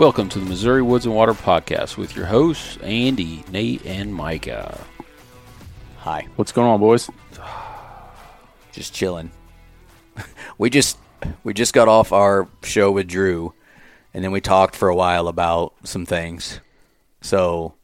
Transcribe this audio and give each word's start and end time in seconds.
Welcome 0.00 0.30
to 0.30 0.38
the 0.38 0.46
Missouri 0.46 0.80
Woods 0.80 1.04
and 1.04 1.14
Water 1.14 1.34
Podcast 1.34 1.98
with 1.98 2.16
your 2.16 2.24
hosts, 2.24 2.78
Andy, 2.78 3.44
Nate, 3.52 3.84
and 3.84 4.14
Micah. 4.14 4.80
Hi. 5.98 6.26
What's 6.36 6.52
going 6.52 6.68
on, 6.68 6.80
boys? 6.80 7.10
Just 8.72 8.94
chilling. 8.94 9.30
we 10.56 10.70
just 10.70 10.96
we 11.44 11.52
just 11.52 11.74
got 11.74 11.86
off 11.86 12.12
our 12.12 12.48
show 12.62 12.90
with 12.90 13.08
Drew, 13.08 13.52
and 14.14 14.24
then 14.24 14.32
we 14.32 14.40
talked 14.40 14.74
for 14.74 14.88
a 14.88 14.94
while 14.94 15.28
about 15.28 15.74
some 15.84 16.06
things. 16.06 16.60
So 17.20 17.74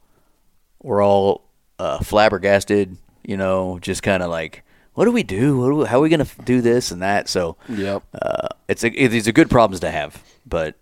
we're 0.81 1.05
all 1.05 1.43
uh, 1.77 1.99
flabbergasted, 1.99 2.97
you 3.25 3.37
know, 3.37 3.77
just 3.77 4.01
kind 4.01 4.23
of 4.23 4.31
like, 4.31 4.63
what 4.95 5.05
do 5.05 5.11
we 5.11 5.21
do? 5.21 5.59
What 5.59 5.67
do 5.67 5.75
we, 5.75 5.85
how 5.85 5.99
are 5.99 6.01
we 6.01 6.09
going 6.09 6.25
to 6.25 6.41
do 6.45 6.61
this 6.61 6.89
and 6.89 7.03
that? 7.03 7.29
So 7.29 7.57
Yep. 7.69 8.01
uh, 8.19 8.47
it's 8.67 8.83
a, 8.83 8.87
it, 8.87 9.09
these 9.09 9.27
are 9.27 9.33
good 9.33 9.51
problems 9.51 9.81
to 9.81 9.91
have, 9.91 10.23
but 10.47 10.73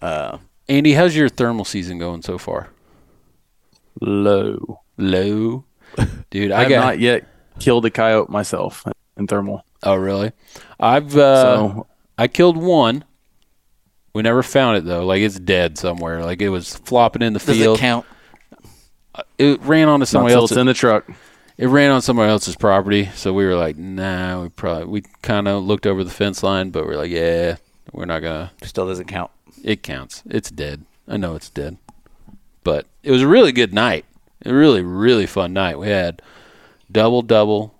uh, 0.00 0.38
Andy, 0.68 0.92
how's 0.94 1.14
your 1.14 1.28
thermal 1.28 1.64
season 1.64 1.98
going 1.98 2.22
so 2.22 2.38
far? 2.38 2.68
Low. 4.00 4.80
Low. 4.98 5.64
Dude, 6.30 6.50
I 6.52 6.56
I 6.58 6.60
have 6.62 6.68
got. 6.68 6.80
not 6.84 6.98
yet 7.00 7.26
killed 7.58 7.86
a 7.86 7.90
coyote 7.90 8.28
myself 8.28 8.84
in 9.16 9.26
thermal. 9.26 9.64
oh, 9.82 9.94
really? 9.94 10.32
I've. 10.80 11.16
Uh, 11.16 11.42
So- 11.56 11.86
I 12.18 12.28
killed 12.28 12.56
one. 12.56 13.04
We 14.14 14.22
never 14.22 14.42
found 14.42 14.78
it, 14.78 14.84
though. 14.86 15.04
Like, 15.04 15.20
it's 15.20 15.38
dead 15.38 15.76
somewhere. 15.76 16.24
Like, 16.24 16.40
it 16.40 16.48
was 16.48 16.74
flopping 16.76 17.20
in 17.20 17.34
the 17.34 17.38
does 17.38 17.56
field. 17.58 17.76
it 17.76 17.80
count? 17.80 18.06
It 19.36 19.60
ran 19.62 19.88
onto 19.88 20.00
Not 20.02 20.08
somebody 20.08 20.32
till 20.32 20.40
else's. 20.42 20.56
it's 20.56 20.60
in 20.60 20.66
the 20.66 20.72
truck. 20.74 21.06
It 21.58 21.66
ran 21.68 21.90
on 21.90 22.00
somebody 22.00 22.30
else's 22.30 22.56
property, 22.56 23.10
so 23.14 23.32
we 23.34 23.44
were 23.44 23.54
like, 23.54 23.76
nah. 23.76 24.42
We 24.42 24.48
probably 24.48 24.84
we 24.86 25.02
kind 25.22 25.46
of 25.46 25.62
looked 25.64 25.86
over 25.86 26.02
the 26.04 26.10
fence 26.10 26.42
line, 26.42 26.70
but 26.70 26.86
we're 26.86 26.96
like, 26.96 27.10
yeah, 27.10 27.56
we're 27.92 28.04
not 28.06 28.20
gonna. 28.20 28.50
Still 28.62 28.86
doesn't 28.86 29.06
count. 29.08 29.30
It 29.66 29.82
counts. 29.82 30.22
It's 30.26 30.48
dead. 30.48 30.84
I 31.08 31.16
know 31.16 31.34
it's 31.34 31.50
dead. 31.50 31.76
But 32.62 32.86
it 33.02 33.10
was 33.10 33.20
a 33.20 33.26
really 33.26 33.50
good 33.50 33.74
night. 33.74 34.04
A 34.44 34.54
really, 34.54 34.80
really 34.80 35.26
fun 35.26 35.52
night. 35.52 35.76
We 35.76 35.88
had 35.88 36.22
double, 36.90 37.20
double, 37.22 37.74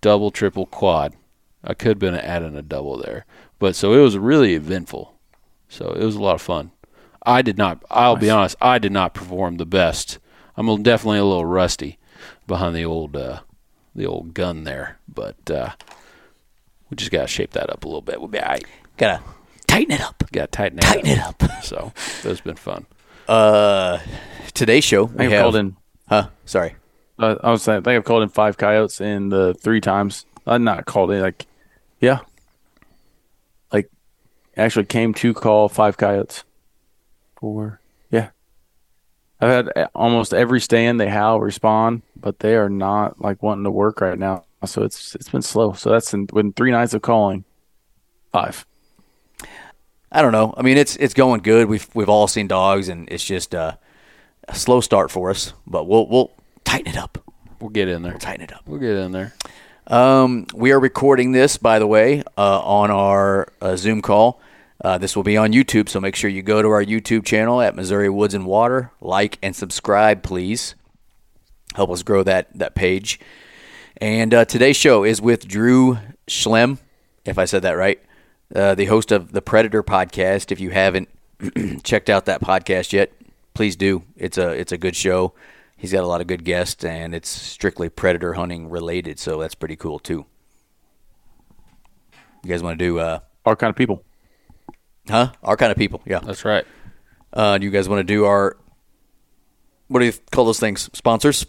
double, 0.00 0.32
triple, 0.32 0.66
quad. 0.66 1.14
I 1.62 1.74
could 1.74 1.90
have 1.90 1.98
been 2.00 2.16
adding 2.16 2.56
a 2.56 2.62
double 2.62 2.96
there. 2.96 3.24
But 3.60 3.76
so 3.76 3.92
it 3.92 4.02
was 4.02 4.18
really 4.18 4.54
eventful. 4.54 5.14
So 5.68 5.92
it 5.92 6.02
was 6.02 6.16
a 6.16 6.20
lot 6.20 6.34
of 6.34 6.42
fun. 6.42 6.72
I 7.24 7.42
did 7.42 7.56
not, 7.56 7.84
I'll 7.88 8.16
be 8.16 8.30
honest, 8.30 8.56
I 8.60 8.78
did 8.80 8.90
not 8.90 9.14
perform 9.14 9.58
the 9.58 9.66
best. 9.66 10.18
I'm 10.56 10.82
definitely 10.82 11.18
a 11.18 11.24
little 11.24 11.44
rusty 11.44 11.98
behind 12.48 12.74
the 12.74 12.84
old, 12.84 13.16
uh, 13.16 13.40
the 13.94 14.06
old 14.06 14.34
gun 14.34 14.64
there. 14.64 14.98
But, 15.08 15.48
uh, 15.48 15.70
we 16.90 16.96
just 16.96 17.12
got 17.12 17.22
to 17.22 17.26
shape 17.28 17.52
that 17.52 17.70
up 17.70 17.84
a 17.84 17.86
little 17.86 18.02
bit. 18.02 18.18
We'll 18.18 18.28
be 18.28 18.40
all 18.40 18.48
right. 18.48 18.64
Gotta 18.96 19.22
tighten 19.68 19.94
it 19.94 20.00
up. 20.00 20.24
Got 20.32 20.50
tighten 20.50 20.78
it 20.78 20.82
Tighten 20.82 21.18
up. 21.20 21.40
it 21.42 21.50
up. 21.50 21.62
So 21.64 21.92
that's 22.22 22.40
been 22.40 22.56
fun. 22.56 22.86
Uh, 23.28 23.98
today's 24.54 24.84
show 24.84 25.04
we 25.04 25.14
I 25.14 25.18
think 25.18 25.32
I've 25.34 25.42
called 25.42 25.56
in. 25.56 25.76
Huh? 26.08 26.28
Sorry. 26.44 26.74
Uh, 27.18 27.36
I 27.42 27.50
was 27.50 27.62
saying, 27.62 27.78
I 27.78 27.82
think 27.82 27.96
I've 27.98 28.04
called 28.04 28.22
in 28.22 28.28
five 28.30 28.56
coyotes 28.56 29.00
in 29.00 29.28
the 29.28 29.54
three 29.54 29.80
times. 29.80 30.24
I'm 30.46 30.64
not 30.64 30.86
called 30.86 31.10
in. 31.10 31.20
Like, 31.20 31.46
yeah, 32.00 32.20
like 33.72 33.90
actually 34.56 34.86
came 34.86 35.12
to 35.14 35.34
call 35.34 35.68
five 35.68 35.96
coyotes. 35.96 36.44
Four. 37.40 37.80
Yeah. 38.10 38.30
I've 39.40 39.66
had 39.66 39.88
almost 39.94 40.32
every 40.32 40.60
stand 40.60 40.98
they 41.00 41.08
howl 41.08 41.40
respond, 41.40 42.02
but 42.16 42.38
they 42.40 42.56
are 42.56 42.70
not 42.70 43.20
like 43.20 43.42
wanting 43.42 43.64
to 43.64 43.70
work 43.70 44.00
right 44.00 44.18
now. 44.18 44.44
So 44.64 44.82
it's 44.82 45.14
it's 45.14 45.28
been 45.28 45.42
slow. 45.42 45.74
So 45.74 45.90
that's 45.90 46.12
in, 46.14 46.28
within 46.32 46.52
three 46.52 46.70
nights 46.70 46.94
of 46.94 47.02
calling. 47.02 47.44
Five. 48.32 48.64
I 50.10 50.22
don't 50.22 50.32
know. 50.32 50.54
I 50.56 50.62
mean, 50.62 50.78
it's 50.78 50.96
it's 50.96 51.14
going 51.14 51.40
good. 51.42 51.68
We've 51.68 51.86
we've 51.94 52.08
all 52.08 52.28
seen 52.28 52.48
dogs, 52.48 52.88
and 52.88 53.08
it's 53.10 53.24
just 53.24 53.54
uh, 53.54 53.76
a 54.46 54.54
slow 54.54 54.80
start 54.80 55.10
for 55.10 55.30
us. 55.30 55.52
But 55.66 55.84
we'll 55.86 56.06
we'll 56.06 56.32
tighten 56.64 56.92
it 56.92 56.96
up. 56.96 57.18
We'll 57.60 57.70
get 57.70 57.88
in 57.88 58.02
there. 58.02 58.12
We'll 58.12 58.20
tighten 58.20 58.44
it 58.44 58.52
up. 58.52 58.62
We'll 58.66 58.80
get 58.80 58.96
in 58.96 59.12
there. 59.12 59.34
Um, 59.86 60.46
we 60.54 60.72
are 60.72 60.80
recording 60.80 61.32
this, 61.32 61.56
by 61.56 61.78
the 61.78 61.86
way, 61.86 62.22
uh, 62.36 62.60
on 62.60 62.90
our 62.90 63.48
uh, 63.60 63.76
Zoom 63.76 64.02
call. 64.02 64.40
Uh, 64.84 64.96
this 64.96 65.16
will 65.16 65.22
be 65.22 65.36
on 65.36 65.52
YouTube, 65.52 65.88
so 65.88 66.00
make 66.00 66.14
sure 66.14 66.30
you 66.30 66.42
go 66.42 66.62
to 66.62 66.68
our 66.68 66.84
YouTube 66.84 67.24
channel 67.24 67.60
at 67.60 67.74
Missouri 67.74 68.08
Woods 68.08 68.34
and 68.34 68.46
Water. 68.46 68.92
Like 69.00 69.38
and 69.42 69.56
subscribe, 69.56 70.22
please. 70.22 70.74
Help 71.74 71.90
us 71.90 72.02
grow 72.02 72.22
that 72.22 72.48
that 72.58 72.74
page. 72.74 73.18
And 74.00 74.32
uh, 74.32 74.44
today's 74.44 74.76
show 74.76 75.04
is 75.04 75.20
with 75.20 75.48
Drew 75.48 75.98
Schliem, 76.28 76.78
if 77.24 77.38
I 77.38 77.44
said 77.44 77.62
that 77.62 77.72
right, 77.72 78.00
uh, 78.54 78.74
the 78.74 78.86
host 78.86 79.12
of 79.12 79.32
the 79.32 79.42
Predator 79.42 79.82
podcast. 79.82 80.50
If 80.52 80.60
you 80.60 80.70
haven't 80.70 81.08
checked 81.84 82.08
out 82.10 82.24
that 82.26 82.40
podcast 82.40 82.92
yet, 82.92 83.12
please 83.54 83.76
do. 83.76 84.02
It's 84.16 84.38
a 84.38 84.50
it's 84.50 84.72
a 84.72 84.78
good 84.78 84.96
show. 84.96 85.34
He's 85.76 85.92
got 85.92 86.02
a 86.02 86.06
lot 86.08 86.20
of 86.20 86.26
good 86.26 86.44
guests, 86.44 86.84
and 86.84 87.14
it's 87.14 87.28
strictly 87.28 87.88
predator 87.88 88.34
hunting 88.34 88.68
related, 88.68 89.18
so 89.20 89.38
that's 89.40 89.54
pretty 89.54 89.76
cool 89.76 89.98
too. 90.00 90.26
You 92.42 92.50
guys 92.50 92.62
want 92.62 92.78
to 92.78 92.84
do, 92.84 92.98
uh, 92.98 93.20
Our 93.44 93.54
kind 93.56 93.70
of 93.70 93.76
people. 93.76 94.02
huh? 95.08 95.32
Our 95.42 95.56
kind 95.56 95.70
of 95.70 95.78
people, 95.78 96.00
yeah. 96.06 96.18
That's 96.20 96.44
right. 96.44 96.64
Uh, 97.32 97.58
do 97.58 97.64
you 97.64 97.70
guys 97.70 97.88
want 97.88 98.00
to 98.00 98.04
do 98.04 98.24
our 98.24 98.56
what 99.88 100.00
do 100.00 100.06
you 100.06 100.12
call 100.32 100.44
those 100.44 100.58
things? 100.60 100.90
Sponsors, 100.94 101.46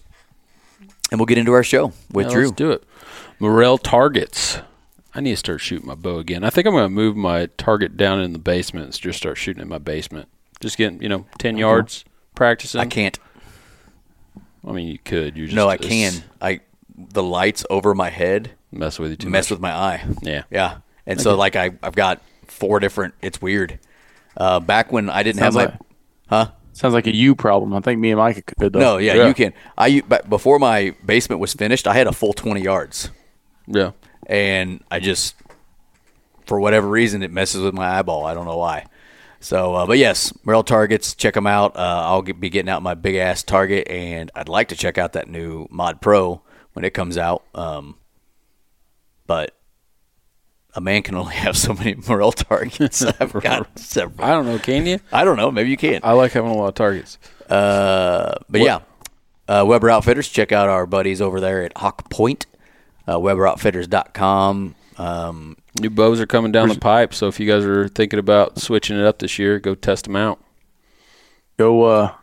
and 1.11 1.19
we'll 1.19 1.25
get 1.25 1.37
into 1.37 1.53
our 1.53 1.63
show 1.63 1.93
with 2.11 2.27
Yeah, 2.27 2.33
Drew. 2.33 2.43
Let's 2.45 2.51
do 2.57 2.71
it. 2.71 2.83
Morrell 3.39 3.77
targets. 3.77 4.59
I 5.19 5.21
need 5.21 5.31
to 5.31 5.35
start 5.37 5.59
shooting 5.59 5.85
my 5.85 5.95
bow 5.95 6.17
again. 6.19 6.45
I 6.45 6.49
think 6.49 6.65
I'm 6.65 6.71
going 6.71 6.85
to 6.85 6.89
move 6.89 7.17
my 7.17 7.47
target 7.57 7.97
down 7.97 8.21
in 8.21 8.31
the 8.31 8.39
basement 8.39 8.85
and 8.85 8.97
just 8.97 9.17
start 9.17 9.37
shooting 9.37 9.61
in 9.61 9.67
my 9.67 9.77
basement. 9.77 10.29
Just 10.61 10.77
getting, 10.77 11.01
you 11.03 11.09
know, 11.09 11.25
10 11.39 11.57
yards 11.57 12.05
practicing. 12.35 12.79
I 12.79 12.85
can't. 12.85 13.19
I 14.65 14.71
mean, 14.71 14.87
you 14.87 14.97
could. 14.97 15.35
You 15.35 15.47
just 15.47 15.55
No, 15.57 15.67
I 15.67 15.75
can. 15.75 16.13
I 16.41 16.61
the 16.95 17.21
lights 17.21 17.65
over 17.69 17.93
my 17.93 18.09
head 18.09 18.51
Mess 18.71 18.97
with 18.97 19.09
you 19.11 19.17
too 19.17 19.29
mess 19.29 19.47
much. 19.47 19.51
with 19.51 19.59
my 19.59 19.71
eye. 19.73 20.05
Yeah. 20.21 20.43
Yeah. 20.49 20.77
And 21.05 21.19
so 21.19 21.35
like 21.35 21.57
I 21.57 21.71
I've 21.83 21.95
got 21.95 22.21
four 22.47 22.79
different 22.79 23.13
it's 23.21 23.41
weird. 23.41 23.77
Uh 24.37 24.61
back 24.61 24.89
when 24.93 25.09
I 25.09 25.23
didn't 25.23 25.39
Sounds 25.39 25.55
have 25.55 25.65
my 25.65 25.71
like- 25.71 25.81
Huh? 26.29 26.51
Sounds 26.71 26.93
like 26.93 27.07
a 27.07 27.13
you 27.15 27.35
problem. 27.35 27.73
I 27.73 27.81
think 27.81 27.99
me 27.99 28.11
and 28.11 28.19
Mike 28.19 28.53
could 28.57 28.71
though. 28.71 28.79
No, 28.79 28.97
yeah, 28.97 29.15
Yeah. 29.15 29.27
you 29.27 29.33
can. 29.33 29.53
I 29.77 29.87
u- 29.87 30.03
but 30.07 30.29
before 30.29 30.59
my 30.59 30.95
basement 31.05 31.41
was 31.41 31.53
finished, 31.53 31.87
I 31.87 31.93
had 31.93 32.07
a 32.07 32.13
full 32.13 32.31
20 32.31 32.61
yards. 32.61 33.09
Yeah. 33.67 33.91
And 34.29 34.81
I 34.89 34.99
just 35.01 35.35
for 36.45 36.59
whatever 36.59 36.87
reason 36.87 37.21
it 37.23 37.31
messes 37.31 37.61
with 37.61 37.73
my 37.73 37.99
eyeball. 37.99 38.25
I 38.25 38.33
don't 38.33 38.45
know 38.45 38.57
why. 38.57 38.85
So, 39.41 39.75
uh, 39.75 39.85
but 39.85 39.97
yes, 39.97 40.33
Morrell 40.43 40.63
targets. 40.63 41.13
Check 41.15 41.33
them 41.33 41.47
out. 41.47 41.75
Uh, 41.75 41.79
I'll 42.05 42.21
get, 42.21 42.39
be 42.39 42.49
getting 42.49 42.69
out 42.69 42.81
my 42.83 42.93
big 42.93 43.15
ass 43.15 43.41
target, 43.43 43.87
and 43.89 44.31
I'd 44.35 44.49
like 44.49 44.69
to 44.69 44.75
check 44.75 44.97
out 44.97 45.13
that 45.13 45.27
new 45.29 45.67
Mod 45.69 46.01
Pro 46.01 46.41
when 46.73 46.83
it 46.85 46.93
comes 46.93 47.17
out. 47.17 47.43
Um, 47.55 47.97
but 49.27 49.55
a 50.75 50.81
man 50.81 51.03
can 51.03 51.15
only 51.15 51.35
have 51.35 51.57
so 51.57 51.73
many 51.73 51.95
Morrell 52.07 52.31
targets. 52.31 53.03
I've 53.19 53.33
got 53.33 53.79
several. 53.79 54.25
I 54.25 54.31
don't 54.31 54.45
know. 54.45 54.59
Can 54.59 54.85
you? 54.85 54.99
I 55.11 55.23
don't 55.23 55.37
know. 55.37 55.51
Maybe 55.51 55.69
you 55.69 55.77
can. 55.77 56.01
I 56.03 56.13
like 56.13 56.33
having 56.33 56.51
a 56.51 56.55
lot 56.55 56.67
of 56.67 56.75
targets. 56.75 57.17
Uh, 57.49 58.35
but 58.49 58.61
What- 58.61 58.65
yeah, 58.65 58.79
uh, 59.47 59.63
Weber 59.65 59.89
Outfitters. 59.89 60.27
Check 60.29 60.51
out 60.51 60.67
our 60.67 60.85
buddies 60.85 61.21
over 61.21 61.39
there 61.39 61.63
at 61.63 61.77
Hawk 61.77 62.09
Point, 62.09 62.45
uh, 63.07 63.17
WeberOutfitters.com. 63.17 64.75
Um, 64.97 65.57
New 65.79 65.89
bows 65.89 66.19
are 66.19 66.25
coming 66.27 66.51
down 66.51 66.67
the 66.69 66.79
pipe, 66.79 67.13
so 67.13 67.27
if 67.27 67.39
you 67.39 67.47
guys 67.47 67.63
are 67.63 67.87
thinking 67.87 68.19
about 68.19 68.59
switching 68.59 68.99
it 68.99 69.05
up 69.05 69.19
this 69.19 69.39
year, 69.39 69.59
go 69.59 69.75
test 69.75 70.05
them 70.05 70.15
out. 70.17 70.39
Go 71.57 71.83
uh, 71.83 72.13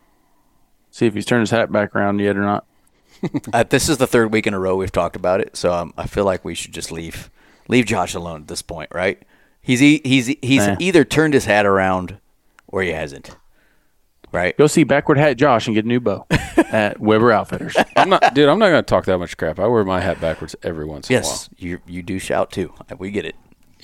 see 0.90 1.06
if 1.06 1.14
he's 1.14 1.24
turned 1.24 1.40
his 1.40 1.50
hat 1.50 1.72
back 1.72 1.94
around 1.96 2.18
yet 2.20 2.36
or 2.36 2.42
not. 2.42 2.66
uh, 3.54 3.62
this 3.64 3.88
is 3.88 3.96
the 3.96 4.06
third 4.06 4.30
week 4.32 4.46
in 4.46 4.52
a 4.52 4.58
row 4.58 4.76
we've 4.76 4.92
talked 4.92 5.16
about 5.16 5.40
it, 5.40 5.56
so 5.56 5.72
um, 5.72 5.94
I 5.96 6.06
feel 6.06 6.24
like 6.24 6.44
we 6.44 6.54
should 6.54 6.74
just 6.74 6.92
leave 6.92 7.30
leave 7.68 7.86
Josh 7.86 8.14
alone 8.14 8.42
at 8.42 8.48
this 8.48 8.62
point, 8.62 8.90
right? 8.92 9.22
He's 9.62 9.82
e- 9.82 10.02
he's 10.04 10.26
he's 10.42 10.66
Nah. 10.66 10.76
either 10.78 11.04
turned 11.04 11.32
his 11.34 11.46
hat 11.46 11.64
around 11.64 12.18
or 12.68 12.82
he 12.82 12.90
hasn't, 12.90 13.34
right? 14.36 14.56
Go 14.56 14.66
see 14.66 14.84
backward 14.84 15.16
hat 15.18 15.36
Josh 15.38 15.66
and 15.66 15.74
get 15.74 15.84
a 15.86 15.88
new 15.88 15.98
bow 15.98 16.26
at 16.56 17.00
Weber 17.00 17.32
Outfitters. 17.32 17.74
I'm 17.96 18.10
not, 18.10 18.34
dude. 18.34 18.48
I'm 18.48 18.58
not 18.58 18.68
going 18.68 18.84
to 18.84 18.88
talk 18.88 19.06
that 19.06 19.18
much 19.18 19.36
crap. 19.36 19.58
I 19.58 19.66
wear 19.66 19.82
my 19.84 20.00
hat 20.00 20.20
backwards 20.20 20.54
every 20.62 20.84
once 20.84 21.08
in 21.08 21.16
a 21.16 21.20
while. 21.20 21.30
Yes, 21.30 21.48
you 21.56 21.80
you 21.86 22.02
do 22.02 22.18
shout 22.18 22.52
too. 22.52 22.72
We 22.98 23.10
get 23.10 23.24
it. 23.24 23.34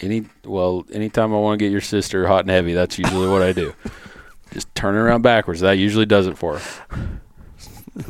Any 0.01 0.27
well, 0.45 0.85
anytime 0.93 1.33
I 1.33 1.39
want 1.39 1.59
to 1.59 1.65
get 1.65 1.73
your 1.73 1.81
sister 1.81 2.27
hot 2.27 2.41
and 2.41 2.51
heavy, 2.51 2.75
that's 2.75 2.99
usually 2.99 3.29
what 3.29 3.43
I 3.43 3.53
do. 3.53 3.75
Just 4.53 4.73
turn 4.75 4.95
it 4.95 4.99
around 4.99 5.23
backwards. 5.23 5.61
That 5.61 5.73
usually 5.73 6.07
does 6.07 6.27
it 6.27 6.37
for 6.39 6.59
her. 6.59 7.19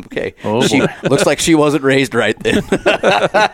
Okay. 0.06 0.36
Oh, 0.44 0.64
she 0.64 0.80
looks 1.10 1.26
like 1.26 1.40
she 1.40 1.56
wasn't 1.56 1.82
raised 1.82 2.14
right 2.14 2.38
then. 2.38 2.62
I 2.70 3.50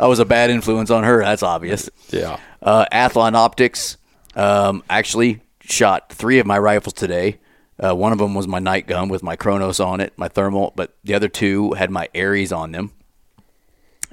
was 0.00 0.18
a 0.18 0.24
bad 0.24 0.50
influence 0.50 0.90
on 0.90 1.04
her. 1.04 1.22
That's 1.22 1.44
obvious. 1.44 1.88
Yeah. 2.10 2.40
Uh, 2.60 2.84
Athlon 2.92 3.34
Optics 3.34 3.96
um, 4.34 4.82
actually 4.90 5.40
shot 5.60 6.12
three 6.12 6.40
of 6.40 6.46
my 6.46 6.58
rifles 6.58 6.94
today. 6.94 7.38
Uh, 7.82 7.94
one 7.94 8.12
of 8.12 8.18
them 8.18 8.34
was 8.34 8.48
my 8.48 8.58
night 8.58 8.86
gun 8.86 9.08
with 9.08 9.22
my 9.22 9.36
Chronos 9.36 9.78
on 9.78 10.00
it, 10.00 10.12
my 10.16 10.28
thermal, 10.28 10.72
but 10.74 10.96
the 11.04 11.14
other 11.14 11.28
two 11.28 11.72
had 11.74 11.90
my 11.90 12.08
Ares 12.14 12.52
on 12.52 12.72
them. 12.72 12.92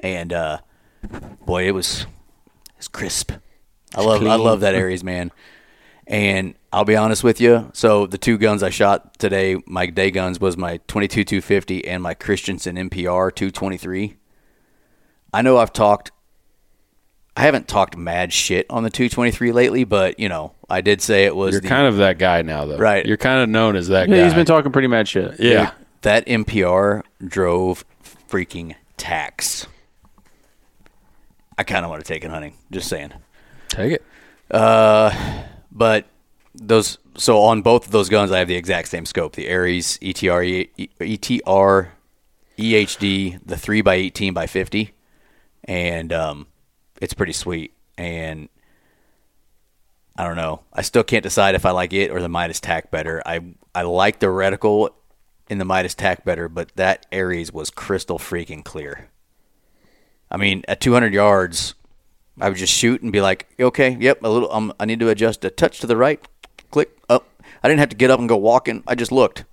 And 0.01 0.31
uh, 0.31 0.59
boy, 1.45 1.67
it 1.67 1.71
was 1.71 2.05
it's 2.77 2.87
crisp. 2.87 3.31
I 3.95 4.01
love 4.01 4.21
I 4.23 4.35
love 4.35 4.59
that 4.59 4.75
Ares 4.75 5.03
man. 5.03 5.31
And 6.07 6.53
I'll 6.71 6.85
be 6.85 6.95
honest 6.95 7.23
with 7.23 7.41
you. 7.41 7.71
So 7.73 8.05
the 8.05 8.19
two 8.19 8.37
guns 8.37 8.61
I 8.61 8.69
shot 8.69 9.17
today, 9.17 9.57
my 9.65 9.87
day 9.87 10.11
guns 10.11 10.39
was 10.39 10.55
my 10.55 10.77
22 10.87 11.23
250 11.23 11.87
and 11.87 12.03
my 12.03 12.13
Christensen 12.13 12.75
MPR 12.75 13.33
223. 13.33 14.15
I 15.33 15.41
know 15.41 15.57
I've 15.57 15.73
talked 15.73 16.11
I 17.37 17.41
haven't 17.41 17.67
talked 17.67 17.97
mad 17.97 18.31
shit 18.31 18.65
on 18.69 18.83
the 18.83 18.89
223 18.89 19.51
lately, 19.51 19.83
but 19.83 20.19
you 20.19 20.29
know, 20.29 20.53
I 20.69 20.81
did 20.81 21.01
say 21.01 21.25
it 21.25 21.35
was 21.35 21.51
You're 21.53 21.61
the, 21.61 21.67
kind 21.67 21.85
of 21.87 21.97
that 21.97 22.17
guy 22.17 22.41
now, 22.43 22.65
though. 22.65 22.77
Right. 22.77 23.05
You're 23.05 23.17
kind 23.17 23.41
of 23.41 23.49
known 23.49 23.75
as 23.75 23.89
that 23.89 24.07
Yeah, 24.07 24.17
guy. 24.17 24.23
he's 24.23 24.33
been 24.33 24.45
talking 24.45 24.71
pretty 24.71 24.87
mad 24.87 25.07
shit. 25.07 25.39
Yeah. 25.39 25.71
that 26.01 26.25
MPR 26.27 27.03
drove 27.27 27.83
freaking 28.29 28.75
tax. 28.97 29.67
I 31.57 31.63
kind 31.63 31.83
of 31.85 31.89
want 31.91 32.03
to 32.05 32.07
take 32.07 32.23
it 32.23 32.31
hunting. 32.31 32.53
Just 32.71 32.87
saying. 32.87 33.11
Take 33.69 33.93
it. 33.93 34.03
Uh, 34.51 35.43
but 35.71 36.05
those 36.53 36.97
so 37.17 37.41
on 37.41 37.61
both 37.61 37.85
of 37.85 37.91
those 37.91 38.09
guns, 38.09 38.31
I 38.31 38.39
have 38.39 38.47
the 38.47 38.55
exact 38.55 38.87
same 38.89 39.05
scope: 39.05 39.33
the 39.35 39.51
Ares 39.51 39.97
ETR 40.01 40.45
E- 40.77 40.89
ETR 40.99 41.87
EHD, 42.57 43.39
the 43.45 43.57
three 43.57 43.81
by 43.81 43.95
eighteen 43.95 44.33
by 44.33 44.47
fifty, 44.47 44.93
and 45.63 46.11
um, 46.13 46.47
it's 47.01 47.13
pretty 47.13 47.33
sweet. 47.33 47.73
And 47.97 48.49
I 50.17 50.25
don't 50.25 50.37
know. 50.37 50.61
I 50.73 50.81
still 50.81 51.03
can't 51.03 51.23
decide 51.23 51.55
if 51.55 51.65
I 51.65 51.71
like 51.71 51.93
it 51.93 52.11
or 52.11 52.21
the 52.21 52.29
Midas 52.29 52.59
Tac 52.59 52.91
better. 52.91 53.21
I 53.25 53.41
I 53.73 53.81
like 53.83 54.19
the 54.19 54.27
reticle 54.27 54.89
in 55.49 55.57
the 55.57 55.65
Midas 55.65 55.95
Tac 55.95 56.23
better, 56.23 56.47
but 56.47 56.71
that 56.75 57.05
Ares 57.11 57.51
was 57.51 57.69
crystal 57.69 58.17
freaking 58.17 58.63
clear. 58.63 59.09
I 60.31 60.37
mean, 60.37 60.63
at 60.67 60.81
200 60.81 61.13
yards, 61.13 61.75
I 62.39 62.49
would 62.49 62.57
just 62.57 62.73
shoot 62.73 63.01
and 63.01 63.11
be 63.11 63.21
like, 63.21 63.47
okay, 63.59 63.95
yep, 63.99 64.23
a 64.23 64.29
little. 64.29 64.51
Um, 64.51 64.73
I 64.79 64.85
need 64.85 64.99
to 65.01 65.09
adjust 65.09 65.45
a 65.45 65.49
touch 65.49 65.79
to 65.81 65.87
the 65.87 65.97
right, 65.97 66.25
click 66.71 66.97
up. 67.09 67.29
I 67.63 67.67
didn't 67.67 67.79
have 67.79 67.89
to 67.89 67.95
get 67.95 68.11
up 68.11 68.19
and 68.19 68.27
go 68.27 68.37
walking. 68.37 68.83
I 68.87 68.95
just 68.95 69.11
looked. 69.11 69.45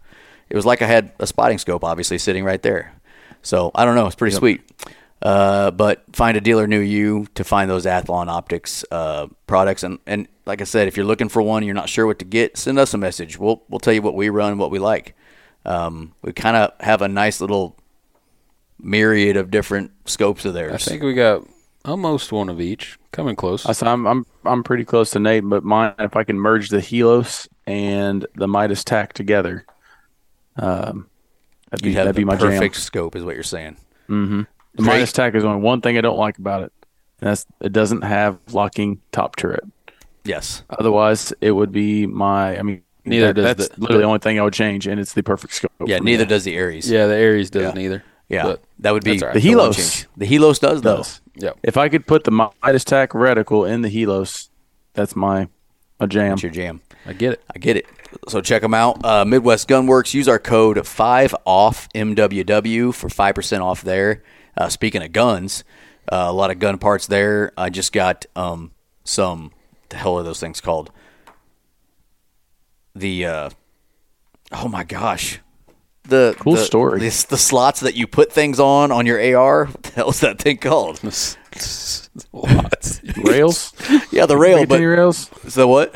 It 0.48 0.56
was 0.56 0.66
like 0.66 0.82
I 0.82 0.86
had 0.86 1.12
a 1.18 1.26
spotting 1.26 1.58
scope, 1.58 1.84
obviously 1.84 2.18
sitting 2.18 2.44
right 2.44 2.62
there. 2.62 2.94
So 3.42 3.70
I 3.74 3.84
don't 3.84 3.94
know. 3.94 4.06
It's 4.06 4.16
pretty 4.16 4.36
sweet. 4.36 4.62
Uh, 5.22 5.70
but 5.70 6.02
find 6.12 6.36
a 6.36 6.40
dealer 6.40 6.66
near 6.66 6.82
you 6.82 7.26
to 7.36 7.44
find 7.44 7.70
those 7.70 7.86
Athlon 7.86 8.26
Optics 8.28 8.84
uh, 8.90 9.28
products. 9.46 9.84
And, 9.84 10.00
and 10.04 10.26
like 10.46 10.60
I 10.60 10.64
said, 10.64 10.88
if 10.88 10.96
you're 10.96 11.06
looking 11.06 11.28
for 11.28 11.40
one, 11.40 11.62
you're 11.62 11.74
not 11.74 11.88
sure 11.88 12.06
what 12.08 12.18
to 12.18 12.24
get, 12.24 12.56
send 12.56 12.76
us 12.78 12.92
a 12.92 12.98
message. 12.98 13.38
We'll 13.38 13.62
we'll 13.68 13.78
tell 13.78 13.94
you 13.94 14.02
what 14.02 14.14
we 14.16 14.28
run, 14.30 14.58
what 14.58 14.72
we 14.72 14.80
like. 14.80 15.14
Um, 15.64 16.12
we 16.22 16.32
kind 16.32 16.56
of 16.56 16.72
have 16.80 17.02
a 17.02 17.08
nice 17.08 17.40
little 17.40 17.76
myriad 18.80 19.36
of 19.36 19.50
different 19.52 19.92
scopes 20.06 20.44
of 20.44 20.54
theirs. 20.54 20.72
I 20.74 20.78
think 20.78 21.04
we 21.04 21.14
got 21.14 21.46
almost 21.84 22.32
one 22.32 22.48
of 22.48 22.60
each. 22.60 22.98
Coming 23.12 23.36
close. 23.36 23.64
I 23.66 23.72
said, 23.72 23.88
I'm 23.88 24.06
I'm 24.06 24.26
I'm 24.44 24.64
pretty 24.64 24.84
close 24.84 25.10
to 25.10 25.20
Nate, 25.20 25.44
but 25.46 25.62
mine 25.62 25.94
if 26.00 26.16
I 26.16 26.24
can 26.24 26.36
merge 26.40 26.70
the 26.70 26.78
Helos 26.78 27.46
and 27.66 28.26
the 28.34 28.48
Midas 28.48 28.82
Tac 28.82 29.12
together, 29.12 29.66
um, 30.56 31.08
that'd 31.70 31.84
be 31.84 31.90
You'd 31.90 31.96
have 31.98 32.06
that'd 32.06 32.16
the 32.16 32.20
be 32.22 32.24
my 32.24 32.36
perfect 32.36 32.74
jam. 32.74 32.80
scope, 32.80 33.14
is 33.14 33.22
what 33.22 33.34
you're 33.34 33.44
saying. 33.44 33.76
The 34.74 34.82
Great. 34.84 34.94
Midas 34.94 35.12
Tac 35.12 35.34
is 35.34 35.44
only 35.44 35.60
one 35.60 35.80
thing 35.80 35.98
I 35.98 36.00
don't 36.00 36.18
like 36.18 36.38
about 36.38 36.62
it, 36.62 36.72
and 37.20 37.30
that's 37.30 37.44
it 37.60 37.72
doesn't 37.72 38.02
have 38.02 38.38
locking 38.52 39.00
top 39.12 39.36
turret. 39.36 39.64
Yes. 40.24 40.62
Otherwise, 40.70 41.32
it 41.40 41.50
would 41.52 41.72
be 41.72 42.06
my. 42.06 42.58
I 42.58 42.62
mean, 42.62 42.82
Neither 43.04 43.26
that- 43.28 43.34
does 43.34 43.44
that's 43.44 43.68
the- 43.74 43.80
literally 43.80 43.98
the- 43.98 44.02
the 44.02 44.06
only 44.06 44.18
thing 44.20 44.38
I 44.38 44.42
would 44.44 44.54
change, 44.54 44.86
and 44.86 44.98
it's 45.00 45.12
the 45.12 45.22
perfect 45.22 45.52
scope. 45.54 45.72
Yeah, 45.84 45.98
for 45.98 46.04
me. 46.04 46.12
neither 46.12 46.24
does 46.24 46.44
the 46.44 46.58
Ares. 46.58 46.88
yeah, 46.90 47.06
the 47.06 47.14
Ares 47.14 47.50
doesn't 47.50 47.76
Yeah. 47.76 47.82
either. 47.84 48.04
Yeah, 48.28 48.44
But 48.44 48.62
that 48.78 48.92
would 48.92 49.04
be 49.04 49.10
that's 49.12 49.22
all 49.24 49.28
right. 49.28 49.34
The 49.42 49.46
Helos. 49.50 50.06
The 50.16 50.26
Helos 50.26 50.58
does, 50.58 50.80
though. 50.80 50.98
does. 50.98 51.20
Yep. 51.36 51.58
If 51.64 51.76
I 51.76 51.88
could 51.90 52.06
put 52.06 52.24
the 52.24 52.30
Midas 52.30 52.84
Tac 52.84 53.10
reticle 53.10 53.68
in 53.68 53.82
the 53.82 53.90
Helos, 53.90 54.48
that's 54.94 55.14
my 55.14 55.48
my 56.00 56.06
jam. 56.06 56.30
That's 56.30 56.42
your 56.44 56.52
jam. 56.52 56.80
I 57.06 57.12
get 57.12 57.32
it. 57.34 57.42
I 57.54 57.58
get 57.58 57.76
it. 57.76 57.86
So 58.28 58.40
check 58.40 58.62
them 58.62 58.72
out. 58.74 59.04
Uh, 59.04 59.24
Midwest 59.26 59.68
Gunworks. 59.68 60.14
Use 60.14 60.28
our 60.28 60.38
code 60.38 60.86
five 60.86 61.34
off 61.44 61.88
MWW 61.94 62.94
for 62.94 63.08
five 63.10 63.34
percent 63.34 63.62
off 63.62 63.82
there. 63.82 64.22
Uh, 64.56 64.68
speaking 64.68 65.02
of 65.02 65.12
guns, 65.12 65.64
uh, 66.10 66.26
a 66.28 66.32
lot 66.32 66.50
of 66.50 66.58
gun 66.58 66.78
parts 66.78 67.06
there. 67.06 67.52
I 67.56 67.70
just 67.70 67.92
got 67.92 68.26
um, 68.36 68.72
some. 69.04 69.52
The 69.88 69.96
hell 69.96 70.18
are 70.18 70.22
those 70.22 70.40
things 70.40 70.60
called? 70.60 70.90
The 72.94 73.26
uh, 73.26 73.50
oh 74.52 74.68
my 74.68 74.84
gosh, 74.84 75.40
the 76.04 76.34
Cool 76.38 76.54
the, 76.54 76.64
story. 76.64 77.00
The, 77.00 77.26
the 77.30 77.38
slots 77.38 77.80
that 77.80 77.94
you 77.94 78.06
put 78.06 78.32
things 78.32 78.58
on 78.58 78.90
on 78.90 79.06
your 79.06 79.18
AR. 79.36 79.66
What 79.66 79.82
the 79.82 79.90
hell 79.92 80.10
is 80.10 80.20
that 80.20 80.38
thing 80.38 80.58
called? 80.58 80.98
what? 82.30 83.00
Rails, 83.24 83.72
Yeah, 84.12 84.26
the 84.26 84.36
rail. 84.36 84.66
But 84.66 84.80
rails, 84.80 85.30
so 85.48 85.68
what? 85.68 85.94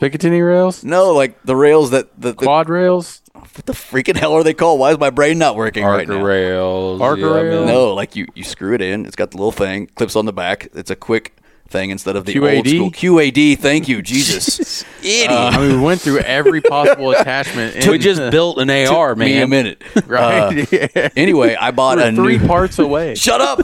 Picatinny 0.00 0.46
rails, 0.46 0.84
No, 0.84 1.12
like 1.12 1.42
the 1.42 1.56
rails 1.56 1.90
that 1.90 2.08
the, 2.20 2.28
the 2.30 2.34
quad 2.34 2.68
rails. 2.68 3.20
what 3.32 3.66
the 3.66 3.72
freaking 3.72 4.16
hell 4.16 4.32
are 4.34 4.44
they 4.44 4.54
called? 4.54 4.78
Why 4.78 4.92
is 4.92 4.98
my 4.98 5.10
brain 5.10 5.38
not 5.38 5.56
working 5.56 5.84
right 5.84 6.08
Arca 6.08 6.18
now? 6.18 6.24
rails. 6.24 7.00
Arca 7.00 7.20
yeah, 7.20 7.26
rails. 7.32 7.66
No, 7.66 7.94
like 7.94 8.14
you 8.14 8.26
you 8.34 8.44
screw 8.44 8.74
it 8.74 8.80
in. 8.80 9.06
It's 9.06 9.16
got 9.16 9.32
the 9.32 9.36
little 9.38 9.52
thing, 9.52 9.86
clips 9.88 10.14
on 10.14 10.24
the 10.26 10.32
back. 10.32 10.68
It's 10.74 10.90
a 10.90 10.96
quick 10.96 11.34
thing 11.68 11.90
instead 11.90 12.16
of 12.16 12.24
the 12.24 12.38
old 12.38 12.66
school 12.66 12.90
QAD. 12.90 13.58
Thank 13.58 13.88
you, 13.88 14.00
Jesus. 14.00 14.84
Idiot. 15.02 15.30
I 15.30 15.58
mean, 15.60 15.78
we 15.80 15.84
went 15.84 16.00
through 16.00 16.20
every 16.20 16.60
possible 16.62 17.10
attachment. 17.10 17.76
In 17.84 17.90
We 17.90 17.98
just 17.98 18.30
built 18.30 18.58
an 18.58 18.70
AR, 18.70 19.10
Took 19.10 19.18
me 19.18 19.40
a 19.40 19.46
minute. 19.46 19.82
right. 20.06 20.60
Uh, 20.60 20.66
yeah. 20.70 21.08
anyway, 21.16 21.56
I 21.56 21.70
bought 21.72 21.98
We're 21.98 22.08
a 22.08 22.14
three 22.14 22.38
new. 22.38 22.46
parts 22.46 22.78
away. 22.78 23.16
Shut 23.16 23.40
up. 23.40 23.60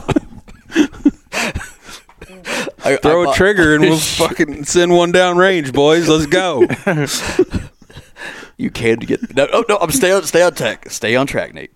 I, 2.83 2.97
Throw 2.97 3.27
I 3.27 3.31
a 3.31 3.35
trigger 3.35 3.75
and 3.75 3.83
we'll 3.83 3.97
fucking 3.99 4.65
send 4.65 4.91
one 4.93 5.11
down 5.11 5.37
range, 5.37 5.73
boys. 5.73 6.07
Let's 6.07 6.25
go. 6.27 6.67
You 8.57 8.69
can't 8.69 9.05
get 9.05 9.35
no, 9.35 9.47
no, 9.47 9.65
no. 9.67 9.77
I'm 9.77 9.91
stay 9.91 10.11
on, 10.11 10.23
stay 10.23 10.41
on 10.41 10.53
tech, 10.53 10.89
Stay 10.89 11.15
on 11.15 11.27
track, 11.27 11.53
Nate. 11.53 11.73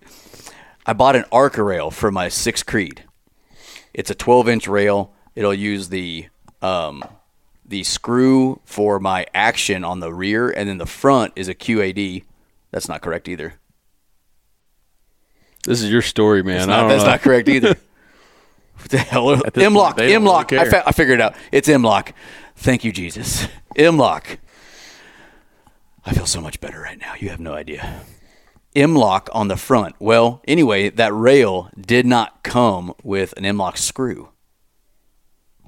I 0.86 0.92
bought 0.92 1.14
an 1.14 1.24
Arca 1.30 1.62
rail 1.62 1.90
for 1.90 2.10
my 2.10 2.28
six 2.28 2.62
Creed. 2.62 3.04
It's 3.92 4.10
a 4.10 4.14
12 4.14 4.48
inch 4.48 4.68
rail. 4.68 5.12
It'll 5.34 5.54
use 5.54 5.90
the 5.90 6.28
um, 6.62 7.04
the 7.64 7.84
screw 7.84 8.60
for 8.64 8.98
my 8.98 9.26
action 9.34 9.84
on 9.84 10.00
the 10.00 10.12
rear, 10.12 10.50
and 10.50 10.68
then 10.68 10.78
the 10.78 10.86
front 10.86 11.32
is 11.36 11.48
a 11.48 11.54
QAD. 11.54 12.24
That's 12.70 12.88
not 12.88 13.02
correct 13.02 13.28
either. 13.28 13.54
This 15.64 15.82
is 15.82 15.90
your 15.90 16.02
story, 16.02 16.42
man. 16.42 16.68
Don't 16.68 16.88
that's 16.88 17.02
know. 17.04 17.10
not 17.10 17.20
correct 17.20 17.48
either. 17.48 17.76
what 18.80 18.90
the 18.90 18.98
hell? 18.98 19.30
At 19.46 19.54
this 19.54 19.64
M-LOK. 19.64 19.84
point, 19.84 19.96
they 19.98 20.06
don't 20.12 20.22
M-LOK. 20.22 20.50
really 20.50 20.66
I, 20.66 20.70
fa- 20.70 20.82
I 20.86 20.92
figured 20.92 21.20
it 21.20 21.22
out. 21.22 21.34
It's 21.52 21.68
M-LOK. 21.68 22.12
Thank 22.56 22.84
you, 22.84 22.92
Jesus. 22.92 23.46
M-LOK. 23.76 24.38
I 26.04 26.12
feel 26.14 26.26
so 26.26 26.40
much 26.40 26.60
better 26.60 26.80
right 26.80 26.98
now. 26.98 27.14
You 27.18 27.28
have 27.30 27.40
no 27.40 27.52
idea. 27.54 28.02
M-LOK 28.74 29.28
on 29.32 29.48
the 29.48 29.56
front. 29.56 29.96
Well, 29.98 30.40
anyway, 30.46 30.90
that 30.90 31.12
rail 31.14 31.70
did 31.78 32.06
not 32.06 32.42
come 32.42 32.94
with 33.02 33.32
an 33.36 33.44
M-LOK 33.44 33.76
screw. 33.76 34.28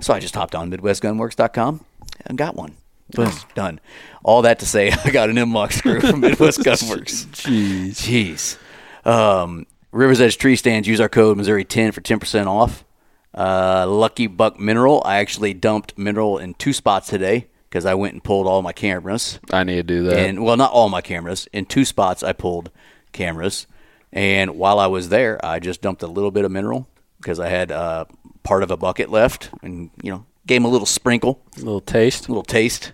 So 0.01 0.15
I 0.15 0.21
just 0.21 0.35
hopped 0.35 0.55
on 0.55 0.71
MidwestGunworks.com 0.71 1.85
and 2.27 2.39
got 2.39 2.55
one. 2.57 2.77
Boom, 3.15 3.31
done. 3.55 3.79
All 4.25 4.43
that 4.43 4.59
to 4.61 4.67
say, 4.67 4.91
I 5.05 5.11
got 5.11 5.29
an 5.31 5.37
M-LOK 5.39 5.73
screw 5.73 6.01
from 6.01 6.21
Midwest 6.21 6.61
Gunworks. 6.65 7.27
Jeez. 7.27 8.57
Jeez. 9.05 9.07
Um, 9.07 9.67
Rivers 9.91 10.21
Edge 10.21 10.39
Tree 10.39 10.57
Stands. 10.57 10.89
Use 10.89 11.01
our 11.01 11.09
code 11.11 11.37
Missouri 11.37 11.65
ten 11.65 11.93
for 11.93 12.01
ten 12.01 12.19
percent 12.19 12.49
off. 12.49 12.85
Uh, 13.35 13.87
Lucky 13.89 14.27
Buck 14.27 14.59
Mineral. 14.61 15.03
I 15.05 15.17
actually 15.17 15.55
dumped 15.55 15.97
mineral 15.97 16.39
in 16.39 16.55
two 16.55 16.73
spots 16.73 17.09
today 17.09 17.49
because 17.69 17.87
I 17.87 17.95
went 17.95 18.13
and 18.13 18.23
pulled 18.23 18.47
all 18.47 18.61
my 18.63 18.73
cameras. 18.73 19.41
I 19.51 19.65
need 19.65 19.77
to 19.77 19.83
do 19.83 20.05
that. 20.05 20.19
And 20.19 20.45
well, 20.45 20.57
not 20.57 20.73
all 20.73 20.89
my 20.89 21.01
cameras. 21.01 21.49
In 21.53 21.65
two 21.65 21.85
spots, 21.85 22.23
I 22.23 22.33
pulled 22.33 22.71
cameras, 23.13 23.67
and 24.13 24.53
while 24.57 24.79
I 24.79 24.87
was 24.87 25.09
there, 25.09 25.43
I 25.45 25.59
just 25.59 25.81
dumped 25.81 26.03
a 26.03 26.07
little 26.07 26.31
bit 26.31 26.45
of 26.45 26.51
mineral 26.51 26.89
because 27.19 27.41
I 27.41 27.49
had 27.49 27.73
uh, 27.73 28.05
part 28.43 28.63
of 28.63 28.71
a 28.71 28.77
bucket 28.77 29.09
left, 29.09 29.51
and 29.63 29.91
you 30.03 30.11
know, 30.11 30.27
gave 30.47 30.63
a 30.65 30.69
little 30.69 30.87
sprinkle, 30.87 31.41
a 31.57 31.61
little 31.61 31.81
taste. 31.81 32.29
a 32.29 32.31
little 32.31 32.43
taste, 32.43 32.93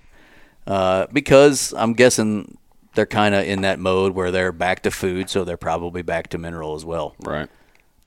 uh, 0.67 1.07
because 1.13 1.75
I'm 1.77 1.95
guessing 1.95 2.57
they're 2.95 3.07
kind 3.07 3.35
of 3.35 3.45
in 3.45 3.63
that 3.63 3.79
mode 3.81 4.13
where 4.15 4.31
they're 4.31 4.53
back 4.53 4.83
to 4.85 4.91
food, 4.91 5.29
so 5.31 5.43
they're 5.45 5.57
probably 5.57 6.03
back 6.03 6.29
to 6.29 6.39
mineral 6.39 6.75
as 6.75 6.85
well. 6.85 7.17
Right. 7.25 7.49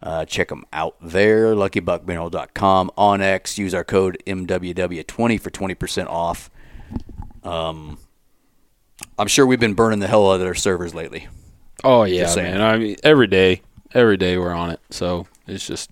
Uh, 0.03 0.25
check 0.25 0.49
them 0.49 0.65
out 0.73 0.95
there, 1.01 1.53
luckybuckmineral.com. 1.53 2.91
onX, 2.97 3.57
use 3.57 3.73
our 3.73 3.83
code 3.83 4.17
MWW20 4.25 5.39
for 5.39 5.49
20% 5.51 6.07
off. 6.07 6.49
Um, 7.43 7.99
I'm 9.19 9.27
sure 9.27 9.45
we've 9.45 9.59
been 9.59 9.75
burning 9.75 9.99
the 9.99 10.07
hell 10.07 10.29
out 10.31 10.35
of 10.35 10.39
their 10.41 10.55
servers 10.55 10.95
lately. 10.95 11.27
Oh 11.83 12.03
yeah, 12.03 12.33
man. 12.35 12.61
I 12.61 12.77
mean, 12.77 12.95
every 13.03 13.27
day, 13.27 13.61
every 13.93 14.17
day 14.17 14.37
we're 14.37 14.51
on 14.51 14.69
it. 14.71 14.79
So 14.89 15.27
it's 15.47 15.65
just 15.65 15.89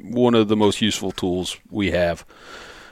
one 0.00 0.34
of 0.34 0.48
the 0.48 0.56
most 0.56 0.80
useful 0.80 1.12
tools 1.12 1.56
we 1.70 1.90
have 1.90 2.24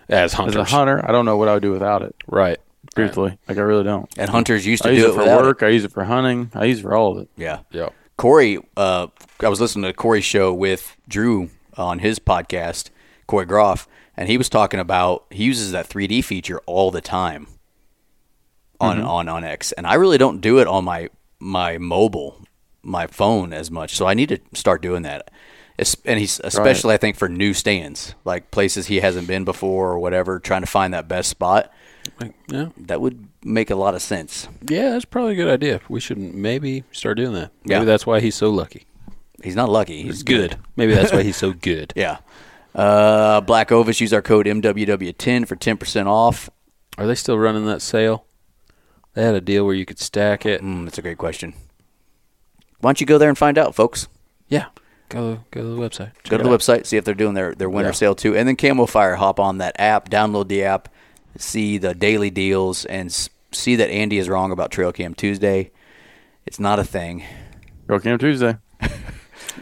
as 0.09 0.33
hunters. 0.33 0.57
As 0.57 0.71
hunters. 0.71 0.73
a 0.73 0.77
hunter, 0.77 1.09
I 1.09 1.12
don't 1.12 1.25
know 1.25 1.37
what 1.37 1.49
I 1.49 1.55
would 1.55 1.62
do 1.62 1.73
without 1.73 2.03
it. 2.03 2.15
Right. 2.27 2.59
Truthfully, 2.95 3.39
like 3.49 3.57
I 3.57 3.61
really 3.61 3.85
don't. 3.85 4.09
And 4.19 4.29
hunters 4.29 4.67
used 4.67 4.83
to 4.83 4.89
I 4.89 4.93
use 4.93 5.03
do 5.03 5.09
it 5.09 5.12
it 5.12 5.15
for 5.15 5.21
without 5.21 5.43
work. 5.43 5.62
I 5.62 5.69
use 5.69 5.85
it 5.85 5.93
for 5.93 6.05
hunting. 6.05 6.50
I 6.55 6.65
use 6.65 6.81
it 6.81 6.83
for 6.83 6.95
all 6.95 7.12
of 7.12 7.19
it. 7.19 7.29
Yeah. 7.37 7.61
Yeah. 7.71 7.91
Corey, 8.21 8.59
uh, 8.77 9.07
I 9.43 9.49
was 9.49 9.62
listening 9.62 9.85
to 9.85 9.95
Corey's 9.95 10.27
show 10.27 10.53
with 10.53 10.95
Drew 11.09 11.49
on 11.79 12.00
his 12.00 12.19
podcast, 12.19 12.91
Corey 13.27 13.47
Groff, 13.47 13.89
and 14.15 14.29
he 14.29 14.37
was 14.37 14.50
talking 14.50 14.79
about 14.79 15.25
he 15.31 15.45
uses 15.45 15.73
that 15.73 15.89
3D 15.89 16.23
feature 16.23 16.61
all 16.67 16.91
the 16.91 17.00
time 17.00 17.47
on 18.79 19.00
on 19.00 19.25
onX, 19.25 19.73
and 19.75 19.87
I 19.87 19.95
really 19.95 20.19
don't 20.19 20.43
do 20.43 20.59
it 20.59 20.67
on 20.67 20.85
my 20.85 21.09
my 21.39 21.79
mobile, 21.79 22.45
my 22.83 23.07
phone 23.07 23.55
as 23.55 23.71
much. 23.71 23.97
So 23.97 24.07
I 24.07 24.12
need 24.12 24.29
to 24.29 24.39
start 24.53 24.83
doing 24.83 25.00
that. 25.05 25.31
And 26.05 26.19
he's 26.19 26.41
especially, 26.45 26.93
I 26.93 26.99
think, 26.99 27.17
for 27.17 27.27
new 27.27 27.55
stands, 27.55 28.15
like 28.27 28.50
places 28.50 28.89
he 28.89 29.00
hasn't 29.00 29.29
been 29.29 29.47
before 29.47 29.93
or 29.93 29.99
whatever, 29.99 30.39
trying 30.39 30.61
to 30.61 30.67
find 30.67 30.93
that 30.93 31.09
best 31.09 31.31
spot. 31.31 31.73
Yeah. 32.49 32.69
That 32.77 33.00
would 33.00 33.30
make 33.45 33.71
a 33.71 33.75
lot 33.75 33.95
of 33.95 34.03
sense. 34.03 34.49
Yeah, 34.69 34.91
that's 34.91 35.05
probably 35.05 35.33
a 35.33 35.37
good 35.37 35.49
idea. 35.49 35.81
We 35.89 36.01
should 36.01 36.19
maybe 36.19 36.85
start 36.93 37.17
doing 37.17 37.33
that. 37.35 37.51
Maybe 37.65 37.81
Yeah. 37.81 37.85
that's 37.85 38.07
why 38.07 38.21
he's 38.21 38.35
so 38.35 38.51
lucky. 38.51 38.87
He's 39.43 39.57
not 39.57 39.71
lucky. 39.71 39.99
He's 40.03 40.07
He's 40.17 40.23
good. 40.23 40.57
Maybe 40.77 40.93
that's 40.95 41.13
why 41.13 41.23
he's 41.23 41.37
so 41.37 41.53
good. 41.61 41.93
Yeah. 41.97 42.19
Uh, 42.75 43.41
Black 43.41 43.73
Ovis, 43.73 44.01
use 44.01 44.13
our 44.13 44.23
code 44.23 44.47
MWW10 44.47 45.47
for 45.49 45.57
10% 45.57 46.07
off. 46.07 46.51
Are 46.99 47.07
they 47.07 47.15
still 47.15 47.39
running 47.39 47.67
that 47.67 47.83
sale? 47.83 48.25
They 49.15 49.25
had 49.25 49.35
a 49.35 49.41
deal 49.41 49.65
where 49.65 49.75
you 49.75 49.87
could 49.87 49.99
stack 49.99 50.45
it. 50.47 50.63
Mm, 50.63 50.85
that's 50.85 50.99
a 50.99 51.03
great 51.03 51.19
question. 51.19 51.55
Why 52.81 52.89
don't 52.89 53.01
you 53.01 53.07
go 53.07 53.19
there 53.19 53.29
and 53.29 53.37
find 53.39 53.59
out, 53.59 53.75
folks? 53.75 54.07
Yeah. 54.49 54.67
Go 55.09 55.41
go 55.51 55.63
to 55.63 55.67
the 55.69 55.77
website. 55.77 56.13
Go 56.29 56.37
to 56.39 56.45
the 56.45 56.49
website, 56.51 56.87
see 56.87 56.97
if 56.97 57.05
they're 57.05 57.15
doing 57.15 57.35
their, 57.35 57.53
their 57.55 57.69
winter 57.69 57.89
Yeah. 57.89 57.95
sale 57.95 58.15
too. 58.15 58.37
And 58.37 58.47
then 58.47 58.55
Camofire, 58.57 59.17
hop 59.17 59.41
on 59.41 59.59
that 59.59 59.75
app, 59.79 60.09
download 60.09 60.47
the 60.47 60.63
app, 60.63 60.89
see 61.37 61.79
the 61.79 61.95
daily 61.95 62.31
deals, 62.31 62.85
and 62.85 63.13
see 63.53 63.77
that 63.77 63.91
Andy 63.91 64.19
is 64.19 64.29
wrong 64.29 64.53
about 64.53 64.71
Trail 64.71 64.93
Cam 64.93 65.15
Tuesday. 65.15 65.71
It's 66.47 66.61
not 66.61 66.79
a 66.79 66.85
thing. 66.85 67.25
Go 67.87 67.99
Camp 67.99 68.21
Tuesday. 68.21 68.57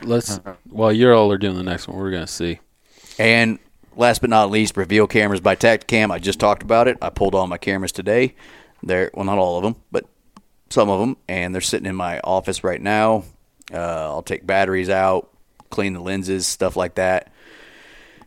Let's 0.02 0.40
while 0.68 0.92
you 0.92 1.12
all 1.12 1.32
are 1.32 1.38
doing 1.38 1.56
the 1.56 1.62
next 1.62 1.88
one, 1.88 1.96
we're 1.96 2.10
gonna 2.10 2.26
see. 2.26 2.60
And 3.18 3.58
last 3.96 4.20
but 4.20 4.30
not 4.30 4.50
least, 4.50 4.76
reveal 4.76 5.06
cameras 5.06 5.40
by 5.40 5.56
Tactacam. 5.56 6.10
I 6.10 6.18
just 6.18 6.38
talked 6.38 6.62
about 6.62 6.88
it. 6.88 6.98
I 7.02 7.10
pulled 7.10 7.34
all 7.34 7.46
my 7.46 7.58
cameras 7.58 7.92
today. 7.92 8.34
They're 8.82 9.10
well, 9.14 9.24
not 9.24 9.38
all 9.38 9.56
of 9.56 9.64
them, 9.64 9.76
but 9.90 10.06
some 10.70 10.88
of 10.88 11.00
them, 11.00 11.16
and 11.28 11.54
they're 11.54 11.60
sitting 11.60 11.86
in 11.86 11.96
my 11.96 12.20
office 12.20 12.62
right 12.62 12.80
now. 12.80 13.24
Uh, 13.72 13.78
I'll 13.78 14.22
take 14.22 14.46
batteries 14.46 14.88
out, 14.88 15.30
clean 15.70 15.94
the 15.94 16.00
lenses, 16.00 16.46
stuff 16.46 16.76
like 16.76 16.94
that. 16.94 17.32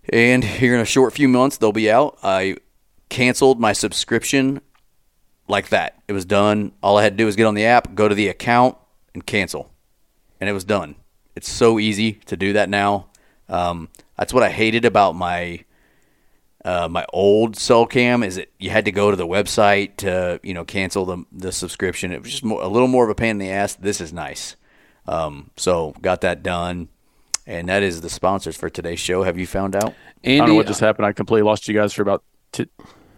And 0.10 0.44
here 0.44 0.74
in 0.74 0.82
a 0.82 0.86
short 0.86 1.14
few 1.14 1.28
months, 1.28 1.58
they'll 1.58 1.72
be 1.72 1.90
out. 1.90 2.18
I 2.24 2.58
canceled 3.12 3.60
my 3.60 3.74
subscription 3.74 4.62
like 5.48 5.70
that. 5.70 6.02
It 6.08 6.14
was 6.14 6.26
done. 6.26 6.72
All 6.82 6.98
I 6.98 7.04
had 7.04 7.14
to 7.14 7.18
do 7.18 7.26
was 7.28 7.36
get 7.36 7.46
on 7.46 7.54
the 7.54 7.66
app, 7.66 7.94
go 7.94 8.08
to 8.08 8.16
the 8.16 8.30
account, 8.30 8.78
and 9.14 9.24
cancel 9.26 9.72
and 10.42 10.50
it 10.50 10.54
was 10.54 10.66
done. 10.66 10.96
It's 11.36 11.50
so 11.50 11.80
easy 11.80 12.14
to 12.26 12.36
do 12.36 12.54
that 12.54 12.68
now. 12.68 13.08
Um, 13.48 13.90
that's 14.18 14.34
what 14.34 14.44
I 14.44 14.50
hated 14.50 14.84
about 14.84 15.16
my 15.16 15.64
uh, 16.66 16.88
my 16.90 17.06
old 17.14 17.56
cell 17.56 17.86
cam 17.86 18.22
is 18.22 18.36
that 18.36 18.52
you 18.60 18.70
had 18.70 18.86
to 18.86 18.92
go 18.92 19.10
to 19.10 19.18
the 19.18 19.26
website 19.26 19.98
to 19.98 20.40
you 20.44 20.54
know 20.54 20.66
cancel 20.66 21.06
the 21.06 21.24
the 21.32 21.52
subscription. 21.52 22.12
It 22.12 22.22
was 22.22 22.32
just 22.32 22.44
more, 22.44 22.62
a 22.62 22.68
little 22.68 22.88
more 22.88 23.06
of 23.06 23.10
a 23.10 23.16
pain 23.16 23.32
in 23.32 23.38
the 23.38 23.52
ass. 23.52 23.76
This 23.76 24.02
is 24.02 24.12
nice. 24.12 24.58
Um, 25.08 25.52
so 25.58 25.96
got 26.02 26.22
that 26.22 26.44
done, 26.44 26.90
and 27.48 27.70
that 27.70 27.84
is 27.84 28.02
the 28.02 28.10
sponsors 28.10 28.58
for 28.58 28.70
today's 28.70 29.00
show. 29.00 29.24
Have 29.24 29.38
you 29.38 29.48
found 29.48 29.76
out? 29.76 29.94
Andy, 30.24 30.36
I 30.36 30.38
don't 30.38 30.50
know 30.50 30.56
what 30.56 30.68
just 30.68 30.80
happened. 30.80 31.06
I 31.06 31.14
completely 31.14 31.48
lost 31.48 31.68
you 31.68 31.74
guys 31.74 31.94
for 31.94 32.02
about. 32.02 32.24
T- 32.52 32.68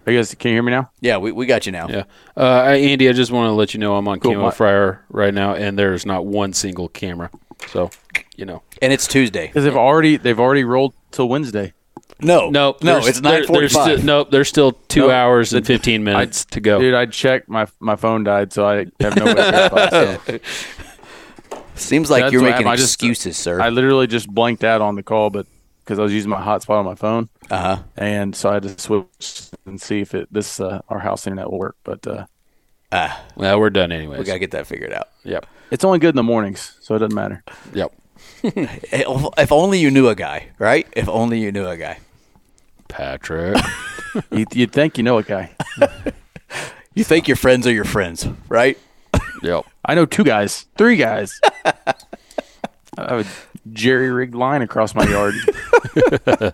Are 0.05 0.11
you 0.11 0.19
guys, 0.19 0.35
can 0.35 0.49
you 0.49 0.55
hear 0.55 0.63
me 0.63 0.71
now? 0.71 0.89
Yeah, 0.99 1.17
we, 1.17 1.31
we 1.31 1.45
got 1.45 1.65
you 1.65 1.71
now. 1.71 1.87
Yeah, 1.87 2.03
uh, 2.35 2.63
Andy, 2.63 3.07
I 3.07 3.13
just 3.13 3.31
want 3.31 3.47
to 3.49 3.53
let 3.53 3.73
you 3.73 3.79
know 3.79 3.95
I'm 3.95 4.07
on 4.07 4.19
Cool. 4.19 4.33
Camo 4.33 4.45
My- 4.45 4.51
Fryer 4.51 5.01
right 5.09 5.33
now, 5.33 5.53
and 5.55 5.79
there's 5.79 6.05
not 6.05 6.25
one 6.25 6.51
single 6.53 6.89
camera. 6.89 7.29
So, 7.67 7.89
you 8.35 8.45
know, 8.45 8.61
And 8.81 8.91
it's 8.91 9.07
Tuesday. 9.07 9.47
Because 9.47 9.63
they've 9.63 9.75
already 9.77 10.17
they've 10.17 10.39
already 10.39 10.65
rolled 10.65 10.93
till 11.11 11.29
Wednesday. 11.29 11.71
No, 12.19 12.49
no, 12.49 12.75
no, 12.81 12.93
there's- 12.93 13.07
it's 13.07 13.19
there- 13.21 13.39
nine 13.39 13.47
forty 13.47 13.61
there's 13.61 13.71
still- 13.71 13.97
Nope, 14.03 14.31
there's 14.31 14.49
still 14.49 14.73
two 14.89 15.01
Nope. 15.01 15.11
hours 15.11 15.53
and 15.53 15.65
15 15.65 16.03
minutes 16.03 16.43
to 16.45 16.59
go. 16.59 16.79
Dude, 16.79 16.93
I 16.93 17.05
checked 17.05 17.47
my 17.47 17.67
my 17.79 17.95
phone 17.95 18.23
died, 18.25 18.51
so 18.51 18.67
I 18.67 18.85
have 18.99 19.15
no 19.15 19.25
way 19.25 19.33
to 19.35 19.41
verify. 19.69 19.89
So 19.89 20.39
Seems 21.75 22.11
like 22.11 22.23
That's 22.23 22.33
you're 22.33 22.41
what 22.41 22.49
making 22.51 22.65
happened. 22.65 22.69
I 22.69 22.75
just- 22.75 22.93
excuses, 22.95 23.35
sir. 23.37 23.59
I 23.61 23.69
literally 23.69 24.07
just 24.07 24.27
blanked 24.29 24.63
out 24.63 24.81
on 24.81 24.95
the 24.95 25.03
call, 25.03 25.29
but 25.29 25.47
because 25.83 25.99
I 25.99 26.03
was 26.03 26.13
using 26.13 26.29
my 26.29 26.41
hotspot 26.41 26.79
on 26.79 26.85
my 26.85 26.95
phone, 26.95 27.29
Uh 27.51 27.57
huh. 27.77 27.83
and 27.97 28.35
so 28.35 28.49
I 28.49 28.53
had 28.55 28.63
to 28.63 28.79
switch 28.79 29.41
and 29.65 29.79
see 29.81 30.01
if 30.01 30.13
it 30.15 30.27
this 30.31 30.59
uh, 30.59 30.81
our 30.89 30.99
house 30.99 31.27
internet 31.27 31.49
will 31.51 31.59
work. 31.59 31.75
But 31.83 32.05
uh, 32.07 32.25
Ah, 32.91 33.23
well, 33.35 33.59
we're 33.59 33.69
done 33.71 33.91
anyways. 33.91 34.19
we 34.19 34.25
gotta 34.25 34.39
get 34.39 34.51
that 34.51 34.67
figured 34.67 34.93
out. 34.93 35.09
Yep. 35.23 35.45
it's 35.71 35.83
only 35.83 35.99
good 35.99 36.09
in 36.09 36.15
the 36.15 36.23
mornings, 36.23 36.77
so 36.81 36.95
it 36.95 36.99
doesn't 36.99 37.15
matter. 37.15 37.43
Yep. 37.73 37.91
If 38.43 39.51
only 39.51 39.79
you 39.79 39.89
knew 39.91 40.07
a 40.09 40.15
guy, 40.15 40.49
right? 40.59 40.87
If 40.93 41.09
only 41.09 41.39
you 41.39 41.51
knew 41.51 41.65
a 41.67 41.75
guy. 41.77 41.99
Patrick. 42.87 43.57
You, 44.31 44.45
you'd 44.53 44.71
think 44.71 44.99
you 44.99 45.03
know 45.03 45.17
a 45.17 45.23
guy. 45.23 45.55
You 46.93 47.03
think 47.03 47.27
your 47.27 47.35
friends 47.37 47.65
are 47.65 47.71
your 47.71 47.83
friends, 47.85 48.27
right? 48.47 48.77
yep. 49.41 49.65
I 49.83 49.95
know 49.95 50.05
two 50.05 50.23
guys, 50.23 50.67
three 50.77 50.95
guys. 50.95 51.41
I 51.65 51.83
have 52.97 53.25
a 53.25 53.52
jerry 53.71 54.09
rigged 54.11 54.35
line 54.35 54.61
across 54.61 54.93
my 54.95 55.07
yard. 55.07 55.35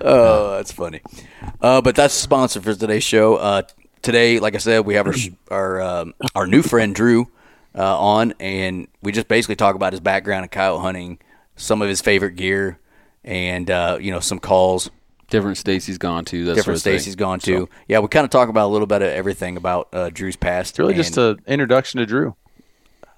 Oh, 0.00 0.56
that's 0.56 0.70
funny. 0.72 1.00
Uh, 1.60 1.80
but 1.80 1.96
that's 1.96 2.14
the 2.14 2.20
sponsor 2.20 2.60
for 2.60 2.74
today's 2.74 3.02
show. 3.02 3.36
Uh, 3.36 3.62
today, 4.02 4.38
like 4.38 4.54
I 4.54 4.58
said, 4.58 4.86
we 4.86 4.94
have 4.94 5.06
our 5.06 5.14
our 5.50 5.80
um, 5.80 6.14
our 6.34 6.46
new 6.46 6.62
friend 6.62 6.94
Drew 6.94 7.28
uh, 7.74 7.98
on, 7.98 8.34
and 8.38 8.86
we 9.02 9.10
just 9.10 9.26
basically 9.26 9.56
talk 9.56 9.74
about 9.74 9.92
his 9.92 10.00
background 10.00 10.44
in 10.44 10.48
coyote 10.50 10.80
hunting, 10.80 11.18
some 11.56 11.82
of 11.82 11.88
his 11.88 12.00
favorite 12.00 12.36
gear, 12.36 12.78
and 13.24 13.70
uh, 13.70 13.98
you 14.00 14.12
know 14.12 14.20
some 14.20 14.38
calls, 14.38 14.90
Different 15.28 15.56
states 15.56 15.86
he's 15.86 15.98
gone 15.98 16.24
to. 16.26 16.44
That 16.44 16.54
different 16.54 16.64
sort 16.64 16.74
of 16.76 16.80
states 16.82 17.04
he's 17.04 17.16
gone 17.16 17.40
to. 17.40 17.68
Yeah, 17.88 17.98
we 17.98 18.06
kind 18.06 18.24
of 18.24 18.30
talk 18.30 18.48
about 18.48 18.66
a 18.66 18.72
little 18.72 18.86
bit 18.86 19.02
of 19.02 19.08
everything 19.08 19.56
about 19.56 19.88
uh, 19.92 20.10
Drew's 20.10 20.36
past. 20.36 20.70
It's 20.70 20.78
really 20.78 20.94
just 20.94 21.16
an 21.18 21.40
introduction 21.48 21.98
to 21.98 22.06
Drew. 22.06 22.36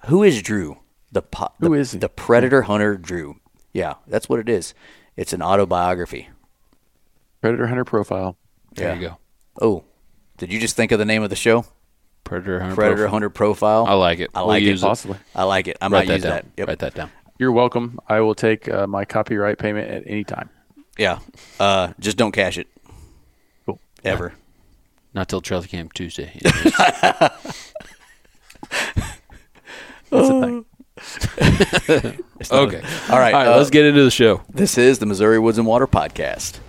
who 0.07 0.23
is 0.23 0.41
Drew? 0.41 0.79
The 1.11 1.21
po- 1.21 1.51
Who 1.59 1.69
the, 1.69 1.73
is 1.75 1.91
he? 1.93 1.99
the 1.99 2.09
predator 2.09 2.63
hunter 2.63 2.97
Drew? 2.97 3.39
Yeah, 3.73 3.95
that's 4.07 4.29
what 4.29 4.39
it 4.39 4.49
is. 4.49 4.73
It's 5.15 5.33
an 5.33 5.41
autobiography. 5.41 6.29
Predator 7.41 7.67
hunter 7.67 7.85
profile. 7.85 8.37
There 8.75 8.89
Yeah. 8.89 8.95
you 8.95 9.01
go. 9.09 9.17
Oh, 9.61 9.83
did 10.37 10.53
you 10.53 10.59
just 10.59 10.75
think 10.75 10.91
of 10.91 10.99
the 10.99 11.05
name 11.05 11.23
of 11.23 11.29
the 11.29 11.35
show? 11.35 11.65
Predator 12.23 12.59
hunter. 12.59 12.75
Predator 12.75 12.95
profile. 12.97 13.11
Hunter 13.11 13.29
Profile. 13.29 13.85
I 13.87 13.93
like 13.93 14.19
it. 14.19 14.29
I 14.35 14.39
We'll 14.41 14.47
like 14.49 14.63
use 14.63 14.83
it. 14.83 14.85
Possibly. 14.85 15.17
I 15.35 15.43
like 15.45 15.67
it. 15.67 15.77
I 15.81 15.85
Write 15.85 15.91
might 15.91 16.07
that 16.07 16.13
use 16.13 16.23
down. 16.23 16.31
that. 16.31 16.45
Yep. 16.57 16.67
Write 16.67 16.79
that 16.79 16.93
down. 16.95 17.11
You're 17.39 17.51
welcome. 17.51 17.99
I 18.07 18.19
will 18.19 18.35
take 18.35 18.69
uh, 18.69 18.85
my 18.85 19.05
copyright 19.05 19.57
payment 19.57 19.89
at 19.89 20.03
any 20.05 20.23
time. 20.23 20.49
Yeah. 20.97 21.19
Uh, 21.59 21.93
just 21.99 22.17
don't 22.17 22.33
cash 22.33 22.57
it. 22.57 22.67
Cool. 23.65 23.79
Ever. 24.03 24.33
Not 25.13 25.29
till 25.29 25.41
Trail 25.41 25.63
Camp 25.63 25.93
Tuesday. 25.93 26.37
That's 26.43 27.73
the 30.11 30.41
thing. 30.41 30.65
okay. 31.59 32.17
A, 32.49 32.51
all 32.51 32.65
right. 32.69 32.83
All 33.09 33.19
right. 33.19 33.47
Uh, 33.47 33.57
let's 33.57 33.69
get 33.69 33.85
into 33.85 34.03
the 34.03 34.11
show. 34.11 34.41
This 34.49 34.77
is 34.77 34.99
the 34.99 35.05
Missouri 35.05 35.39
Woods 35.39 35.57
and 35.57 35.67
Water 35.67 35.87
Podcast. 35.87 36.59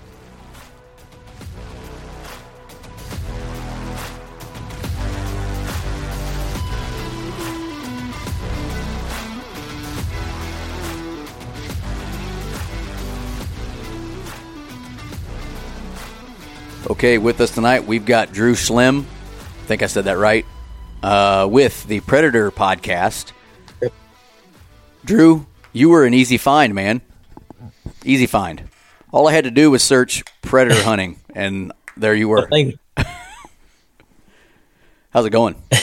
Okay, 16.90 17.18
with 17.18 17.40
us 17.40 17.52
tonight, 17.52 17.86
we've 17.86 18.04
got 18.04 18.32
Drew 18.32 18.56
Slim. 18.56 19.06
I 19.62 19.66
think 19.66 19.82
I 19.84 19.86
said 19.86 20.06
that 20.06 20.18
right. 20.18 20.44
Uh, 21.02 21.48
with 21.48 21.84
the 21.84 22.00
Predator 22.00 22.50
podcast. 22.50 23.32
Drew, 25.04 25.46
you 25.72 25.88
were 25.88 26.04
an 26.04 26.14
easy 26.14 26.36
find, 26.36 26.74
man. 26.74 27.00
Easy 28.04 28.26
find. 28.26 28.62
All 29.12 29.28
I 29.28 29.32
had 29.32 29.44
to 29.44 29.50
do 29.50 29.70
was 29.70 29.82
search 29.82 30.22
predator 30.42 30.82
hunting, 30.84 31.18
and 31.34 31.72
there 31.96 32.14
you 32.14 32.28
were. 32.28 32.48
Thank- 32.48 32.76
How's 35.10 35.26
it 35.26 35.30
going? 35.30 35.56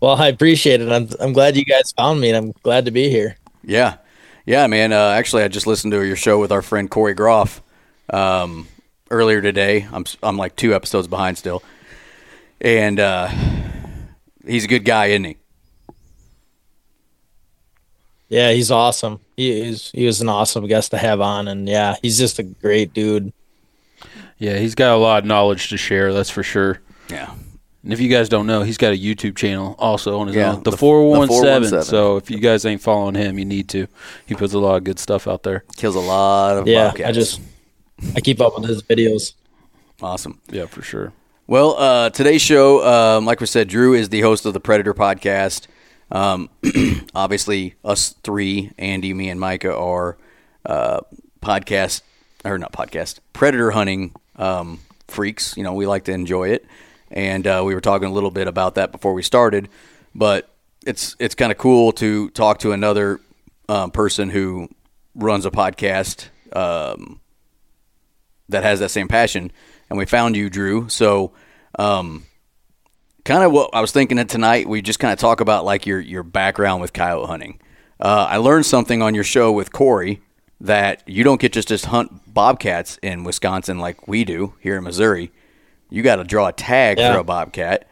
Well, 0.00 0.16
I 0.16 0.26
appreciate 0.28 0.82
it. 0.82 0.92
I'm 0.92 1.08
I'm 1.18 1.32
glad 1.32 1.56
you 1.56 1.64
guys 1.64 1.90
found 1.92 2.20
me, 2.20 2.28
and 2.28 2.36
I'm 2.36 2.52
glad 2.62 2.84
to 2.84 2.90
be 2.90 3.08
here. 3.08 3.38
Yeah, 3.62 3.96
yeah, 4.44 4.66
man. 4.66 4.92
Uh, 4.92 4.98
actually, 5.16 5.44
I 5.44 5.48
just 5.48 5.66
listened 5.66 5.92
to 5.94 6.02
your 6.04 6.14
show 6.16 6.38
with 6.38 6.52
our 6.52 6.60
friend 6.60 6.90
Corey 6.90 7.14
Groff 7.14 7.62
um, 8.10 8.68
earlier 9.10 9.40
today. 9.40 9.86
I'm 9.90 10.04
I'm 10.22 10.36
like 10.36 10.56
two 10.56 10.74
episodes 10.74 11.08
behind 11.08 11.38
still, 11.38 11.62
and 12.60 13.00
uh, 13.00 13.30
he's 14.46 14.64
a 14.66 14.68
good 14.68 14.84
guy, 14.84 15.06
isn't 15.06 15.24
he? 15.24 15.36
Yeah, 18.34 18.50
he's 18.52 18.70
awesome. 18.72 19.20
He 19.36 19.50
is 19.60 19.90
he 19.94 20.06
was 20.06 20.20
an 20.20 20.28
awesome 20.28 20.66
guest 20.66 20.90
to 20.90 20.98
have 20.98 21.20
on, 21.20 21.46
and 21.46 21.68
yeah, 21.68 21.94
he's 22.02 22.18
just 22.18 22.38
a 22.40 22.42
great 22.42 22.92
dude. 22.92 23.32
Yeah, 24.38 24.58
he's 24.58 24.74
got 24.74 24.92
a 24.92 24.96
lot 24.96 25.22
of 25.22 25.24
knowledge 25.26 25.68
to 25.68 25.76
share. 25.76 26.12
That's 26.12 26.30
for 26.30 26.42
sure. 26.42 26.80
Yeah. 27.08 27.32
And 27.84 27.92
if 27.92 28.00
you 28.00 28.08
guys 28.08 28.28
don't 28.28 28.46
know, 28.46 28.62
he's 28.62 28.76
got 28.78 28.92
a 28.92 28.96
YouTube 28.98 29.36
channel 29.36 29.76
also 29.78 30.18
on 30.18 30.26
his 30.26 30.34
Yeah, 30.36 30.54
own, 30.54 30.62
the 30.64 30.70
the- 30.72 30.76
four 30.76 31.02
the 31.20 31.26
417. 31.28 31.82
So 31.84 32.16
if 32.16 32.30
you 32.30 32.38
guys 32.38 32.64
ain't 32.64 32.80
following 32.80 33.14
him, 33.14 33.38
you 33.38 33.44
need 33.44 33.68
to. 33.68 33.86
He 34.26 34.34
puts 34.34 34.52
a 34.54 34.58
lot 34.58 34.76
of 34.76 34.84
good 34.84 34.98
stuff 34.98 35.28
out 35.28 35.42
there. 35.44 35.62
Kills 35.76 35.94
a 35.94 36.00
lot 36.00 36.56
of 36.56 36.66
Yeah, 36.66 36.88
bobcats. 36.88 37.08
I 37.08 37.12
just 37.12 37.40
I 38.16 38.20
keep 38.20 38.40
up 38.40 38.58
with 38.58 38.68
his 38.68 38.82
videos. 38.82 39.34
awesome. 40.02 40.40
Yeah, 40.50 40.66
for 40.66 40.82
sure. 40.82 41.12
Well, 41.46 41.76
uh, 41.78 42.08
today's 42.10 42.40
show, 42.42 42.84
um, 42.84 43.26
like 43.26 43.38
we 43.40 43.46
said, 43.46 43.68
Drew 43.68 43.92
is 43.94 44.08
the 44.08 44.22
host 44.22 44.46
of 44.46 44.54
the 44.54 44.60
Predator 44.60 44.94
podcast. 44.94 45.66
Um, 46.10 46.50
obviously, 47.14 47.74
us 47.84 48.14
three, 48.22 48.72
Andy, 48.78 49.12
me, 49.14 49.30
and 49.30 49.40
Micah, 49.40 49.76
are 49.76 50.16
uh, 50.66 51.00
podcast 51.40 52.02
or 52.44 52.58
not 52.58 52.72
podcast 52.72 53.20
predator 53.32 53.70
hunting 53.70 54.14
um, 54.36 54.80
freaks. 55.08 55.56
You 55.56 55.62
know, 55.62 55.74
we 55.74 55.86
like 55.86 56.04
to 56.04 56.12
enjoy 56.12 56.50
it, 56.50 56.64
and 57.10 57.46
uh, 57.46 57.62
we 57.64 57.74
were 57.74 57.80
talking 57.80 58.08
a 58.08 58.12
little 58.12 58.30
bit 58.30 58.48
about 58.48 58.76
that 58.76 58.92
before 58.92 59.14
we 59.14 59.22
started. 59.22 59.68
But 60.14 60.48
it's 60.86 61.16
it's 61.18 61.34
kind 61.34 61.50
of 61.50 61.58
cool 61.58 61.92
to 61.92 62.30
talk 62.30 62.58
to 62.60 62.72
another 62.72 63.20
um, 63.68 63.90
person 63.90 64.30
who 64.30 64.68
runs 65.14 65.46
a 65.46 65.50
podcast 65.50 66.28
um, 66.54 67.20
that 68.48 68.62
has 68.62 68.80
that 68.80 68.90
same 68.90 69.08
passion. 69.08 69.50
And 69.90 69.98
we 69.98 70.06
found 70.06 70.36
you, 70.36 70.50
Drew. 70.50 70.88
So, 70.88 71.32
um, 71.78 72.24
kind 73.24 73.42
of 73.42 73.52
what 73.52 73.70
I 73.72 73.80
was 73.80 73.92
thinking 73.92 74.18
of 74.18 74.26
tonight, 74.28 74.68
we 74.68 74.82
just 74.82 74.98
kind 74.98 75.12
of 75.12 75.18
talk 75.18 75.40
about 75.40 75.64
like 75.64 75.86
your 75.86 76.00
your 76.00 76.22
background 76.22 76.80
with 76.80 76.92
coyote 76.92 77.26
hunting. 77.26 77.58
Uh, 78.00 78.26
I 78.28 78.36
learned 78.38 78.66
something 78.66 79.02
on 79.02 79.14
your 79.14 79.24
show 79.24 79.52
with 79.52 79.72
Corey 79.72 80.20
that 80.60 81.02
you 81.06 81.24
don't 81.24 81.40
get 81.40 81.52
just 81.52 81.68
just 81.68 81.86
hunt 81.86 82.32
bobcats 82.32 82.98
in 83.02 83.24
Wisconsin 83.24 83.78
like 83.78 84.06
we 84.08 84.24
do 84.24 84.54
here 84.60 84.76
in 84.76 84.84
Missouri. 84.84 85.30
You 85.90 86.02
got 86.02 86.16
to 86.16 86.24
draw 86.24 86.48
a 86.48 86.52
tag 86.52 86.98
Yeah. 86.98 87.12
for 87.14 87.20
a 87.20 87.24
bobcat. 87.24 87.86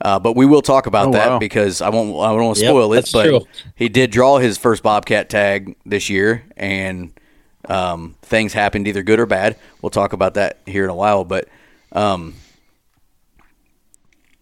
Uh, 0.00 0.18
but 0.18 0.34
we 0.36 0.44
will 0.44 0.60
talk 0.62 0.86
about 0.86 1.08
Oh, 1.08 1.12
that 1.12 1.28
wow. 1.30 1.38
because 1.38 1.80
I 1.80 1.88
won't. 1.88 2.08
I 2.18 2.28
don't 2.34 2.44
want 2.44 2.56
to 2.58 2.62
Yep, 2.64 2.70
spoil 2.70 2.92
it. 2.94 3.10
But 3.12 3.24
true. 3.26 3.40
he 3.76 3.88
did 3.88 4.10
draw 4.10 4.38
his 4.38 4.58
first 4.58 4.82
bobcat 4.82 5.30
tag 5.30 5.76
this 5.86 6.10
year, 6.10 6.44
and 6.56 7.12
um, 7.68 8.14
things 8.22 8.52
happened 8.52 8.86
either 8.88 9.02
good 9.02 9.20
or 9.20 9.24
bad. 9.26 9.56
We'll 9.80 9.90
talk 9.90 10.12
about 10.12 10.34
that 10.34 10.58
here 10.66 10.84
in 10.84 10.90
a 10.90 10.94
while. 10.94 11.24
But 11.24 11.48
um, 11.92 12.34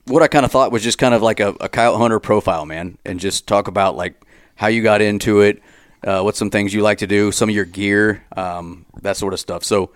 what 0.07 0.23
I 0.23 0.29
kind 0.29 0.45
of 0.45 0.51
thought 0.51 0.73
was 0.73 0.83
just 0.83 0.99
kind 0.99 1.15
of 1.15 1.23
like 1.23 1.41
a, 1.41 1.55
a 1.61 1.69
coyote 1.69 1.99
hunter 1.99 2.21
profile, 2.21 2.67
man, 2.67 2.99
and 3.05 3.21
just 3.21 3.47
talk 3.47 3.69
about 3.69 3.97
like 3.97 4.15
how 4.57 4.67
you 4.67 4.83
got 4.83 5.01
into 5.01 5.41
it, 5.41 5.63
uh, 6.05 6.23
what 6.23 6.37
some 6.37 6.51
things 6.51 6.75
you 6.75 6.83
like 6.83 6.99
to 6.99 7.07
do, 7.07 7.33
some 7.33 7.49
of 7.49 7.55
your 7.55 7.65
gear, 7.65 8.25
um, 8.37 8.85
that 9.03 9.17
sort 9.17 9.33
of 9.33 9.41
stuff. 9.41 9.65
So, 9.65 9.91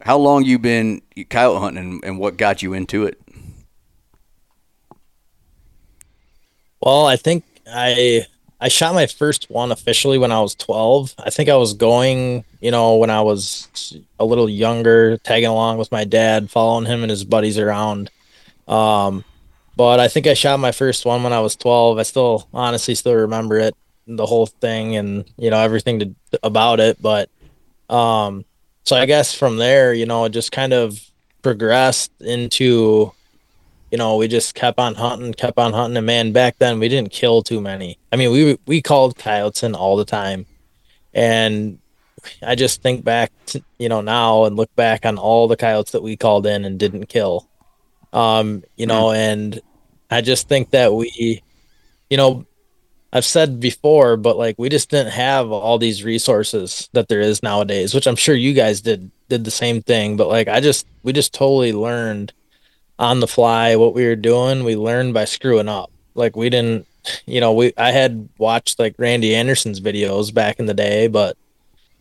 how 0.00 0.18
long 0.18 0.44
you 0.44 0.58
been 0.58 1.02
coyote 1.30 1.60
hunting, 1.60 1.84
and, 1.84 2.04
and 2.04 2.18
what 2.18 2.36
got 2.36 2.62
you 2.62 2.72
into 2.74 3.04
it? 3.04 3.20
Well, 6.80 7.06
I 7.06 7.16
think 7.16 7.44
I 7.66 8.26
I 8.60 8.68
shot 8.68 8.94
my 8.94 9.06
first 9.06 9.50
one 9.50 9.72
officially 9.72 10.18
when 10.18 10.32
I 10.32 10.40
was 10.40 10.54
12. 10.54 11.14
I 11.18 11.30
think 11.30 11.48
I 11.48 11.56
was 11.56 11.74
going, 11.74 12.44
you 12.60 12.70
know, 12.70 12.96
when 12.96 13.10
I 13.10 13.20
was 13.20 13.98
a 14.18 14.24
little 14.24 14.48
younger, 14.48 15.18
tagging 15.18 15.48
along 15.48 15.78
with 15.78 15.92
my 15.92 16.04
dad, 16.04 16.50
following 16.50 16.86
him 16.86 17.02
and 17.02 17.10
his 17.10 17.24
buddies 17.24 17.58
around. 17.58 18.10
Um, 18.66 19.24
but 19.76 20.00
I 20.00 20.08
think 20.08 20.26
I 20.26 20.34
shot 20.34 20.60
my 20.60 20.72
first 20.72 21.04
one 21.04 21.22
when 21.22 21.32
I 21.32 21.40
was 21.40 21.56
12. 21.56 21.98
I 21.98 22.02
still 22.02 22.48
honestly 22.52 22.94
still 22.94 23.14
remember 23.14 23.58
it, 23.58 23.76
the 24.06 24.26
whole 24.26 24.46
thing 24.46 24.96
and, 24.96 25.24
you 25.36 25.50
know, 25.50 25.60
everything 25.60 25.98
to, 26.00 26.14
about 26.42 26.80
it, 26.80 27.00
but 27.00 27.28
um 27.90 28.44
so 28.84 28.96
I 28.96 29.06
guess 29.06 29.34
from 29.34 29.56
there, 29.56 29.94
you 29.94 30.04
know, 30.04 30.26
it 30.26 30.30
just 30.30 30.52
kind 30.52 30.74
of 30.74 31.00
progressed 31.42 32.12
into 32.20 33.12
you 33.90 33.98
know, 33.98 34.16
we 34.16 34.26
just 34.26 34.56
kept 34.56 34.80
on 34.80 34.96
hunting, 34.96 35.32
kept 35.34 35.56
on 35.56 35.72
hunting, 35.72 35.96
and 35.96 36.04
man, 36.04 36.32
back 36.32 36.58
then 36.58 36.80
we 36.80 36.88
didn't 36.88 37.12
kill 37.12 37.42
too 37.42 37.60
many. 37.60 37.96
I 38.12 38.16
mean, 38.16 38.32
we 38.32 38.58
we 38.66 38.82
called 38.82 39.16
coyotes 39.16 39.62
in 39.62 39.76
all 39.76 39.96
the 39.96 40.04
time, 40.04 40.46
and 41.12 41.78
I 42.42 42.56
just 42.56 42.82
think 42.82 43.04
back, 43.04 43.30
to, 43.46 43.62
you 43.78 43.88
know, 43.88 44.00
now 44.00 44.46
and 44.46 44.56
look 44.56 44.74
back 44.74 45.06
on 45.06 45.16
all 45.16 45.46
the 45.46 45.56
coyotes 45.56 45.92
that 45.92 46.02
we 46.02 46.16
called 46.16 46.44
in 46.44 46.64
and 46.64 46.76
didn't 46.76 47.06
kill. 47.06 47.48
Um, 48.14 48.62
you 48.76 48.86
know, 48.86 49.10
and 49.10 49.60
I 50.10 50.20
just 50.20 50.48
think 50.48 50.70
that 50.70 50.94
we, 50.94 51.42
you 52.08 52.16
know, 52.16 52.46
I've 53.12 53.24
said 53.24 53.60
before, 53.60 54.16
but 54.16 54.38
like 54.38 54.56
we 54.58 54.68
just 54.68 54.90
didn't 54.90 55.12
have 55.12 55.50
all 55.50 55.78
these 55.78 56.02
resources 56.04 56.88
that 56.92 57.08
there 57.08 57.20
is 57.20 57.42
nowadays, 57.42 57.94
which 57.94 58.06
I'm 58.06 58.16
sure 58.16 58.34
you 58.34 58.54
guys 58.54 58.80
did 58.80 59.10
did 59.28 59.44
the 59.44 59.50
same 59.50 59.82
thing. 59.82 60.16
But 60.16 60.28
like 60.28 60.48
I 60.48 60.60
just 60.60 60.86
we 61.02 61.12
just 61.12 61.34
totally 61.34 61.72
learned 61.72 62.32
on 62.98 63.20
the 63.20 63.28
fly 63.28 63.76
what 63.76 63.94
we 63.94 64.04
were 64.06 64.16
doing. 64.16 64.64
We 64.64 64.76
learned 64.76 65.14
by 65.14 65.26
screwing 65.26 65.68
up. 65.68 65.90
Like 66.14 66.36
we 66.36 66.50
didn't, 66.50 66.86
you 67.26 67.40
know, 67.40 67.52
we 67.52 67.72
I 67.76 67.90
had 67.90 68.28
watched 68.38 68.78
like 68.78 68.94
Randy 68.98 69.34
Anderson's 69.34 69.80
videos 69.80 70.32
back 70.32 70.58
in 70.60 70.66
the 70.66 70.74
day, 70.74 71.08
but 71.08 71.36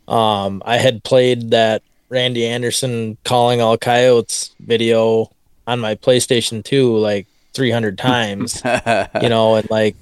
um 0.07 0.61
I 0.65 0.77
had 0.77 1.03
played 1.03 1.51
that 1.51 1.81
Randy 2.09 2.45
Anderson 2.45 3.17
calling 3.23 3.61
all 3.61 3.77
coyotes 3.77 4.53
video 4.59 5.32
on 5.67 5.79
my 5.79 5.95
PlayStation 5.95 6.63
2 6.63 6.97
like 6.97 7.27
300 7.53 7.97
times, 7.97 8.61
you 9.21 9.29
know, 9.29 9.55
and 9.55 9.69
like 9.69 9.95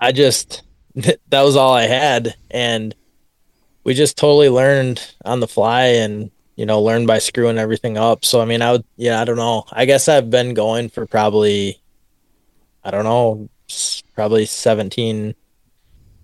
I 0.00 0.12
just 0.12 0.62
that 0.94 1.42
was 1.42 1.56
all 1.56 1.74
I 1.74 1.86
had. 1.86 2.34
And 2.50 2.94
we 3.84 3.94
just 3.94 4.16
totally 4.16 4.48
learned 4.48 5.14
on 5.24 5.40
the 5.40 5.48
fly 5.48 5.84
and 5.84 6.30
you 6.56 6.64
know 6.64 6.80
learned 6.80 7.06
by 7.06 7.18
screwing 7.18 7.58
everything 7.58 7.98
up. 7.98 8.24
So 8.24 8.40
i 8.40 8.44
mean 8.44 8.62
i 8.62 8.72
would 8.72 8.84
yeah 8.96 9.20
i 9.20 9.24
don't 9.24 9.36
know. 9.36 9.64
I 9.72 9.84
guess 9.84 10.08
i've 10.08 10.30
been 10.30 10.54
going 10.54 10.88
for 10.88 11.06
probably 11.06 11.80
i 12.82 12.90
don't 12.90 13.04
know 13.04 13.48
probably 14.14 14.46
17 14.46 15.34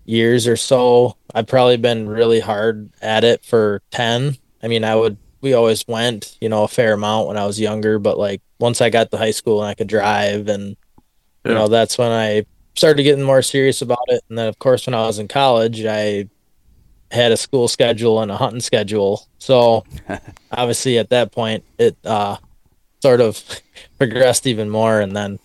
years 0.05 0.47
or 0.47 0.57
so. 0.57 1.17
I've 1.35 1.47
probably 1.47 1.77
been 1.77 2.09
really 2.09 2.41
hard 2.41 2.91
at 3.03 3.25
it 3.25 3.45
for 3.45 3.83
10 3.91 4.37
i 4.63 4.69
mean 4.69 4.85
i 4.85 4.95
would 4.95 5.17
we 5.41 5.55
always 5.55 5.87
went 5.87 6.37
you 6.41 6.49
know 6.49 6.65
a 6.65 6.69
fair 6.69 6.95
amount 6.95 7.29
when 7.29 7.37
i 7.37 7.47
was 7.47 7.61
younger 7.61 7.99
but 7.99 8.19
like 8.19 8.41
once 8.59 8.81
i 8.81 8.91
got 8.91 9.11
to 9.11 9.17
high 9.17 9.31
school 9.31 9.63
and 9.63 9.71
i 9.71 9.75
could 9.75 9.89
drive 9.89 10.49
and 10.49 10.77
you 11.45 11.55
know 11.55 11.69
that's 11.69 11.97
when 11.99 12.11
i 12.11 12.45
started 12.77 13.03
getting 13.03 13.25
more 13.25 13.43
serious 13.43 13.83
about 13.83 13.99
it 14.09 14.23
and 14.29 14.39
then 14.39 14.47
of 14.47 14.59
course 14.59 14.87
when 14.87 14.95
i 14.95 15.07
was 15.07 15.19
in 15.19 15.29
college 15.29 15.85
i 15.85 16.29
had 17.11 17.33
a 17.33 17.37
school 17.37 17.69
schedule 17.69 18.21
and 18.23 18.31
a 18.31 18.37
hunting 18.37 18.61
schedule. 18.61 19.27
So 19.39 19.85
obviously 20.53 20.99
at 20.99 21.11
that 21.11 21.33
point 21.33 21.65
it 21.79 21.97
uh, 22.05 22.37
sort 23.03 23.21
of 23.21 23.43
progressed 23.99 24.47
even 24.47 24.71
more 24.71 25.01
and 25.01 25.17
then 25.17 25.39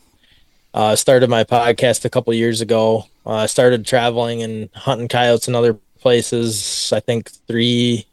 uh, 0.74 0.96
started 0.96 1.30
my 1.30 1.44
podcast 1.44 2.06
a 2.06 2.10
couple 2.10 2.34
years 2.34 2.62
ago. 2.62 3.06
Uh, 3.26 3.36
I 3.36 3.46
started 3.48 3.86
traveling 3.86 4.44
and 4.44 4.70
hunting 4.74 5.08
coyotes 5.08 5.48
in 5.48 5.56
other 5.56 5.74
places, 6.00 6.92
I 6.94 7.00
think 7.00 7.32
three, 7.48 8.06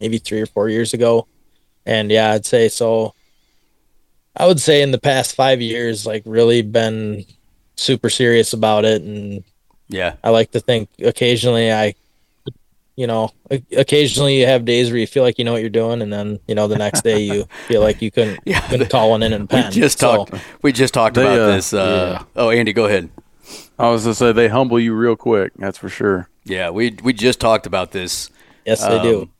maybe 0.00 0.18
three 0.18 0.40
or 0.40 0.46
four 0.46 0.68
years 0.68 0.94
ago. 0.94 1.26
And 1.86 2.10
yeah, 2.10 2.32
I'd 2.32 2.46
say 2.46 2.68
so. 2.68 3.14
I 4.36 4.46
would 4.46 4.60
say 4.60 4.82
in 4.82 4.90
the 4.92 5.00
past 5.00 5.34
five 5.34 5.60
years, 5.60 6.06
like 6.06 6.22
really 6.24 6.62
been 6.62 7.24
super 7.76 8.10
serious 8.10 8.52
about 8.52 8.84
it. 8.84 9.02
And 9.02 9.44
yeah, 9.88 10.16
I 10.22 10.30
like 10.30 10.52
to 10.52 10.60
think 10.60 10.88
occasionally 11.02 11.72
I, 11.72 11.94
you 12.96 13.06
know, 13.06 13.30
occasionally 13.72 14.38
you 14.40 14.46
have 14.46 14.64
days 14.64 14.90
where 14.90 14.98
you 15.00 15.06
feel 15.06 15.22
like 15.22 15.38
you 15.38 15.44
know 15.44 15.52
what 15.52 15.62
you're 15.62 15.70
doing, 15.70 16.02
and 16.02 16.12
then 16.12 16.38
you 16.46 16.54
know 16.54 16.68
the 16.68 16.76
next 16.76 17.02
day 17.02 17.20
you 17.20 17.46
feel 17.68 17.80
like 17.80 18.02
you 18.02 18.10
couldn't 18.10 18.40
Yeah, 18.44 18.60
couldn't 18.68 18.90
call 18.90 19.10
one 19.10 19.22
in 19.22 19.32
and 19.32 19.48
we 19.50 19.62
pen. 19.62 19.72
just 19.72 19.98
So, 19.98 20.26
talked. 20.26 20.34
We 20.62 20.72
just 20.72 20.92
talked 20.94 21.14
They, 21.16 21.22
about 21.22 21.40
uh, 21.40 21.46
this. 21.56 21.72
Uh, 21.72 22.22
Oh, 22.36 22.50
Andy, 22.50 22.72
go 22.72 22.84
ahead. 22.84 23.10
I 23.78 23.88
was 23.90 24.04
going 24.04 24.12
to 24.12 24.18
say 24.18 24.32
they 24.32 24.48
humble 24.48 24.78
you 24.78 24.94
real 24.94 25.16
quick. 25.16 25.52
That's 25.56 25.78
for 25.78 25.88
sure. 25.88 26.28
Yeah, 26.44 26.70
we 26.70 26.96
we 27.02 27.12
just 27.12 27.40
talked 27.40 27.66
about 27.66 27.90
this. 27.92 28.30
yes, 28.64 28.86
they 28.86 29.02
do. 29.02 29.30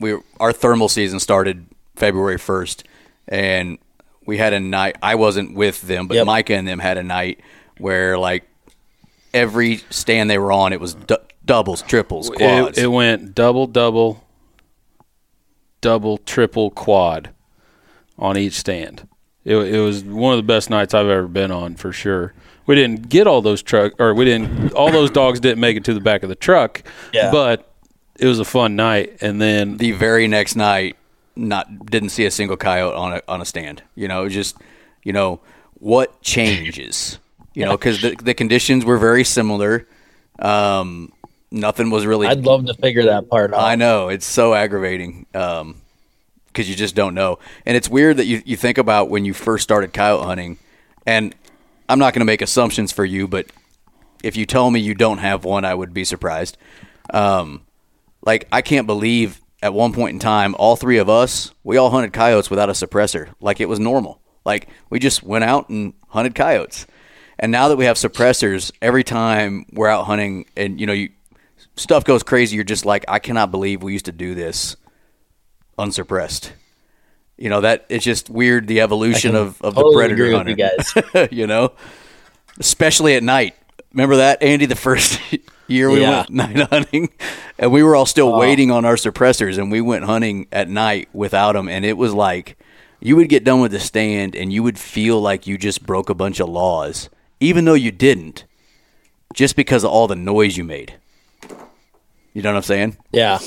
We 0.00 0.16
our 0.40 0.52
thermal 0.52 0.88
season 0.88 1.20
started 1.20 1.66
February 1.96 2.38
first, 2.38 2.84
and 3.28 3.78
we 4.26 4.38
had 4.38 4.52
a 4.52 4.60
night. 4.60 4.96
I 5.02 5.14
wasn't 5.14 5.54
with 5.54 5.82
them, 5.82 6.08
but 6.08 6.14
Yep. 6.14 6.26
Micah 6.26 6.54
and 6.54 6.66
them 6.66 6.78
had 6.78 6.98
a 6.98 7.02
night 7.02 7.40
where 7.78 8.18
like 8.18 8.48
every 9.32 9.78
stand 9.90 10.28
they 10.30 10.38
were 10.38 10.52
on, 10.52 10.72
it 10.72 10.80
was 10.80 10.94
du- 10.94 11.20
doubles, 11.44 11.82
triples, 11.82 12.30
quads. 12.30 12.78
It, 12.78 12.84
it 12.84 12.88
went 12.88 13.34
double, 13.34 13.66
double, 13.66 14.24
double, 15.80 16.18
triple, 16.18 16.70
quad 16.70 17.30
on 18.18 18.36
each 18.36 18.54
stand. 18.54 19.06
It, 19.44 19.56
it 19.56 19.80
was 19.80 20.04
one 20.04 20.32
of 20.32 20.38
the 20.38 20.42
best 20.46 20.68
nights 20.70 20.92
I've 20.94 21.08
ever 21.08 21.26
been 21.28 21.50
on 21.50 21.76
for 21.76 21.92
sure. 21.92 22.34
We 22.66 22.74
didn't 22.74 23.08
get 23.08 23.26
all 23.26 23.42
those 23.42 23.62
truck, 23.62 23.94
or 23.98 24.14
we 24.14 24.24
didn't. 24.24 24.72
All 24.74 24.92
those 24.92 25.10
dogs 25.10 25.40
didn't 25.40 25.60
make 25.60 25.76
it 25.76 25.84
to 25.84 25.94
the 25.94 26.00
back 26.00 26.22
of 26.22 26.28
the 26.28 26.34
truck. 26.34 26.82
Yeah. 27.12 27.30
But 27.32 27.69
it 28.20 28.26
was 28.26 28.38
a 28.38 28.44
fun 28.44 28.76
night, 28.76 29.16
and 29.22 29.40
then 29.40 29.78
the 29.78 29.92
very 29.92 30.28
next 30.28 30.54
night, 30.54 30.96
not 31.34 31.86
didn't 31.86 32.10
see 32.10 32.26
a 32.26 32.30
single 32.30 32.56
coyote 32.56 32.94
on 32.94 33.14
a 33.14 33.22
on 33.26 33.40
a 33.40 33.44
stand. 33.46 33.82
You 33.94 34.08
know, 34.08 34.20
it 34.20 34.24
was 34.24 34.34
just 34.34 34.56
you 35.02 35.12
know 35.12 35.40
what 35.74 36.20
changes. 36.20 37.18
You 37.54 37.64
know, 37.64 37.76
because 37.78 38.02
the 38.02 38.14
the 38.16 38.34
conditions 38.34 38.84
were 38.84 38.98
very 38.98 39.24
similar. 39.24 39.86
Um, 40.38 41.12
nothing 41.50 41.88
was 41.88 42.04
really. 42.04 42.26
I'd 42.26 42.44
love 42.44 42.66
to 42.66 42.74
figure 42.74 43.04
that 43.04 43.30
part 43.30 43.54
out. 43.54 43.60
I 43.60 43.74
know 43.74 44.08
it's 44.08 44.26
so 44.26 44.52
aggravating 44.52 45.26
because 45.32 46.68
you 46.68 46.74
just 46.74 46.94
don't 46.94 47.14
know, 47.14 47.38
and 47.64 47.74
it's 47.74 47.88
weird 47.88 48.18
that 48.18 48.26
you 48.26 48.42
you 48.44 48.56
think 48.56 48.76
about 48.76 49.08
when 49.08 49.24
you 49.24 49.32
first 49.32 49.62
started 49.62 49.94
coyote 49.94 50.26
hunting, 50.26 50.58
and 51.06 51.34
I'm 51.88 51.98
not 51.98 52.12
going 52.12 52.20
to 52.20 52.26
make 52.26 52.42
assumptions 52.42 52.92
for 52.92 53.06
you, 53.06 53.26
but 53.26 53.46
if 54.22 54.36
you 54.36 54.44
tell 54.44 54.70
me 54.70 54.78
you 54.78 54.94
don't 54.94 55.18
have 55.18 55.44
one, 55.44 55.64
I 55.64 55.74
would 55.74 55.94
be 55.94 56.04
surprised. 56.04 56.58
Um, 57.14 57.62
like 58.22 58.48
I 58.52 58.62
can't 58.62 58.86
believe 58.86 59.40
at 59.62 59.74
one 59.74 59.92
point 59.92 60.14
in 60.14 60.18
time, 60.18 60.54
all 60.58 60.76
three 60.76 60.98
of 60.98 61.08
us 61.08 61.52
we 61.64 61.76
all 61.76 61.90
hunted 61.90 62.12
coyotes 62.12 62.50
without 62.50 62.68
a 62.68 62.72
suppressor, 62.72 63.28
like 63.40 63.60
it 63.60 63.68
was 63.68 63.78
normal. 63.78 64.20
Like 64.44 64.68
we 64.88 64.98
just 64.98 65.22
went 65.22 65.44
out 65.44 65.68
and 65.68 65.94
hunted 66.08 66.34
coyotes. 66.34 66.86
And 67.38 67.50
now 67.50 67.68
that 67.68 67.76
we 67.76 67.86
have 67.86 67.96
suppressors, 67.96 68.70
every 68.82 69.02
time 69.02 69.64
we're 69.72 69.88
out 69.88 70.04
hunting 70.04 70.46
and 70.56 70.80
you 70.80 70.86
know 70.86 70.92
you 70.92 71.10
stuff 71.76 72.04
goes 72.04 72.22
crazy, 72.22 72.56
you're 72.56 72.64
just 72.64 72.84
like, 72.84 73.04
I 73.08 73.18
cannot 73.18 73.50
believe 73.50 73.82
we 73.82 73.92
used 73.92 74.04
to 74.06 74.12
do 74.12 74.34
this 74.34 74.76
unsuppressed. 75.78 76.52
You 77.38 77.48
know 77.48 77.62
that 77.62 77.86
it's 77.88 78.04
just 78.04 78.28
weird 78.28 78.66
the 78.66 78.82
evolution 78.82 79.34
of, 79.34 79.60
of 79.62 79.74
the 79.74 79.80
totally 79.80 79.94
predator 79.96 80.24
agree 80.24 80.34
hunter. 80.34 80.50
you 80.50 80.56
guys. 80.56 81.28
you 81.32 81.46
know, 81.46 81.72
especially 82.58 83.14
at 83.16 83.22
night. 83.22 83.56
Remember 83.92 84.16
that, 84.16 84.42
Andy? 84.42 84.66
The 84.66 84.76
first 84.76 85.20
year 85.66 85.90
we 85.90 86.00
Yeah. 86.00 86.18
went 86.18 86.30
night 86.30 86.56
hunting, 86.70 87.10
and 87.58 87.72
we 87.72 87.82
were 87.82 87.96
all 87.96 88.06
still 88.06 88.34
oh. 88.34 88.38
waiting 88.38 88.70
on 88.70 88.84
our 88.84 88.96
suppressors, 88.96 89.58
and 89.58 89.70
we 89.70 89.80
went 89.80 90.04
hunting 90.04 90.46
at 90.52 90.68
night 90.68 91.08
without 91.12 91.52
them, 91.52 91.68
and 91.68 91.84
it 91.84 91.96
was 91.96 92.12
like 92.14 92.56
you 93.00 93.16
would 93.16 93.28
get 93.28 93.44
done 93.44 93.60
with 93.60 93.72
the 93.72 93.80
stand, 93.80 94.36
and 94.36 94.52
you 94.52 94.62
would 94.62 94.78
feel 94.78 95.20
like 95.20 95.46
you 95.46 95.56
just 95.58 95.84
broke 95.86 96.10
a 96.10 96.14
bunch 96.14 96.38
of 96.38 96.48
laws, 96.48 97.08
even 97.40 97.64
though 97.64 97.74
you 97.74 97.90
didn't, 97.90 98.44
just 99.34 99.56
because 99.56 99.84
of 99.84 99.90
all 99.90 100.06
the 100.06 100.16
noise 100.16 100.56
you 100.56 100.64
made. 100.64 100.94
You 102.32 102.42
know 102.42 102.50
what 102.50 102.58
I'm 102.58 102.62
saying? 102.62 102.96
Yeah. 103.10 103.38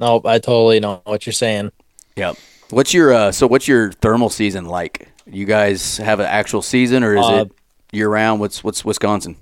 Nope, 0.00 0.26
I 0.26 0.38
totally 0.38 0.80
know 0.80 1.02
what 1.04 1.26
you're 1.26 1.32
saying. 1.32 1.70
Yep. 2.16 2.36
What's 2.70 2.92
your 2.92 3.12
uh, 3.12 3.32
so? 3.32 3.46
What's 3.46 3.66
your 3.66 3.92
thermal 3.92 4.28
season 4.30 4.66
like? 4.66 5.08
You 5.26 5.44
guys 5.46 5.96
have 5.98 6.20
an 6.20 6.26
actual 6.26 6.62
season, 6.62 7.02
or 7.02 7.16
is 7.16 7.24
Uh, 7.24 7.44
it 7.46 7.52
year 7.96 8.08
round? 8.08 8.40
What's 8.40 8.62
what's 8.62 8.84
Wisconsin? 8.84 9.36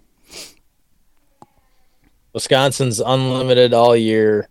Wisconsin's 2.32 3.00
unlimited 3.00 3.72
all 3.74 3.96
year. 3.96 4.48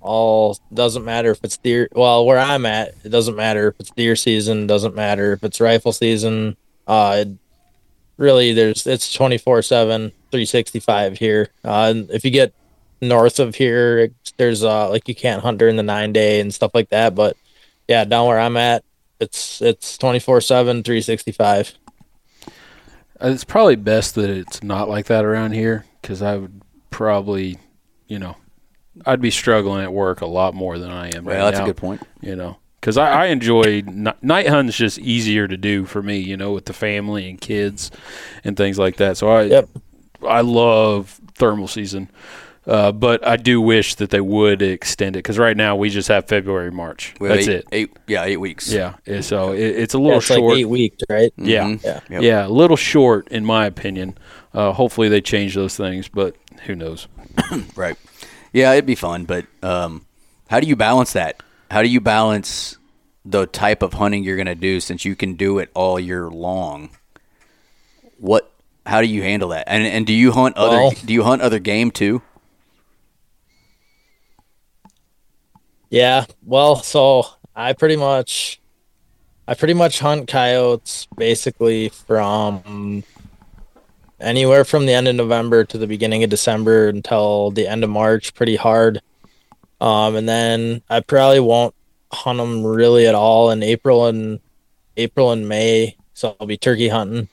All 0.00 0.58
doesn't 0.72 1.04
matter 1.04 1.30
if 1.30 1.40
it's 1.42 1.56
deer. 1.56 1.88
Well, 1.92 2.24
where 2.24 2.38
I'm 2.38 2.64
at, 2.66 2.94
it 3.04 3.08
doesn't 3.10 3.34
matter 3.36 3.68
if 3.68 3.74
it's 3.80 3.90
deer 3.90 4.16
season. 4.16 4.66
Doesn't 4.66 4.94
matter 4.94 5.32
if 5.32 5.42
it's 5.44 5.60
rifle 5.60 5.92
season. 5.92 6.56
Uh, 6.86 7.24
it, 7.26 7.28
really, 8.16 8.52
there's 8.52 8.86
it's 8.86 9.12
24 9.12 9.62
seven, 9.62 10.10
365 10.30 11.18
here. 11.18 11.48
Uh, 11.64 11.88
and 11.90 12.10
if 12.10 12.24
you 12.24 12.30
get 12.30 12.52
north 13.00 13.38
of 13.40 13.56
here, 13.56 13.98
it, 13.98 14.14
there's 14.36 14.62
uh 14.64 14.88
like 14.90 15.08
you 15.08 15.14
can't 15.14 15.42
hunt 15.42 15.58
during 15.58 15.76
the 15.76 15.82
nine 15.82 16.12
day 16.12 16.40
and 16.40 16.54
stuff 16.54 16.70
like 16.74 16.88
that. 16.90 17.14
But 17.14 17.36
yeah, 17.88 18.04
down 18.04 18.26
where 18.26 18.38
I'm 18.38 18.56
at, 18.56 18.84
it's 19.20 19.60
it's 19.62 19.96
24 19.98 20.40
seven, 20.40 20.82
365. 20.82 21.74
Uh, 22.46 23.28
it's 23.28 23.44
probably 23.44 23.76
best 23.76 24.14
that 24.16 24.28
it's 24.30 24.62
not 24.62 24.88
like 24.88 25.06
that 25.06 25.24
around 25.24 25.52
here 25.52 25.84
because 26.02 26.20
I 26.22 26.36
would 26.36 26.60
probably, 26.90 27.58
you 28.06 28.18
know, 28.18 28.36
I'd 29.06 29.20
be 29.20 29.30
struggling 29.30 29.82
at 29.82 29.92
work 29.92 30.20
a 30.20 30.26
lot 30.26 30.54
more 30.54 30.78
than 30.78 30.90
I 30.90 31.08
am 31.14 31.24
Well, 31.24 31.36
right 31.36 31.44
that's 31.44 31.58
now. 31.58 31.64
a 31.64 31.68
good 31.68 31.76
point. 31.76 32.02
you 32.20 32.36
know 32.36 32.58
because 32.80 32.96
I, 32.98 33.24
I 33.24 33.26
enjoy 33.26 33.82
ni- 33.86 34.12
night 34.22 34.46
hunting's 34.48 34.76
just 34.76 34.98
easier 34.98 35.48
to 35.48 35.56
do 35.56 35.86
for 35.86 36.02
me 36.02 36.18
you 36.18 36.36
know 36.36 36.52
with 36.52 36.66
the 36.66 36.72
family 36.72 37.28
and 37.28 37.40
kids 37.40 37.90
and 38.44 38.56
things 38.56 38.78
like 38.78 38.96
that 38.96 39.16
so 39.16 39.28
i 39.28 39.42
Yep. 39.42 39.68
i 40.26 40.40
love 40.40 41.20
thermal 41.34 41.66
season 41.68 42.08
uh, 42.66 42.92
but 42.92 43.26
I 43.26 43.36
do 43.36 43.60
wish 43.60 43.94
that 43.96 44.10
they 44.10 44.20
would 44.20 44.60
extend 44.62 45.16
it 45.16 45.20
because 45.20 45.38
right 45.38 45.56
now 45.56 45.76
we 45.76 45.88
just 45.90 46.08
have 46.08 46.26
February, 46.26 46.70
March. 46.72 47.14
We 47.20 47.28
That's 47.28 47.46
eight, 47.48 47.54
it. 47.56 47.64
Eight, 47.72 47.96
yeah, 48.06 48.24
eight 48.24 48.38
weeks. 48.38 48.70
Yeah. 48.72 48.94
and 49.06 49.24
So 49.24 49.52
it, 49.52 49.60
it's 49.60 49.94
a 49.94 49.98
Yeah, 49.98 50.02
little 50.04 50.18
it's 50.18 50.26
short. 50.26 50.52
like 50.54 50.58
eight 50.60 50.64
weeks, 50.68 51.02
right? 51.08 51.32
Yeah. 51.36 51.64
Mhm. 51.64 51.84
Yeah. 51.84 52.00
Yep. 52.10 52.22
Yeah, 52.22 52.46
a 52.46 52.48
little 52.48 52.76
short 52.76 53.28
in 53.28 53.44
my 53.44 53.66
opinion. 53.66 54.18
Uh, 54.52 54.72
hopefully 54.72 55.08
they 55.08 55.20
change 55.20 55.54
those 55.54 55.76
things, 55.76 56.08
but 56.08 56.34
who 56.66 56.74
knows? 56.74 57.06
Right. 57.76 57.96
Yeah, 58.52 58.72
it'd 58.72 58.86
be 58.86 58.94
fun, 58.94 59.24
but 59.26 59.44
um, 59.62 60.06
how 60.48 60.60
do 60.60 60.66
you 60.66 60.76
balance 60.76 61.12
that? 61.12 61.42
How 61.70 61.82
do 61.82 61.88
you 61.88 62.00
balance 62.00 62.78
the 63.24 63.44
type 63.46 63.82
of 63.82 63.92
hunting 63.94 64.24
you're 64.24 64.36
going 64.36 64.46
to 64.46 64.54
do 64.54 64.80
since 64.80 65.04
you 65.04 65.14
can 65.14 65.34
do 65.34 65.58
it 65.58 65.68
all 65.74 66.00
year 66.00 66.30
long? 66.30 66.88
What? 68.18 68.50
How 68.86 69.00
do 69.02 69.08
you 69.08 69.22
handle 69.22 69.48
that? 69.50 69.64
And 69.66 69.84
and 69.84 70.06
do 70.06 70.12
you 70.12 70.32
hunt 70.32 70.56
other? 70.56 70.76
Well- 70.76 70.92
do 71.04 71.12
you 71.12 71.22
hunt 71.24 71.42
other 71.42 71.58
game 71.58 71.90
too? 71.90 72.22
Yeah. 75.90 76.26
Well, 76.44 76.76
so 76.76 77.26
I 77.54 77.72
pretty 77.72 77.96
much 77.96 78.60
I 79.48 79.54
pretty 79.54 79.74
much 79.74 80.00
hunt 80.00 80.28
coyotes 80.28 81.06
basically 81.16 81.90
from 81.90 83.04
anywhere 84.18 84.64
from 84.64 84.86
the 84.86 84.92
end 84.92 85.06
of 85.08 85.14
November 85.14 85.64
to 85.64 85.78
the 85.78 85.86
beginning 85.86 86.24
of 86.24 86.30
December 86.30 86.88
until 86.88 87.50
the 87.52 87.68
end 87.68 87.84
of 87.84 87.90
March 87.90 88.34
pretty 88.34 88.56
hard. 88.56 89.00
Um 89.80 90.16
and 90.16 90.28
then 90.28 90.82
I 90.90 91.00
probably 91.00 91.40
won't 91.40 91.74
hunt 92.12 92.38
them 92.38 92.64
really 92.64 93.06
at 93.06 93.14
all 93.14 93.50
in 93.50 93.62
April 93.62 94.06
and 94.06 94.40
April 94.96 95.30
and 95.32 95.48
May. 95.48 95.96
So 96.14 96.36
I'll 96.40 96.46
be 96.46 96.56
turkey 96.56 96.88
hunting. 96.88 97.28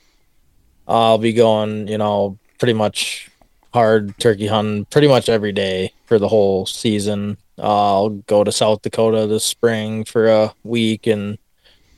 I'll 0.87 1.17
be 1.17 1.33
going, 1.33 1.87
you 1.87 1.97
know, 1.97 2.37
pretty 2.59 2.73
much 2.73 3.29
hard 3.73 4.17
turkey 4.19 4.47
hunting 4.47 4.85
pretty 4.85 5.07
much 5.07 5.29
every 5.29 5.51
day 5.53 5.93
for 6.05 6.19
the 6.19 6.27
whole 6.27 6.65
season. 6.65 7.37
I'll 7.59 8.09
go 8.09 8.43
to 8.43 8.51
South 8.51 8.81
Dakota 8.81 9.27
this 9.27 9.43
spring 9.43 10.05
for 10.05 10.27
a 10.27 10.53
week 10.63 11.07
and 11.07 11.37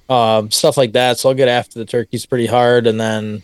um, 0.09 0.51
stuff 0.51 0.77
like 0.77 0.93
that. 0.93 1.17
So 1.17 1.29
I'll 1.29 1.35
get 1.35 1.47
after 1.47 1.79
the 1.79 1.85
turkeys 1.85 2.25
pretty 2.25 2.47
hard, 2.47 2.87
and 2.87 2.99
then 2.99 3.41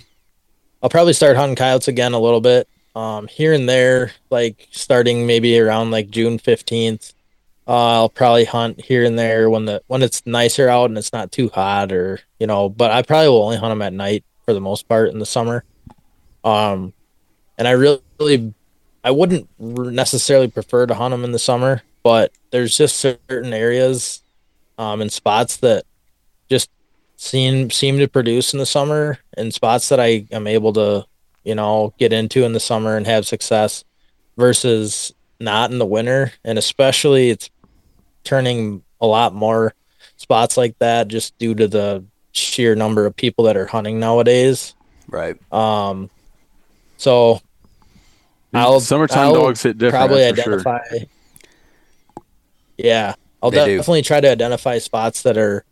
I'll 0.83 0.89
probably 0.89 1.13
start 1.13 1.37
hunting 1.37 1.55
coyotes 1.55 1.87
again 1.87 2.13
a 2.13 2.19
little 2.19 2.41
bit 2.41 2.67
um, 2.95 3.27
here 3.27 3.53
and 3.53 3.69
there, 3.69 4.11
like 4.29 4.67
starting 4.71 5.25
maybe 5.25 5.59
around 5.59 5.91
like 5.91 6.09
June 6.09 6.37
fifteenth. 6.37 7.13
Uh, 7.67 8.01
I'll 8.01 8.09
probably 8.09 8.45
hunt 8.45 8.81
here 8.81 9.05
and 9.05 9.17
there 9.17 9.49
when 9.49 9.65
the 9.65 9.81
when 9.87 10.01
it's 10.01 10.25
nicer 10.25 10.67
out 10.67 10.89
and 10.89 10.97
it's 10.97 11.13
not 11.13 11.31
too 11.31 11.49
hot, 11.49 11.91
or 11.91 12.19
you 12.39 12.47
know. 12.47 12.67
But 12.67 12.91
I 12.91 13.03
probably 13.03 13.29
will 13.29 13.43
only 13.43 13.57
hunt 13.57 13.71
them 13.71 13.81
at 13.81 13.93
night 13.93 14.25
for 14.45 14.53
the 14.53 14.59
most 14.59 14.89
part 14.89 15.09
in 15.09 15.19
the 15.19 15.25
summer. 15.25 15.63
Um, 16.43 16.93
and 17.57 17.67
I 17.67 17.71
really, 17.71 18.01
really 18.19 18.53
I 19.03 19.11
wouldn't 19.11 19.47
necessarily 19.59 20.47
prefer 20.47 20.87
to 20.87 20.95
hunt 20.95 21.11
them 21.11 21.23
in 21.23 21.31
the 21.31 21.39
summer, 21.39 21.83
but 22.03 22.31
there's 22.51 22.77
just 22.77 22.97
certain 22.97 23.53
areas 23.53 24.21
um, 24.77 25.01
and 25.01 25.11
spots 25.11 25.57
that 25.57 25.83
just 26.49 26.69
seem 27.15 27.69
seem 27.69 27.99
to 27.99 28.07
produce 28.07 28.53
in 28.53 28.59
the 28.59 28.65
summer, 28.65 29.19
and 29.37 29.53
spots 29.53 29.89
that 29.89 29.99
I 29.99 30.25
am 30.31 30.47
able 30.47 30.73
to, 30.73 31.05
you 31.43 31.55
know, 31.55 31.93
get 31.99 32.13
into 32.13 32.43
in 32.43 32.53
the 32.53 32.59
summer 32.59 32.97
and 32.97 33.05
have 33.05 33.27
success, 33.27 33.83
versus 34.37 35.13
not 35.39 35.71
in 35.71 35.77
the 35.77 35.85
winter, 35.85 36.33
and 36.43 36.57
especially 36.57 37.29
it's 37.29 37.49
turning 38.23 38.83
a 38.99 39.07
lot 39.07 39.33
more 39.33 39.73
spots 40.17 40.57
like 40.57 40.77
that 40.79 41.07
just 41.07 41.37
due 41.39 41.55
to 41.55 41.67
the 41.67 42.03
sheer 42.31 42.75
number 42.75 43.05
of 43.05 43.15
people 43.15 43.45
that 43.45 43.57
are 43.57 43.65
hunting 43.65 43.99
nowadays. 43.99 44.75
Right. 45.07 45.35
Um, 45.51 46.09
so 46.97 47.41
I'll 48.53 48.79
Summertime 48.79 49.19
I'll 49.19 49.33
dogs 49.33 49.63
hit 49.63 49.77
different. 49.77 50.07
probably 50.07 50.23
identify 50.23 50.79
sure. 50.89 50.99
Yeah, 52.83 53.15
I'll 53.41 53.51
definitely 53.51 54.01
try 54.01 54.21
to 54.21 54.29
identify 54.29 54.77
spots 54.77 55.23
that 55.23 55.37
are 55.37 55.65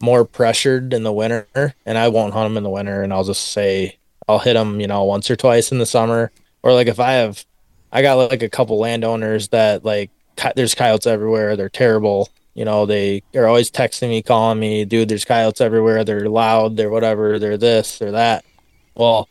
more 0.00 0.24
pressured 0.24 0.92
in 0.92 1.02
the 1.02 1.12
winter, 1.12 1.74
and 1.84 1.98
I 1.98 2.08
won't 2.08 2.32
hunt 2.32 2.46
them 2.46 2.56
in 2.56 2.62
the 2.62 2.70
winter. 2.70 3.02
And 3.02 3.12
I'll 3.12 3.24
just 3.24 3.52
say 3.52 3.98
I'll 4.28 4.38
hit 4.38 4.54
them, 4.54 4.80
you 4.80 4.86
know, 4.86 5.04
once 5.04 5.30
or 5.30 5.36
twice 5.36 5.72
in 5.72 5.78
the 5.78 5.86
summer, 5.86 6.30
or 6.62 6.72
like 6.72 6.86
if 6.86 7.00
I 7.00 7.12
have, 7.12 7.44
I 7.92 8.02
got 8.02 8.14
like 8.30 8.42
a 8.42 8.48
couple 8.48 8.78
landowners 8.78 9.48
that 9.48 9.84
like 9.84 10.10
there's 10.54 10.74
coyotes 10.74 11.06
everywhere. 11.06 11.56
They're 11.56 11.68
terrible, 11.68 12.28
you 12.58 12.64
know, 12.64 12.86
they 12.86 13.22
are 13.36 13.46
always 13.46 13.70
texting 13.70 14.08
me, 14.08 14.20
calling 14.20 14.58
me, 14.58 14.84
dude, 14.84 15.08
there's 15.08 15.24
coyotes 15.24 15.60
everywhere. 15.60 16.02
They're 16.02 16.28
loud. 16.28 16.76
They're 16.76 16.90
whatever. 16.90 17.38
They're 17.38 17.56
this. 17.56 17.98
They're 17.98 18.10
that. 18.10 18.44
Well, 18.96 19.28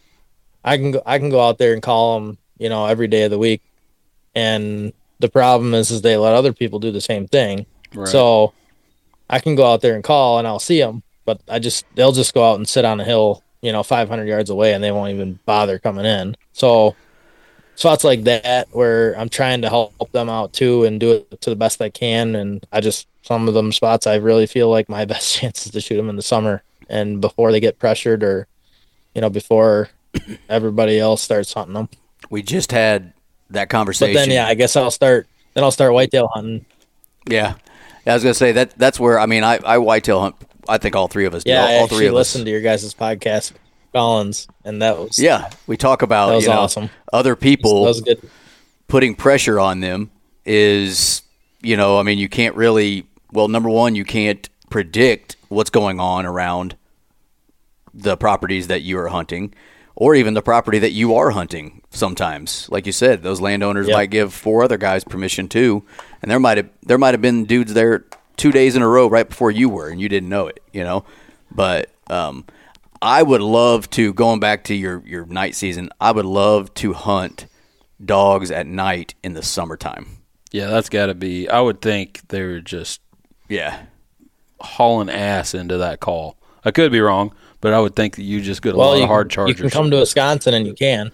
I 0.64 0.78
can 0.78 0.92
go, 0.92 1.02
I 1.06 1.20
can 1.20 1.30
go 1.30 1.42
out 1.42 1.58
there 1.58 1.74
and 1.74 1.82
call 1.82 2.20
them, 2.20 2.38
you 2.58 2.70
know, 2.70 2.86
every 2.86 3.08
day 3.10 3.24
of 3.24 3.32
the 3.32 3.38
week. 3.38 3.62
And 4.34 4.94
the 5.20 5.30
problem 5.30 5.74
is, 5.74 5.92
is 5.92 6.02
they 6.02 6.18
let 6.18 6.34
other 6.34 6.54
people 6.54 6.80
do 6.80 6.92
the 6.92 7.02
same 7.02 7.28
thing. 7.28 7.66
Right. 7.94 8.08
So 8.08 8.54
I 9.30 9.40
can 9.40 9.56
go 9.56 9.72
out 9.72 9.82
there 9.82 9.96
and 9.96 10.04
call 10.04 10.40
and 10.40 10.48
I'll 10.48 10.60
see 10.60 10.80
them, 10.80 11.04
but 11.26 11.42
I 11.48 11.60
just, 11.60 11.86
they'll 11.96 12.12
just 12.12 12.34
go 12.34 12.50
out 12.50 12.56
and 12.56 12.68
sit 12.68 12.86
on 12.86 13.00
a 13.00 13.04
hill, 13.04 13.44
you 13.62 13.72
know, 13.72 13.84
500 13.84 14.28
yards 14.28 14.50
away 14.50 14.74
and 14.74 14.84
they 14.84 14.92
won't 14.92 15.14
even 15.14 15.40
bother 15.46 15.80
coming 15.80 16.06
in. 16.06 16.36
So 16.54 16.96
spots 17.76 18.04
like 18.04 18.24
that 18.24 18.68
where 18.72 19.18
I'm 19.18 19.30
trying 19.30 19.62
to 19.62 19.70
help 19.70 20.12
them 20.12 20.30
out 20.30 20.54
too 20.54 20.84
and 20.84 21.00
do 21.00 21.12
it 21.12 21.42
to 21.42 21.50
the 21.50 21.56
best 21.56 21.82
I 21.82 21.90
can. 21.90 22.36
And 22.36 22.66
I 22.72 22.82
just, 22.82 23.08
some 23.22 23.48
of 23.48 23.54
them 23.54 23.72
spots 23.72 24.08
I 24.08 24.16
really 24.16 24.48
feel 24.48 24.70
like 24.70 24.90
my 24.90 25.06
best 25.14 25.36
chance 25.36 25.66
is 25.66 25.72
to 25.72 25.82
shoot 25.82 25.98
them 25.98 26.10
in 26.10 26.16
the 26.16 26.22
summer 26.22 26.64
and 26.90 27.20
before 27.22 27.52
they 27.52 27.60
get 27.60 27.80
pressured 27.80 28.24
or, 28.24 28.48
you 29.14 29.22
know, 29.22 29.30
before 29.30 29.90
everybody 30.50 31.00
else 31.00 31.22
starts 31.22 31.54
hunting 31.54 31.74
them. 31.74 31.90
We 32.30 32.42
just 32.42 32.72
had 32.72 33.14
that 33.52 33.70
conversation. 33.70 34.14
But 34.14 34.20
then, 34.22 34.32
yeah, 34.32 34.48
I 34.48 34.54
guess 34.54 34.76
I'll 34.76 34.92
start, 34.92 35.28
then 35.54 35.64
I'll 35.64 35.72
start 35.72 35.94
whitetail 35.94 36.28
hunting. 36.28 36.66
Yeah. 37.28 37.56
I 38.06 38.14
was 38.14 38.24
gonna 38.24 38.34
say 38.34 38.54
that 38.54 38.72
that's 38.78 39.00
where 39.00 39.20
I 39.20 39.26
mean 39.26 39.44
I, 39.44 39.58
I 39.58 39.78
whitetail 39.80 40.22
hunt 40.22 40.36
I 40.70 40.78
think 40.78 40.96
all 40.96 41.08
three 41.08 41.26
of 41.26 41.34
us 41.34 41.44
do. 41.44 41.52
Yeah, 41.52 41.62
all, 41.62 41.68
I 41.68 41.76
all 41.76 41.84
actually 41.84 41.98
three 41.98 42.08
of 42.08 42.14
listened 42.14 42.44
us. 42.44 42.46
to 42.46 42.52
your 42.52 42.62
guys' 42.62 42.94
podcast, 42.94 43.52
Collins, 43.94 44.48
and 44.64 44.82
that 44.82 44.98
was 44.98 45.20
Yeah. 45.20 45.50
We 45.68 45.76
talk 45.76 46.02
about 46.02 46.30
That 46.30 46.36
was 46.36 46.44
you 46.46 46.52
know, 46.52 46.60
awesome. 46.60 46.90
other 47.12 47.32
that 47.32 47.42
people 47.42 47.82
was 47.82 48.02
good. 48.02 48.22
putting 48.88 49.14
pressure 49.16 49.60
on 49.60 49.82
them 49.82 50.10
is 50.46 51.22
you 51.62 51.76
know, 51.76 51.98
I 51.98 52.04
mean 52.04 52.18
you 52.18 52.30
can't 52.30 52.56
really 52.56 53.06
well, 53.34 53.50
number 53.50 53.70
one, 53.70 53.96
you 53.96 54.06
can't 54.06 54.48
predict 54.70 55.36
what's 55.50 55.70
going 55.70 56.00
on 56.00 56.26
around 56.26 56.78
the 57.94 58.16
properties 58.16 58.68
that 58.68 58.84
you 58.84 58.98
are 59.00 59.08
hunting. 59.10 59.54
Or 60.00 60.14
even 60.14 60.36
the 60.36 60.44
property 60.44 60.78
that 60.78 60.92
you 60.92 61.16
are 61.16 61.32
hunting 61.32 61.82
sometimes. 61.90 62.70
Like 62.70 62.86
you 62.86 62.92
said, 62.92 63.24
those 63.24 63.42
landowners 63.42 63.88
Yep. 63.88 63.96
might 63.96 64.10
give 64.12 64.32
four 64.32 64.64
other 64.64 64.78
guys 64.78 65.04
permission 65.04 65.48
too. 65.50 65.84
And 66.22 66.30
there 66.30 66.40
might 66.40 66.58
have 66.58 66.70
there 66.84 67.00
might 67.00 67.16
have 67.16 67.22
been 67.22 67.46
dudes 67.46 67.74
there 67.74 68.06
two 68.38 68.52
days 68.52 68.76
in 68.76 68.84
a 68.84 68.88
row 68.88 69.08
right 69.10 69.28
before 69.28 69.50
you 69.50 69.70
were 69.70 69.90
and 69.90 70.00
you 70.00 70.08
didn't 70.08 70.30
know 70.30 70.46
it, 70.48 70.62
you 70.72 70.84
know? 70.84 71.04
But 71.52 71.90
um 72.12 72.46
I 73.02 73.24
would 73.24 73.42
love 73.42 73.90
to 73.92 74.14
going 74.14 74.40
back 74.40 74.64
to 74.66 74.76
your 74.76 75.02
your 75.06 75.26
night 75.26 75.56
season. 75.56 75.90
I 76.00 76.12
would 76.12 76.26
love 76.26 76.72
to 76.76 76.94
hunt 76.94 77.48
dogs 78.04 78.52
at 78.52 78.68
night 78.68 79.16
in 79.24 79.34
the 79.34 79.42
summertime. 79.44 80.06
yeah, 80.52 80.68
that's 80.68 80.90
got 80.90 81.08
to 81.08 81.16
be. 81.16 81.50
I 81.50 81.60
would 81.62 81.82
think 81.82 82.22
they're 82.28 82.60
just 82.62 83.02
Yeah, 83.50 83.86
hauling 84.60 85.10
ass 85.10 85.54
into 85.56 85.78
that 85.78 86.00
call. 86.00 86.38
I 86.64 86.72
could 86.72 86.92
be 86.92 87.00
wrong, 87.02 87.34
but 87.62 87.74
I 87.74 87.80
would 87.80 87.96
think 87.96 88.16
that 88.16 88.24
you 88.24 88.42
just 88.42 88.62
get 88.62 88.74
a 88.76 88.78
Well, 88.78 88.90
lot 88.90 88.98
you, 88.98 89.04
of 89.04 89.10
hard 89.10 89.30
chargers. 89.30 89.50
you 89.52 89.56
chargers. 89.64 89.72
can 89.72 89.82
come 89.84 89.92
to 89.92 89.98
Wisconsin 89.98 90.54
and 90.54 90.66
you 90.68 90.74
can. 90.74 91.12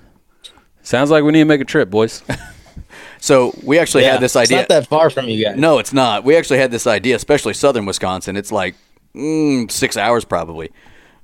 Sounds 0.81 1.09
like 1.11 1.23
we 1.23 1.31
need 1.31 1.39
to 1.39 1.45
make 1.45 1.61
a 1.61 1.65
trip, 1.65 1.89
boys. 1.89 2.23
so 3.19 3.53
we 3.63 3.79
actually 3.79 4.03
had 4.03 4.19
this 4.19 4.35
It's 4.35 4.51
idea. 4.51 4.57
not 4.59 4.69
that 4.69 4.87
far 4.87 5.09
from 5.09 5.27
you 5.29 5.43
guys. 5.43 5.57
no, 5.57 5.79
it's 5.79 5.93
not. 5.93 6.23
We 6.23 6.35
actually 6.35 6.59
had 6.59 6.71
this 6.71 6.85
idea, 6.87 7.15
especially 7.15 7.53
southern 7.53 7.85
Wisconsin. 7.85 8.35
It's 8.35 8.51
like 8.51 8.75
mm, 9.15 9.69
six 9.71 9.95
hours 9.97 10.25
probably, 10.25 10.71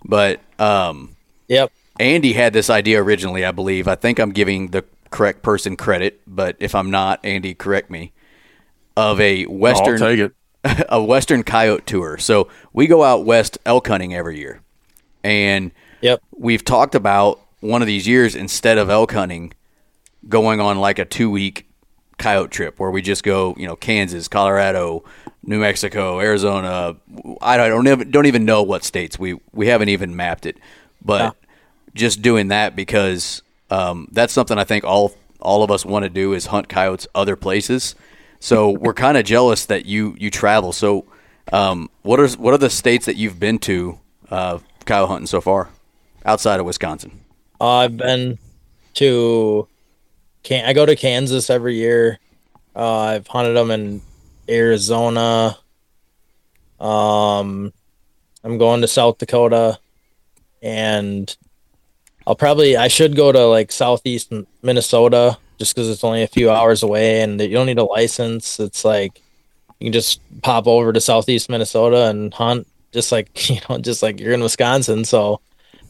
but 0.05 0.39
um, 0.59 1.15
Yep. 1.49 1.71
Andy 1.99 2.33
had 2.33 2.53
this 2.53 2.69
idea 2.69 3.01
originally. 3.03 3.43
I 3.43 3.51
believe. 3.51 3.87
I 3.87 3.95
think 3.95 4.19
I'm 4.19 4.31
giving 4.31 4.67
the 4.67 4.85
correct 5.09 5.41
person 5.41 5.75
credit, 5.75 6.21
but 6.25 6.55
if 6.59 6.73
I'm 6.75 6.89
not, 6.91 7.19
Andy, 7.25 7.53
correct 7.53 7.89
me. 7.89 8.13
Of 8.95 9.19
a 9.19 9.45
I'll 9.45 9.51
western 9.53 9.99
take 9.99 10.19
it. 10.19 10.33
a 10.89 11.03
western 11.03 11.43
coyote 11.43 11.85
tour. 11.85 12.17
So 12.17 12.47
we 12.73 12.87
go 12.87 13.03
out 13.03 13.25
west 13.25 13.57
elk 13.65 13.87
hunting 13.87 14.13
every 14.13 14.37
year, 14.39 14.61
and 15.23 15.71
Yep. 16.01 16.21
we've 16.37 16.63
talked 16.63 16.95
about 16.95 17.39
one 17.59 17.81
of 17.81 17.87
these 17.87 18.07
years 18.07 18.35
instead 18.35 18.77
of 18.77 18.89
elk 18.89 19.11
hunting, 19.11 19.53
going 20.27 20.59
on 20.59 20.79
like 20.79 20.99
a 20.99 21.05
two 21.05 21.29
week 21.29 21.65
coyote 22.17 22.51
trip 22.51 22.79
where 22.79 22.91
we 22.91 23.01
just 23.01 23.23
go, 23.23 23.55
you 23.57 23.67
know, 23.67 23.75
Kansas, 23.75 24.27
Colorado, 24.27 25.03
New 25.43 25.59
Mexico, 25.59 26.19
Arizona. 26.19 26.95
I 27.41 27.57
don't 27.57 27.87
even, 27.87 28.11
don't 28.11 28.25
even 28.25 28.45
know 28.45 28.63
what 28.63 28.83
states 28.83 29.17
we 29.17 29.37
we 29.51 29.67
haven't 29.67 29.89
even 29.89 30.15
mapped 30.15 30.45
it, 30.45 30.57
but 31.03 31.35
just 31.95 32.21
doing 32.21 32.49
that 32.49 32.75
because 32.75 33.41
um, 33.69 34.07
that's 34.11 34.33
something 34.33 34.57
I 34.57 34.63
think 34.63 34.83
all 34.83 35.13
all 35.41 35.63
of 35.63 35.71
us 35.71 35.85
want 35.85 36.03
to 36.03 36.09
do 36.09 36.33
is 36.33 36.47
hunt 36.47 36.69
coyotes 36.69 37.07
other 37.15 37.35
places. 37.35 37.95
So 38.39 38.69
we're 38.69 38.93
kind 38.93 39.17
of 39.17 39.25
jealous 39.25 39.65
that 39.65 39.85
you 39.85 40.15
you 40.19 40.29
travel. 40.29 40.71
So 40.71 41.05
um, 41.51 41.89
what 42.03 42.19
are 42.19 42.27
what 42.29 42.53
are 42.53 42.57
the 42.57 42.69
states 42.69 43.05
that 43.05 43.15
you've 43.15 43.39
been 43.39 43.59
to 43.59 43.99
uh, 44.29 44.59
coyote 44.85 45.09
hunting 45.09 45.27
so 45.27 45.41
far 45.41 45.69
outside 46.25 46.59
of 46.59 46.65
Wisconsin? 46.65 47.19
Uh, 47.61 47.77
I've 47.77 47.97
been 47.97 48.37
to 48.95 49.67
can 50.43 50.65
I 50.65 50.73
go 50.73 50.85
to 50.85 50.95
Kansas 50.95 51.49
every 51.49 51.75
year. 51.75 52.19
Uh, 52.75 52.99
I've 52.99 53.27
hunted 53.27 53.53
them 53.53 53.71
in 53.71 54.01
Arizona. 54.47 55.57
Um, 56.79 57.73
I'm 58.43 58.57
going 58.57 58.81
to 58.81 58.87
South 58.87 59.17
Dakota, 59.17 59.79
and 60.61 61.35
I'll 62.25 62.35
probably 62.35 62.77
I 62.77 62.87
should 62.87 63.15
go 63.15 63.31
to 63.31 63.45
like 63.47 63.71
southeast 63.71 64.31
Minnesota 64.61 65.37
just 65.57 65.75
because 65.75 65.89
it's 65.89 66.03
only 66.05 66.23
a 66.23 66.27
few 66.27 66.49
hours 66.49 66.83
away, 66.83 67.21
and 67.21 67.39
you 67.41 67.49
don't 67.49 67.65
need 67.65 67.79
a 67.79 67.83
license. 67.83 68.59
It's 68.59 68.85
like 68.85 69.21
you 69.79 69.85
can 69.85 69.93
just 69.93 70.21
pop 70.41 70.67
over 70.67 70.93
to 70.93 71.01
southeast 71.01 71.49
Minnesota 71.49 72.07
and 72.07 72.33
hunt, 72.33 72.67
just 72.91 73.11
like 73.11 73.49
you 73.49 73.57
know, 73.69 73.77
just 73.77 74.01
like 74.03 74.19
you're 74.19 74.33
in 74.33 74.41
Wisconsin. 74.41 75.05
So 75.05 75.41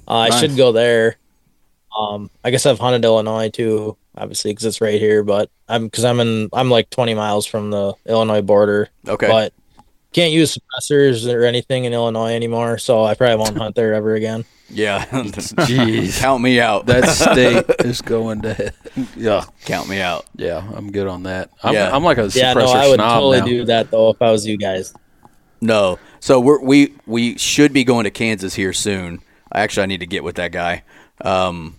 uh, 0.07 0.17
I 0.17 0.29
should 0.39 0.55
go 0.57 0.71
there. 0.71 1.17
Um, 1.97 2.29
I 2.43 2.51
guess 2.51 2.65
I've 2.65 2.79
hunted 2.79 3.03
Illinois 3.03 3.49
too, 3.49 3.97
obviously 4.15 4.51
because 4.51 4.65
it's 4.65 4.81
right 4.81 4.99
here. 4.99 5.23
But 5.23 5.49
I'm 5.67 5.85
because 5.85 6.05
I'm 6.05 6.19
in 6.19 6.49
I'm 6.53 6.69
like 6.69 6.89
20 6.89 7.13
miles 7.15 7.45
from 7.45 7.71
the 7.71 7.93
Illinois 8.07 8.41
border. 8.41 8.89
Okay. 9.07 9.27
But 9.27 9.53
can't 10.12 10.31
use 10.31 10.57
suppressors 10.57 11.31
or 11.31 11.43
anything 11.43 11.85
in 11.85 11.93
Illinois 11.93 12.33
anymore, 12.33 12.77
so 12.79 13.03
I 13.03 13.13
probably 13.13 13.35
won't 13.38 13.57
hunt 13.57 13.75
there 13.75 13.93
ever 13.93 14.15
again. 14.15 14.43
Yeah, 14.71 15.05
Jeez. 15.05 16.19
count 16.19 16.43
me 16.43 16.59
out. 16.59 16.85
that 16.88 17.07
state 17.09 17.65
is 17.85 18.01
going 18.01 18.41
to. 18.43 18.71
Yeah, 19.15 19.45
count 19.65 19.89
me 19.89 19.99
out. 19.99 20.25
yeah, 20.35 20.67
I'm 20.75 20.91
good 20.91 21.07
on 21.07 21.23
that. 21.23 21.49
I'm, 21.63 21.73
Yeah. 21.73 21.95
I'm 21.95 22.03
like 22.03 22.17
a 22.17 22.21
suppressor 22.21 22.35
Yeah, 22.35 22.53
no, 22.53 22.65
I 22.67 22.88
would 22.88 22.95
snob 22.95 23.13
totally 23.17 23.39
now. 23.39 23.45
do 23.45 23.65
that 23.65 23.91
though 23.91 24.09
if 24.12 24.21
I 24.21 24.31
was 24.31 24.45
you 24.47 24.57
guys. 24.57 24.93
No. 25.62 25.97
So 26.19 26.39
we're, 26.39 26.62
we 26.62 26.93
we 27.05 27.38
should 27.38 27.73
be 27.73 27.84
going 27.84 28.03
to 28.03 28.12
Kansas 28.12 28.55
here 28.55 28.73
soon. 28.73 29.21
Actually, 29.53 29.84
I 29.84 29.86
need 29.88 29.99
to 30.01 30.05
get 30.05 30.23
with 30.23 30.36
that 30.36 30.51
guy. 30.51 30.84
Um, 31.21 31.75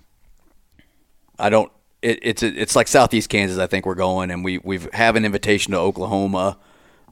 I 1.38 1.50
don't. 1.50 1.70
It, 2.02 2.18
it's 2.22 2.42
it's 2.42 2.74
like 2.74 2.88
southeast 2.88 3.28
Kansas. 3.28 3.58
I 3.58 3.66
think 3.66 3.86
we're 3.86 3.94
going, 3.94 4.30
and 4.30 4.44
we 4.44 4.58
we 4.58 4.78
have 4.92 5.16
an 5.16 5.24
invitation 5.24 5.72
to 5.72 5.78
Oklahoma. 5.78 6.58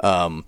Um, 0.01 0.45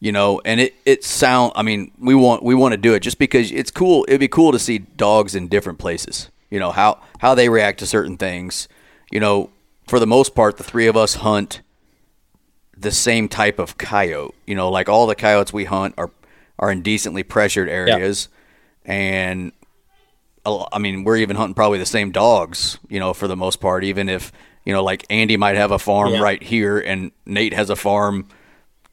you 0.00 0.10
know, 0.12 0.40
and 0.44 0.60
it 0.60 0.74
it 0.84 1.04
sound. 1.04 1.52
I 1.54 1.62
mean, 1.62 1.92
we 1.98 2.14
want 2.14 2.42
we 2.42 2.54
want 2.54 2.72
to 2.72 2.78
do 2.78 2.94
it 2.94 3.00
just 3.00 3.18
because 3.18 3.52
it's 3.52 3.70
cool. 3.70 4.04
It'd 4.08 4.20
be 4.20 4.28
cool 4.28 4.52
to 4.52 4.58
see 4.58 4.78
dogs 4.78 5.34
in 5.34 5.48
different 5.48 5.78
places. 5.78 6.30
You 6.50 6.58
know 6.58 6.72
how 6.72 7.00
how 7.18 7.34
they 7.34 7.48
react 7.48 7.78
to 7.80 7.86
certain 7.86 8.16
things. 8.16 8.68
You 9.10 9.20
know, 9.20 9.50
for 9.86 10.00
the 10.00 10.06
most 10.06 10.34
part, 10.34 10.56
the 10.56 10.64
three 10.64 10.86
of 10.86 10.96
us 10.96 11.14
hunt 11.16 11.60
the 12.76 12.90
same 12.90 13.28
type 13.28 13.58
of 13.58 13.78
coyote. 13.78 14.34
You 14.46 14.54
know, 14.54 14.70
like 14.70 14.88
all 14.88 15.06
the 15.06 15.14
coyotes 15.14 15.52
we 15.52 15.66
hunt 15.66 15.94
are 15.96 16.10
are 16.62 16.70
in 16.70 16.80
decently 16.80 17.24
pressured 17.24 17.68
areas, 17.68 18.28
and 18.86 19.52
I 20.46 20.78
mean 20.78 21.04
we're 21.04 21.16
even 21.18 21.36
hunting 21.36 21.54
probably 21.54 21.78
the 21.78 21.84
same 21.86 22.12
dogs. 22.12 22.78
You 22.88 23.00
know, 23.00 23.12
for 23.12 23.28
the 23.28 23.36
most 23.36 23.60
part, 23.60 23.84
even 23.84 24.08
if 24.08 24.32
you 24.64 24.72
know, 24.72 24.82
like 24.84 25.04
Andy 25.10 25.36
might 25.36 25.56
have 25.56 25.72
a 25.72 25.78
farm 25.78 26.14
Yeah. 26.14 26.20
right 26.20 26.42
here, 26.42 26.78
and 26.78 27.10
Nate 27.26 27.52
has 27.52 27.68
a 27.68 27.76
farm 27.76 28.28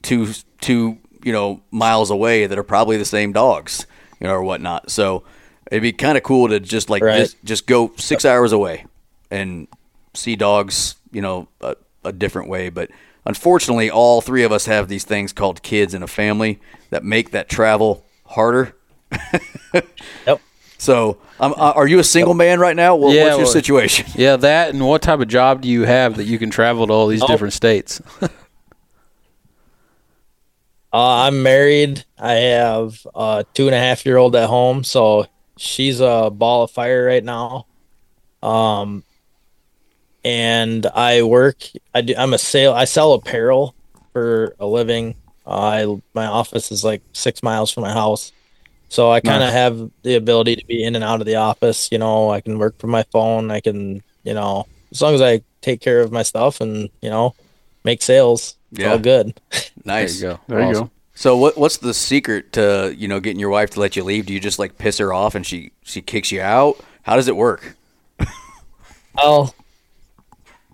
two 0.01 0.33
two 0.61 0.97
you 1.23 1.31
know 1.31 1.61
miles 1.71 2.09
away 2.11 2.47
that 2.47 2.57
are 2.57 2.63
probably 2.63 2.97
the 2.97 3.05
same 3.05 3.31
dogs, 3.31 3.85
you 4.19 4.27
know, 4.27 4.33
or 4.33 4.43
whatnot. 4.43 4.89
So 4.89 5.23
it'd 5.71 5.83
be 5.83 5.93
kind 5.93 6.17
of 6.17 6.23
cool 6.23 6.49
to 6.49 6.59
just 6.59 6.89
like 6.89 7.03
Right. 7.03 7.19
just 7.19 7.37
just 7.43 7.67
go 7.67 7.91
six 7.97 8.25
hours 8.25 8.51
away 8.51 8.85
and 9.29 9.67
see 10.15 10.35
dogs, 10.35 10.95
you 11.11 11.21
know, 11.21 11.47
a, 11.61 11.75
a 12.03 12.11
different 12.11 12.49
way. 12.49 12.69
But 12.69 12.89
unfortunately, 13.29 13.89
all 13.91 14.19
three 14.21 14.43
of 14.43 14.51
us 14.51 14.65
have 14.65 14.87
these 14.89 15.03
things 15.05 15.31
called 15.31 15.61
kids 15.63 15.93
in 15.93 16.01
a 16.03 16.07
family 16.07 16.59
that 16.89 17.03
make 17.03 17.29
that 17.31 17.47
travel 17.47 18.03
harder. 18.25 18.75
Yep. 20.25 20.41
So, 20.79 21.17
um, 21.41 21.53
uh, 21.57 21.73
are 21.75 21.85
you 21.87 21.99
a 21.99 22.03
single 22.03 22.33
man 22.33 22.59
right 22.59 22.75
now? 22.75 22.95
What, 22.95 23.13
Yeah, 23.13 23.23
what's 23.25 23.35
your 23.37 23.43
well- 23.45 23.53
situation? 23.53 24.05
Yeah, 24.15 24.35
that 24.37 24.73
and 24.73 24.85
what 24.87 25.01
type 25.01 25.19
of 25.19 25.27
job 25.27 25.61
do 25.61 25.67
you 25.69 25.83
have 25.83 26.15
that 26.17 26.23
you 26.23 26.39
can 26.39 26.49
travel 26.49 26.87
to 26.87 26.93
all 26.93 27.07
these 27.07 27.21
Oh. 27.23 27.27
different 27.27 27.53
states? 27.53 28.01
Uh, 30.91 31.27
I'm 31.27 31.43
married. 31.43 32.03
I 32.17 32.33
have 32.33 33.05
a 33.13 33.45
two 33.53 33.67
and 33.67 33.75
a 33.75 33.77
half 33.79 34.07
year 34.07 34.17
old 34.17 34.35
at 34.35 34.49
home, 34.49 34.83
so 34.83 35.27
she's 35.55 35.99
a 35.99 36.31
ball 36.33 36.63
of 36.63 36.71
fire 36.71 37.05
right 37.05 37.23
now. 37.23 37.67
Um, 38.41 39.03
and 40.23 40.85
I 40.87 41.23
work. 41.23 41.57
I 41.93 42.01
do, 42.01 42.13
I'm 42.17 42.33
a 42.33 42.37
sale. 42.37 42.73
I 42.73 42.85
sell 42.85 43.13
apparel 43.13 43.75
for 44.13 44.55
a 44.59 44.65
living. 44.67 45.15
Uh, 45.45 45.49
I 45.59 46.01
my 46.13 46.25
office 46.25 46.71
is 46.71 46.83
like 46.83 47.01
six 47.13 47.41
miles 47.43 47.71
from 47.71 47.83
my 47.83 47.93
house, 47.93 48.31
so 48.89 49.11
I 49.11 49.19
kind 49.19 49.43
of 49.43 49.47
Nice. 49.49 49.53
have 49.53 49.91
the 50.03 50.15
ability 50.15 50.55
to 50.57 50.65
be 50.65 50.83
in 50.83 50.95
and 50.95 51.03
out 51.03 51.21
of 51.21 51.25
the 51.27 51.35
office. 51.35 51.89
You 51.91 51.97
know, 51.97 52.29
I 52.29 52.41
can 52.41 52.57
work 52.59 52.77
from 52.79 52.91
my 52.91 53.03
phone. 53.11 53.49
I 53.51 53.59
can, 53.59 54.03
you 54.23 54.33
know, 54.33 54.67
as 54.91 55.01
long 55.01 55.15
as 55.15 55.21
I 55.21 55.41
take 55.61 55.81
care 55.81 56.01
of 56.01 56.11
my 56.11 56.23
stuff 56.23 56.61
and 56.61 56.89
you 57.01 57.09
know, 57.09 57.33
make 57.83 58.01
sales, 58.01 58.55
it's 58.71 58.81
Yeah. 58.81 58.91
all 58.91 58.99
good. 58.99 59.39
Nice. 59.85 60.19
There 60.21 60.31
you 60.31 60.35
go. 60.37 60.39
There 60.47 60.61
you 60.67 60.73
go. 60.73 60.91
So 61.15 61.35
what 61.35 61.57
what's 61.57 61.77
the 61.77 61.93
secret 61.93 62.53
to 62.53 62.93
you 62.95 63.07
know 63.07 63.19
getting 63.19 63.39
your 63.39 63.49
wife 63.49 63.71
to 63.71 63.79
let 63.79 63.95
you 63.95 64.03
leave? 64.03 64.25
Do 64.27 64.33
you 64.33 64.39
just 64.39 64.59
like 64.59 64.77
piss 64.77 64.99
her 64.99 65.11
off 65.13 65.35
and 65.35 65.45
she 65.45 65.71
she 65.83 66.01
kicks 66.01 66.31
you 66.31 66.41
out? 66.41 66.77
How 67.03 67.15
does 67.15 67.27
it 67.27 67.35
work? 67.35 67.75
Well, 69.15 69.53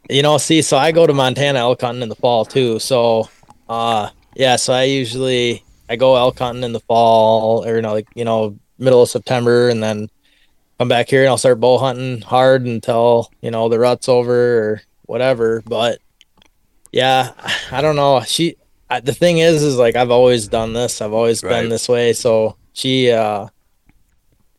you 0.10 0.22
know, 0.22 0.38
see, 0.38 0.62
so 0.62 0.78
I 0.78 0.91
go 0.91 1.08
to 1.08 1.13
Montana 1.13 1.60
elk 1.60 1.82
hunting 1.82 2.04
in 2.04 2.10
the 2.10 2.15
fall 2.15 2.46
too. 2.46 2.80
So, 2.80 3.30
uh, 3.70 4.10
yeah, 4.36 4.56
so 4.56 4.74
I 4.74 4.84
usually 4.84 5.63
I 5.89 5.96
go 5.96 6.15
elk 6.15 6.39
hunting 6.39 6.63
in 6.63 6.74
the 6.74 6.80
fall 6.82 7.65
or 7.65 7.76
you 7.76 7.82
know, 7.82 7.94
like 7.94 8.08
you 8.15 8.26
know, 8.26 8.58
middle 8.78 9.02
of 9.02 9.10
September, 9.10 9.70
and 9.70 9.82
then 9.82 10.10
come 10.78 10.89
back 10.89 11.10
here 11.10 11.22
and 11.22 11.30
I'll 11.30 11.38
start 11.38 11.60
bow 11.60 11.78
hunting 11.78 12.22
hard 12.22 12.65
until 12.65 13.32
you 13.41 13.52
know 13.52 13.70
the 13.70 13.80
rut's 13.80 14.10
over 14.10 14.60
or 14.60 14.82
whatever. 15.04 15.63
But 15.65 16.00
yeah, 16.91 17.32
I 17.72 17.82
don't 17.82 17.96
know. 17.96 18.22
She, 18.22 18.56
I, 18.89 19.00
the 19.00 19.13
thing 19.13 19.39
is, 19.39 19.63
is 19.63 19.78
like 19.78 19.96
I've 19.96 20.12
always 20.12 20.48
done 20.48 20.74
this. 20.74 21.02
I've 21.02 21.13
always 21.13 21.44
Right. 21.44 21.62
been 21.62 21.70
this 21.70 21.88
way. 21.89 22.13
So 22.13 22.58
she, 22.74 23.12
uh, 23.12 23.48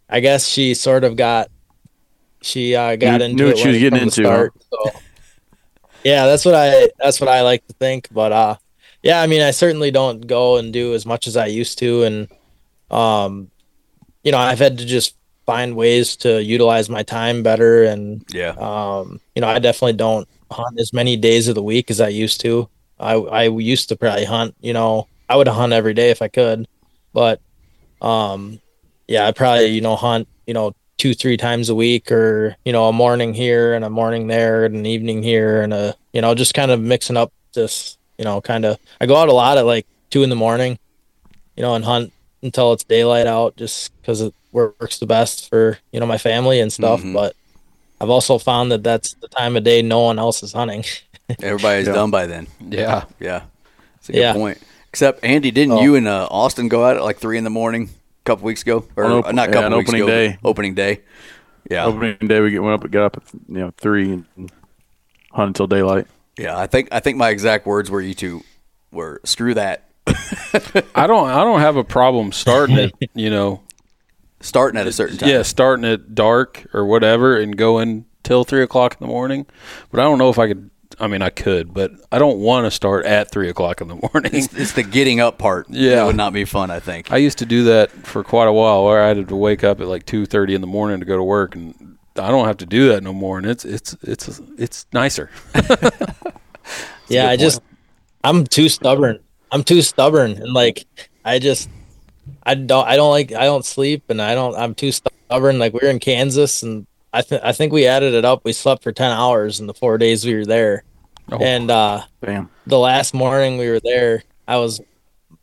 I 0.08 0.20
guess 0.20 0.46
she 0.48 0.74
sort 0.74 1.04
of 1.04 1.16
got. 1.16 1.50
She 2.42 2.76
uh, 2.76 2.94
got 2.96 3.18
Knew- 3.18 3.24
into 3.24 3.34
knew 3.36 3.46
it 3.48 3.54
what 3.54 3.58
she 3.58 3.68
was 3.68 3.78
getting 3.78 3.98
into, 4.02 4.22
huh? 4.24 4.48
so. 4.72 5.00
Yeah, 6.06 6.26
that's 6.26 6.44
what 6.44 6.54
I 6.54 6.88
that's 7.02 7.20
what 7.20 7.28
I 7.28 7.42
like 7.42 7.66
to 7.66 7.74
think. 7.74 8.06
But 8.12 8.30
uh, 8.30 8.56
yeah, 9.02 9.20
I 9.20 9.26
mean, 9.26 9.42
I 9.42 9.50
certainly 9.50 9.90
don't 9.90 10.24
go 10.26 10.56
and 10.56 10.72
do 10.72 10.94
as 10.94 11.04
much 11.04 11.26
as 11.26 11.36
I 11.36 11.46
used 11.46 11.78
to, 11.78 12.04
and 12.04 12.28
um, 12.92 13.50
you 14.22 14.30
know, 14.30 14.38
I've 14.38 14.60
had 14.60 14.78
to 14.78 14.86
just 14.86 15.16
find 15.46 15.74
ways 15.74 16.14
to 16.18 16.40
utilize 16.42 16.88
my 16.88 17.02
time 17.02 17.42
better, 17.42 17.82
and 17.84 18.22
Yeah. 18.32 18.50
um, 18.50 19.20
you 19.34 19.40
know, 19.42 19.48
I 19.48 19.58
definitely 19.58 19.94
don't 19.94 20.28
hunt 20.50 20.78
as 20.78 20.92
many 20.92 21.16
days 21.16 21.48
of 21.48 21.56
the 21.56 21.62
week 21.62 21.90
as 21.90 22.00
I 22.00 22.08
used 22.08 22.40
to. 22.42 22.68
I 23.00 23.14
I 23.14 23.42
used 23.48 23.88
to 23.88 23.96
probably 23.96 24.26
hunt, 24.26 24.54
you 24.60 24.72
know, 24.72 25.08
I 25.28 25.34
would 25.36 25.48
hunt 25.48 25.72
every 25.72 25.94
day 25.94 26.10
if 26.10 26.22
I 26.22 26.28
could, 26.28 26.68
but 27.12 27.40
um, 28.00 28.60
yeah, 29.08 29.26
I 29.26 29.32
probably 29.32 29.74
you 29.74 29.80
know 29.80 29.96
hunt, 29.96 30.28
you 30.46 30.54
know, 30.54 30.70
two 30.98 31.14
three 31.14 31.36
times 31.36 31.68
a 31.68 31.74
week, 31.74 32.10
or 32.10 32.56
you 32.64 32.72
know, 32.72 32.88
a 32.88 32.92
morning 32.92 33.34
here 33.34 33.74
and 33.74 33.84
a 33.84 33.90
morning 33.90 34.26
there, 34.26 34.64
and 34.64 34.74
an 34.76 34.86
evening 34.86 35.22
here, 35.22 35.62
and 35.62 35.72
a 35.72 35.94
you 36.12 36.20
know, 36.20 36.34
just 36.34 36.54
kind 36.54 36.70
of 36.70 36.80
mixing 36.80 37.16
up 37.16 37.32
this, 37.54 37.98
you 38.18 38.24
know, 38.24 38.40
kind 38.40 38.64
of. 38.64 38.78
I 39.00 39.06
go 39.06 39.16
out 39.16 39.28
a 39.28 39.32
lot 39.32 39.58
at 39.58 39.66
like 39.66 39.86
two 40.10 40.22
in 40.22 40.30
the 40.30 40.36
morning, 40.36 40.78
you 41.56 41.62
know, 41.62 41.74
and 41.74 41.84
hunt 41.84 42.12
until 42.42 42.72
it's 42.72 42.84
daylight 42.84 43.26
out, 43.26 43.56
just 43.56 43.90
because 44.00 44.20
it 44.20 44.34
works 44.52 44.98
the 44.98 45.06
best 45.06 45.48
for 45.50 45.78
you 45.92 46.00
know 46.00 46.06
my 46.06 46.18
family 46.18 46.60
and 46.60 46.72
stuff, 46.72 47.02
Mhm. 47.02 47.12
but. 47.14 47.34
I've 47.98 48.10
also 48.10 48.36
found 48.36 48.70
that 48.72 48.84
that's 48.84 49.14
the 49.22 49.28
time 49.28 49.56
of 49.56 49.64
day 49.64 49.80
no 49.80 50.00
one 50.02 50.18
else 50.18 50.42
is 50.42 50.52
hunting. 50.52 50.84
Everybody's 51.42 51.86
Yeah. 51.86 51.94
done 51.94 52.10
by 52.10 52.26
then. 52.26 52.46
Yeah. 52.68 53.04
Yeah. 53.18 53.44
That's 53.94 54.10
a 54.10 54.12
good 54.12 54.18
Yeah. 54.20 54.32
point. 54.34 54.58
Except 54.90 55.24
Andy, 55.24 55.50
didn't 55.50 55.72
Oh. 55.78 55.80
you 55.80 55.94
and 55.94 56.06
uh, 56.06 56.28
Austin 56.30 56.68
go 56.68 56.84
out 56.84 56.98
at 56.98 57.02
like 57.02 57.16
three 57.20 57.38
in 57.38 57.44
the 57.44 57.48
morning 57.48 57.88
a 57.88 57.88
couple 58.26 58.44
weeks 58.44 58.62
ago, 58.62 58.86
or 58.96 59.04
op- 59.04 59.32
not 59.32 59.48
a 59.48 59.50
yeah, 59.50 59.54
couple 59.54 59.72
on 59.72 59.78
weeks 59.78 59.88
opening 59.90 60.02
ago, 60.02 60.12
day. 60.12 60.38
opening 60.44 60.74
day? 60.74 61.00
Yeah. 61.70 61.84
Opening 61.86 62.16
day, 62.28 62.40
we 62.40 62.50
get 62.50 62.62
went 62.62 62.82
up, 62.84 62.90
got 62.90 63.04
up 63.06 63.16
at 63.16 63.22
you 63.48 63.58
know 63.58 63.72
three 63.78 64.12
and 64.12 64.24
hunt 65.32 65.48
until 65.48 65.66
daylight. 65.66 66.06
Yeah. 66.38 66.56
I 66.58 66.66
think 66.66 66.88
I 66.92 67.00
think 67.00 67.16
my 67.16 67.30
exact 67.30 67.66
words 67.66 67.90
were 67.90 68.00
you 68.00 68.14
two 68.14 68.42
were 68.92 69.20
screw 69.24 69.54
that. 69.54 69.84
I 70.94 71.06
don't 71.06 71.28
I 71.28 71.42
don't 71.42 71.60
have 71.60 71.76
a 71.76 71.84
problem 71.84 72.30
starting 72.32 72.76
it, 72.78 72.92
you 73.14 73.30
know, 73.30 73.62
Starting 74.40 74.78
at 74.78 74.86
a 74.86 74.92
certain 74.92 75.16
time. 75.16 75.28
yeah, 75.28 75.42
starting 75.42 75.84
at 75.84 76.14
dark 76.14 76.66
or 76.74 76.84
whatever 76.84 77.36
and 77.40 77.56
going 77.56 78.04
till 78.22 78.44
three 78.44 78.62
o'clock 78.62 78.92
in 79.00 79.06
the 79.06 79.10
morning. 79.10 79.46
But 79.90 80.00
I 80.00 80.02
don't 80.04 80.18
know 80.18 80.28
if 80.28 80.38
I 80.38 80.46
could 80.46 80.70
I 80.98 81.06
mean 81.08 81.22
I 81.22 81.30
could, 81.30 81.74
but 81.74 81.92
I 82.10 82.18
don't 82.18 82.38
want 82.38 82.66
to 82.66 82.70
start 82.70 83.04
at 83.06 83.30
three 83.30 83.48
o'clock 83.48 83.80
in 83.80 83.88
the 83.88 83.96
morning. 83.96 84.30
It's, 84.34 84.52
it's 84.54 84.72
the 84.72 84.82
getting 84.82 85.20
up 85.20 85.38
part. 85.38 85.66
Yeah. 85.76 85.96
That 85.96 86.06
would 86.06 86.16
not 86.16 86.32
be 86.32 86.44
fun. 86.44 86.70
I 86.70 86.80
think. 86.80 87.12
I 87.12 87.18
used 87.18 87.38
to 87.38 87.46
do 87.46 87.64
that 87.64 87.90
for 87.90 88.24
quite 88.24 88.46
a 88.46 88.52
while 88.52 88.84
where 88.84 89.02
I 89.02 89.08
had 89.08 89.28
to 89.28 89.36
wake 89.36 89.62
up 89.62 89.80
at 89.80 89.88
like 89.88 90.06
two 90.06 90.24
thirty 90.26 90.54
in 90.54 90.60
the 90.60 90.66
morning 90.66 91.00
to 91.00 91.06
go 91.06 91.16
to 91.16 91.22
work 91.22 91.54
and 91.54 91.98
I 92.16 92.28
don't 92.30 92.46
have 92.46 92.56
to 92.58 92.66
do 92.66 92.88
that 92.88 93.02
no 93.02 93.12
more 93.12 93.38
and 93.38 93.46
it's 93.46 93.64
it's 93.64 93.94
it's 94.02 94.40
it's 94.56 94.86
nicer. 94.92 95.30
yeah, 97.08 97.28
I 97.28 97.36
just 97.36 97.60
I'm 98.24 98.44
too 98.44 98.68
stubborn. 98.68 99.18
I'm 99.52 99.62
too 99.62 99.82
stubborn 99.82 100.32
and 100.32 100.52
like 100.52 100.86
I 101.24 101.38
just 101.38 101.68
I 102.42 102.54
don't 102.54 102.86
I 102.86 102.96
don't 102.96 103.10
like 103.10 103.32
I 103.32 103.44
don't 103.44 103.64
sleep 103.64 104.04
and 104.08 104.20
I 104.22 104.34
don't 104.34 104.56
I'm 104.56 104.74
too 104.74 104.92
stubborn. 104.92 105.58
Like 105.58 105.74
we're 105.74 105.90
in 105.90 105.98
Kansas 105.98 106.62
and 106.62 106.86
I 107.12 107.22
think 107.22 107.42
I 107.44 107.52
think 107.52 107.72
we 107.72 107.86
added 107.86 108.14
it 108.14 108.24
up. 108.24 108.44
We 108.44 108.52
slept 108.52 108.82
for 108.82 108.92
ten 108.92 109.10
hours 109.10 109.60
in 109.60 109.66
the 109.66 109.74
four 109.74 109.98
days 109.98 110.24
we 110.24 110.34
were 110.34 110.44
there. 110.44 110.84
Oh. 111.30 111.38
And 111.38 111.70
uh 111.70 112.02
Bam. 112.20 112.50
the 112.66 112.78
last 112.78 113.14
morning 113.14 113.58
we 113.58 113.68
were 113.68 113.80
there, 113.80 114.22
I 114.46 114.58
was 114.58 114.80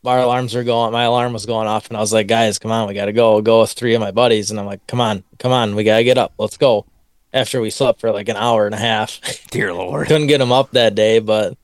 our 0.05 0.19
alarms 0.19 0.53
were 0.53 0.63
going 0.63 0.91
my 0.91 1.03
alarm 1.03 1.33
was 1.33 1.45
going 1.45 1.67
off 1.67 1.87
and 1.87 1.97
I 1.97 1.99
was 1.99 2.13
like, 2.13 2.27
guys, 2.27 2.59
come 2.59 2.71
on, 2.71 2.87
we 2.87 2.93
gotta 2.93 3.13
go. 3.13 3.35
I'll 3.35 3.41
go 3.41 3.61
with 3.61 3.71
three 3.71 3.93
of 3.93 4.01
my 4.01 4.11
buddies 4.11 4.51
and 4.51 4.59
I'm 4.59 4.65
like, 4.65 4.85
come 4.87 5.01
on, 5.01 5.23
come 5.39 5.51
on, 5.51 5.75
we 5.75 5.83
gotta 5.83 6.03
get 6.03 6.17
up, 6.17 6.33
let's 6.37 6.57
go. 6.57 6.85
After 7.33 7.61
we 7.61 7.71
slept 7.71 7.99
for 7.99 8.11
like 8.11 8.29
an 8.29 8.35
hour 8.35 8.67
and 8.67 8.75
a 8.75 8.79
half. 8.79 9.19
Dear 9.49 9.73
Lord. 9.73 10.07
couldn't 10.07 10.27
get 10.27 10.37
them 10.37 10.51
up 10.51 10.71
that 10.71 10.93
day, 10.93 11.19
but 11.19 11.57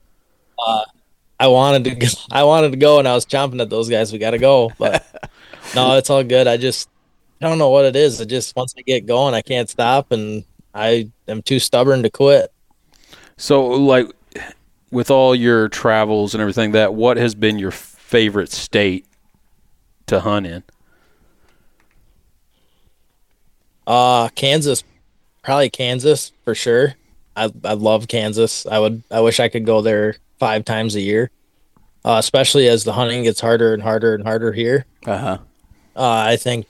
uh, 0.58 0.84
I 1.40 1.46
wanted 1.46 1.84
to. 1.84 1.94
Go, 1.94 2.06
I 2.30 2.44
wanted 2.44 2.72
to 2.72 2.76
go, 2.76 2.98
and 2.98 3.08
I 3.08 3.14
was 3.14 3.24
chomping 3.24 3.60
at 3.60 3.70
those 3.70 3.88
guys. 3.88 4.12
We 4.12 4.18
got 4.18 4.32
to 4.32 4.38
go, 4.38 4.70
but 4.78 5.04
no, 5.74 5.96
it's 5.96 6.10
all 6.10 6.22
good. 6.22 6.46
I 6.46 6.58
just 6.58 6.88
I 7.40 7.48
don't 7.48 7.58
know 7.58 7.70
what 7.70 7.86
it 7.86 7.96
is. 7.96 8.20
It 8.20 8.26
just 8.26 8.54
once 8.54 8.74
I 8.76 8.82
get 8.82 9.06
going, 9.06 9.34
I 9.34 9.40
can't 9.40 9.68
stop, 9.68 10.12
and 10.12 10.44
I 10.74 11.10
am 11.26 11.42
too 11.42 11.58
stubborn 11.58 12.02
to 12.02 12.10
quit. 12.10 12.52
So, 13.38 13.66
like, 13.66 14.06
with 14.90 15.10
all 15.10 15.34
your 15.34 15.68
travels 15.68 16.34
and 16.34 16.40
everything, 16.40 16.72
that 16.72 16.94
what 16.94 17.16
has 17.16 17.34
been 17.34 17.58
your 17.58 17.70
favorite 17.70 18.52
state 18.52 19.06
to 20.06 20.20
hunt 20.20 20.46
in? 20.46 20.62
Uh, 23.86 24.28
Kansas, 24.34 24.84
probably 25.42 25.70
Kansas 25.70 26.32
for 26.44 26.54
sure. 26.54 26.94
I 27.36 27.50
I 27.64 27.72
love 27.72 28.08
Kansas. 28.08 28.66
I 28.66 28.78
would. 28.78 29.02
I 29.10 29.20
wish 29.20 29.40
I 29.40 29.48
could 29.48 29.64
go 29.64 29.80
there 29.80 30.16
five 30.38 30.64
times 30.64 30.94
a 30.94 31.00
year, 31.00 31.30
uh, 32.04 32.16
especially 32.18 32.68
as 32.68 32.84
the 32.84 32.92
hunting 32.92 33.22
gets 33.22 33.40
harder 33.40 33.72
and 33.72 33.82
harder 33.82 34.14
and 34.14 34.24
harder 34.24 34.52
here. 34.52 34.84
Uh 35.06 35.18
huh. 35.18 35.38
Uh, 35.96 36.24
I 36.28 36.36
think 36.36 36.66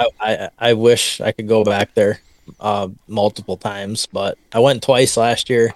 I, 0.00 0.08
I 0.20 0.48
I 0.58 0.72
wish 0.72 1.20
I 1.20 1.32
could 1.32 1.46
go 1.48 1.62
back 1.64 1.94
there 1.94 2.20
uh, 2.58 2.88
multiple 3.06 3.56
times, 3.56 4.06
but 4.06 4.38
I 4.52 4.58
went 4.60 4.82
twice 4.82 5.16
last 5.16 5.50
year. 5.50 5.74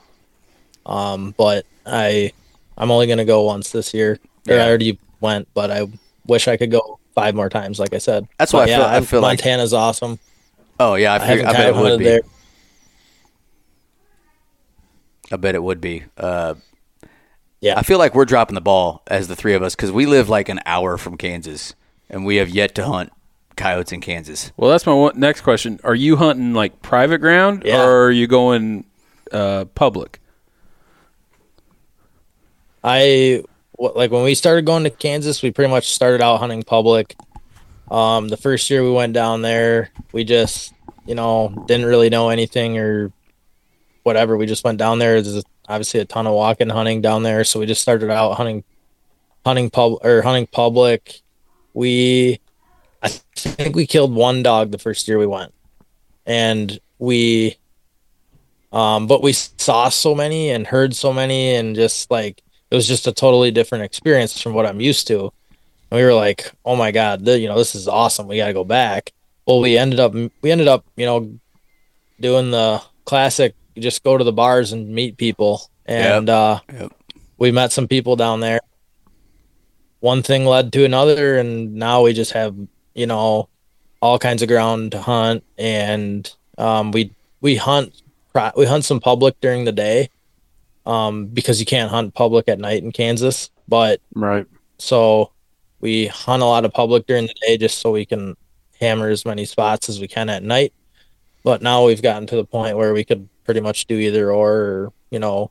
Um, 0.87 1.35
but 1.37 1.67
I 1.87 2.33
I'm 2.79 2.91
only 2.91 3.07
gonna 3.07 3.25
go 3.25 3.43
once 3.43 3.71
this 3.71 3.93
year. 3.95 4.19
Yeah. 4.47 4.57
I 4.65 4.69
already 4.69 4.99
went, 5.21 5.49
but 5.55 5.71
I 5.71 5.87
wish 6.27 6.49
I 6.49 6.57
could 6.57 6.71
go 6.71 6.99
five 7.15 7.35
more 7.35 7.49
times. 7.49 7.79
Like 7.79 7.95
I 7.95 7.99
said, 7.99 8.27
That's 8.39 8.53
why 8.53 8.65
I 8.65 8.67
yeah, 8.67 8.77
feel- 8.79 8.87
I 8.87 9.01
feel 9.03 9.21
like- 9.21 9.39
Montana's 9.39 9.73
awesome. 9.73 10.19
Oh 10.81 10.95
yeah. 10.97 11.13
I, 11.13 11.17
I, 11.17 11.25
haven't 11.25 11.47
I 11.47 11.53
bet 11.53 11.69
it 11.69 11.77
would 11.77 11.99
be. 11.99 12.05
there. 12.05 12.21
I 15.33 15.37
bet 15.37 15.55
it 15.55 15.63
would 15.63 15.81
be. 15.81 16.05
Uh, 16.19 16.55
Yeah. 17.61 17.79
I 17.79 17.83
feel 17.83 17.99
like 17.99 18.15
we're 18.15 18.25
dropping 18.25 18.55
the 18.55 18.61
ball 18.61 19.03
as 19.07 19.29
the 19.29 19.37
three 19.37 19.55
of 19.55 19.63
us 19.63 19.75
because 19.75 19.93
we 19.93 20.07
live 20.07 20.29
like 20.29 20.49
an 20.49 20.61
hour 20.67 20.99
from 20.99 21.17
Kansas, 21.17 21.75
and 22.11 22.27
we 22.27 22.37
have 22.37 22.49
yet 22.51 22.75
to 22.75 22.85
hunt 22.85 23.11
coyotes 23.57 23.93
in 23.93 24.01
Kansas. 24.01 24.53
Well, 24.57 24.71
that's 24.71 24.87
my 24.87 24.93
one, 24.95 25.19
next 25.19 25.41
question. 25.43 25.81
Are 25.85 25.95
you 25.95 26.17
hunting 26.17 26.55
like 26.55 26.83
private 26.83 27.19
ground 27.19 27.63
Yeah. 27.65 27.83
or 27.85 28.05
are 28.05 28.11
you 28.11 28.27
going 28.27 28.85
uh, 29.33 29.67
public? 29.75 30.21
I 32.83 33.43
like 33.79 34.11
when 34.11 34.25
we 34.25 34.35
started 34.35 34.67
going 34.67 34.85
to 34.85 34.91
Kansas, 34.91 35.43
we 35.43 35.51
pretty 35.51 35.71
much 35.71 35.93
started 35.93 36.21
out 36.21 36.39
hunting 36.39 36.63
public. 36.63 37.17
Um, 37.91 38.29
the 38.29 38.37
first 38.37 38.69
year 38.71 38.83
we 38.83 38.91
went 38.93 39.13
down 39.15 39.43
there, 39.43 39.91
we 40.13 40.25
just, 40.25 40.73
you 41.07 41.15
know, 41.15 41.65
didn't 41.67 41.87
really 41.87 42.11
know 42.11 42.29
anything 42.29 42.79
or 42.79 43.13
whatever. 44.03 44.37
We 44.37 44.47
just 44.47 44.65
went 44.65 44.79
down 44.79 44.99
there. 44.99 45.21
There's 45.23 45.45
obviously 45.69 46.01
a 46.01 46.05
ton 46.05 46.27
of 46.27 46.35
walking 46.35 46.69
hunting 46.71 47.01
down 47.03 47.23
there, 47.23 47.45
so 47.45 47.59
we 47.61 47.67
just 47.67 47.83
started 47.83 48.11
out 48.11 48.35
hunting, 48.35 48.65
hunting 49.45 49.71
pub 49.71 49.99
or 50.05 50.23
hunting 50.23 50.47
public. 50.47 51.21
We, 51.73 52.41
I 53.05 53.09
think 53.09 53.77
we 53.77 53.87
killed 53.87 54.15
one 54.15 54.43
dog 54.43 54.71
the 54.71 54.79
first 54.79 55.07
year 55.07 55.19
we 55.19 55.27
went, 55.27 55.53
and 56.27 56.79
we, 56.99 57.57
um, 58.73 59.07
but 59.07 59.23
we 59.23 59.33
saw 59.33 59.89
so 59.89 60.15
many 60.15 60.51
and 60.51 60.67
heard 60.67 60.95
so 60.95 61.13
many, 61.13 61.55
and 61.55 61.77
just 61.77 62.11
like 62.11 62.43
it 62.71 62.75
was 62.75 62.89
just 62.89 63.07
a 63.07 63.13
totally 63.13 63.51
different 63.51 63.85
experience 63.85 64.41
from 64.41 64.55
what 64.55 64.67
I'm 64.67 64.81
used 64.81 65.07
to. 65.09 65.33
And 65.91 65.99
we 66.01 66.03
were 66.03 66.15
like, 66.15 66.51
"Oh 66.65 66.77
my 66.77 66.91
god, 66.91 67.25
th- 67.25 67.41
you 67.41 67.49
know, 67.49 67.59
this 67.59 67.75
is 67.75 67.87
awesome. 67.89 68.27
We 68.27 68.39
got 68.39 68.47
to 68.49 68.53
go 68.55 68.65
back." 68.65 69.13
Well, 69.47 69.61
we 69.61 69.77
ended 69.77 70.01
up 70.01 70.15
we 70.15 70.51
ended 70.51 70.69
up, 70.69 70.85
you 70.97 71.05
know, 71.07 71.39
doing 72.21 72.51
the 72.51 72.83
classic 73.05 73.55
just 73.79 74.03
go 74.05 74.17
to 74.17 74.25
the 74.25 74.33
bars 74.33 74.73
and 74.73 74.89
meet 74.89 75.17
people. 75.19 75.69
And 75.85 76.31
uh 76.31 76.61
Yep. 76.73 76.93
we 77.39 77.51
met 77.53 77.73
some 77.73 77.87
people 77.89 78.17
down 78.17 78.41
there. 78.41 78.61
one 80.01 80.23
thing 80.23 80.45
led 80.47 80.73
to 80.73 80.85
another, 80.85 81.37
and 81.39 81.75
now 81.75 82.03
we 82.03 82.13
just 82.13 82.33
have 82.33 82.55
you 82.95 83.07
know 83.07 83.49
all 84.01 84.19
kinds 84.19 84.43
of 84.43 84.49
ground 84.49 84.93
to 84.93 85.01
hunt, 85.01 85.45
and 85.59 86.33
um, 86.59 86.91
we 86.93 87.11
we 87.41 87.57
hunt 87.57 88.03
we 88.57 88.67
hunt 88.67 88.85
some 88.85 89.01
public 89.01 89.41
during 89.41 89.65
the 89.65 89.73
day, 89.73 90.09
um, 90.87 91.27
because 91.27 91.61
you 91.61 91.67
can't 91.67 91.91
hunt 91.91 92.15
public 92.15 92.49
at 92.49 92.59
night 92.59 92.83
in 92.83 92.91
Kansas, 92.93 93.51
but 93.69 94.01
Right. 94.15 94.47
so 94.79 95.31
we 95.81 96.07
hunt 96.07 96.43
a 96.43 96.47
lot 96.47 96.65
of 96.65 96.73
public 96.73 97.07
during 97.07 97.27
the 97.27 97.35
day 97.47 97.57
just 97.57 97.79
so 97.79 97.93
we 97.93 98.05
can 98.07 98.37
hammer 98.81 99.09
as 99.09 99.25
many 99.25 99.45
spots 99.45 99.89
as 99.89 100.01
we 100.01 100.09
can 100.09 100.29
at 100.29 100.43
night. 100.43 100.73
But 101.45 101.63
now 101.63 101.85
we've 101.87 102.03
gotten 102.03 102.27
to 102.29 102.37
the 102.37 102.45
point 102.45 102.77
where 102.77 102.93
we 102.95 103.05
could 103.05 103.29
pretty 103.45 103.61
much 103.61 103.87
do 103.87 103.97
either 103.99 104.33
or, 104.33 104.53
or 104.53 104.93
you 105.11 105.19
know, 105.19 105.51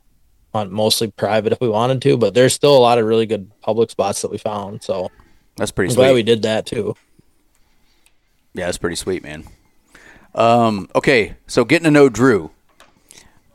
hunt 0.52 0.70
mostly 0.72 1.10
private 1.10 1.52
if 1.52 1.60
we 1.60 1.68
wanted 1.68 2.02
to. 2.02 2.16
But 2.16 2.34
there's 2.34 2.52
still 2.52 2.76
a 2.76 2.78
lot 2.78 2.98
of 2.98 3.06
really 3.06 3.26
good 3.26 3.50
public 3.60 3.90
spots 3.90 4.20
that 4.22 4.30
we 4.30 4.38
found. 4.38 4.82
So 4.82 5.10
That's 5.56 5.70
pretty 5.70 5.90
I'm 5.90 5.94
sweet. 5.94 6.02
glad 6.04 6.14
we 6.14 6.22
did 6.24 6.42
that 6.42 6.66
too. 6.66 6.96
Yeah, 8.54 8.66
that's 8.66 8.78
pretty 8.78 8.96
sweet, 8.96 9.22
man. 9.22 9.44
Um, 10.34 10.88
okay, 10.94 11.36
so 11.46 11.64
getting 11.64 11.84
to 11.84 11.90
know 11.90 12.08
Drew. 12.08 12.50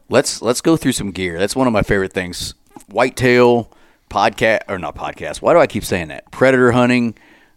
Let's 0.10 0.41
let's 0.41 0.62
go 0.62 0.76
through 0.76 0.93
some 0.93 1.12
gear. 1.12 1.38
That's 1.39 1.56
one 1.56 1.68
of 1.68 1.74
my 1.74 1.84
favorite 1.84 2.14
things. 2.14 2.54
Whitetail 2.88 3.72
podcast 4.10 4.62
or 4.68 4.78
not 4.78 4.95
podcast. 4.95 5.41
Why 5.41 5.54
do 5.54 5.60
I 5.60 5.68
keep 5.68 5.86
saying 5.86 6.08
that? 6.10 6.30
Predator 6.32 6.72
hunting. 6.72 7.16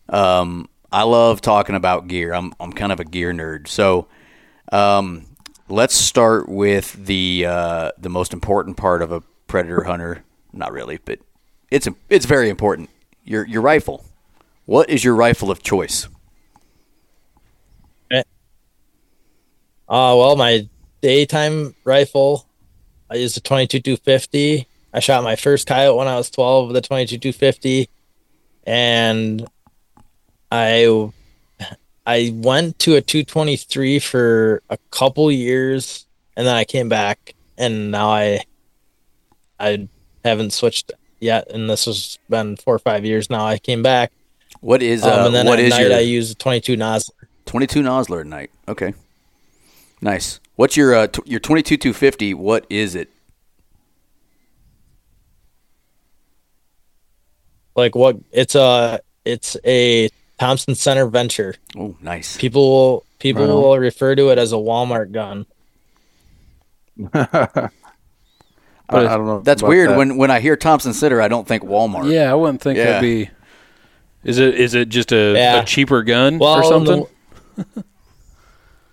Um, 0.09 0.69
I 0.93 1.05
love 1.05 1.41
talking 1.41 1.75
about 1.75 2.09
gear. 2.09 2.33
I'm 2.33 2.53
I'm 2.61 2.73
kind 2.73 2.93
of 2.93 3.01
a 3.01 3.05
gear 3.05 3.33
nerd. 3.33 3.69
So, 3.69 4.07
um, 4.71 5.27
let's 5.69 5.95
start 5.95 6.49
with 6.49 6.93
the 7.07 7.47
uh, 7.49 7.91
the 7.99 8.11
most 8.11 8.33
important 8.33 8.77
part 8.77 9.03
of 9.03 9.11
a 9.11 9.23
predator 9.47 9.85
hunter. 9.85 10.23
Not 10.53 10.73
really, 10.73 10.99
but 11.05 11.21
it's 11.71 11.89
it's 12.11 12.27
very 12.27 12.51
important. 12.51 12.91
Your 13.25 13.47
your 13.47 13.63
rifle. 13.63 14.05
What 14.67 14.91
is 14.91 15.03
your 15.03 15.15
rifle 15.15 15.51
of 15.51 15.63
choice? 15.63 16.07
Uh, 19.93 20.17
well, 20.17 20.37
my 20.37 20.67
daytime 21.03 21.75
rifle, 21.85 22.47
I 23.11 23.17
used 23.17 23.37
a 23.37 23.41
22 23.41 23.79
250. 23.81 24.67
I 24.95 25.01
shot 25.01 25.23
my 25.23 25.37
first 25.37 25.67
coyote 25.67 25.99
when 25.99 26.09
I 26.09 26.17
was 26.17 26.31
12 26.31 26.69
with 26.69 26.77
a 26.77 26.81
22 26.81 27.19
250, 27.19 27.91
and 28.65 29.47
I 30.51 31.11
I 32.07 32.33
went 32.35 32.79
to 32.81 32.97
a 32.97 33.03
223 33.03 33.99
for 33.99 34.63
a 34.71 34.79
couple 34.91 35.31
years, 35.31 36.07
and 36.39 36.47
then 36.47 36.57
I 36.57 36.65
came 36.65 36.89
back, 36.89 37.35
and 37.59 37.91
now 37.91 38.09
I 38.09 38.45
I 39.61 39.89
haven't 40.25 40.55
switched 40.55 40.91
yet, 41.21 41.51
and 41.51 41.69
this 41.69 41.85
has 41.85 42.19
been 42.31 42.57
four 42.57 42.75
or 42.75 42.79
five 42.79 43.05
years 43.05 43.29
now. 43.29 43.45
I 43.45 43.59
came 43.59 43.83
back, 43.83 44.11
What 44.61 44.83
is 44.83 45.05
um, 45.05 45.11
uh, 45.11 45.27
and 45.27 45.35
then 45.35 45.45
what 45.45 45.59
at 45.59 45.67
is 45.67 45.71
night 45.71 45.89
your 45.89 45.97
I 45.97 46.01
use 46.01 46.31
a 46.31 46.35
22 46.35 46.79
Nosler. 46.79 47.11
22 47.45 47.83
Nosler 47.83 48.21
at 48.21 48.27
night? 48.27 48.51
Okay, 48.67 48.95
nice. 50.03 50.39
What's 50.57 50.77
your 50.77 50.95
uh, 50.95 51.07
t- 51.07 51.23
your 51.25 51.41
22 51.41 51.77
250? 51.79 52.35
What 52.35 52.67
is 52.69 52.95
it? 52.95 53.09
like 57.75 57.95
what 57.95 58.17
it's 58.33 58.55
a 58.55 59.01
it's 59.25 59.57
a 59.65 60.11
Thompson 60.39 60.75
Center 60.75 61.07
Venture. 61.07 61.55
Oh, 61.77 61.97
nice. 62.01 62.37
People 62.37 62.71
will 62.71 63.05
people 63.19 63.47
Right 63.47 63.53
will 63.55 63.79
refer 63.79 64.15
to 64.15 64.29
it 64.31 64.39
as 64.39 64.53
a 64.53 64.57
Walmart 64.57 65.13
gun. 65.13 65.47
I, 67.15 67.69
I 68.89 69.17
don't 69.17 69.27
know. 69.27 69.41
That's 69.41 69.63
weird. 69.63 69.91
that. 69.91 69.97
When 69.97 70.17
when 70.19 70.31
I 70.31 70.41
hear 70.41 70.57
Thompson 70.57 70.93
Center, 70.93 71.21
I 71.23 71.29
don't 71.29 71.47
think 71.49 71.63
Walmart. 71.63 72.13
Yeah, 72.13 72.31
I 72.31 72.35
wouldn't 72.35 72.61
think 72.61 72.77
Yeah. 72.77 72.85
that'd 72.85 73.01
be. 73.03 73.31
Is 74.25 74.39
it 74.39 74.55
is 74.61 74.75
it 74.75 74.89
just 74.91 75.11
a, 75.13 75.33
Yeah. 75.35 75.63
a 75.63 75.65
cheaper 75.65 76.03
gun 76.03 76.39
Well, 76.39 76.55
or 76.57 76.65
something? 76.65 77.07
the- 77.57 77.85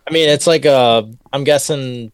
I 0.09 0.11
mean, 0.11 0.27
it's 0.29 0.47
like 0.47 0.65
a. 0.65 1.07
I'm 1.31 1.43
guessing. 1.43 2.11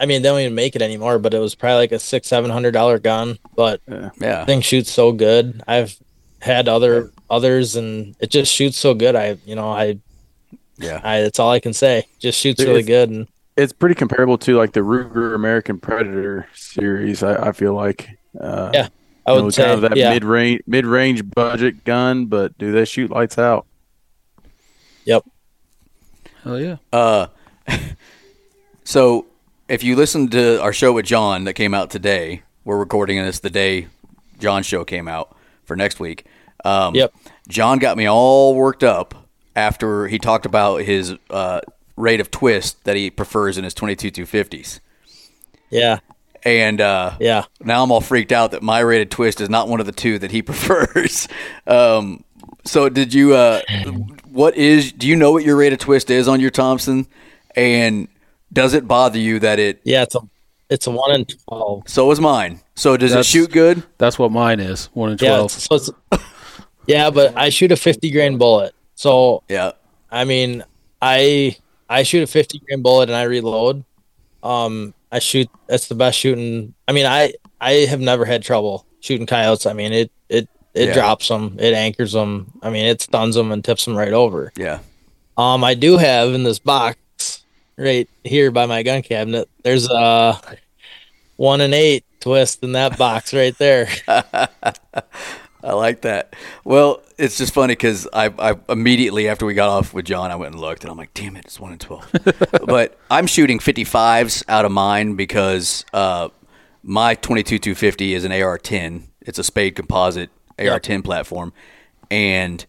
I 0.00 0.06
mean, 0.06 0.22
they 0.22 0.28
don't 0.30 0.40
even 0.40 0.54
make 0.54 0.74
it 0.74 0.82
anymore, 0.82 1.18
but 1.18 1.32
it 1.34 1.38
was 1.38 1.54
probably 1.54 1.76
like 1.76 1.92
a 1.92 1.98
six 1.98 2.26
seven 2.26 2.50
hundred 2.50 2.72
dollar 2.72 2.98
gun. 2.98 3.38
But 3.54 3.80
Yeah. 4.18 4.44
thing 4.46 4.62
shoots 4.62 4.90
so 4.90 5.12
good. 5.12 5.62
I've 5.68 5.96
had 6.40 6.68
other 6.68 7.12
others, 7.28 7.76
and 7.76 8.16
it 8.18 8.30
just 8.30 8.52
shoots 8.52 8.78
so 8.78 8.94
good. 8.94 9.14
I 9.14 9.36
you 9.46 9.54
know 9.54 9.70
I 9.70 9.98
Yeah. 10.78 11.00
I 11.04 11.20
that's 11.20 11.38
all 11.38 11.50
I 11.50 11.60
can 11.60 11.72
say. 11.74 12.06
Just 12.18 12.38
shoots 12.40 12.60
It- 12.60 12.66
really 12.66 12.82
good, 12.82 13.10
and 13.10 13.28
it's 13.56 13.72
pretty 13.74 13.94
comparable 13.94 14.38
to 14.38 14.56
like 14.56 14.72
the 14.72 14.80
Ruger 14.80 15.34
American 15.34 15.78
Predator 15.78 16.48
series. 16.54 17.22
I, 17.22 17.48
I 17.48 17.52
feel 17.52 17.74
like. 17.74 18.08
Uh, 18.40 18.70
Yeah, 18.72 18.88
I 19.26 19.32
would 19.32 19.42
know, 19.42 19.50
say 19.50 19.62
kind 19.64 19.74
of 19.74 19.80
that 19.82 19.96
yeah. 19.96 20.14
mid 20.14 20.24
range 20.24 20.62
mid 20.66 20.86
range 20.86 21.28
budget 21.30 21.84
gun, 21.84 22.26
but 22.26 22.56
do 22.58 22.72
they 22.72 22.84
shoot 22.86 23.10
lights 23.10 23.38
out? 23.38 23.66
Hell 26.44 26.60
yeah. 26.60 26.76
Uh, 26.92 27.26
so 28.84 29.26
if 29.68 29.82
you 29.82 29.96
listen 29.96 30.28
to 30.28 30.60
our 30.62 30.72
show 30.72 30.92
with 30.92 31.06
John 31.06 31.44
that 31.44 31.54
came 31.54 31.74
out 31.74 31.90
today, 31.90 32.42
we're 32.64 32.78
recording 32.78 33.22
this 33.22 33.40
the 33.40 33.50
day 33.50 33.88
John's 34.38 34.66
show 34.66 34.84
came 34.84 35.08
out 35.08 35.36
for 35.64 35.76
next 35.76 36.00
week. 36.00 36.24
Um, 36.64 36.94
Yep. 36.94 37.14
John 37.48 37.78
got 37.78 37.96
me 37.96 38.06
all 38.08 38.54
worked 38.54 38.84
up 38.84 39.26
after 39.56 40.06
he 40.06 40.18
talked 40.18 40.46
about 40.46 40.82
his 40.82 41.14
uh, 41.30 41.60
rate 41.96 42.20
of 42.20 42.30
twist 42.30 42.82
that 42.84 42.96
he 42.96 43.10
prefers 43.10 43.58
in 43.58 43.64
his 43.64 43.74
22 43.74 44.10
250s. 44.24 44.80
yeah, 45.70 45.98
And 46.44 46.80
uh, 46.80 47.16
yeah. 47.20 47.44
now 47.60 47.82
I'm 47.82 47.90
all 47.90 48.00
freaked 48.00 48.30
out 48.32 48.52
that 48.52 48.62
my 48.62 48.78
rated 48.80 49.10
twist 49.10 49.40
is 49.40 49.50
not 49.50 49.68
one 49.68 49.80
of 49.80 49.86
the 49.86 49.92
two 49.92 50.18
that 50.20 50.30
he 50.30 50.42
prefers. 50.42 51.28
um, 51.66 52.22
so 52.64 52.88
did 52.88 53.12
you? 53.14 53.34
Uh, 53.34 53.62
what 54.32 54.56
is? 54.56 54.92
Do 54.92 55.06
you 55.06 55.16
know 55.16 55.32
what 55.32 55.44
your 55.44 55.56
rate 55.56 55.72
of 55.72 55.78
twist 55.78 56.10
is 56.10 56.28
on 56.28 56.40
your 56.40 56.50
Thompson? 56.50 57.06
And 57.56 58.08
does 58.52 58.74
it 58.74 58.86
bother 58.86 59.18
you 59.18 59.38
that 59.40 59.58
it? 59.58 59.80
Yeah, 59.84 60.02
it's 60.02 60.14
a 60.14 60.20
it's 60.68 60.86
a 60.86 60.90
one 60.90 61.12
in 61.14 61.24
twelve. 61.24 61.82
So 61.88 62.10
is 62.10 62.20
mine. 62.20 62.60
So 62.74 62.96
does 62.96 63.10
That's- 63.10 63.26
it 63.26 63.28
shoot 63.28 63.50
good? 63.52 63.82
That's 63.98 64.18
what 64.18 64.30
mine 64.32 64.60
is. 64.60 64.86
One 64.94 65.10
in 65.12 65.18
twelve. 65.18 65.46
it's, 65.46 65.64
so 65.64 65.74
it's 65.74 65.90
yeah, 66.86 67.10
but 67.10 67.36
I 67.36 67.50
shoot 67.50 67.72
a 67.72 67.76
fifty 67.76 68.10
grain 68.10 68.38
bullet. 68.38 68.74
So 68.94 69.42
Yeah. 69.48 69.72
I 70.10 70.24
mean, 70.24 70.64
I 71.00 71.56
I 71.88 72.02
shoot 72.02 72.22
a 72.22 72.26
fifty 72.26 72.58
grain 72.60 72.82
bullet 72.82 73.08
and 73.08 73.16
I 73.16 73.22
reload. 73.24 73.84
Um, 74.42 74.94
I 75.12 75.18
shoot. 75.18 75.48
That's 75.66 75.88
the 75.88 75.94
best 75.94 76.18
shooting. 76.18 76.74
I 76.88 76.92
mean, 76.92 77.06
I 77.06 77.34
I 77.60 77.72
have 77.88 78.00
never 78.00 78.24
had 78.24 78.42
trouble 78.42 78.86
shooting 79.00 79.26
coyotes. 79.26 79.66
I 79.66 79.72
mean, 79.72 79.92
it 79.92 80.10
it 80.28 80.48
it 80.74 80.88
Yeah. 80.88 80.94
drops 80.94 81.28
them, 81.28 81.56
it 81.58 81.74
anchors 81.74 82.12
them. 82.12 82.52
I 82.62 82.70
mean, 82.70 82.86
it 82.86 83.00
stuns 83.02 83.34
them 83.34 83.52
and 83.52 83.64
tips 83.64 83.84
them 83.84 83.96
right 83.96 84.12
over. 84.12 84.52
Yeah. 84.56 84.80
Um, 85.36 85.64
I 85.64 85.74
do 85.74 85.96
have 85.96 86.32
in 86.34 86.42
this 86.42 86.58
box 86.58 87.42
right 87.76 88.08
here 88.24 88.50
by 88.50 88.66
my 88.66 88.82
gun 88.82 89.02
cabinet. 89.02 89.48
There's 89.62 89.88
a 89.90 90.40
one 91.36 91.60
and 91.60 91.72
eight 91.74 92.04
twist 92.20 92.62
in 92.62 92.72
that 92.72 92.98
box 92.98 93.32
right 93.32 93.56
there. 93.58 93.88
I 95.62 95.72
like 95.74 96.02
that. 96.02 96.34
Well, 96.64 97.02
it's 97.18 97.36
just 97.36 97.52
funny 97.52 97.72
because 97.72 98.08
I, 98.12 98.32
I 98.38 98.54
immediately 98.70 99.28
after 99.28 99.44
we 99.44 99.52
got 99.54 99.68
off 99.68 99.92
with 99.92 100.06
John, 100.06 100.30
I 100.30 100.36
went 100.36 100.52
and 100.52 100.60
looked, 100.60 100.84
and 100.84 100.90
I'm 100.90 100.96
like, 100.96 101.12
"Damn 101.12 101.36
it, 101.36 101.44
it's 101.44 101.60
one 101.60 101.72
in 101.72 101.78
12. 101.78 102.12
but 102.66 102.98
I'm 103.10 103.26
shooting 103.26 103.58
55s 103.58 104.42
out 104.48 104.64
of 104.64 104.72
mine 104.72 105.16
because 105.16 105.84
uh, 105.92 106.30
my 106.82 107.14
22 107.14 107.58
250 107.58 108.14
is 108.14 108.24
an 108.24 108.32
AR-10. 108.32 109.02
It's 109.20 109.38
a 109.38 109.44
Spade 109.44 109.76
composite 109.76 110.30
AR-10 110.60 111.02
platform, 111.04 111.52
and 112.10 112.64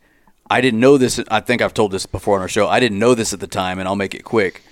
I 0.49 0.61
didn't 0.61 0.79
know 0.79 0.97
this. 0.97 1.19
I 1.29 1.39
think 1.39 1.61
I've 1.61 1.73
told 1.73 1.91
this 1.91 2.05
before 2.05 2.35
on 2.35 2.41
our 2.41 2.47
show. 2.47 2.67
I 2.67 2.79
didn't 2.79 2.99
know 2.99 3.15
this 3.15 3.33
at 3.33 3.39
the 3.39 3.47
time, 3.47 3.79
and 3.79 3.87
I'll 3.87 3.95
make 3.95 4.13
it 4.15 4.23
quick. 4.23 4.63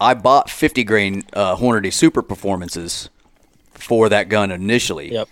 I 0.00 0.14
bought 0.14 0.48
50 0.48 0.84
grain 0.84 1.24
uh, 1.32 1.56
Hornady 1.56 1.92
Super 1.92 2.22
Performances 2.22 3.10
for 3.72 4.08
that 4.08 4.28
gun 4.28 4.50
initially. 4.50 5.12
Yep. 5.12 5.28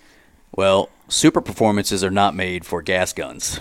Well, 0.55 0.91
super 1.09 1.41
performances 1.41 2.03
are 2.05 2.11
not 2.11 2.35
made 2.35 2.65
for 2.67 2.83
gas 2.83 3.13
guns. 3.13 3.61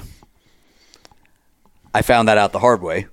I 1.93 2.02
found 2.02 2.28
that 2.28 2.38
out 2.38 2.52
the 2.52 2.60
hard 2.60 2.82
way. 2.82 3.08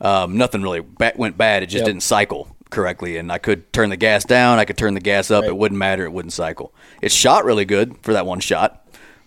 Um, 0.00 0.36
nothing 0.38 0.62
really 0.62 0.80
ba- 0.80 1.12
went 1.16 1.36
bad. 1.36 1.62
It 1.62 1.66
just 1.66 1.80
Yep. 1.82 1.86
didn't 1.86 2.02
cycle 2.02 2.56
correctly, 2.70 3.16
and 3.16 3.30
I 3.32 3.38
could 3.38 3.72
turn 3.72 3.90
the 3.90 3.96
gas 3.96 4.24
down. 4.24 4.58
I 4.58 4.64
could 4.64 4.78
turn 4.78 4.94
the 4.94 5.00
gas 5.00 5.30
up. 5.30 5.42
Right. 5.42 5.48
It 5.50 5.56
wouldn't 5.56 5.78
matter. 5.78 6.04
It 6.04 6.12
wouldn't 6.12 6.32
cycle. 6.32 6.72
It 7.02 7.10
shot 7.12 7.44
really 7.44 7.64
good 7.64 7.96
for 8.02 8.12
that 8.12 8.26
one 8.26 8.40
shot, 8.40 8.79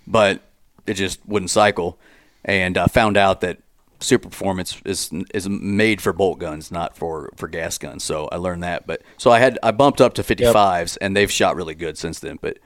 but 0.08 0.42
it 0.86 0.96
just 0.96 1.20
wouldn't 1.26 1.52
cycle. 1.52 1.98
And 2.46 2.78
I 2.78 2.88
found 2.88 3.18
out 3.18 3.42
that 3.42 3.60
super 4.00 4.30
performance 4.30 4.82
is 4.86 5.10
is 5.34 5.48
made 5.48 6.02
for 6.02 6.14
bolt 6.14 6.40
guns, 6.40 6.72
not 6.72 6.96
for 6.96 7.32
for 7.36 7.48
gas 7.48 7.78
guns. 7.78 8.04
So 8.04 8.28
I 8.32 8.36
learned 8.38 8.64
that. 8.64 8.86
But 8.86 9.02
so 9.18 9.32
I 9.32 9.40
had 9.40 9.58
I 9.64 9.72
bumped 9.72 10.02
up 10.02 10.14
to 10.16 10.24
55s, 10.24 10.98
and 11.00 11.16
they've 11.16 11.32
shot 11.32 11.56
really 11.56 11.76
good 11.76 11.98
since 11.98 12.20
then. 12.20 12.38
But 12.42 12.60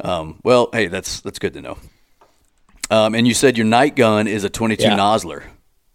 um, 0.00 0.40
well, 0.42 0.68
hey, 0.72 0.88
that's 0.88 1.20
that's 1.20 1.38
good 1.38 1.54
to 1.54 1.60
know. 1.60 1.78
Um, 2.90 3.14
and 3.14 3.26
you 3.26 3.32
said 3.32 3.56
your 3.56 3.66
night 3.66 3.96
gun 3.96 4.26
is 4.26 4.44
a 4.44 4.50
22 4.50 4.82
Yeah. 4.82 4.98
Nosler. 4.98 5.44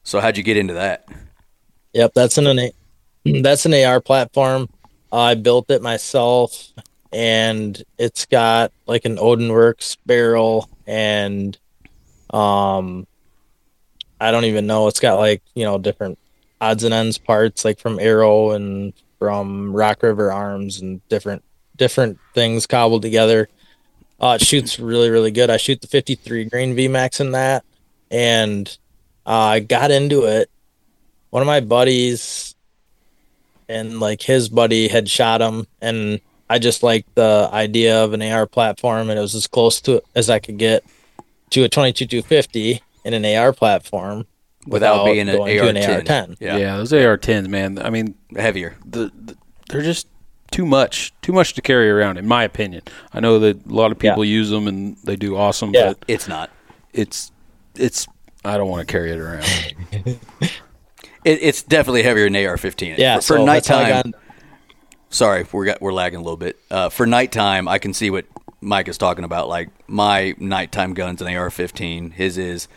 So 0.04 0.20
how'd 0.20 0.38
you 0.38 0.44
get 0.44 0.58
into 0.58 0.74
that? 0.76 1.08
Yep, 1.94 2.14
that's 2.16 2.38
an, 2.38 2.48
an 2.48 2.72
that's 3.44 3.66
an 3.66 3.74
AR 3.74 4.02
platform. 4.02 4.70
I 5.12 5.36
built 5.36 5.70
it 5.70 5.82
myself, 5.82 6.74
and 7.12 7.82
it's 7.98 8.26
got 8.26 8.72
like 8.86 9.06
an 9.06 9.18
Odin 9.20 9.52
Works 9.52 9.98
barrel 10.06 10.70
and 10.86 11.58
Um, 12.32 13.08
I 14.20 14.32
don't 14.32 14.46
even 14.46 14.68
know. 14.68 14.88
It's 14.88 15.00
got 15.00 15.20
like 15.20 15.42
you 15.56 15.64
know 15.64 15.78
different 15.78 16.18
odds 16.60 16.84
and 16.84 16.94
ends 16.94 17.18
parts, 17.18 17.64
like 17.64 17.80
from 17.80 18.00
Aero 18.00 18.52
and 18.52 18.94
from 19.20 19.74
Rock 19.76 20.04
River 20.04 20.32
Arms 20.32 20.82
and 20.82 21.08
different 21.10 21.44
different 21.78 22.20
things 22.34 22.68
cobbled 22.68 23.02
together. 23.02 23.48
Uh, 24.20 24.38
it 24.40 24.46
shoots 24.46 24.80
really 24.80 25.10
really 25.10 25.32
good. 25.32 25.50
I 25.50 25.58
shoot 25.58 25.82
the 25.82 25.88
53 25.88 26.46
grain 26.46 26.76
VMAX 26.76 27.22
in 27.22 27.32
that, 27.32 27.64
and 28.12 28.76
uh, 29.26 29.32
I 29.32 29.60
got 29.60 29.92
into 29.92 30.26
it. 30.26 30.50
One 31.30 31.42
of 31.42 31.48
my 31.48 31.60
buddies 31.60 32.56
and 33.70 34.00
like 34.00 34.22
his 34.22 34.50
buddy 34.50 34.88
had 34.88 35.10
shot 35.10 35.42
him, 35.42 35.68
and 35.82 36.20
I 36.50 36.60
just 36.60 36.82
liked 36.84 37.14
the 37.16 37.50
idea 37.52 38.04
of 38.04 38.14
an 38.14 38.22
AR 38.22 38.48
platform, 38.48 39.10
and 39.10 39.18
it 39.20 39.22
was 39.22 39.36
as 39.36 39.48
close 39.48 39.82
to 39.82 40.02
as 40.16 40.30
I 40.30 40.40
could 40.40 40.58
get 40.58 40.84
to 41.52 41.64
a 41.64 41.70
22 41.70 42.06
250 42.06 42.82
in 43.06 43.14
an 43.14 43.26
AR 43.26 43.54
platform 43.54 44.26
Without 44.66 45.06
being 45.06 45.30
an 45.30 45.38
going 45.38 45.58
to 45.58 45.70
an 45.70 45.78
AR-10. 45.78 45.96
AR-10. 46.10 46.38
Yeah. 46.42 46.58
Yeah, 46.58 46.78
those 46.78 46.92
AR-10s, 46.92 47.48
man. 47.48 47.80
I 47.80 47.90
mean, 47.90 48.16
Heavier. 48.36 48.76
the, 48.86 49.12
the 49.26 49.38
they're 49.70 49.82
just 49.82 50.08
too 50.52 50.66
much, 50.66 51.14
too 51.22 51.32
much 51.32 51.54
to 51.54 51.62
carry 51.62 51.90
around, 51.90 52.18
in 52.18 52.28
my 52.28 52.44
opinion. 52.44 52.82
I 53.14 53.20
know 53.22 53.40
that 53.40 53.66
a 53.66 53.70
lot 53.74 53.92
of 53.94 54.00
people 54.00 54.26
use 54.26 54.50
them 54.50 54.68
and 54.68 54.98
they 55.06 55.16
do 55.16 55.38
awesome, 55.38 55.72
Yeah. 55.74 55.88
but 55.94 56.04
It's 56.08 56.28
not. 56.28 56.50
it's 56.94 57.32
it's. 57.76 58.08
I 58.46 58.58
don't 58.58 58.70
want 58.70 58.88
to 58.88 58.92
carry 58.92 59.12
it 59.12 59.20
around. 59.20 59.46
It, 61.26 61.40
it's 61.42 61.62
definitely 61.62 62.04
heavier 62.04 62.24
than 62.30 62.36
AR-15. 62.38 62.98
Yeah, 62.98 63.16
For, 63.18 63.22
for 63.22 63.38
so 63.38 63.46
that's 63.46 63.68
how 63.68 63.80
I 63.80 63.90
nighttime. 63.90 64.14
Got- 65.10 65.16
sorry, 65.16 65.46
we're 65.52 65.66
got, 65.66 65.82
we're 65.82 65.94
lagging 65.94 66.20
a 66.20 66.24
little 66.24 66.38
bit. 66.38 66.58
Uh, 66.70 66.90
for 66.90 67.06
nighttime, 67.06 67.68
I 67.68 67.78
can 67.80 67.94
see 67.94 68.10
what 68.10 68.26
Mike 68.62 68.88
is 68.88 68.98
talking 68.98 69.24
about. 69.24 69.48
Like 69.50 69.70
my 69.90 70.36
nighttime 70.38 70.94
guns 70.94 71.22
an 71.22 71.28
AR-15. 71.36 72.14
His 72.14 72.38
is 72.38 72.68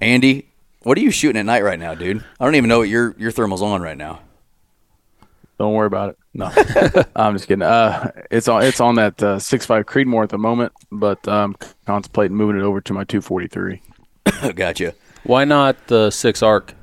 Andy. 0.00 0.48
What 0.82 0.96
are 0.98 1.00
you 1.00 1.10
shooting 1.10 1.38
at 1.38 1.46
night 1.46 1.64
right 1.64 1.78
now, 1.78 1.94
dude? 1.94 2.24
I 2.38 2.44
don't 2.44 2.54
even 2.54 2.68
know 2.68 2.78
what 2.78 2.88
your 2.88 3.14
your 3.18 3.32
thermal's 3.32 3.62
on 3.62 3.82
right 3.82 3.96
now. 3.96 4.20
Don't 5.58 5.72
worry 5.72 5.86
about 5.86 6.10
it. 6.10 6.18
No, 6.34 6.52
I'm 7.16 7.34
just 7.34 7.48
kidding. 7.48 7.62
Uh, 7.62 8.12
it's 8.30 8.46
on 8.46 8.62
it's 8.62 8.78
on 8.78 8.94
that 8.96 9.20
uh, 9.22 9.38
six 9.38 9.66
five 9.66 9.86
Creedmoor 9.86 10.22
at 10.22 10.28
the 10.28 10.38
moment, 10.38 10.72
but 10.92 11.26
I'm 11.26 11.56
contemplating 11.86 12.36
moving 12.36 12.56
it 12.60 12.62
over 12.62 12.80
to 12.82 12.92
my 12.92 13.04
243. 13.04 13.80
gotcha. 14.54 14.94
Why 15.24 15.44
not 15.44 15.88
the 15.88 16.10
six 16.10 16.42
arc? 16.42 16.74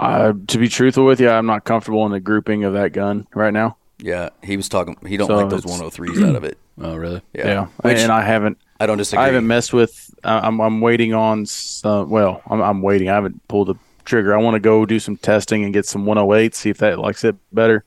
Uh, 0.00 0.32
to 0.48 0.58
be 0.58 0.68
truthful 0.68 1.04
with 1.04 1.20
you, 1.20 1.28
I'm 1.28 1.46
not 1.46 1.64
comfortable 1.64 2.04
in 2.06 2.12
the 2.12 2.20
grouping 2.20 2.64
of 2.64 2.72
that 2.72 2.92
gun 2.92 3.26
right 3.34 3.52
now. 3.52 3.76
Yeah, 3.98 4.30
he 4.42 4.56
was 4.56 4.68
talking. 4.68 4.96
He 5.06 5.16
don't 5.18 5.26
So 5.28 5.36
like 5.36 5.50
those 5.50 5.64
it's- 5.64 5.80
103s 5.80 6.26
out 6.28 6.36
of 6.36 6.44
it. 6.44 6.58
Oh, 6.82 6.96
really? 6.96 7.20
Yeah, 7.34 7.46
Yeah, 7.46 7.66
Which 7.82 7.98
and 7.98 8.10
I 8.10 8.22
haven't 8.22 8.56
I 8.80 8.86
don't 8.86 8.96
disagree. 8.96 9.22
I 9.22 9.26
haven't 9.26 9.46
messed 9.46 9.74
with. 9.74 10.14
I- 10.24 10.38
I'm 10.46 10.58
I'm 10.62 10.80
waiting 10.80 11.12
on 11.12 11.44
some. 11.44 12.08
Well, 12.08 12.40
I'm 12.46 12.62
I'm 12.62 12.80
waiting. 12.80 13.10
I 13.10 13.14
haven't 13.16 13.46
pulled 13.48 13.68
the 13.68 13.74
trigger. 14.06 14.34
I 14.34 14.38
want 14.38 14.54
to 14.54 14.60
go 14.60 14.86
do 14.86 14.98
some 14.98 15.18
testing 15.18 15.62
and 15.62 15.74
get 15.74 15.84
some 15.84 16.06
108. 16.06 16.54
See 16.54 16.70
if 16.70 16.78
that 16.78 16.98
likes 16.98 17.22
it 17.22 17.36
better. 17.52 17.84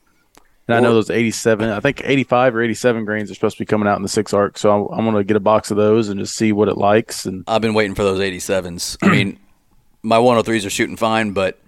And 0.68 0.78
I 0.78 0.80
know 0.80 0.92
Or- 0.92 0.94
those 0.94 1.10
87. 1.10 1.68
I 1.72 1.80
think 1.80 2.04
85 2.06 2.56
or 2.56 2.62
87 2.62 3.04
grains 3.04 3.32
are 3.32 3.34
supposed 3.34 3.58
to 3.58 3.62
be 3.64 3.66
coming 3.66 3.88
out 3.88 3.96
in 3.98 4.04
the 4.04 4.08
six 4.10 4.32
arc. 4.32 4.60
So 4.60 4.70
I'm, 4.92 5.00
I'm 5.00 5.06
going 5.06 5.18
to 5.18 5.24
get 5.24 5.38
a 5.38 5.40
box 5.40 5.72
of 5.72 5.78
those 5.78 6.10
and 6.10 6.20
just 6.20 6.36
see 6.36 6.52
what 6.52 6.68
it 6.70 6.78
likes. 6.78 7.26
And 7.26 7.44
I've 7.48 7.62
been 7.64 7.74
waiting 7.74 7.96
for 7.96 8.04
those 8.04 8.20
87s. 8.20 8.98
I 9.02 9.10
mean, 9.10 9.40
my 10.04 10.18
103s 10.18 10.68
are 10.68 10.70
shooting 10.70 10.98
fine, 10.98 11.32
but 11.32 11.60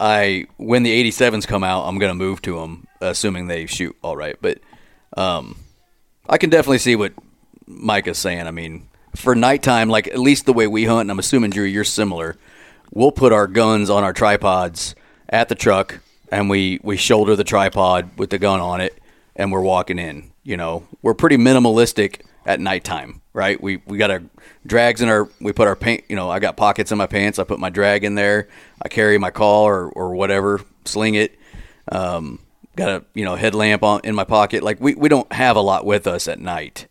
I 0.00 0.46
when 0.56 0.82
the 0.82 1.10
87s 1.10 1.46
come 1.46 1.62
out, 1.62 1.86
I'm 1.86 1.98
to 1.98 2.14
move 2.14 2.40
to 2.42 2.58
them, 2.58 2.86
assuming 3.00 3.46
they 3.46 3.66
shoot 3.66 3.94
all 4.02 4.16
right. 4.16 4.36
But 4.40 4.58
um, 5.16 5.58
I 6.28 6.38
can 6.38 6.48
definitely 6.48 6.78
see 6.78 6.96
what 6.96 7.12
Mike 7.66 8.06
is 8.06 8.16
saying. 8.16 8.46
I 8.46 8.50
mean, 8.50 8.88
for 9.14 9.34
nighttime, 9.34 9.90
like 9.90 10.08
at 10.08 10.18
least 10.18 10.46
the 10.46 10.54
way 10.54 10.66
we 10.66 10.86
hunt, 10.86 11.02
and 11.02 11.10
I'm 11.10 11.18
assuming 11.18 11.50
Drew, 11.50 11.64
you're 11.64 11.84
similar. 11.84 12.36
We'll 12.92 13.12
put 13.12 13.32
our 13.32 13.46
guns 13.46 13.90
on 13.90 14.02
our 14.02 14.14
tripods 14.14 14.94
at 15.28 15.50
the 15.50 15.54
truck, 15.54 16.00
and 16.32 16.48
we 16.48 16.80
we 16.82 16.96
shoulder 16.96 17.36
the 17.36 17.44
tripod 17.44 18.10
with 18.16 18.30
the 18.30 18.38
gun 18.38 18.60
on 18.60 18.80
it, 18.80 18.98
and 19.36 19.52
we're 19.52 19.60
walking 19.60 19.98
in. 19.98 20.32
You 20.42 20.56
know, 20.56 20.86
we're 21.02 21.14
pretty 21.14 21.36
minimalistic 21.36 22.22
at 22.46 22.60
nighttime, 22.60 23.20
right? 23.32 23.60
We 23.60 23.82
we 23.86 23.98
got 23.98 24.10
our 24.10 24.22
drags 24.66 25.00
in 25.02 25.08
our 25.08 25.28
we 25.40 25.52
put 25.52 25.68
our 25.68 25.76
paint. 25.76 26.04
You 26.08 26.16
know, 26.16 26.30
I 26.30 26.38
got 26.38 26.56
pockets 26.56 26.92
in 26.92 26.98
my 26.98 27.06
pants. 27.06 27.38
I 27.38 27.44
put 27.44 27.58
my 27.58 27.70
drag 27.70 28.04
in 28.04 28.14
there. 28.14 28.48
I 28.82 28.88
carry 28.88 29.18
my 29.18 29.30
call 29.30 29.64
or 29.64 29.88
or 29.90 30.14
whatever, 30.14 30.60
sling 30.84 31.14
it. 31.14 31.38
Um, 31.90 32.40
got 32.76 32.88
a 32.88 33.04
you 33.14 33.24
know 33.24 33.36
headlamp 33.36 33.82
on 33.82 34.00
in 34.04 34.14
my 34.14 34.24
pocket. 34.24 34.62
Like 34.62 34.80
we 34.80 34.94
we 34.94 35.08
don't 35.08 35.30
have 35.32 35.56
a 35.56 35.60
lot 35.60 35.84
with 35.84 36.06
us 36.06 36.28
at 36.28 36.38
night. 36.38 36.86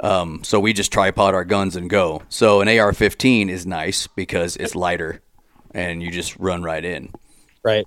Um, 0.00 0.42
so 0.42 0.58
we 0.58 0.72
just 0.72 0.92
tripod 0.92 1.34
our 1.34 1.44
guns 1.44 1.76
and 1.76 1.88
go. 1.88 2.22
So 2.28 2.60
an 2.60 2.68
AR-15 2.68 3.48
is 3.48 3.64
nice 3.64 4.08
because 4.08 4.56
it's 4.56 4.74
lighter, 4.74 5.22
and 5.72 6.02
you 6.02 6.10
just 6.10 6.36
run 6.38 6.64
right 6.64 6.84
in. 6.84 7.12
right. 7.62 7.86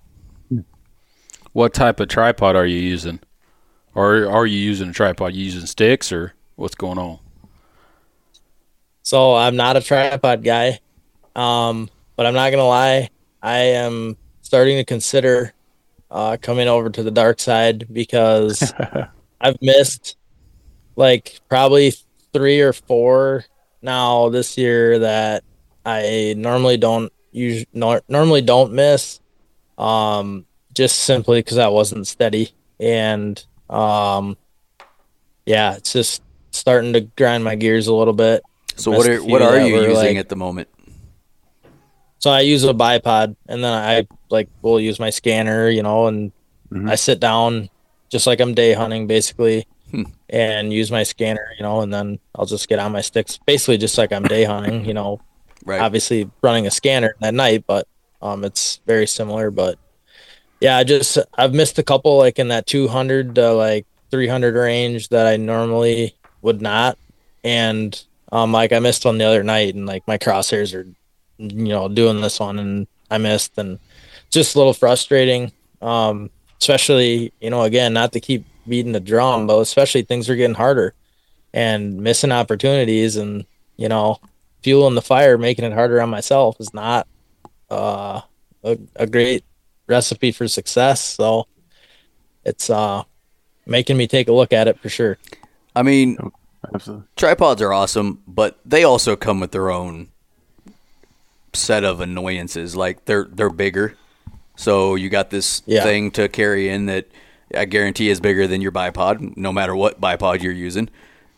What 1.51 1.73
type 1.73 1.99
of 1.99 2.07
tripod 2.07 2.55
are 2.55 2.65
you 2.65 2.79
using? 2.79 3.19
Or 3.93 4.27
are 4.27 4.45
you 4.45 4.59
using 4.59 4.89
a 4.89 4.93
tripod? 4.93 5.33
You 5.33 5.43
using 5.43 5.65
sticks 5.65 6.11
or 6.11 6.33
what's 6.57 6.75
going 6.75 6.97
on? 6.97 7.19
So 9.03 9.35
I'm 9.35 9.55
not 9.55 9.77
a 9.77 9.81
tripod 9.81 10.43
guy, 10.43 10.79
um, 11.33 11.89
but 12.17 12.25
I'm 12.25 12.33
not 12.33 12.51
gonna 12.51 12.67
lie. 12.67 13.09
I 13.41 13.57
am 13.57 14.17
starting 14.41 14.77
to 14.77 14.83
consider 14.83 15.53
uh, 16.11 16.35
coming 16.41 16.67
over 16.67 16.89
to 16.89 17.03
the 17.03 17.11
dark 17.11 17.39
side 17.39 17.87
because 17.93 18.73
I've 19.41 19.61
missed 19.61 20.17
like 20.97 21.39
probably 21.47 21.93
three 22.33 22.59
or 22.59 22.73
four 22.73 23.45
now 23.81 24.29
this 24.29 24.57
year 24.57 24.99
that 24.99 25.43
I 25.85 26.33
normally 26.37 26.77
don't 26.77 27.13
use 27.31 27.65
nor- 27.71 28.01
normally 28.09 28.41
don't 28.41 28.73
miss. 28.73 29.21
Um, 29.77 30.45
just 30.73 30.97
simply 30.97 31.39
because 31.39 31.57
I 31.59 31.67
wasn't 31.67 32.07
steady 32.07 32.51
and 32.79 33.43
um, 33.69 34.37
yeah, 35.45 35.75
it's 35.75 35.93
just 35.93 36.21
starting 36.51 36.93
to 36.93 37.01
grind 37.01 37.43
my 37.43 37.55
gears 37.55 37.87
a 37.87 37.93
little 37.93 38.13
bit. 38.13 38.43
So 38.75 38.91
what 38.91 39.07
are 39.07 39.17
what 39.23 39.41
are 39.41 39.59
you 39.59 39.75
using 39.81 39.95
like- 39.95 40.17
at 40.17 40.29
the 40.29 40.35
moment? 40.35 40.67
So 42.19 42.31
I 42.31 42.41
use 42.41 42.63
a 42.63 42.73
bipod, 42.73 43.35
and 43.47 43.63
then 43.63 43.71
I 43.73 44.07
like 44.29 44.49
will 44.61 44.79
use 44.79 44.99
my 44.99 45.09
scanner, 45.11 45.69
you 45.69 45.83
know, 45.83 46.07
and 46.07 46.31
Mhm. 46.73 46.89
I 46.89 46.95
sit 46.95 47.19
down 47.19 47.69
just 48.09 48.25
like 48.27 48.39
I'm 48.41 48.53
day 48.53 48.73
hunting, 48.73 49.05
basically, 49.07 49.67
Hmm. 49.91 50.03
and 50.29 50.73
use 50.73 50.91
my 50.91 51.03
scanner, 51.03 51.47
you 51.57 51.63
know, 51.63 51.81
and 51.81 51.93
then 51.93 52.19
I'll 52.35 52.45
just 52.45 52.67
get 52.67 52.79
on 52.79 52.91
my 52.91 53.01
sticks, 53.01 53.39
basically 53.45 53.77
just 53.77 53.97
like 53.97 54.11
I'm 54.11 54.23
day 54.23 54.43
hunting, 54.43 54.83
you 54.85 54.93
know. 54.93 55.21
Right. 55.65 55.79
Obviously 55.81 56.29
running 56.41 56.65
a 56.67 56.71
scanner 56.71 57.15
at 57.21 57.33
night, 57.33 57.63
but 57.67 57.87
um, 58.21 58.43
it's 58.43 58.79
very 58.87 59.05
similar. 59.07 59.51
But 59.51 59.77
yeah, 60.59 60.77
I 60.77 60.83
just 60.83 61.17
I've 61.37 61.53
missed 61.53 61.77
a 61.77 61.83
couple 61.83 62.17
like 62.17 62.39
in 62.39 62.47
that 62.49 62.65
200 62.65 63.35
to 63.35 63.53
like 63.53 63.85
300 64.11 64.55
range 64.55 65.09
that 65.09 65.27
I 65.27 65.37
normally 65.37 66.15
would 66.47 66.61
not, 66.61 66.97
and 67.43 68.03
um, 68.31 68.51
like 68.51 68.73
I 68.73 68.79
missed 68.79 69.05
one 69.05 69.17
the 69.19 69.25
other 69.25 69.43
night, 69.43 69.75
and 69.75 69.85
like 69.85 70.07
my 70.07 70.17
crosshairs 70.17 70.73
are 70.73 70.87
you 71.37 71.69
know 71.69 71.87
doing 71.87 72.19
this 72.21 72.39
one 72.39 72.57
and 72.57 72.87
i 73.11 73.17
missed 73.19 73.55
and 73.59 73.77
just 74.31 74.55
a 74.55 74.57
little 74.57 74.73
frustrating. 74.73 75.51
Um 75.83 76.31
especially 76.59 77.31
you 77.39 77.51
know 77.51 77.61
again 77.61 77.93
not 77.93 78.11
to 78.13 78.19
keep 78.19 78.43
beating 78.67 78.91
the 78.91 78.99
drum 78.99 79.45
but 79.45 79.59
especially 79.59 80.01
things 80.01 80.27
are 80.27 80.35
getting 80.35 80.55
harder 80.55 80.95
and 81.53 82.01
missing 82.01 82.31
opportunities 82.31 83.15
and 83.15 83.45
you 83.75 83.87
know 83.87 84.17
fueling 84.63 84.95
the 84.95 85.01
fire 85.03 85.37
making 85.37 85.63
it 85.63 85.71
harder 85.73 86.01
on 86.01 86.09
myself 86.09 86.59
is 86.59 86.73
not 86.73 87.07
uh 87.69 88.19
a, 88.63 88.77
a 88.95 89.05
great 89.05 89.43
recipe 89.87 90.31
for 90.31 90.47
success. 90.47 91.01
So 91.01 91.47
it's 92.43 92.69
uh 92.69 93.03
making 93.65 93.97
me 93.97 94.07
take 94.07 94.27
a 94.27 94.33
look 94.33 94.53
at 94.53 94.67
it 94.67 94.79
for 94.79 94.89
sure. 94.89 95.17
I 95.75 95.83
mean, 95.83 96.17
absolutely. 96.73 97.05
tripods 97.15 97.61
are 97.61 97.73
awesome, 97.73 98.21
but 98.27 98.59
they 98.65 98.83
also 98.83 99.15
come 99.15 99.39
with 99.39 99.51
their 99.51 99.69
own 99.69 100.09
set 101.53 101.83
of 101.83 102.01
annoyances. 102.01 102.75
Like 102.75 103.05
they're 103.05 103.25
they're 103.31 103.49
bigger, 103.49 103.95
so 104.55 104.95
you 104.95 105.09
got 105.09 105.29
this 105.29 105.61
Yeah. 105.65 105.83
thing 105.83 106.11
to 106.11 106.27
carry 106.29 106.69
in 106.69 106.85
that 106.87 107.07
I 107.55 107.65
guarantee 107.65 108.09
is 108.09 108.19
bigger 108.19 108.47
than 108.47 108.61
your 108.61 108.71
bipod, 108.71 109.37
no 109.37 109.51
matter 109.53 109.75
what 109.75 110.01
bipod 110.01 110.41
you're 110.41 110.51
using. 110.51 110.89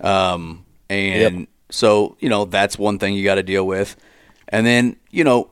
Um, 0.02 0.66
and 0.90 1.48
so 1.70 2.16
you 2.20 2.30
know 2.30 2.46
that's 2.46 2.78
one 2.80 2.98
thing 3.00 3.14
you 3.14 3.24
got 3.24 3.36
to 3.36 3.44
deal 3.44 3.66
with, 3.66 3.96
and 4.48 4.66
then 4.66 4.96
you 5.12 5.24
know. 5.24 5.50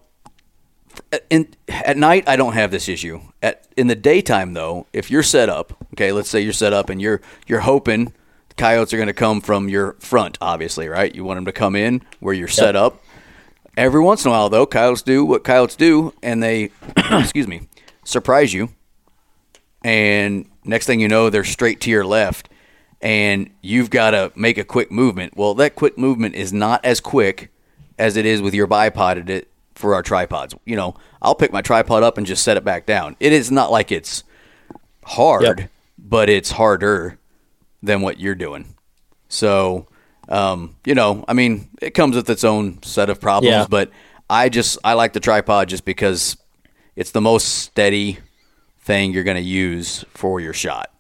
In, 1.29 1.47
at 1.69 1.95
night, 1.95 2.27
I 2.27 2.35
don't 2.35 2.53
have 2.53 2.71
this 2.71 2.89
issue. 2.89 3.21
At 3.43 3.67
in 3.77 3.85
the 3.85 3.95
daytime, 3.95 4.53
though, 4.53 4.87
if 4.93 5.11
you're 5.11 5.21
set 5.21 5.47
up, 5.47 5.71
okay, 5.93 6.11
let's 6.11 6.27
say 6.27 6.41
you're 6.41 6.51
set 6.53 6.73
up 6.73 6.89
and 6.89 6.99
you're 6.99 7.21
you're 7.45 7.59
hoping 7.59 8.13
coyotes 8.57 8.93
are 8.93 8.97
going 8.97 9.07
to 9.07 9.13
come 9.13 9.39
from 9.41 9.69
your 9.69 9.93
front, 9.99 10.37
obviously, 10.41 10.87
right? 10.89 11.13
You 11.13 11.23
want 11.23 11.37
them 11.37 11.45
to 11.45 11.51
come 11.51 11.75
in 11.75 12.01
where 12.19 12.33
you're 12.33 12.47
set 12.47 12.75
up. 12.75 13.01
Every 13.77 14.01
once 14.01 14.25
in 14.25 14.29
a 14.29 14.31
while, 14.31 14.49
though, 14.49 14.65
coyotes 14.65 15.03
do 15.03 15.23
what 15.23 15.43
coyotes 15.43 15.75
do, 15.75 16.13
and 16.23 16.41
they, 16.41 16.71
excuse 16.97 17.47
me, 17.47 17.67
surprise 18.03 18.53
you. 18.53 18.69
And 19.83 20.49
next 20.65 20.85
thing 20.87 20.99
you 20.99 21.07
know, 21.07 21.29
they're 21.29 21.43
straight 21.43 21.79
to 21.81 21.89
your 21.91 22.05
left, 22.05 22.49
and 23.01 23.49
you've 23.61 23.89
got 23.89 24.11
to 24.11 24.31
make 24.35 24.57
a 24.57 24.63
quick 24.63 24.91
movement. 24.91 25.37
Well, 25.37 25.53
that 25.55 25.75
quick 25.75 25.97
movement 25.97 26.35
is 26.35 26.51
not 26.51 26.83
as 26.83 26.99
quick 26.99 27.51
as 27.99 28.17
it 28.17 28.25
is 28.25 28.41
with 28.41 28.53
your 28.53 28.67
bipod 28.67 29.29
it 29.29 29.47
for 29.75 29.93
our 29.93 30.01
tripods. 30.01 30.55
You 30.65 30.75
know, 30.75 30.95
I'll 31.21 31.35
pick 31.35 31.53
my 31.53 31.61
tripod 31.61 32.01
up 32.01 32.17
and 32.17 32.25
just 32.25 32.43
set 32.43 32.57
it 32.57 32.63
back 32.63 32.87
down. 32.87 33.15
It 33.19 33.31
is 33.31 33.51
not 33.51 33.71
like 33.71 33.91
it's 33.91 34.23
hard, 35.05 35.43
Yep. 35.43 35.69
but 35.99 36.29
it's 36.29 36.51
harder 36.51 37.19
than 37.83 38.01
what 38.01 38.19
you're 38.19 38.35
doing. 38.35 38.73
So, 39.29 39.87
um, 40.29 40.75
you 40.85 40.95
know, 40.95 41.23
I 41.27 41.33
mean, 41.33 41.69
it 41.81 41.91
comes 41.91 42.15
with 42.15 42.29
its 42.29 42.43
own 42.43 42.81
set 42.83 43.09
of 43.09 43.19
problems, 43.21 43.51
Yeah. 43.51 43.65
but 43.69 43.91
I 44.29 44.49
just 44.49 44.77
I 44.83 44.93
like 44.93 45.13
the 45.13 45.19
tripod 45.19 45.69
just 45.69 45.85
because 45.85 46.37
it's 46.95 47.11
the 47.11 47.21
most 47.21 47.45
steady 47.59 48.17
thing 48.79 49.13
you're 49.13 49.23
going 49.23 49.37
to 49.37 49.43
use 49.43 50.03
for 50.13 50.39
your 50.39 50.53
shot. 50.53 50.91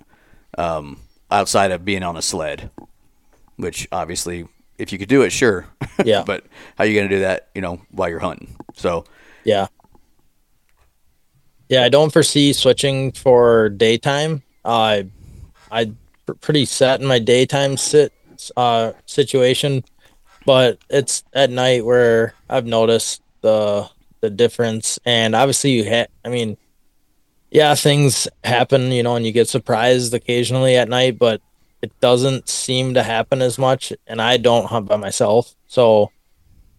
Um, 0.57 0.99
outside 1.29 1.71
of 1.71 1.83
being 1.85 2.03
on 2.03 2.15
a 2.17 2.21
sled, 2.21 2.69
which 3.57 3.87
obviously, 3.91 4.47
if 4.77 4.91
you 4.93 4.97
could 4.97 5.09
do 5.09 5.21
it, 5.23 5.31
sure. 5.31 5.67
Yeah. 6.05 6.23
but 6.25 6.43
how 6.77 6.83
are 6.83 6.87
you 6.87 6.93
going 6.93 7.09
to 7.09 7.15
do 7.15 7.21
that? 7.21 7.47
You 7.55 7.61
know, 7.61 7.81
while 7.91 8.07
you're 8.09 8.19
hunting. 8.19 8.55
So 8.75 9.03
Yeah. 9.43 9.67
Yeah, 11.69 11.83
I 11.83 11.89
don't 11.89 12.13
foresee 12.13 12.53
switching 12.53 13.11
for 13.11 13.69
daytime. 13.69 14.41
Uh, 14.63 15.03
I 15.71 15.91
pretty 16.35 16.65
set 16.65 17.01
in 17.01 17.07
my 17.07 17.19
daytime 17.19 17.77
sit 17.77 18.13
uh 18.55 18.93
situation, 19.05 19.83
but 20.45 20.77
it's 20.89 21.23
at 21.33 21.49
night 21.49 21.85
where 21.85 22.33
I've 22.49 22.65
noticed 22.65 23.21
the 23.41 23.89
the 24.21 24.29
difference. 24.29 24.99
And 25.05 25.35
obviously, 25.35 25.71
you 25.71 25.89
ha- 25.89 26.11
I 26.25 26.29
mean, 26.29 26.57
yeah, 27.51 27.75
things 27.75 28.27
happen, 28.43 28.91
you 28.91 29.03
know, 29.03 29.15
and 29.15 29.25
you 29.25 29.31
get 29.31 29.47
surprised 29.47 30.13
occasionally 30.13 30.75
at 30.75 30.89
night, 30.89 31.17
but 31.17 31.41
it 31.81 31.97
doesn't 31.99 32.49
seem 32.49 32.93
to 32.95 33.03
happen 33.03 33.41
as 33.41 33.57
much. 33.57 33.93
And 34.07 34.21
I 34.21 34.37
don't 34.37 34.65
hunt 34.65 34.87
by 34.87 34.97
myself, 34.97 35.55
so 35.67 36.11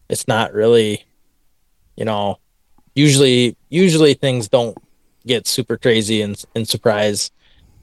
it's 0.08 0.28
not 0.28 0.52
really, 0.52 1.04
you 1.96 2.04
know, 2.04 2.38
usually 2.94 3.56
usually 3.68 4.14
things 4.14 4.48
don't 4.48 4.76
get 5.26 5.46
super 5.46 5.76
crazy 5.76 6.22
and, 6.22 6.42
and 6.54 6.66
surprise 6.66 7.30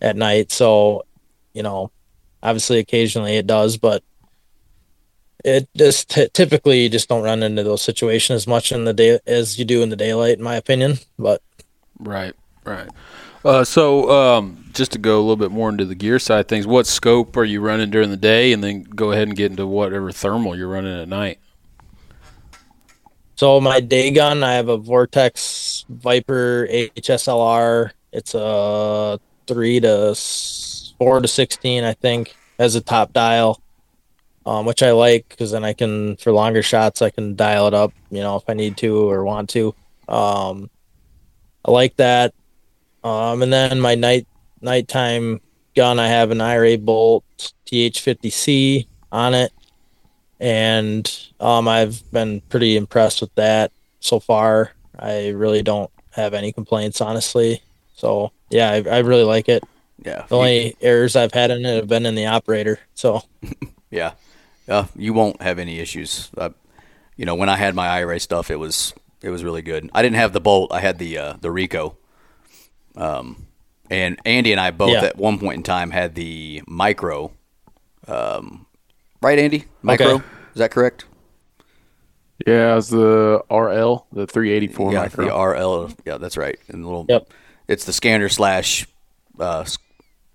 at 0.02 0.16
night 0.16 0.52
so 0.52 1.04
you 1.56 1.64
know 1.64 1.90
obviously 2.44 2.78
occasionally 2.78 3.38
it 3.38 3.48
does 3.48 3.78
but 3.78 4.04
it 5.44 5.68
just 5.76 6.10
t- 6.10 6.30
typically 6.34 6.84
you 6.84 6.90
just 6.90 7.10
don't 7.10 7.24
run 7.24 7.42
into 7.42 7.64
those 7.64 7.82
situations 7.82 8.36
as 8.36 8.48
much 8.48 8.72
in 8.72 8.86
the 8.86 8.94
day 8.94 9.20
as 9.26 9.58
you 9.58 9.66
do 9.66 9.82
in 9.82 9.90
the 9.90 9.96
daylight 9.96 10.38
in 10.38 10.44
my 10.44 10.56
opinion 10.56 10.98
but 11.18 11.42
Right, 12.00 12.34
right. 12.66 12.90
Uh, 13.44 13.64
so, 13.64 14.10
um, 14.10 14.66
just 14.74 14.92
to 14.94 14.98
go 14.98 15.18
a 15.18 15.22
little 15.22 15.36
bit 15.36 15.52
more 15.52 15.70
into 15.70 15.86
the 15.86 15.96
gear 15.96 16.18
side 16.20 16.40
of 16.42 16.48
things, 16.48 16.66
what 16.66 16.88
scope 16.88 17.38
are 17.38 17.44
you 17.44 17.62
running 17.62 17.92
during 17.92 18.10
the 18.10 18.18
day, 18.18 18.52
and 18.52 18.64
then 18.64 18.84
go 18.84 19.12
ahead 19.12 19.28
and 19.28 19.38
get 19.38 19.52
into 19.52 19.68
whatever 19.68 20.12
thermal 20.12 20.58
you're 20.58 20.68
running 20.68 21.00
at 21.00 21.08
night? 21.08 21.40
so 23.38 23.60
my 23.60 23.80
day 23.82 24.12
gun 24.12 24.44
i 24.44 24.54
have 24.54 24.70
a 24.70 24.78
vortex 24.78 25.86
viper 25.90 26.68
hslr 26.72 27.92
it's 28.14 28.34
a 28.34 29.20
3 29.48 29.80
to 29.82 30.16
4 31.00 31.22
to 31.22 31.28
16 31.28 31.84
i 31.84 31.94
think 31.94 32.36
as 32.58 32.76
a 32.76 32.82
top 32.82 33.14
dial 33.14 33.62
um, 34.46 34.66
which 34.66 34.84
I 34.84 34.92
like 34.92 35.28
because 35.30 35.52
then 35.52 35.64
I 35.64 35.74
can 35.74 36.18
for 36.18 36.32
longer 36.32 36.62
shots 36.62 37.02
I 37.02 37.10
can 37.10 37.36
dial 37.36 37.68
it 37.68 37.74
up, 37.74 37.94
you 38.12 38.20
know, 38.20 38.36
if 38.36 38.44
I 38.48 38.54
need 38.54 38.78
to 38.78 39.10
or 39.10 39.24
want 39.24 39.50
to. 39.52 39.74
Um, 40.08 40.70
I 41.64 41.72
like 41.72 41.96
that. 41.98 42.34
Um, 43.04 43.42
and 43.42 43.52
then 43.52 43.82
my 43.82 43.96
night 43.96 44.28
nighttime 44.62 45.42
gun, 45.76 46.00
I 46.00 46.08
have 46.08 46.32
an 46.32 46.40
iRay 46.40 46.84
Bolt 46.84 47.24
TH50C 47.66 48.88
on 49.12 49.34
it, 49.34 49.52
and 50.40 51.12
um, 51.40 51.68
I've 51.68 52.10
been 52.12 52.42
pretty 52.42 52.78
impressed 52.78 53.22
with 53.22 53.34
that 53.36 53.72
so 54.00 54.20
far. 54.20 54.74
I 54.98 55.30
really 55.30 55.64
don't 55.64 55.92
have 56.12 56.34
any 56.34 56.52
complaints, 56.52 57.02
honestly. 57.02 57.62
So 57.96 58.32
yeah, 58.50 58.70
I, 58.72 58.76
I 58.90 59.00
really 59.00 59.24
like 59.24 59.50
it. 59.50 59.64
Yeah, 60.04 60.26
The 60.28 60.36
only 60.38 60.76
errors 60.82 61.16
I've 61.16 61.32
had 61.34 61.52
in 61.52 61.66
it 61.66 61.76
have 61.76 61.88
been 61.88 62.06
in 62.06 62.16
the 62.16 62.26
operator. 62.28 62.80
So 62.96 63.22
yeah, 63.90 64.12
uh, 64.68 64.86
you 64.96 65.14
won't 65.14 65.42
have 65.42 65.58
any 65.58 65.80
issues. 65.80 66.30
Uh, 66.38 66.50
you 67.16 67.26
know, 67.26 67.36
when 67.36 67.50
I 67.50 67.56
had 67.56 67.74
my 67.76 67.88
iRay 68.02 68.20
stuff, 68.22 68.52
it 68.52 68.58
was 68.58 68.94
it 69.22 69.30
was 69.30 69.44
really 69.44 69.62
good. 69.62 69.90
I 69.94 70.02
didn't 70.02 70.18
have 70.18 70.34
the 70.34 70.42
Bolt. 70.42 70.72
I 70.74 70.82
had 70.82 71.00
the 71.00 71.18
uh, 71.18 71.34
the 71.40 71.50
Rico. 71.50 71.98
Um, 72.96 73.48
and 73.90 74.20
Andy 74.26 74.52
and 74.52 74.60
I 74.60 74.72
both 74.72 74.92
Yeah. 74.92 75.06
at 75.06 75.18
one 75.18 75.40
point 75.40 75.58
in 75.58 75.64
time 75.64 75.92
had 75.92 76.16
the 76.16 76.62
Micro. 76.68 77.32
Um, 78.08 78.66
right, 79.22 79.38
Andy? 79.40 79.66
Micro. 79.82 80.08
Okay. 80.16 80.26
Is 80.54 80.60
that 80.60 80.72
correct? 80.72 81.06
Yeah, 82.46 82.74
it 82.74 82.76
was 82.76 82.90
the 82.90 83.42
RL, 83.50 84.08
the 84.12 84.28
384 84.28 84.92
yeah, 84.94 85.00
micro. 85.00 85.26
the 85.26 85.32
RL. 85.34 85.92
Yeah, 86.06 86.18
that's 86.18 86.36
right. 86.38 86.58
And 86.68 86.84
the 86.84 86.88
little. 86.88 87.06
Yep. 87.08 87.30
It's 87.68 87.86
the 87.86 87.94
scanner 87.94 88.28
slash. 88.30 88.88
Uh, 89.40 89.62
s- 89.62 89.78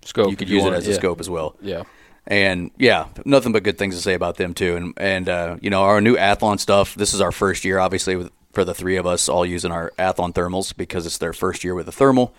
Scope. 0.05 0.31
you 0.31 0.37
could 0.37 0.49
use 0.49 0.65
it 0.65 0.73
as 0.73 0.87
a 0.87 0.91
yeah. 0.91 0.97
scope 0.97 1.21
as 1.21 1.29
well. 1.29 1.57
Yeah. 1.61 1.83
and 2.27 2.71
yeah, 2.79 3.09
nothing 3.25 3.53
but 3.53 3.63
good 3.63 3.79
things 3.79 3.97
to 3.97 4.03
say 4.03 4.15
about 4.15 4.37
them 4.37 4.55
too. 4.55 4.77
And 4.77 4.95
and 4.97 5.29
uh, 5.29 5.57
you 5.61 5.71
know 5.71 5.83
our 5.83 6.01
new 6.01 6.17
Athlon 6.17 6.59
stuff. 6.59 6.95
This 6.95 7.15
is 7.15 7.21
our 7.21 7.33
first 7.33 7.65
year, 7.65 7.79
obviously, 7.79 8.17
with, 8.17 8.31
for 8.53 8.65
the 8.65 8.75
three 8.75 8.97
of 8.97 9.07
us 9.07 9.29
all 9.29 9.45
using 9.45 9.73
our 9.73 9.93
Athlon 9.99 10.33
thermals 10.33 10.77
because 10.77 11.07
it's 11.07 11.19
their 11.19 11.33
first 11.33 11.65
year 11.65 11.75
with 11.75 11.89
a 11.89 11.93
thermal. 11.93 12.35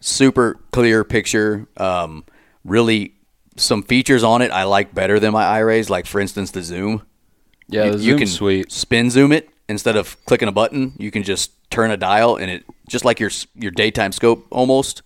Super 0.00 0.58
clear 0.72 1.04
picture. 1.04 1.66
Um, 1.76 2.24
really, 2.64 3.14
some 3.56 3.82
features 3.82 4.22
on 4.22 4.42
it 4.42 4.50
I 4.50 4.64
like 4.64 4.94
better 4.94 5.20
than 5.20 5.32
my 5.32 5.60
iRays. 5.60 5.88
Like 5.88 6.06
for 6.06 6.20
instance, 6.20 6.50
the 6.50 6.62
zoom. 6.62 7.02
Yeah, 7.68 7.86
you, 7.86 7.92
the 7.92 8.04
you 8.04 8.16
can 8.16 8.26
sweet. 8.26 8.70
spin 8.72 9.10
zoom 9.10 9.32
it 9.32 9.48
instead 9.68 9.96
of 9.96 10.22
clicking 10.26 10.48
a 10.48 10.52
button. 10.52 10.92
You 10.98 11.10
can 11.10 11.22
just 11.22 11.50
turn 11.70 11.90
a 11.90 11.96
dial 11.96 12.36
and 12.36 12.50
it 12.50 12.64
just 12.88 13.04
like 13.04 13.20
your 13.20 13.30
your 13.54 13.70
daytime 13.70 14.12
scope 14.12 14.46
almost. 14.50 15.02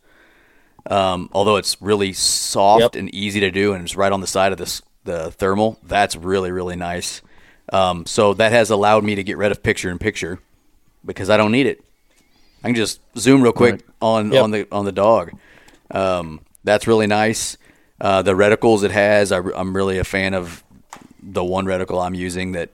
Um, 0.88 1.28
although 1.32 1.56
it's 1.56 1.76
really 1.80 2.12
soft 2.14 2.80
Yep. 2.80 2.94
and 2.96 3.14
easy 3.14 3.40
to 3.40 3.50
do, 3.50 3.74
and 3.74 3.84
it's 3.84 3.94
right 3.96 4.10
on 4.10 4.20
the 4.20 4.26
side 4.26 4.52
of 4.52 4.58
this 4.58 4.82
the 5.04 5.30
thermal. 5.30 5.78
That's 5.82 6.16
really 6.16 6.50
really 6.50 6.76
nice. 6.76 7.22
Um, 7.72 8.06
so 8.06 8.32
that 8.34 8.52
has 8.52 8.70
allowed 8.70 9.04
me 9.04 9.14
to 9.14 9.22
get 9.22 9.36
rid 9.36 9.52
of 9.52 9.62
picture 9.62 9.90
in 9.90 9.98
picture 9.98 10.38
because 11.04 11.28
I 11.30 11.36
don't 11.36 11.52
need 11.52 11.66
it. 11.66 11.84
I 12.64 12.68
can 12.68 12.74
just 12.74 13.00
zoom 13.16 13.42
real 13.42 13.52
quick 13.52 13.72
Right. 13.74 13.82
on 14.00 14.32
Yep. 14.32 14.42
on 14.42 14.50
the 14.50 14.66
on 14.72 14.84
the 14.86 14.92
dog. 14.92 15.32
Um, 15.90 16.40
that's 16.64 16.86
really 16.86 17.06
nice. 17.06 17.56
Uh, 18.00 18.22
the 18.22 18.32
reticles 18.32 18.82
it 18.84 18.90
has, 18.92 19.32
I, 19.32 19.38
am 19.38 19.74
really 19.76 19.98
a 19.98 20.04
fan 20.04 20.32
of 20.34 20.62
the 21.22 21.44
one 21.44 21.66
reticle 21.66 22.02
I'm 22.04 22.14
using. 22.14 22.52
That 22.52 22.70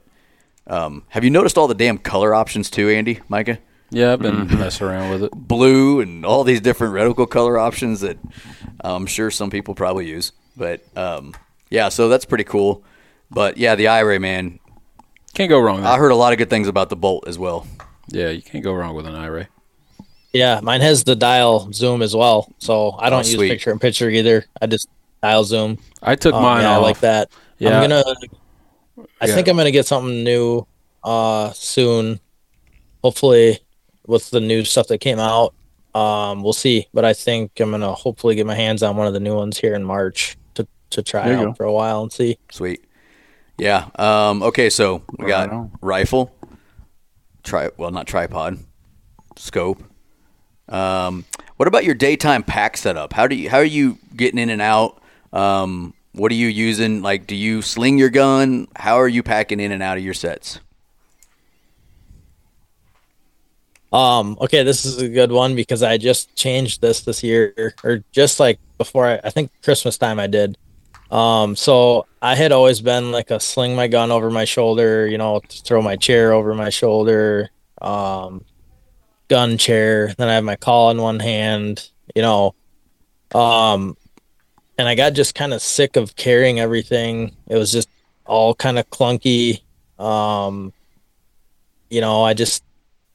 um, 0.67 1.03
have 1.09 1.23
you 1.23 1.29
noticed 1.29 1.57
all 1.57 1.67
the 1.67 1.73
damn 1.75 1.97
color 1.97 2.33
options 2.33 2.69
too, 2.69 2.89
Andy, 2.89 3.19
Micah? 3.27 3.59
Yeah, 3.91 4.13
I've 4.13 4.19
been 4.21 4.47
Mm-hmm. 4.47 4.59
messing 4.59 4.87
around 4.87 5.11
with 5.11 5.23
it. 5.25 5.31
blue 5.31 6.01
and 6.01 6.25
all 6.25 6.43
these 6.43 6.59
different 6.61 6.93
reticle 6.93 7.29
color 7.29 7.57
options 7.57 8.01
that 8.01 8.17
I'm 8.81 9.05
sure 9.05 9.29
some 9.31 9.49
people 9.49 9.75
probably 9.75 10.07
use. 10.07 10.31
But 10.57 10.81
um, 10.97 11.33
yeah, 11.69 11.89
so 11.89 12.09
that's 12.09 12.25
pretty 12.25 12.43
cool. 12.45 12.83
But 13.31 13.57
yeah, 13.57 13.75
the 13.75 13.85
iRay 13.85 14.19
man, 14.19 14.59
Can't 15.33 15.49
go 15.49 15.59
wrong. 15.59 15.77
With 15.77 15.85
I 15.85 15.97
heard 15.97 16.11
a 16.11 16.15
lot 16.15 16.31
of 16.33 16.37
good 16.39 16.49
things 16.49 16.67
about 16.67 16.89
the 16.89 16.95
Bolt 16.95 17.27
as 17.27 17.37
well. 17.37 17.67
Yeah, 18.07 18.29
you 18.29 18.41
can't 18.41 18.63
go 18.63 18.73
wrong 18.73 18.95
with 18.95 19.05
an 19.05 19.13
iRay. 19.13 19.47
Yeah, 20.33 20.59
mine 20.61 20.81
has 20.81 21.03
the 21.03 21.15
dial 21.15 21.71
zoom 21.71 22.01
as 22.01 22.15
well, 22.15 22.51
so 22.57 22.91
I 22.99 23.09
don't 23.09 23.25
use 23.25 23.37
picture 23.37 23.71
in 23.71 23.79
picture 23.79 24.09
either. 24.09 24.45
I 24.61 24.67
just 24.67 24.89
dial 25.23 25.43
zoom. 25.45 25.77
I 26.03 26.15
took 26.15 26.33
Um, 26.33 26.41
mine 26.43 26.61
yeah, 26.63 26.71
off. 26.71 26.77
I 26.77 26.81
like 26.81 26.99
that. 26.99 27.29
Yeah. 27.57 27.79
I'm 27.79 27.89
gonna. 27.89 28.03
I 29.21 29.27
Yeah. 29.27 29.35
think 29.35 29.47
I'm 29.47 29.55
gonna 29.57 29.71
get 29.71 29.85
something 29.85 30.23
new, 30.23 30.65
uh, 31.03 31.51
soon. 31.53 32.19
Hopefully, 33.03 33.59
with 34.07 34.29
the 34.29 34.39
new 34.39 34.63
stuff 34.63 34.87
that 34.87 34.99
came 34.99 35.19
out, 35.19 35.53
um, 35.93 36.43
we'll 36.43 36.53
see. 36.53 36.87
But 36.93 37.05
I 37.05 37.13
think 37.13 37.59
I'm 37.59 37.71
gonna 37.71 37.93
hopefully 37.93 38.35
get 38.35 38.45
my 38.45 38.55
hands 38.55 38.83
on 38.83 38.97
one 38.97 39.07
of 39.07 39.13
the 39.13 39.19
new 39.19 39.35
ones 39.35 39.57
here 39.57 39.73
in 39.73 39.83
March 39.83 40.37
to 40.55 40.67
to 40.91 41.01
try 41.01 41.33
out 41.33 41.45
go. 41.45 41.53
for 41.53 41.65
a 41.65 41.73
while 41.73 42.03
and 42.03 42.11
see. 42.11 42.37
Sweet. 42.51 42.83
Yeah. 43.57 43.89
Um, 43.95 44.43
okay, 44.43 44.69
so 44.69 45.03
we 45.17 45.27
got 45.27 45.49
Right 45.49 45.69
rifle, 45.81 46.35
tri 47.43 47.69
well 47.77 47.91
not 47.91 48.07
tripod, 48.07 48.59
scope. 49.37 49.81
Um, 50.67 51.25
what 51.57 51.67
about 51.67 51.85
your 51.85 51.95
daytime 51.95 52.43
pack 52.43 52.75
setup? 52.75 53.13
How 53.13 53.27
do 53.27 53.35
you 53.35 53.49
how 53.49 53.57
are 53.57 53.63
you 53.63 53.97
getting 54.15 54.39
in 54.39 54.49
and 54.49 54.61
out? 54.61 55.01
Um, 55.31 55.93
what 56.11 56.31
are 56.31 56.35
you 56.35 56.47
using? 56.47 57.01
Like, 57.01 57.27
do 57.27 57.35
you 57.35 57.61
sling 57.61 57.97
your 57.97 58.09
gun? 58.09 58.67
How 58.75 58.99
are 58.99 59.07
you 59.07 59.21
packing 59.21 59.59
in 59.59 59.71
and 59.71 59.83
out 59.83 59.97
of 59.97 60.03
your 60.03 60.13
sets? 60.13 60.59
Um, 63.95 64.37
okay, 64.41 64.63
this 64.63 64.83
is 64.83 65.01
a 65.01 65.07
good 65.07 65.31
one 65.31 65.55
because 65.55 65.81
I 65.81 65.97
just 65.97 66.35
changed 66.35 66.81
this 66.81 66.99
this 67.01 67.23
year, 67.23 67.73
or 67.81 68.03
just 68.11 68.41
like 68.41 68.59
before. 68.77 69.05
I, 69.07 69.21
I 69.23 69.29
think 69.29 69.51
Christmas 69.63 69.97
time 69.97 70.19
I 70.19 70.27
did. 70.27 70.57
Um, 71.11 71.55
so 71.55 72.05
I 72.21 72.35
had 72.35 72.51
always 72.51 72.81
been 72.81 73.13
like 73.13 73.31
a 73.31 73.39
sling 73.39 73.73
my 73.73 73.87
gun 73.87 74.11
over 74.11 74.29
my 74.29 74.43
shoulder, 74.43 75.07
you 75.07 75.17
know, 75.17 75.39
throw 75.49 75.81
my 75.81 75.95
chair 75.95 76.33
over 76.33 76.53
my 76.53 76.69
shoulder, 76.69 77.49
um, 77.81 78.43
gun 79.29 79.57
chair. 79.57 80.13
Then 80.17 80.27
I 80.27 80.33
have 80.33 80.43
my 80.43 80.57
call 80.57 80.91
in 80.91 80.97
one 80.97 81.21
hand, 81.21 81.89
you 82.13 82.21
know. 82.21 82.53
Um, 83.33 83.95
and 84.77 84.89
I 84.89 84.95
got 84.95 85.13
just 85.13 85.35
kind 85.35 85.53
of 85.53 85.61
sick 85.61 85.95
of 85.95 86.17
carrying 86.17 86.59
everything. 86.59 87.33
It 87.47 87.55
was 87.55 87.71
just 87.71 87.87
all 88.25 88.55
kind 88.55 88.77
of 88.77 88.89
clunky. 88.89 89.61
Um, 89.97 90.73
you 91.89 92.01
know, 92.01 92.23
I 92.23 92.33
just, 92.33 92.61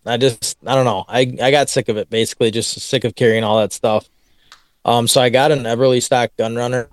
I 0.07 0.17
just, 0.17 0.57
I 0.67 0.75
don't 0.75 0.85
know. 0.85 1.05
I, 1.09 1.21
I 1.43 1.51
got 1.51 1.69
sick 1.69 1.89
of 1.89 1.97
it 1.97 2.09
basically, 2.11 2.51
just 2.51 2.79
sick 2.81 3.05
of 3.05 3.15
carrying 3.15 3.45
all 3.45 3.59
that 3.59 3.73
stuff. 3.73 4.09
Um, 4.85 5.07
so 5.07 5.21
I 5.21 5.29
got 5.29 5.53
an 5.53 5.61
Eberlestock 5.65 6.31
gun 6.39 6.57
runner, 6.57 6.89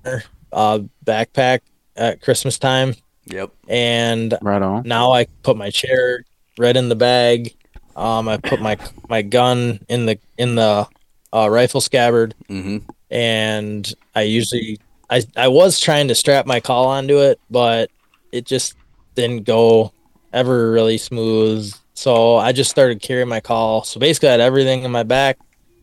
uh, 0.51 0.79
backpack 1.05 1.61
at 1.95 2.21
Christmas 2.21 2.57
time. 2.59 2.95
Yep. 3.25 3.51
And 3.67 4.37
Right 4.41 4.61
on. 4.61 4.83
now 4.87 5.11
I 5.13 5.25
put 5.43 5.55
my 5.57 5.69
chair 5.69 6.23
right 6.57 6.75
in 6.75 6.89
the 6.89 6.95
bag. 6.95 7.55
Um, 7.95 8.27
I 8.27 8.37
put 8.37 8.61
my, 8.61 8.77
my 9.09 9.21
gun 9.21 9.79
in 9.89 10.05
the, 10.05 10.19
in 10.37 10.55
the, 10.55 10.87
uh, 11.33 11.49
rifle 11.49 11.81
scabbard 11.81 12.33
Mm-hmm. 12.49 12.77
and 13.11 13.93
I 14.15 14.21
usually 14.23 14.79
I 15.09 15.23
I 15.35 15.47
was 15.49 15.79
trying 15.79 16.07
to 16.07 16.15
strap 16.15 16.45
my 16.45 16.59
call 16.61 16.87
onto 16.87 17.19
it, 17.19 17.39
but 17.49 17.89
it 18.31 18.45
just 18.45 18.75
didn't 19.15 19.43
go 19.43 19.91
ever 20.33 20.71
really 20.71 20.97
smooth. 20.97 21.73
So 21.97 22.35
I 22.35 22.51
just 22.51 22.69
started 22.69 23.01
carrying 23.01 23.27
my 23.27 23.39
call. 23.39 23.83
So 23.83 23.99
basically, 23.99 24.29
I 24.29 24.33
had 24.33 24.39
everything 24.39 24.83
in 24.83 24.91
my 24.91 25.01
back, 25.01 25.39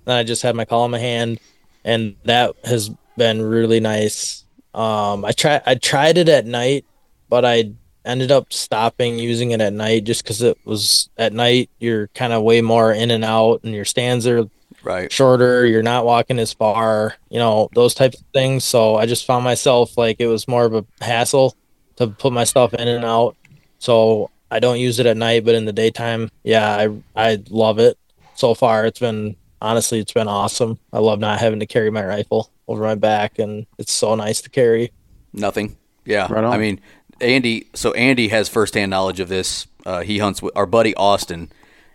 and 0.07 0.13
I 0.13 0.23
just 0.23 0.43
had 0.43 0.55
my 0.55 0.65
call 0.65 0.85
in 0.85 0.93
my 0.93 1.01
hand, 1.01 1.41
and 1.85 2.15
that 2.25 2.55
has 2.63 2.89
been 3.17 3.43
really 3.43 3.81
nice. 3.81 4.45
Um, 4.75 5.25
I 5.25 5.33
tried 5.33 5.63
I 5.67 5.75
tried 5.75 6.17
it 6.17 6.29
at 6.29 6.47
night, 6.47 6.85
but 7.29 7.45
I 7.45 7.73
ended 8.05 8.31
up 8.31 8.53
stopping 8.53 9.19
using 9.19 9.51
it 9.51 9.61
at 9.61 9.73
night 9.73 10.05
just 10.05 10.23
because 10.23 10.41
it 10.41 10.57
was 10.65 11.11
at 11.19 11.33
night. 11.33 11.69
You're 11.81 12.07
kind 12.15 12.33
of 12.33 12.45
way 12.45 12.61
more 12.61 12.93
in 12.93 13.11
and 13.11 13.25
out, 13.25 13.63
and 13.65 13.75
your 13.75 13.85
stands 13.85 14.25
are 14.29 14.45
Right. 14.85 15.11
shorter 15.11 15.65
you're 15.65 15.83
not 15.83 16.05
walking 16.05 16.39
as 16.39 16.53
far 16.53 17.15
you 17.31 17.39
know 17.39 17.71
those 17.75 17.95
types 17.95 18.21
of 18.21 18.27
things 18.35 18.65
so 18.65 18.97
i 18.97 19.07
just 19.07 19.25
found 19.25 19.43
myself 19.43 19.97
like 19.97 20.17
it 20.19 20.27
was 20.27 20.47
more 20.47 20.67
of 20.67 20.75
a 20.75 20.85
hassle 21.01 21.57
to 21.97 22.09
put 22.09 22.35
my 22.35 22.45
stuff 22.45 22.75
in 22.75 22.87
and 22.87 23.05
out 23.05 23.35
so 23.79 24.31
i 24.55 24.59
don't 24.61 24.79
use 24.79 24.99
it 24.99 25.07
at 25.07 25.17
night 25.17 25.45
but 25.45 25.55
in 25.55 25.67
the 25.67 25.73
daytime 25.73 26.31
yeah 26.43 26.77
i 26.77 26.89
i 27.17 27.43
love 27.51 27.79
it 27.79 27.99
so 28.35 28.55
far 28.55 28.87
it's 28.87 28.99
been 28.99 29.37
honestly 29.61 29.99
it's 29.99 30.13
been 30.13 30.29
awesome 30.29 30.79
i 30.93 30.99
love 30.99 31.19
not 31.19 31.39
having 31.39 31.61
to 31.61 31.67
carry 31.67 31.91
my 31.91 32.05
rifle 32.05 32.51
over 32.69 32.83
my 32.83 32.95
back 32.95 33.39
and 33.39 33.67
it's 33.79 33.93
so 33.93 34.15
nice 34.15 34.41
to 34.41 34.49
carry 34.49 34.91
Nothing. 35.35 35.77
Yeah. 36.05 36.33
Right 36.33 36.45
on. 36.45 36.53
I 36.53 36.59
mean, 36.59 36.81
Andy. 37.21 37.69
So 37.75 37.93
Andy 37.93 38.29
has 38.29 38.49
firsthand 38.49 38.91
knowledge 38.91 39.21
of 39.21 39.29
this. 39.29 39.67
Uh, 39.85 40.01
he 40.01 40.19
hunts 40.19 40.41
with 40.41 40.57
our 40.57 40.67
buddy 40.67 40.95
Austin. 40.95 41.51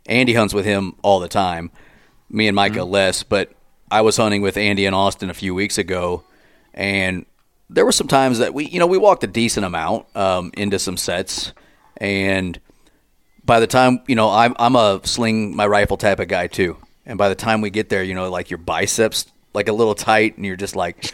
Andy 0.06 0.34
hunts 0.34 0.54
with 0.54 0.66
him 0.66 0.96
all 1.02 1.20
the 1.20 1.28
time. 1.28 1.72
Me 2.30 2.48
and 2.48 2.56
Micah 2.56 2.84
less, 2.84 3.24
but 3.24 3.52
I 3.90 4.02
was 4.02 4.18
hunting 4.18 4.42
with 4.42 4.58
Andy 4.58 4.86
and 4.86 4.96
Austin 4.96 5.32
a 5.32 5.34
few 5.34 5.56
weeks 5.56 5.80
ago, 5.80 6.24
and 6.76 7.26
there 7.72 7.86
were 7.86 7.92
some 7.92 8.08
times 8.08 8.38
that 8.38 8.54
we, 8.54 8.68
you 8.68 8.78
know, 8.78 8.86
we 8.86 9.00
walked 9.00 9.24
a 9.24 9.28
decent 9.28 9.66
amount 9.66 10.06
um, 10.16 10.52
into 10.56 10.78
some 10.78 10.96
sets, 10.96 11.54
and 12.00 12.60
by 13.46 13.60
the 13.60 13.68
time 13.68 14.02
you 14.08 14.16
know, 14.16 14.30
I'm 14.30 14.56
I'm 14.60 14.76
a 14.76 15.02
sling 15.04 15.56
my 15.56 15.68
rifle 15.68 15.98
type 15.98 16.20
of 16.20 16.28
guy 16.28 16.48
too, 16.48 16.78
and 17.06 17.18
by 17.18 17.30
the 17.30 17.36
time 17.36 17.62
we 17.62 17.70
get 17.70 17.90
there, 17.90 18.04
you 18.04 18.16
know, 18.16 18.30
like 18.30 18.50
your 18.50 18.58
biceps 18.60 19.26
like 19.54 19.68
a 19.68 19.74
little 19.74 19.96
tight, 19.96 20.38
and 20.38 20.46
you're 20.46 20.56
just 20.56 20.76
like, 20.76 21.14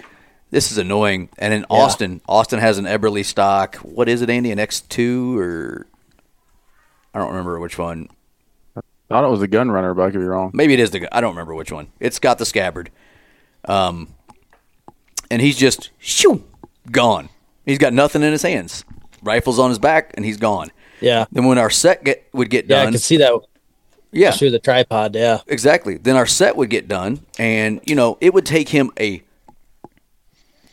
this 0.52 0.72
is 0.72 0.78
annoying. 0.78 1.30
And 1.38 1.54
in 1.54 1.66
Austin, 1.70 2.22
Austin 2.28 2.60
has 2.60 2.78
an 2.78 2.86
Eberlestock. 2.86 3.76
What 3.78 4.10
is 4.10 4.22
it, 4.22 4.30
Andy? 4.30 4.52
An 4.52 4.60
X 4.60 4.82
two 4.82 5.38
or 5.40 5.88
I 7.14 7.20
don't 7.20 7.30
remember 7.30 7.60
which 7.60 7.78
one. 7.78 8.10
I 8.76 8.82
thought 9.10 9.24
it 9.24 9.30
was 9.30 9.42
a 9.42 9.48
gun 9.48 9.72
runner, 9.72 9.94
but 9.94 10.04
I 10.04 10.12
could 10.12 10.20
be 10.20 10.26
wrong. 10.26 10.52
Maybe 10.54 10.74
it 10.74 10.80
is 10.80 10.92
the. 10.92 11.08
I 11.16 11.22
don't 11.22 11.32
remember 11.32 11.54
which 11.54 11.72
one. 11.72 11.88
It's 12.00 12.20
got 12.20 12.40
the 12.40 12.46
scabbard. 12.46 12.92
Um, 13.66 14.14
and 15.32 15.42
he's 15.42 15.58
just 15.58 15.92
shoo 15.98 16.44
gone. 16.92 17.30
He's 17.66 17.78
got 17.78 17.94
nothing 17.94 18.22
in 18.22 18.32
his 18.32 18.42
hands. 18.42 18.84
Rifle's 19.26 19.60
on 19.60 19.70
his 19.70 19.80
back, 19.80 20.12
and 20.16 20.24
he's 20.24 20.38
gone. 20.38 20.72
yeah 21.02 21.26
Then 21.32 21.46
when 21.46 21.58
our 21.58 21.70
set 21.70 22.04
get 22.06 22.28
would 22.34 22.50
get 22.50 22.70
yeah 22.70 22.80
i 22.82 22.84
done, 22.86 22.94
can 22.94 23.02
see 23.02 23.18
that 23.18 23.34
yeah, 24.12 24.32
through 24.32 24.52
the 24.52 24.60
tripod 24.60 25.14
yeah 25.16 25.40
Exactly. 25.48 25.98
Then 25.98 26.16
our 26.16 26.26
set 26.26 26.56
would 26.56 26.70
get 26.70 26.88
done, 26.88 27.20
and 27.38 27.82
you 27.86 27.96
know 27.96 28.18
it 28.22 28.34
would 28.34 28.46
take 28.46 28.70
him 28.70 28.92
a 28.98 29.22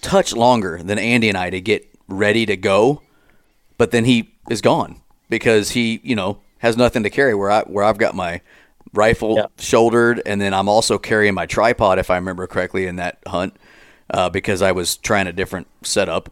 touch 0.01 0.33
longer 0.33 0.81
than 0.83 0.99
Andy 0.99 1.29
and 1.29 1.37
I 1.39 1.51
to 1.51 1.61
get 1.61 1.89
ready 2.09 2.47
to 2.47 2.57
go, 2.57 3.03
but 3.79 3.91
then 3.91 4.05
he 4.05 4.33
is 4.51 4.61
gone 4.61 5.01
because 5.29 5.71
he, 5.71 6.01
you 6.03 6.15
know, 6.15 6.39
has 6.59 6.77
nothing 6.77 7.03
to 7.03 7.11
carry. 7.11 7.35
Where 7.35 7.51
I 7.51 7.63
where 7.63 7.85
I've 7.85 7.99
got 7.99 8.15
my 8.15 8.41
rifle 8.95 9.37
Yeah. 9.37 9.47
shouldered, 9.59 10.23
and 10.27 10.41
then 10.41 10.53
I'm 10.55 10.69
also 10.69 10.99
carrying 10.99 11.35
my 11.35 11.47
tripod, 11.47 11.99
if 11.99 12.11
I 12.11 12.17
remember 12.17 12.47
correctly, 12.47 12.87
in 12.87 12.97
that 12.97 13.19
hunt 13.27 13.57
uh, 14.11 14.29
because 14.31 14.63
I 14.63 14.73
was 14.73 14.97
trying 14.97 15.27
a 15.27 15.33
different 15.33 15.67
setup, 15.83 16.31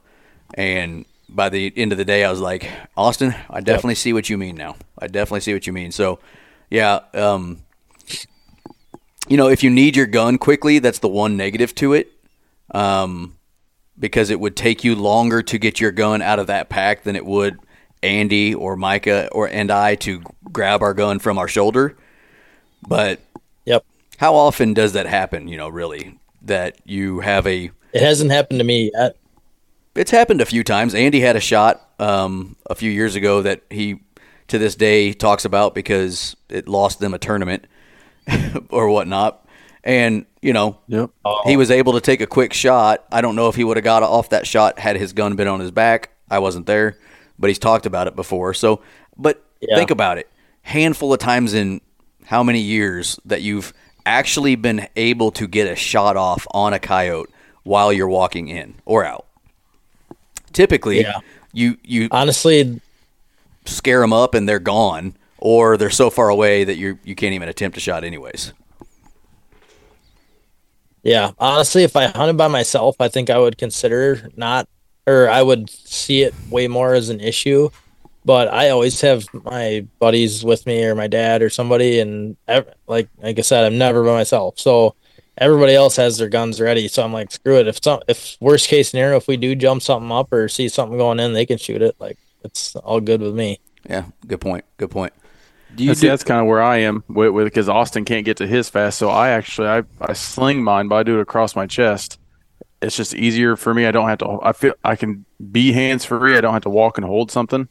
and 0.54 1.06
by 1.34 1.48
the 1.48 1.72
end 1.76 1.92
of 1.92 1.98
the 1.98 2.04
day, 2.04 2.24
I 2.24 2.30
was 2.30 2.40
like, 2.40 2.70
Austin, 2.96 3.34
I 3.48 3.60
definitely 3.60 3.94
see 3.94 4.12
what 4.12 4.28
you 4.28 4.36
mean 4.36 4.56
now. 4.56 4.76
I 4.98 5.06
definitely 5.06 5.40
see 5.40 5.54
what 5.54 5.66
you 5.66 5.72
mean. 5.72 5.92
So, 5.92 6.18
yeah, 6.70 7.00
um, 7.14 7.62
you 9.28 9.36
know, 9.36 9.48
if 9.48 9.62
you 9.62 9.70
need 9.70 9.96
your 9.96 10.06
gun 10.06 10.38
quickly, 10.38 10.78
that's 10.78 10.98
the 10.98 11.08
one 11.08 11.36
negative 11.36 11.74
to 11.76 11.92
it. 11.92 12.10
Um, 12.72 13.36
because 13.98 14.30
it 14.30 14.40
would 14.40 14.56
take 14.56 14.82
you 14.84 14.94
longer 14.94 15.42
to 15.42 15.58
get 15.58 15.80
your 15.80 15.92
gun 15.92 16.22
out 16.22 16.38
of 16.38 16.46
that 16.46 16.68
pack 16.68 17.02
than 17.02 17.16
it 17.16 17.26
would 17.26 17.58
Andy 18.02 18.54
or 18.54 18.76
Micah 18.76 19.28
or 19.32 19.46
and 19.48 19.70
I 19.70 19.94
to 19.96 20.22
grab 20.50 20.80
our 20.82 20.94
gun 20.94 21.18
from 21.18 21.36
our 21.36 21.48
shoulder. 21.48 21.96
But 22.86 23.20
yep 23.66 23.84
how 24.20 24.34
often 24.34 24.74
does 24.74 24.92
that 24.92 25.06
happen, 25.06 25.48
you 25.48 25.56
know, 25.56 25.70
really? 25.70 26.18
That 26.42 26.76
you 26.84 27.20
have 27.20 27.46
a 27.46 27.70
it 27.94 28.02
hasn't 28.02 28.30
happened 28.30 28.60
to 28.60 28.64
me 28.64 28.90
yet 28.94 29.16
it's 29.94 30.10
happened 30.10 30.40
a 30.40 30.46
few 30.46 30.62
times. 30.64 30.94
Andy 30.94 31.20
had 31.20 31.36
a 31.36 31.40
shot 31.40 31.88
um, 31.98 32.56
a 32.68 32.74
few 32.74 32.90
years 32.90 33.14
ago 33.16 33.42
that 33.42 33.62
he, 33.70 34.00
to 34.48 34.58
this 34.58 34.74
day, 34.74 35.12
talks 35.12 35.44
about 35.44 35.74
because 35.74 36.36
it 36.48 36.68
lost 36.68 36.98
them 37.00 37.14
a 37.14 37.18
tournament 37.18 37.66
or 38.70 38.88
whatnot. 38.88 39.46
And 39.82 40.26
you 40.42 40.52
know, 40.52 40.78
Yep. 40.88 41.10
he 41.44 41.56
was 41.56 41.70
able 41.70 41.94
to 41.94 42.00
take 42.00 42.20
a 42.20 42.26
quick 42.26 42.52
shot. 42.52 43.04
I 43.12 43.20
don't 43.20 43.36
know 43.36 43.48
if 43.48 43.56
he 43.56 43.64
would 43.64 43.76
have 43.76 43.84
got 43.84 44.02
off 44.02 44.30
that 44.30 44.46
shot 44.46 44.78
had 44.78 44.96
his 44.96 45.12
gun 45.12 45.36
been 45.36 45.48
on 45.48 45.60
his 45.60 45.70
back. 45.70 46.10
I 46.30 46.38
wasn't 46.38 46.66
there, 46.66 46.96
but 47.38 47.48
he's 47.48 47.58
talked 47.58 47.86
about 47.86 48.06
it 48.06 48.14
before. 48.16 48.54
So, 48.54 48.80
but 49.16 49.42
Yeah. 49.60 49.76
think 49.76 49.90
about 49.90 50.18
it: 50.18 50.28
handful 50.62 51.12
of 51.12 51.18
times 51.18 51.52
in 51.54 51.80
how 52.24 52.42
many 52.42 52.60
years 52.60 53.18
that 53.24 53.42
you've 53.42 53.72
actually 54.06 54.54
been 54.54 54.86
able 54.96 55.30
to 55.32 55.46
get 55.46 55.66
a 55.70 55.74
shot 55.76 56.16
off 56.16 56.46
on 56.52 56.72
a 56.72 56.78
coyote 56.78 57.30
while 57.64 57.92
you're 57.92 58.08
walking 58.08 58.48
in 58.48 58.74
or 58.86 59.04
out. 59.04 59.26
Typically, 60.52 61.00
Yeah. 61.02 61.18
you 61.52 61.76
you 61.82 62.08
honestly 62.10 62.80
scare 63.66 64.00
them 64.00 64.12
up 64.12 64.34
and 64.34 64.48
they're 64.48 64.58
gone, 64.58 65.14
or 65.38 65.76
they're 65.76 65.90
so 65.90 66.10
far 66.10 66.28
away 66.28 66.64
that 66.64 66.76
you 66.76 66.98
you 67.04 67.14
can't 67.14 67.34
even 67.34 67.48
attempt 67.48 67.76
a 67.76 67.80
shot 67.80 68.04
anyways. 68.04 68.52
Yeah, 71.02 71.30
honestly, 71.38 71.82
if 71.82 71.96
I 71.96 72.06
hunted 72.08 72.36
by 72.36 72.48
myself, 72.48 72.96
I 73.00 73.08
think 73.08 73.30
I 73.30 73.38
would 73.38 73.56
consider 73.56 74.28
not, 74.36 74.68
or 75.06 75.28
I 75.30 75.40
would 75.42 75.70
see 75.70 76.22
it 76.22 76.34
way 76.50 76.68
more 76.68 76.92
as 76.94 77.08
an 77.08 77.20
issue. 77.20 77.70
But 78.22 78.52
I 78.52 78.68
always 78.68 79.00
have 79.00 79.24
my 79.32 79.86
buddies 79.98 80.44
with 80.44 80.66
me, 80.66 80.84
or 80.84 80.94
my 80.94 81.06
dad, 81.06 81.40
or 81.40 81.48
somebody, 81.48 82.00
and 82.00 82.36
like 82.86 83.08
like 83.22 83.38
I 83.38 83.42
said, 83.42 83.64
I'm 83.64 83.78
never 83.78 84.04
by 84.04 84.12
myself. 84.12 84.58
So 84.58 84.94
everybody 85.40 85.74
else 85.74 85.96
has 85.96 86.18
their 86.18 86.28
guns 86.28 86.60
ready. 86.60 86.86
So 86.86 87.02
I'm 87.02 87.12
like, 87.12 87.32
screw 87.32 87.58
it. 87.58 87.66
If 87.66 87.82
some, 87.82 88.00
if 88.06 88.36
worst 88.40 88.68
case 88.68 88.90
scenario, 88.90 89.16
if 89.16 89.26
we 89.26 89.36
do 89.36 89.54
jump 89.54 89.82
something 89.82 90.12
up 90.12 90.32
or 90.32 90.48
see 90.48 90.68
something 90.68 90.98
going 90.98 91.18
in, 91.18 91.32
they 91.32 91.46
can 91.46 91.58
shoot 91.58 91.82
it. 91.82 91.96
Like 91.98 92.18
it's 92.44 92.76
all 92.76 93.00
good 93.00 93.20
with 93.20 93.34
me. 93.34 93.58
Yeah, 93.88 94.04
good 94.26 94.40
point. 94.40 94.64
Good 94.76 94.90
point. 94.90 95.12
Do 95.74 95.84
you 95.84 95.90
That's, 95.90 96.00
do, 96.00 96.08
that's 96.08 96.24
kind 96.24 96.40
of 96.40 96.46
where 96.46 96.60
I 96.60 96.78
am 96.78 97.04
with 97.08 97.44
because 97.44 97.68
Austin 97.68 98.04
can't 98.04 98.24
get 98.24 98.36
to 98.38 98.46
his 98.46 98.68
fast. 98.68 98.98
So 98.98 99.08
I 99.08 99.30
actually 99.30 99.68
I, 99.68 99.82
I 100.00 100.12
sling 100.12 100.62
mine, 100.62 100.88
but 100.88 100.96
I 100.96 101.02
do 101.04 101.18
it 101.18 101.22
across 101.22 101.54
my 101.54 101.66
chest. 101.66 102.18
It's 102.82 102.96
just 102.96 103.14
easier 103.14 103.56
for 103.56 103.72
me. 103.72 103.86
I 103.86 103.92
don't 103.92 104.08
have 104.08 104.18
to. 104.18 104.38
I 104.42 104.52
feel 104.52 104.74
I 104.82 104.96
can 104.96 105.24
be 105.50 105.72
hands 105.72 106.04
free. 106.04 106.36
I 106.36 106.40
don't 106.40 106.54
have 106.54 106.62
to 106.62 106.70
walk 106.70 106.98
and 106.98 107.06
hold 107.06 107.30
something. 107.30 107.68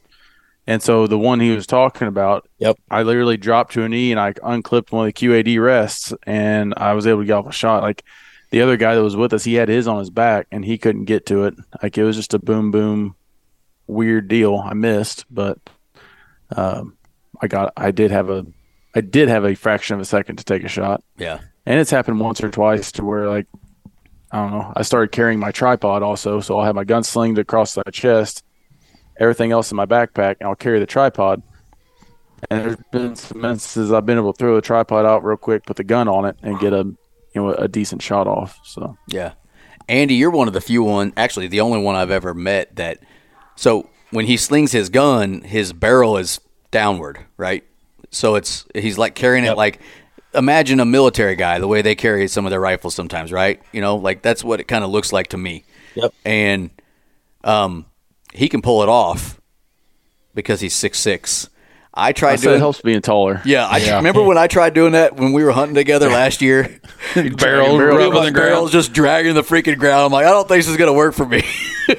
And 0.66 0.82
so 0.82 1.06
the 1.06 1.18
one 1.18 1.40
he 1.40 1.50
was 1.50 1.66
talking 1.66 2.06
about, 2.06 2.48
Yep. 2.58 2.76
I 2.90 3.02
literally 3.02 3.36
dropped 3.36 3.72
to 3.72 3.82
a 3.82 3.88
knee 3.88 4.12
and 4.12 4.20
I 4.20 4.34
unclipped 4.42 4.92
one 4.92 5.06
of 5.08 5.14
the 5.14 5.26
QAD 5.28 5.60
rests, 5.62 6.12
and 6.24 6.74
I 6.76 6.92
was 6.92 7.06
able 7.06 7.20
to 7.20 7.26
get 7.26 7.32
off 7.32 7.46
a 7.46 7.52
shot. 7.52 7.82
Like 7.82 8.04
the 8.50 8.62
other 8.62 8.76
guy 8.76 8.94
that 8.94 9.02
was 9.02 9.16
with 9.16 9.32
us, 9.32 9.44
he 9.44 9.54
had 9.54 9.68
his 9.68 9.88
on 9.88 9.98
his 9.98 10.10
back 10.10 10.46
and 10.50 10.64
he 10.64 10.78
couldn't 10.78 11.04
get 11.06 11.26
to 11.26 11.44
it. 11.44 11.54
Like 11.82 11.96
it 11.96 12.04
was 12.04 12.16
just 12.16 12.34
a 12.34 12.38
boom 12.38 12.70
boom, 12.70 13.16
weird 13.86 14.28
deal. 14.28 14.56
I 14.56 14.74
missed, 14.74 15.24
but 15.30 15.58
um, 16.54 16.96
I 17.40 17.46
got 17.46 17.72
I 17.76 17.90
did 17.90 18.10
have 18.10 18.30
a 18.30 18.46
I 18.94 19.00
did 19.00 19.28
have 19.28 19.44
a 19.44 19.54
fraction 19.54 19.94
of 19.94 20.00
a 20.00 20.04
second 20.04 20.36
to 20.36 20.44
take 20.44 20.64
a 20.64 20.68
shot. 20.68 21.02
Yeah. 21.16 21.40
And 21.66 21.78
it's 21.78 21.90
happened 21.90 22.20
once 22.20 22.42
or 22.42 22.50
twice 22.50 22.92
to 22.92 23.04
where 23.04 23.28
like 23.28 23.46
I 24.32 24.38
don't 24.38 24.50
know, 24.52 24.72
I 24.76 24.82
started 24.82 25.10
carrying 25.12 25.38
my 25.40 25.50
tripod 25.50 26.02
also, 26.02 26.40
so 26.40 26.58
I'll 26.58 26.64
have 26.64 26.76
my 26.76 26.84
gun 26.84 27.02
slinged 27.02 27.38
across 27.38 27.74
the 27.74 27.82
chest, 27.92 28.44
everything 29.20 29.52
else 29.52 29.70
in 29.70 29.76
my 29.76 29.86
backpack, 29.86 30.36
and 30.40 30.48
I'll 30.48 30.56
carry 30.56 30.80
the 30.80 30.86
tripod. 30.86 31.42
And 32.50 32.64
there's 32.64 32.76
been 32.90 33.14
some 33.14 33.44
instances 33.44 33.92
I've 33.92 34.06
been 34.06 34.16
able 34.16 34.32
to 34.32 34.38
throw 34.38 34.54
the 34.54 34.62
tripod 34.62 35.04
out 35.04 35.22
real 35.22 35.36
quick, 35.36 35.66
put 35.66 35.76
the 35.76 35.84
gun 35.84 36.08
on 36.08 36.24
it, 36.24 36.36
and 36.42 36.58
get 36.58 36.72
a 36.72 36.78
you 36.78 36.96
know 37.34 37.52
a 37.52 37.68
decent 37.68 38.02
shot 38.02 38.26
off. 38.26 38.58
So 38.64 38.96
Yeah. 39.06 39.32
Andy, 39.88 40.14
you're 40.14 40.30
one 40.30 40.46
of 40.46 40.54
the 40.54 40.60
few 40.60 40.84
one, 40.84 41.12
actually 41.16 41.48
the 41.48 41.60
only 41.60 41.80
one 41.80 41.96
I've 41.96 42.10
ever 42.10 42.32
met 42.32 42.76
that. 42.76 43.00
So 43.56 43.90
when 44.10 44.24
he 44.24 44.36
slings 44.36 44.72
his 44.72 44.88
gun, 44.88 45.42
his 45.42 45.72
barrel 45.72 46.16
is 46.16 46.40
downward, 46.70 47.18
right? 47.36 47.64
So 48.10 48.36
it's 48.36 48.66
he's 48.74 48.96
like 48.98 49.14
carrying 49.14 49.44
it 49.44 49.56
like 49.56 49.80
imagine 50.32 50.80
a 50.80 50.84
military 50.84 51.36
guy 51.36 51.58
the 51.58 51.68
way 51.68 51.82
they 51.82 51.94
carry 51.94 52.26
some 52.28 52.46
of 52.46 52.50
their 52.50 52.60
rifles 52.60 52.94
sometimes, 52.94 53.32
right? 53.32 53.60
You 53.72 53.80
know, 53.80 53.96
like 53.96 54.22
that's 54.22 54.42
what 54.42 54.60
it 54.60 54.64
kind 54.64 54.84
of 54.84 54.90
looks 54.90 55.12
like 55.12 55.28
to 55.28 55.36
me. 55.36 55.64
Yep. 55.94 56.14
And 56.24 56.70
um, 57.44 57.86
he 58.32 58.48
can 58.48 58.62
pull 58.62 58.82
it 58.82 58.88
off 58.88 59.40
because 60.34 60.60
he's 60.60 60.74
six 60.74 60.98
six. 60.98 61.48
I 61.92 62.08
I 62.08 62.12
tried 62.12 62.38
said 62.38 62.54
it 62.54 62.58
helps 62.58 62.80
being 62.80 63.02
taller. 63.02 63.42
Yeah, 63.44 63.66
I 63.66 63.96
remember 63.96 64.22
when 64.22 64.38
I 64.38 64.46
tried 64.46 64.74
doing 64.74 64.92
that 64.92 65.16
when 65.16 65.32
we 65.32 65.42
were 65.42 65.50
hunting 65.50 65.74
together 65.74 66.08
last 66.08 66.40
year. 66.40 66.80
Barrel, 67.14 67.34
barrel 67.36 67.98
rubbing 67.98 68.12
My 68.14 68.26
the 68.26 68.32
barrel's 68.32 68.70
just 68.70 68.92
dragging 68.92 69.34
the 69.34 69.42
freaking 69.42 69.76
ground. 69.76 70.04
I'm 70.04 70.12
like, 70.12 70.24
I 70.24 70.30
don't 70.30 70.46
think 70.46 70.60
this 70.60 70.68
is 70.68 70.76
gonna 70.76 70.92
work 70.92 71.14
for 71.14 71.26
me. 71.26 71.42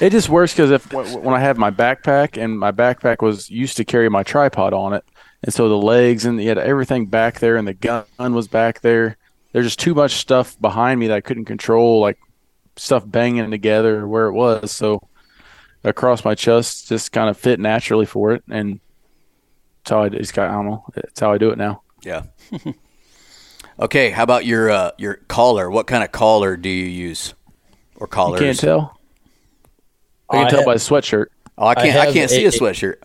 It 0.00 0.10
just 0.10 0.28
works 0.28 0.52
because 0.52 0.70
if 0.70 0.92
when 0.92 1.06
when 1.22 1.34
I 1.34 1.40
have 1.40 1.56
my 1.56 1.70
backpack 1.70 2.42
and 2.42 2.58
my 2.58 2.70
backpack 2.70 3.22
was 3.22 3.48
used 3.48 3.78
to 3.78 3.84
carry 3.84 4.10
my 4.10 4.22
tripod 4.22 4.74
on 4.74 4.92
it, 4.92 5.04
and 5.42 5.54
so 5.54 5.68
the 5.68 5.76
legs 5.78 6.26
and 6.26 6.40
you 6.40 6.48
had 6.48 6.58
everything 6.58 7.06
back 7.06 7.38
there, 7.40 7.56
and 7.56 7.66
the 7.66 7.72
gun 7.72 8.04
was 8.18 8.46
back 8.46 8.82
there. 8.82 9.16
There's 9.52 9.66
just 9.66 9.78
too 9.78 9.94
much 9.94 10.12
stuff 10.12 10.60
behind 10.60 11.00
me 11.00 11.06
that 11.06 11.14
I 11.16 11.20
couldn't 11.22 11.46
control, 11.46 12.00
like 12.00 12.18
stuff 12.76 13.02
banging 13.06 13.50
together 13.50 14.06
where 14.06 14.26
it 14.26 14.32
was. 14.32 14.72
So 14.72 15.00
across 15.84 16.24
my 16.24 16.34
chest 16.34 16.88
just 16.88 17.12
kind 17.12 17.28
of 17.30 17.36
fit 17.36 17.60
naturally 17.60 18.06
for 18.06 18.32
it, 18.32 18.42
and 18.50 18.80
that's 19.82 19.90
how 19.90 20.02
I 20.02 20.08
just 20.08 20.34
got. 20.34 20.50
I 20.50 20.54
don't 20.54 20.66
know. 20.66 20.84
That's 20.94 21.20
how 21.20 21.32
I 21.32 21.38
do 21.38 21.50
it 21.50 21.58
now. 21.58 21.82
yeah. 22.02 22.22
okay, 23.80 24.10
how 24.10 24.22
about 24.22 24.44
your 24.44 24.70
uh, 24.70 24.90
your 24.98 25.14
collar? 25.28 25.70
What 25.70 25.86
kind 25.86 26.02
of 26.04 26.12
collar 26.12 26.56
do 26.56 26.68
you 26.68 26.86
use? 26.86 27.34
Or 27.96 28.06
You 28.06 28.10
collars? 28.10 28.40
can't 28.40 28.58
tell. 28.58 28.98
I 30.28 30.36
can 30.38 30.46
I 30.46 30.50
tell 30.50 30.58
have- 30.60 30.66
by 30.66 30.74
the 30.74 30.80
sweatshirt. 30.80 31.26
Oh, 31.58 31.66
I 31.66 31.74
can't. 31.74 31.86
I, 31.96 32.04
have 32.06 32.14
can't 32.14 32.30
see 32.30 32.44
a- 32.44 32.48
a 32.48 32.50
sweatshirt. 32.52 32.96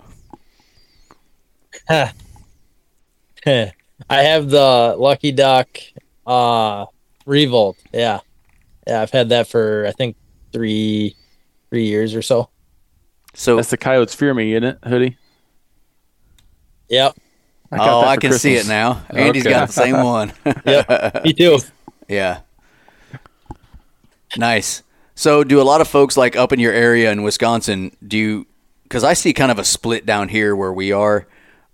I 3.47 3.73
have 4.09 4.49
the 4.49 4.95
Lucky 4.97 5.31
Duck 5.31 5.67
uh 6.27 6.85
Revolt. 7.25 7.77
Yeah. 7.93 8.19
Yeah, 8.87 9.01
I've 9.01 9.11
had 9.11 9.29
that 9.29 9.47
for 9.47 9.85
I 9.87 9.91
think 9.91 10.15
three 10.51 11.15
three 11.69 11.85
years 11.85 12.15
or 12.15 12.21
so. 12.21 12.49
So, 13.33 13.55
That's 13.55 13.69
the 13.69 13.77
Coyotes 13.77 14.13
Fear 14.13 14.33
Me, 14.33 14.53
isn't 14.53 14.63
it, 14.65 14.77
hoodie? 14.83 15.17
Yep. 16.89 17.15
I 17.71 17.77
oh, 17.79 18.01
I 18.01 18.15
for 18.15 18.21
can 18.21 18.33
see 18.33 18.55
it 18.55 18.67
now. 18.67 19.05
Andy's 19.09 19.45
Okay. 19.45 19.51
got 19.53 19.67
the 19.67 19.73
same 19.73 20.03
one. 20.03 20.33
Yep. 20.65 21.23
Me 21.23 21.31
too. 21.33 21.59
Yeah. 22.09 22.41
Nice. 24.37 24.83
So, 25.15 25.43
do 25.43 25.61
a 25.61 25.63
lot 25.63 25.79
of 25.81 25.87
folks 25.87 26.17
like 26.17 26.35
up 26.35 26.51
in 26.51 26.59
your 26.59 26.73
area 26.73 27.11
in 27.11 27.23
Wisconsin? 27.23 27.95
Do 28.05 28.17
you? 28.17 28.47
Because 28.83 29.03
I 29.05 29.13
see 29.13 29.31
kind 29.33 29.51
of 29.51 29.59
a 29.59 29.63
split 29.63 30.05
down 30.05 30.27
here 30.29 30.55
where 30.55 30.73
we 30.73 30.91
are 30.91 31.27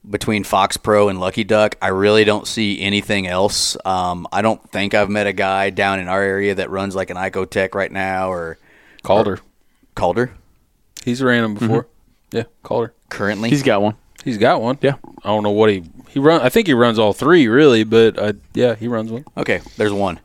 between 0.10 0.44
Fox 0.44 0.78
Pro 0.78 1.10
and 1.10 1.20
Lucky 1.20 1.44
Duck. 1.44 1.76
I 1.82 1.90
really 1.90 2.24
don't 2.24 2.48
see 2.48 2.82
anything 2.82 3.28
else. 3.28 3.78
Um, 3.86 4.28
I 4.32 4.42
don't 4.42 4.62
think 4.72 4.94
I've 4.94 5.10
met 5.10 5.28
a 5.28 5.34
guy 5.34 5.70
down 5.70 6.00
in 6.00 6.08
our 6.08 6.22
area 6.22 6.56
that 6.56 6.70
runs 6.70 6.96
like 6.96 7.10
an 7.10 7.18
Icotec 7.18 7.76
right 7.76 7.92
now 7.92 8.32
or 8.32 8.58
Calder. 9.04 9.40
Calder 9.96 10.32
He's 11.04 11.22
ran 11.22 11.44
them 11.44 11.54
before. 11.54 11.88
Yeah, 12.32 12.44
Calder. 12.64 12.94
currently. 13.10 13.50
He's 13.50 13.64
got 13.64 13.82
one. 13.82 13.96
He's 14.24 14.38
got 14.38 14.62
one. 14.62 14.78
Yeah. 14.82 14.96
I 15.24 15.30
don't 15.30 15.44
know 15.44 15.52
what 15.52 15.70
he 15.70 15.84
he 16.10 16.20
run. 16.20 16.42
I 16.42 16.50
think 16.50 16.68
he 16.68 16.74
runs 16.74 17.00
all 17.00 17.14
three 17.14 17.48
really, 17.48 17.84
but 17.86 18.18
uh, 18.20 18.34
yeah, 18.54 18.76
he 18.76 18.88
runs 18.88 19.12
one. 19.12 19.24
Okay, 19.38 19.62
there's 19.78 19.94
one. 19.94 20.20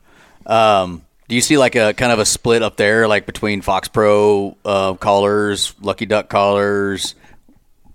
Um, 0.45 1.03
do 1.29 1.37
you 1.37 1.41
see 1.41 1.57
like 1.57 1.77
a 1.77 1.95
kind 1.95 2.11
of 2.11 2.19
a 2.19 2.25
split 2.25 2.63
up 2.63 2.77
there, 2.77 3.07
like 3.07 3.27
between 3.27 3.63
Fox 3.63 3.87
Pro 3.87 4.57
uh, 4.65 4.95
callers, 4.95 5.75
Lucky 5.81 6.07
Duck 6.07 6.29
callers? 6.29 7.15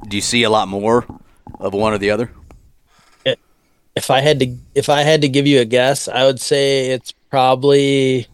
Do 0.08 0.16
you 0.16 0.22
see 0.22 0.44
a 0.44 0.50
lot 0.50 0.68
more 0.70 1.06
of 1.60 1.74
one 1.74 1.94
or 1.94 1.98
the 1.98 2.12
other? 2.12 2.32
If 3.96 4.12
I 4.12 4.22
had 4.22 4.40
to 4.42 4.56
if 4.76 4.90
I 4.90 5.02
had 5.02 5.22
to 5.22 5.30
give 5.30 5.48
you 5.48 5.60
a 5.60 5.66
guess, 5.66 6.08
I 6.08 6.24
would 6.24 6.40
say 6.40 6.92
it's 6.92 7.14
probably 7.32 8.28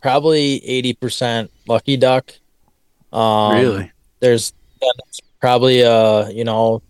probably 0.00 0.60
80% 0.60 1.48
Lucky 1.66 1.96
Duck. 1.96 2.32
Um 3.12 3.54
really? 3.54 3.92
there's 4.20 4.52
probably 5.40 5.82
uh 5.82 6.28
you 6.28 6.44
know 6.44 6.82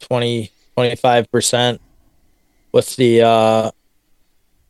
20 0.00 0.50
25% 0.76 1.78
with 2.72 2.96
the 2.96 3.22
uh 3.22 3.70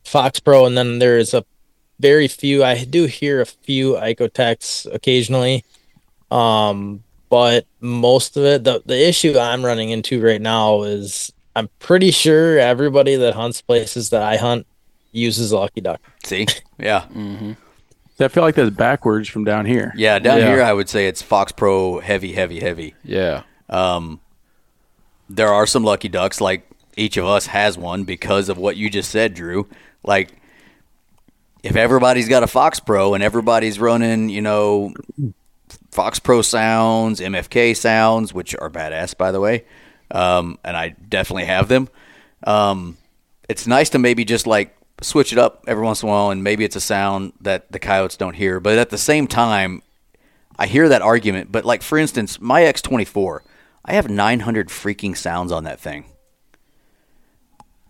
Fox 0.03 0.39
Pro 0.39 0.65
and 0.67 0.77
then 0.77 0.99
there's 0.99 1.33
a 1.33 1.43
very 1.99 2.27
few 2.27 2.63
I 2.63 2.83
do 2.83 3.05
hear 3.05 3.41
a 3.41 3.45
few 3.47 3.93
Icotecs 3.93 4.85
occasionally 4.93 5.65
um 6.29 7.03
but 7.31 7.65
most 7.79 8.37
of 8.37 8.43
it 8.43 8.63
the 8.63 8.83
the 8.85 9.07
issue 9.07 9.37
I'm 9.39 9.65
running 9.65 9.89
into 9.89 10.21
right 10.21 10.41
now 10.41 10.83
is 10.83 11.31
I'm 11.55 11.67
pretty 11.79 12.11
sure 12.11 12.59
everybody 12.59 13.15
that 13.15 13.33
hunts 13.33 13.61
places 13.61 14.11
that 14.11 14.21
I 14.21 14.37
hunt 14.37 14.67
uses 15.11 15.51
Lucky 15.51 15.81
Duck. 15.81 15.99
See, 16.23 16.45
yeah, 16.79 17.05
I 18.19 18.27
feel 18.27 18.43
like 18.43 18.55
that's 18.55 18.69
backwards 18.69 19.27
from 19.27 19.43
down 19.45 19.65
here. 19.65 19.91
yeah. 19.97 20.19
Down 20.19 20.37
Yeah. 20.37 20.47
here, 20.53 20.61
I 20.61 20.71
would 20.73 20.87
say 20.89 21.07
it's 21.07 21.21
Fox 21.21 21.51
Pro 21.51 21.99
heavy, 21.99 22.33
heavy, 22.33 22.59
heavy. 22.59 22.93
Yeah. 23.03 23.43
Um, 23.69 24.19
there 25.29 25.49
are 25.49 25.65
some 25.65 25.83
Lucky 25.83 26.07
Ducks, 26.09 26.39
like 26.39 26.67
each 26.97 27.17
of 27.17 27.25
us 27.25 27.47
has 27.47 27.77
one 27.77 28.03
because 28.03 28.47
of 28.49 28.57
what 28.57 28.75
you 28.77 28.89
just 28.89 29.09
said, 29.09 29.33
Drew. 29.33 29.67
Like, 30.03 30.33
if 31.63 31.75
everybody's 31.75 32.27
got 32.29 32.43
a 32.43 32.47
Fox 32.47 32.79
Pro 32.79 33.13
and 33.13 33.23
everybody's 33.23 33.79
running, 33.79 34.29
you 34.29 34.41
know, 34.41 34.93
Fox 35.91 36.19
Pro 36.19 36.41
sounds, 36.41 37.19
MFK 37.19 37.75
sounds, 37.75 38.33
which 38.33 38.55
are 38.55 38.69
badass, 38.69 39.17
by 39.17 39.31
the 39.31 39.39
way, 39.39 39.65
um, 40.11 40.57
and 40.63 40.77
I 40.77 40.89
definitely 40.89 41.45
have 41.45 41.67
them. 41.67 41.89
Um, 42.43 42.97
it's 43.49 43.67
nice 43.67 43.89
to 43.89 43.99
maybe 43.99 44.23
just 44.23 44.47
like 44.47 44.75
switch 45.01 45.33
it 45.33 45.37
up 45.37 45.65
every 45.67 45.83
once 45.83 46.01
in 46.01 46.07
a 46.09 46.11
while, 46.11 46.29
and 46.31 46.43
maybe 46.43 46.63
it's 46.63 46.75
a 46.75 46.81
sound 46.81 47.33
that 47.41 47.71
the 47.71 47.79
coyotes 47.79 48.15
don't 48.15 48.35
hear. 48.35 48.59
But 48.59 48.77
at 48.77 48.89
the 48.89 48.97
same 48.97 49.27
time, 49.27 49.81
I 50.57 50.67
hear 50.67 50.87
that 50.89 51.01
argument. 51.01 51.51
But 51.51 51.65
like 51.65 51.81
for 51.81 51.97
instance, 51.97 52.39
my 52.39 52.61
X24, 52.61 53.39
I 53.83 53.93
have 53.93 54.09
900 54.09 54.69
freaking 54.69 55.17
sounds 55.17 55.51
on 55.51 55.65
that 55.65 55.79
thing. 55.79 56.05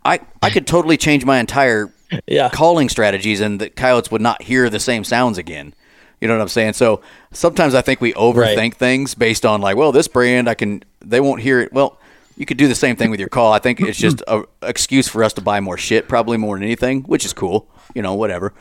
I 0.03 0.21
I 0.41 0.49
could 0.49 0.65
totally 0.65 0.97
change 0.97 1.25
my 1.25 1.39
entire 1.39 1.93
Yeah. 2.27 2.49
calling 2.49 2.89
strategies, 2.89 3.39
and 3.41 3.61
the 3.61 3.69
coyotes 3.69 4.09
would 4.11 4.21
not 4.21 4.41
hear 4.41 4.69
the 4.69 4.79
same 4.79 5.03
sounds 5.03 5.37
again. 5.37 5.73
You 6.21 6.27
know 6.27 6.35
what 6.35 6.41
I'm 6.41 6.47
saying? 6.49 6.73
So 6.73 7.01
sometimes 7.33 7.73
I 7.75 7.81
think 7.81 7.99
we 7.99 8.13
overthink 8.13 8.35
Right. 8.57 8.73
things 8.75 9.15
based 9.15 9.45
on 9.45 9.59
like, 9.59 9.75
well, 9.75 9.91
this 9.91 10.07
brand 10.07 10.47
I 10.47 10.53
can 10.53 10.83
they 11.03 11.19
won't 11.19 11.41
hear 11.41 11.59
it. 11.59 11.73
Well, 11.73 11.97
you 12.37 12.45
could 12.45 12.57
do 12.57 12.67
the 12.67 12.75
same 12.75 12.95
thing 12.95 13.09
with 13.11 13.19
your 13.19 13.27
call. 13.29 13.51
I 13.51 13.59
think 13.59 13.81
it's 13.81 13.97
just 13.97 14.21
a 14.27 14.43
excuse 14.61 15.07
for 15.07 15.23
us 15.23 15.33
to 15.33 15.41
buy 15.41 15.59
more 15.59 15.77
shit, 15.77 16.07
probably 16.07 16.37
more 16.37 16.55
than 16.55 16.63
anything, 16.63 17.01
which 17.03 17.25
is 17.25 17.33
cool. 17.33 17.67
You 17.95 18.01
know, 18.03 18.13
whatever. 18.15 18.53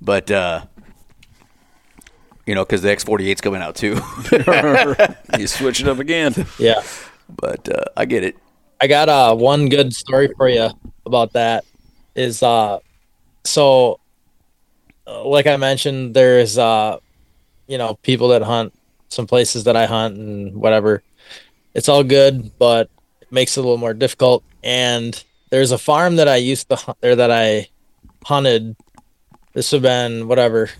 But 0.00 0.30
uh, 0.30 0.64
you 2.46 2.54
know, 2.54 2.64
because 2.64 2.82
the 2.82 2.88
X48's 2.88 3.40
coming 3.40 3.62
out 3.62 3.76
too. 3.76 4.00
You 5.38 5.46
switch 5.46 5.80
it 5.80 5.88
up 5.88 5.98
again. 5.98 6.34
Yeah. 6.58 6.82
but 7.40 7.68
uh, 7.68 7.84
I 7.96 8.04
get 8.04 8.24
it. 8.24 8.36
I 8.80 8.86
got 8.88 9.08
uh 9.08 9.34
one 9.34 9.68
good 9.68 9.94
story 9.94 10.28
for 10.36 10.48
you 10.48 10.70
about 11.06 11.32
that 11.34 11.64
is 12.16 12.42
uh 12.42 12.80
so 13.44 14.00
like 15.06 15.46
I 15.46 15.56
mentioned 15.56 16.14
there's 16.14 16.58
uh 16.58 16.98
you 17.66 17.78
know 17.78 17.94
people 18.02 18.28
that 18.28 18.42
hunt 18.42 18.72
some 19.08 19.26
places 19.26 19.64
that 19.64 19.76
I 19.76 19.86
hunt 19.86 20.16
and 20.16 20.54
whatever. 20.56 21.02
It's 21.74 21.88
all 21.88 22.04
good 22.04 22.56
but 22.58 22.90
it 23.20 23.30
makes 23.30 23.56
it 23.56 23.60
a 23.60 23.62
little 23.62 23.78
more 23.78 23.94
difficult. 23.94 24.42
And 24.62 25.22
there's 25.50 25.72
a 25.72 25.78
farm 25.78 26.16
that 26.16 26.28
I 26.28 26.36
used 26.36 26.68
to 26.70 26.76
hunt 26.76 26.98
there 27.00 27.16
that 27.16 27.30
I 27.30 27.68
hunted. 28.24 28.76
This 29.52 29.72
would 29.72 29.82
have 29.82 29.82
been 29.82 30.28
whatever 30.28 30.70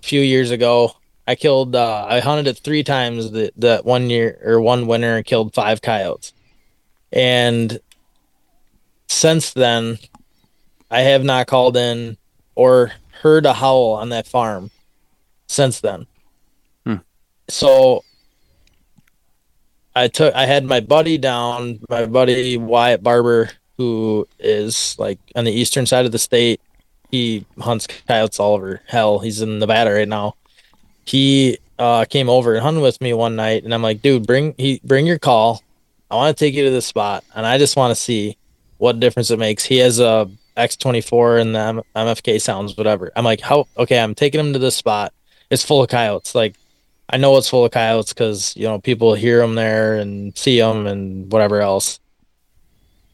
a 0.00 0.02
few 0.02 0.20
years 0.20 0.50
ago. 0.50 0.92
I 1.26 1.34
killed 1.34 1.76
uh 1.76 2.06
I 2.08 2.20
hunted 2.20 2.46
it 2.46 2.58
3 2.58 2.82
times 2.82 3.30
the 3.30 3.52
that 3.56 3.84
one 3.84 4.10
year 4.10 4.38
or 4.42 4.60
one 4.60 4.86
winter 4.86 5.16
and 5.16 5.24
killed 5.24 5.54
5 5.54 5.82
coyotes. 5.82 6.32
And 7.12 7.80
since 9.08 9.52
then, 9.52 9.98
I 10.90 11.00
have 11.00 11.24
not 11.24 11.46
called 11.46 11.76
in 11.76 12.16
or 12.54 12.92
heard 13.20 13.46
a 13.46 13.54
howl 13.54 13.92
on 13.92 14.10
that 14.10 14.26
farm 14.26 14.70
since 15.46 15.80
then. 15.80 16.06
Hmm. 16.84 16.96
So 17.48 18.04
I 19.94 20.08
took 20.08 20.34
I 20.34 20.46
had 20.46 20.64
my 20.64 20.80
buddy 20.80 21.18
down, 21.18 21.80
my 21.88 22.06
buddy 22.06 22.56
Wyatt 22.56 23.02
Barber, 23.02 23.50
who 23.76 24.26
is 24.38 24.96
like 24.98 25.18
on 25.34 25.44
the 25.44 25.52
eastern 25.52 25.86
side 25.86 26.06
of 26.06 26.12
the 26.12 26.18
state. 26.18 26.60
He 27.10 27.46
hunts 27.58 27.86
coyotes 27.86 28.38
all 28.38 28.54
over 28.54 28.82
hell. 28.86 29.18
He's 29.18 29.40
in 29.40 29.58
Nevada 29.58 29.92
right 29.92 30.08
now. 30.08 30.36
He 31.04 31.58
uh, 31.78 32.04
came 32.04 32.28
over 32.28 32.54
and 32.54 32.62
hunted 32.62 32.82
with 32.82 33.00
me 33.00 33.14
one 33.14 33.34
night, 33.34 33.64
and 33.64 33.72
I'm 33.72 33.82
like, 33.82 34.02
dude, 34.02 34.26
bring 34.26 34.54
he 34.58 34.80
bring 34.84 35.06
your 35.06 35.18
call. 35.18 35.62
I 36.10 36.16
want 36.16 36.36
to 36.36 36.44
take 36.44 36.54
you 36.54 36.64
to 36.64 36.70
this 36.70 36.86
spot, 36.86 37.24
and 37.34 37.46
I 37.46 37.58
just 37.58 37.76
want 37.76 37.90
to 37.90 38.00
see 38.00 38.36
what 38.78 39.00
difference 39.00 39.30
it 39.30 39.38
makes. 39.38 39.64
He 39.64 39.78
has 39.78 40.00
a 40.00 40.30
X24 40.58 41.40
and 41.40 41.54
the 41.54 41.84
MFK 41.96 42.40
sounds, 42.40 42.76
whatever. 42.76 43.10
I'm 43.16 43.24
like, 43.24 43.40
how? 43.40 43.66
Okay, 43.76 43.98
I'm 43.98 44.14
taking 44.14 44.38
them 44.38 44.52
to 44.52 44.58
this 44.58 44.76
spot. 44.76 45.12
It's 45.50 45.64
full 45.64 45.82
of 45.82 45.88
coyotes. 45.88 46.34
Like, 46.34 46.56
I 47.08 47.16
know 47.16 47.36
it's 47.38 47.48
full 47.48 47.64
of 47.64 47.70
coyotes 47.70 48.12
because 48.12 48.54
you 48.56 48.64
know 48.64 48.78
people 48.80 49.14
hear 49.14 49.38
them 49.38 49.54
there 49.54 49.96
and 49.96 50.36
see 50.36 50.58
them 50.58 50.86
and 50.86 51.30
whatever 51.32 51.60
else. 51.60 52.00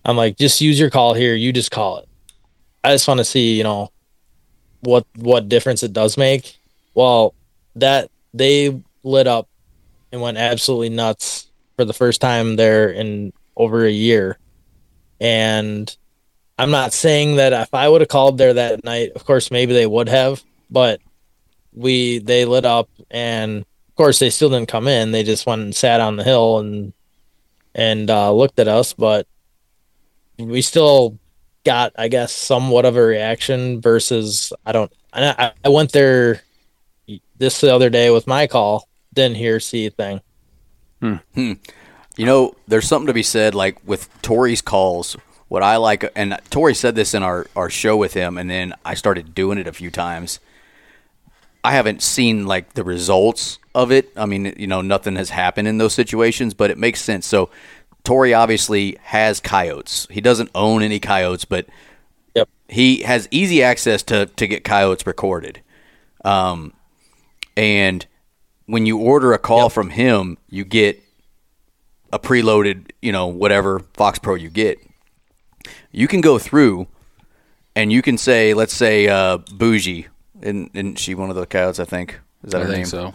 I'm 0.04 0.16
like, 0.16 0.36
just 0.36 0.60
use 0.60 0.78
your 0.78 0.90
call 0.90 1.14
here. 1.14 1.34
You 1.34 1.52
just 1.52 1.70
call 1.70 1.98
it. 1.98 2.08
I 2.82 2.92
just 2.92 3.08
want 3.08 3.18
to 3.18 3.24
see, 3.24 3.56
you 3.56 3.62
know, 3.62 3.90
what 4.80 5.06
what 5.16 5.48
difference 5.48 5.82
it 5.82 5.92
does 5.92 6.16
make. 6.16 6.58
Well, 6.94 7.34
that 7.76 8.10
they 8.32 8.82
lit 9.02 9.26
up 9.26 9.48
and 10.12 10.20
went 10.20 10.38
absolutely 10.38 10.90
nuts 10.90 11.46
for 11.76 11.84
the 11.84 11.92
first 11.92 12.20
time 12.20 12.56
there 12.56 12.90
in 12.90 13.32
over 13.56 13.84
a 13.84 13.90
year. 13.90 14.38
And 15.20 15.94
I'm 16.58 16.70
not 16.70 16.92
saying 16.92 17.36
that 17.36 17.52
if 17.52 17.74
I 17.74 17.88
would 17.88 18.00
have 18.00 18.08
called 18.08 18.38
there 18.38 18.54
that 18.54 18.84
night, 18.84 19.12
of 19.16 19.24
course 19.24 19.50
maybe 19.50 19.72
they 19.72 19.86
would 19.86 20.08
have, 20.08 20.42
but 20.70 21.00
we 21.72 22.18
they 22.18 22.44
lit 22.44 22.64
up 22.64 22.88
and 23.10 23.60
of 23.62 23.94
course 23.96 24.18
they 24.18 24.30
still 24.30 24.50
didn't 24.50 24.68
come 24.68 24.86
in. 24.86 25.10
They 25.10 25.24
just 25.24 25.46
went 25.46 25.62
and 25.62 25.74
sat 25.74 26.00
on 26.00 26.16
the 26.16 26.24
hill 26.24 26.58
and 26.58 26.92
and 27.74 28.08
uh, 28.08 28.32
looked 28.32 28.60
at 28.60 28.68
us, 28.68 28.92
but 28.92 29.26
we 30.38 30.62
still 30.62 31.18
got 31.64 31.92
I 31.96 32.08
guess 32.08 32.32
somewhat 32.32 32.84
of 32.84 32.96
a 32.96 33.02
reaction 33.02 33.80
versus 33.80 34.52
I 34.64 34.72
don't 34.72 34.92
I, 35.12 35.52
I 35.64 35.68
went 35.68 35.92
there 35.92 36.42
this 37.38 37.60
the 37.60 37.74
other 37.74 37.90
day 37.90 38.10
with 38.10 38.26
my 38.26 38.46
call, 38.46 38.88
didn't 39.12 39.36
hear 39.36 39.58
see 39.60 39.86
a 39.86 39.90
thing. 39.90 40.20
You 42.16 42.26
know, 42.26 42.54
there's 42.68 42.86
something 42.86 43.08
to 43.08 43.12
be 43.12 43.24
said 43.24 43.54
like 43.56 43.76
with 43.84 44.08
Tori's 44.22 44.62
calls. 44.62 45.16
What 45.54 45.62
I 45.62 45.76
like, 45.76 46.04
and 46.16 46.36
Tori 46.50 46.74
said 46.74 46.96
this 46.96 47.14
in 47.14 47.22
our, 47.22 47.46
our 47.54 47.70
show 47.70 47.96
with 47.96 48.12
him, 48.12 48.38
and 48.38 48.50
then 48.50 48.74
I 48.84 48.94
started 48.94 49.36
doing 49.36 49.56
it 49.56 49.68
a 49.68 49.72
few 49.72 49.88
times. 49.88 50.40
I 51.62 51.70
haven't 51.70 52.02
seen 52.02 52.44
like 52.44 52.72
the 52.72 52.82
results 52.82 53.60
of 53.72 53.92
it. 53.92 54.10
I 54.16 54.26
mean, 54.26 54.52
you 54.56 54.66
know, 54.66 54.82
nothing 54.82 55.14
has 55.14 55.30
happened 55.30 55.68
in 55.68 55.78
those 55.78 55.94
situations, 55.94 56.54
but 56.54 56.72
it 56.72 56.76
makes 56.76 57.00
sense. 57.00 57.24
So, 57.24 57.50
Tori 58.02 58.34
obviously 58.34 58.96
has 59.00 59.38
coyotes. 59.38 60.08
He 60.10 60.20
doesn't 60.20 60.50
own 60.56 60.82
any 60.82 60.98
coyotes, 60.98 61.44
but 61.44 61.66
Yep. 62.34 62.48
he 62.68 63.02
has 63.02 63.28
easy 63.30 63.62
access 63.62 64.02
to 64.02 64.26
to 64.26 64.48
get 64.48 64.64
coyotes 64.64 65.06
recorded. 65.06 65.60
Um, 66.24 66.72
and 67.56 68.04
when 68.66 68.86
you 68.86 68.98
order 68.98 69.32
a 69.32 69.38
call 69.38 69.70
from 69.70 69.90
him, 69.90 70.36
you 70.50 70.64
get 70.64 71.00
a 72.12 72.18
preloaded, 72.18 72.90
you 73.00 73.12
know, 73.12 73.28
whatever 73.28 73.78
Fox 73.94 74.18
Pro 74.18 74.34
you 74.34 74.50
get. 74.50 74.80
You 75.94 76.08
can 76.08 76.20
go 76.20 76.38
through 76.38 76.88
and 77.76 77.92
you 77.92 78.02
can 78.02 78.18
say, 78.18 78.52
let's 78.52 78.74
say, 78.74 79.06
uh, 79.08 79.38
Bougie, 79.52 80.08
and 80.42 80.68
isn't 80.74 80.98
she 80.98 81.14
one 81.14 81.30
of 81.30 81.36
the 81.36 81.46
coyotes? 81.46 81.78
I 81.78 81.84
think 81.84 82.18
is 82.42 82.50
that 82.52 82.60
I 82.62 82.64
her 82.64 82.70
think 82.70 82.78
name? 82.78 82.86
so. 82.86 83.14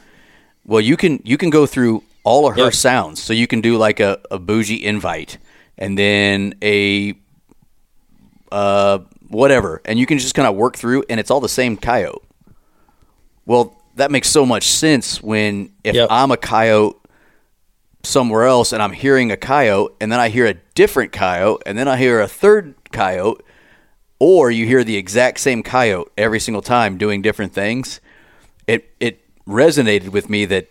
Well, 0.65 0.81
you 0.81 0.95
can 0.97 1.19
you 1.25 1.37
can 1.37 1.49
go 1.49 1.65
through 1.65 2.03
all 2.23 2.47
of 2.47 2.55
her 2.55 2.63
Yep. 2.65 2.73
sounds. 2.73 3.21
So 3.21 3.33
you 3.33 3.47
can 3.47 3.61
do 3.61 3.77
like 3.77 3.99
a, 3.99 4.19
a 4.31 4.39
bougie 4.39 4.83
invite 4.85 5.37
and 5.77 5.97
then 5.97 6.53
a 6.61 7.15
uh 8.51 8.99
whatever. 9.27 9.81
And 9.85 9.99
you 9.99 10.05
can 10.05 10.17
just 10.17 10.33
kind 10.35 10.47
of 10.47 10.55
work 10.55 10.77
through 10.77 11.03
and 11.09 11.19
it's 11.19 11.29
all 11.31 11.39
the 11.41 11.49
same 11.49 11.77
coyote. 11.77 12.21
Well, 13.45 13.75
that 13.95 14.11
makes 14.11 14.29
so 14.29 14.45
much 14.45 14.63
sense 14.67 15.21
when 15.21 15.71
if 15.83 15.95
Yep. 15.95 16.07
I'm 16.11 16.31
a 16.31 16.37
coyote 16.37 16.98
somewhere 18.03 18.45
else 18.45 18.71
and 18.71 18.81
I'm 18.81 18.93
hearing 18.93 19.31
a 19.31 19.37
coyote 19.37 19.93
and 19.99 20.11
then 20.11 20.19
I 20.19 20.29
hear 20.29 20.45
a 20.45 20.53
different 20.75 21.11
coyote 21.11 21.61
and 21.65 21.77
then 21.77 21.87
I 21.87 21.97
hear 21.97 22.21
a 22.21 22.27
third 22.27 22.75
coyote 22.91 23.41
or 24.19 24.49
you 24.51 24.65
hear 24.65 24.83
the 24.83 24.95
exact 24.95 25.39
same 25.39 25.63
coyote 25.63 26.09
every 26.17 26.39
single 26.39 26.61
time 26.61 26.97
doing 26.97 27.21
different 27.21 27.53
things. 27.53 27.99
It 28.67 28.89
it 28.99 29.21
resonated 29.47 30.09
with 30.09 30.29
me 30.29 30.45
that 30.45 30.69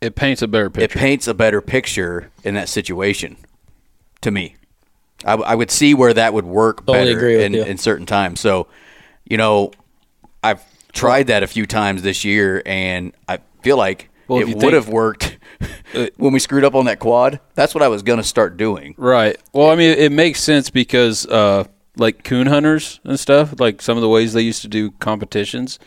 It 0.00 0.14
paints 0.16 0.42
a 0.42 0.48
better 0.48 0.68
picture. 0.68 0.84
it 0.84 0.88
picture. 0.90 0.98
paints 0.98 1.28
a 1.28 1.34
better 1.34 1.60
picture 1.60 2.30
in 2.44 2.54
that 2.54 2.68
situation 2.68 3.36
to 4.20 4.30
me. 4.30 4.56
I, 5.24 5.30
w- 5.32 5.48
I 5.48 5.54
would 5.54 5.70
see 5.70 5.94
where 5.94 6.12
that 6.14 6.34
would 6.34 6.44
work 6.44 6.84
Totally 6.86 7.14
better 7.14 7.16
agree 7.18 7.44
in, 7.44 7.54
in 7.54 7.78
certain 7.78 8.06
times. 8.06 8.40
So, 8.40 8.66
you 9.24 9.36
know, 9.36 9.70
I've 10.42 10.60
tried 10.92 11.28
that 11.28 11.42
a 11.44 11.46
few 11.46 11.64
times 11.64 12.02
this 12.02 12.24
year, 12.24 12.60
and 12.66 13.12
I 13.28 13.38
feel 13.62 13.76
like 13.76 14.10
Well, 14.26 14.40
it 14.40 14.56
would 14.56 14.72
have 14.72 14.88
worked 14.88 15.31
when 16.16 16.32
we 16.32 16.38
screwed 16.38 16.64
up 16.64 16.74
on 16.74 16.84
that 16.86 16.98
quad. 16.98 17.40
That's 17.54 17.74
what 17.74 17.82
I 17.82 17.88
was 17.88 18.02
going 18.02 18.18
to 18.18 18.24
start 18.24 18.56
doing. 18.56 18.94
Right. 18.96 19.36
Well, 19.52 19.70
I 19.70 19.76
mean, 19.76 19.96
it 19.98 20.12
makes 20.12 20.40
sense 20.42 20.70
because, 20.70 21.26
uh, 21.26 21.64
like 21.96 22.24
coon 22.24 22.46
hunters 22.46 23.00
and 23.04 23.18
stuff, 23.20 23.60
like 23.60 23.82
some 23.82 23.98
of 23.98 24.02
the 24.02 24.08
ways 24.08 24.32
they 24.32 24.40
used 24.40 24.62
to 24.62 24.68
do 24.68 24.92
competitions, 24.92 25.78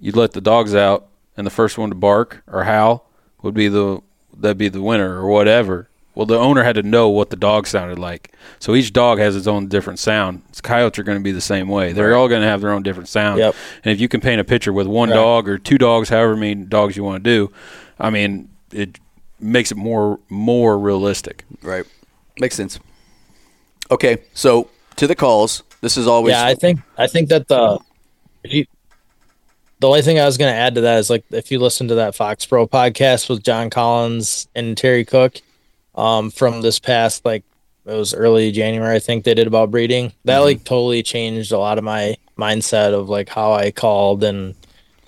you'd 0.00 0.16
let 0.16 0.32
the 0.32 0.40
dogs 0.40 0.74
out, 0.74 1.06
and 1.36 1.46
the 1.46 1.50
first 1.50 1.78
one 1.78 1.90
to 1.90 1.94
bark 1.94 2.42
or 2.48 2.64
howl 2.64 3.08
would 3.42 3.54
be 3.54 3.68
the 3.68 4.00
that'd 4.36 4.58
be 4.58 4.68
the 4.68 4.82
winner 4.82 5.16
or 5.20 5.28
whatever. 5.28 5.88
Well, 6.16 6.26
the 6.26 6.36
owner 6.36 6.64
had 6.64 6.74
to 6.74 6.82
know 6.82 7.08
what 7.08 7.30
the 7.30 7.36
dog 7.36 7.68
sounded 7.68 7.96
like, 8.00 8.34
so 8.58 8.74
each 8.74 8.92
dog 8.92 9.20
has 9.20 9.36
its 9.36 9.46
own 9.46 9.68
different 9.68 10.00
sound. 10.00 10.42
Coyotes 10.64 10.98
are 10.98 11.04
going 11.04 11.18
to 11.18 11.22
be 11.22 11.30
the 11.30 11.40
same 11.40 11.68
way; 11.68 11.92
they're 11.92 12.16
all 12.16 12.26
going 12.26 12.40
to 12.42 12.48
have 12.48 12.60
their 12.60 12.72
own 12.72 12.82
different 12.82 13.08
sound. 13.08 13.38
Yep. 13.38 13.54
And 13.84 13.92
if 13.92 14.00
you 14.00 14.08
can 14.08 14.20
paint 14.20 14.40
a 14.40 14.44
picture 14.44 14.72
with 14.72 14.88
one 14.88 15.10
Right. 15.10 15.14
dog 15.14 15.48
or 15.48 15.58
two 15.58 15.78
dogs, 15.78 16.08
however 16.08 16.34
many 16.34 16.56
dogs 16.56 16.96
you 16.96 17.04
want 17.04 17.22
to 17.22 17.30
do, 17.30 17.52
I 18.00 18.10
mean, 18.10 18.48
it 18.72 18.98
makes 19.40 19.70
it 19.70 19.76
more 19.76 20.18
more 20.28 20.78
realistic. 20.78 21.44
Right. 21.62 21.84
Makes 22.38 22.56
sense. 22.56 22.78
Okay, 23.90 24.18
so 24.34 24.68
to 24.96 25.06
the 25.06 25.14
calls. 25.14 25.62
This 25.80 25.96
is 25.96 26.06
always 26.06 26.32
yeah, 26.32 26.44
I 26.44 26.54
think 26.54 26.80
I 26.96 27.06
think 27.06 27.28
that 27.28 27.46
the 27.48 27.78
you, 28.44 28.66
the 29.80 29.86
only 29.86 30.02
thing 30.02 30.18
I 30.18 30.26
was 30.26 30.36
going 30.36 30.52
to 30.52 30.58
add 30.58 30.74
to 30.74 30.80
that 30.82 30.98
is 30.98 31.08
like 31.08 31.24
if 31.30 31.52
you 31.52 31.60
listen 31.60 31.88
to 31.88 31.96
that 31.96 32.14
Fox 32.14 32.44
Pro 32.44 32.66
podcast 32.66 33.28
with 33.28 33.44
John 33.44 33.70
Collins 33.70 34.48
and 34.54 34.76
Terry 34.76 35.04
Cook 35.04 35.40
um, 35.94 36.30
from 36.30 36.62
this 36.62 36.78
past 36.80 37.24
like 37.24 37.44
it 37.86 37.92
was 37.94 38.12
early 38.12 38.50
January 38.50 38.96
I 38.96 38.98
think 38.98 39.24
they 39.24 39.34
did 39.34 39.46
about 39.46 39.70
breeding 39.70 40.12
that 40.24 40.38
like 40.38 40.64
totally 40.64 41.02
changed 41.02 41.52
a 41.52 41.58
lot 41.58 41.78
of 41.78 41.84
my 41.84 42.16
mindset 42.36 42.92
of 42.92 43.08
like 43.08 43.28
how 43.28 43.52
I 43.52 43.70
called 43.70 44.24
and 44.24 44.54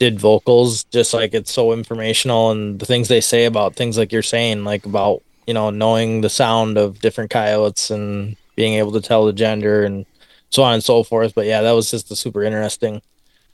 did 0.01 0.19
vocals 0.19 0.83
just 0.85 1.15
like 1.15 1.35
it's 1.35 1.53
so 1.53 1.73
informational 1.73 2.51
and 2.51 2.81
the 2.81 2.87
things 2.87 3.07
they 3.07 3.21
say 3.21 3.45
about 3.45 3.77
things 3.77 3.97
like 3.99 4.11
you're 4.11 4.23
saying 4.23 4.65
like 4.65 4.87
about 4.87 5.23
you 5.47 5.55
know 5.55 5.71
knowing 5.71 6.23
the 6.23 6.29
sound 6.31 6.79
of 6.79 6.99
different 7.01 7.31
coyotes 7.31 7.91
and 7.91 8.37
being 8.57 8.75
able 8.75 8.93
to 8.93 9.01
tell 9.01 9.27
the 9.27 9.33
gender 9.33 9.85
and 9.85 10.07
so 10.51 10.63
on 10.63 10.75
and 10.75 10.85
so 10.85 11.03
forth. 11.03 11.35
But 11.35 11.47
yeah, 11.47 11.63
that 11.63 11.73
was 11.73 11.91
just 11.91 12.11
a 12.11 12.17
super 12.17 12.43
interesting 12.43 13.01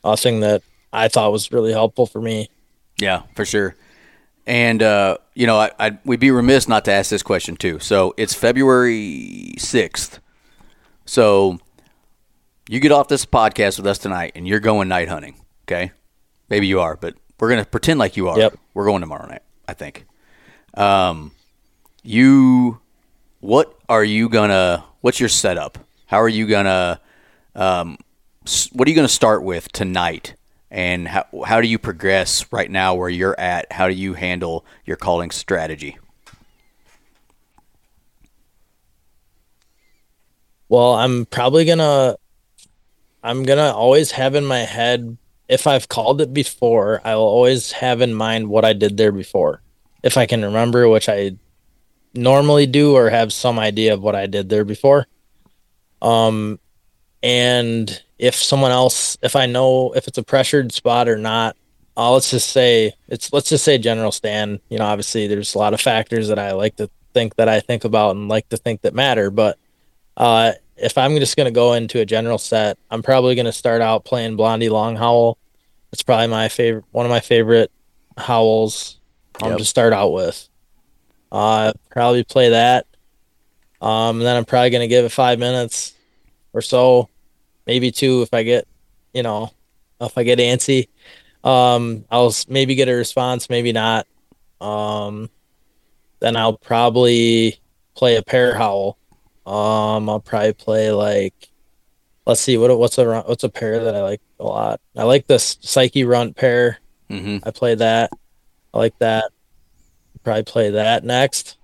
uh, 0.02 0.16
thing 0.16 0.40
that 0.40 0.62
I 0.92 1.08
thought 1.08 1.32
was 1.32 1.52
really 1.52 1.72
helpful 1.72 2.06
for 2.06 2.20
me. 2.20 2.48
Yeah, 2.98 3.22
for 3.34 3.44
sure. 3.44 3.76
And 4.46 4.82
uh, 4.82 5.18
you 5.34 5.46
know, 5.46 5.58
I, 5.58 5.70
I 5.78 5.98
we'd 6.04 6.20
be 6.20 6.30
remiss 6.30 6.68
not 6.68 6.84
to 6.86 6.92
ask 6.92 7.10
this 7.10 7.22
question 7.22 7.56
too. 7.56 7.78
So 7.80 8.14
it's 8.16 8.34
February 8.34 9.54
sixth. 9.58 10.20
So 11.04 11.58
you 12.68 12.80
get 12.80 12.92
off 12.92 13.08
this 13.08 13.26
podcast 13.26 13.78
with 13.78 13.86
us 13.86 13.98
tonight, 13.98 14.32
and 14.34 14.46
you're 14.46 14.60
going 14.60 14.88
night 14.88 15.08
hunting. 15.08 15.36
Okay, 15.64 15.92
maybe 16.48 16.66
you 16.66 16.80
are, 16.80 16.96
but 16.96 17.14
we're 17.38 17.50
gonna 17.50 17.64
pretend 17.64 17.98
like 17.98 18.16
you 18.16 18.28
are. 18.28 18.38
Yep. 18.38 18.58
We're 18.74 18.86
going 18.86 19.00
tomorrow 19.00 19.26
night. 19.26 19.42
I 19.68 19.74
think. 19.74 20.06
Um, 20.74 21.32
you, 22.02 22.80
what 23.40 23.78
are 23.88 24.04
you 24.04 24.28
gonna? 24.28 24.84
What's 25.00 25.20
your 25.20 25.28
setup? 25.28 25.78
How 26.06 26.20
are 26.20 26.28
you 26.28 26.46
gonna? 26.46 27.00
Um, 27.54 27.98
what 28.72 28.86
are 28.86 28.90
you 28.90 28.96
gonna 28.96 29.08
start 29.08 29.42
with 29.42 29.70
tonight? 29.72 30.34
And 30.70 31.08
how 31.08 31.24
how 31.44 31.60
do 31.60 31.68
you 31.68 31.78
progress 31.78 32.50
right 32.52 32.70
now 32.70 32.94
where 32.94 33.08
you're 33.08 33.38
at? 33.38 33.72
How 33.72 33.88
do 33.88 33.94
you 33.94 34.14
handle 34.14 34.64
your 34.84 34.96
calling 34.96 35.30
strategy? 35.30 35.98
Well, 40.68 40.94
I'm 40.94 41.26
probably 41.26 41.64
gonna 41.64 42.16
I'm 43.22 43.44
gonna 43.44 43.72
always 43.72 44.12
have 44.12 44.34
in 44.34 44.44
my 44.44 44.60
head 44.60 45.16
if 45.48 45.66
I've 45.66 45.88
called 45.88 46.20
it 46.20 46.32
before, 46.34 47.00
I 47.04 47.14
will 47.14 47.22
always 47.22 47.72
have 47.72 48.00
in 48.00 48.14
mind 48.14 48.48
what 48.48 48.64
I 48.64 48.72
did 48.72 48.96
there 48.96 49.12
before. 49.12 49.62
If 50.02 50.16
I 50.16 50.26
can 50.26 50.44
remember, 50.44 50.88
which 50.88 51.08
I 51.08 51.36
normally 52.14 52.66
do 52.66 52.94
or 52.96 53.10
have 53.10 53.32
some 53.32 53.58
idea 53.58 53.94
of 53.94 54.02
what 54.02 54.14
I 54.14 54.26
did 54.26 54.48
there 54.48 54.64
before. 54.64 55.06
Um 56.02 56.58
and 57.22 58.02
if 58.18 58.34
someone 58.34 58.70
else 58.70 59.18
if 59.22 59.36
I 59.36 59.46
know 59.46 59.92
if 59.92 60.08
it's 60.08 60.18
a 60.18 60.22
pressured 60.22 60.72
spot 60.72 61.08
or 61.08 61.18
not, 61.18 61.56
uh, 61.96 62.12
let's 62.12 62.30
just 62.30 62.50
say 62.50 62.92
it's 63.08 63.32
let's 63.32 63.48
just 63.48 63.64
say 63.64 63.78
general 63.78 64.12
stand. 64.12 64.60
You 64.68 64.78
know, 64.78 64.84
obviously 64.84 65.26
there's 65.26 65.54
a 65.54 65.58
lot 65.58 65.74
of 65.74 65.80
factors 65.80 66.28
that 66.28 66.38
I 66.38 66.52
like 66.52 66.76
to 66.76 66.90
think 67.14 67.36
that 67.36 67.48
I 67.48 67.60
think 67.60 67.84
about 67.84 68.16
and 68.16 68.28
like 68.28 68.48
to 68.50 68.56
think 68.56 68.82
that 68.82 68.94
matter, 68.94 69.30
but 69.30 69.58
uh, 70.16 70.52
if 70.76 70.98
I'm 70.98 71.16
just 71.16 71.36
gonna 71.36 71.50
go 71.50 71.72
into 71.74 72.00
a 72.00 72.06
general 72.06 72.38
set, 72.38 72.78
I'm 72.90 73.02
probably 73.02 73.34
gonna 73.34 73.52
start 73.52 73.80
out 73.80 74.04
playing 74.04 74.36
Blondie 74.36 74.68
Long 74.68 74.96
Howl. 74.96 75.38
It's 75.92 76.02
probably 76.02 76.26
my 76.28 76.48
favorite, 76.48 76.84
one 76.92 77.06
of 77.06 77.10
my 77.10 77.20
favorite 77.20 77.70
howls 78.16 78.98
um, 79.42 79.50
Yep. 79.50 79.58
to 79.58 79.64
start 79.64 79.92
out 79.92 80.12
with. 80.12 80.48
Uh, 81.32 81.72
probably 81.90 82.24
play 82.24 82.50
that. 82.50 82.86
Um, 83.80 84.18
and 84.18 84.22
then 84.26 84.36
I'm 84.36 84.44
probably 84.44 84.70
gonna 84.70 84.88
give 84.88 85.04
it 85.04 85.10
five 85.12 85.38
minutes 85.38 85.94
or 86.52 86.60
so, 86.62 87.08
maybe 87.66 87.90
two 87.90 88.22
if 88.22 88.32
I 88.32 88.42
get, 88.42 88.66
you 89.12 89.22
know, 89.22 89.50
if 90.00 90.16
I 90.16 90.22
get 90.22 90.38
antsy. 90.38 90.88
Um, 91.44 92.04
I'll 92.10 92.34
maybe 92.48 92.74
get 92.74 92.88
a 92.88 92.94
response, 92.94 93.48
maybe 93.48 93.72
not. 93.72 94.06
Um, 94.60 95.30
then 96.20 96.36
I'll 96.36 96.56
probably 96.56 97.60
play 97.94 98.16
a 98.16 98.22
pair 98.22 98.54
howl. 98.56 98.98
Um, 99.46 100.10
I'll 100.10 100.20
probably 100.20 100.52
play 100.54 100.90
like, 100.90 101.48
let's 102.26 102.40
see, 102.40 102.58
what 102.58 102.76
what's 102.78 102.98
a 102.98 103.22
what's 103.22 103.44
a 103.44 103.48
pair 103.48 103.84
that 103.84 103.94
I 103.94 104.02
like 104.02 104.20
a 104.40 104.44
lot. 104.44 104.80
I 104.96 105.04
like 105.04 105.26
this 105.26 105.56
Psyche 105.60 106.04
Runt 106.04 106.36
pair. 106.36 106.78
hmm 107.08 107.38
I 107.44 107.50
play 107.52 107.76
that. 107.76 108.10
I 108.74 108.78
like 108.78 108.98
that. 108.98 109.30
Probably 110.24 110.42
play 110.42 110.70
that 110.70 111.04
next, 111.04 111.56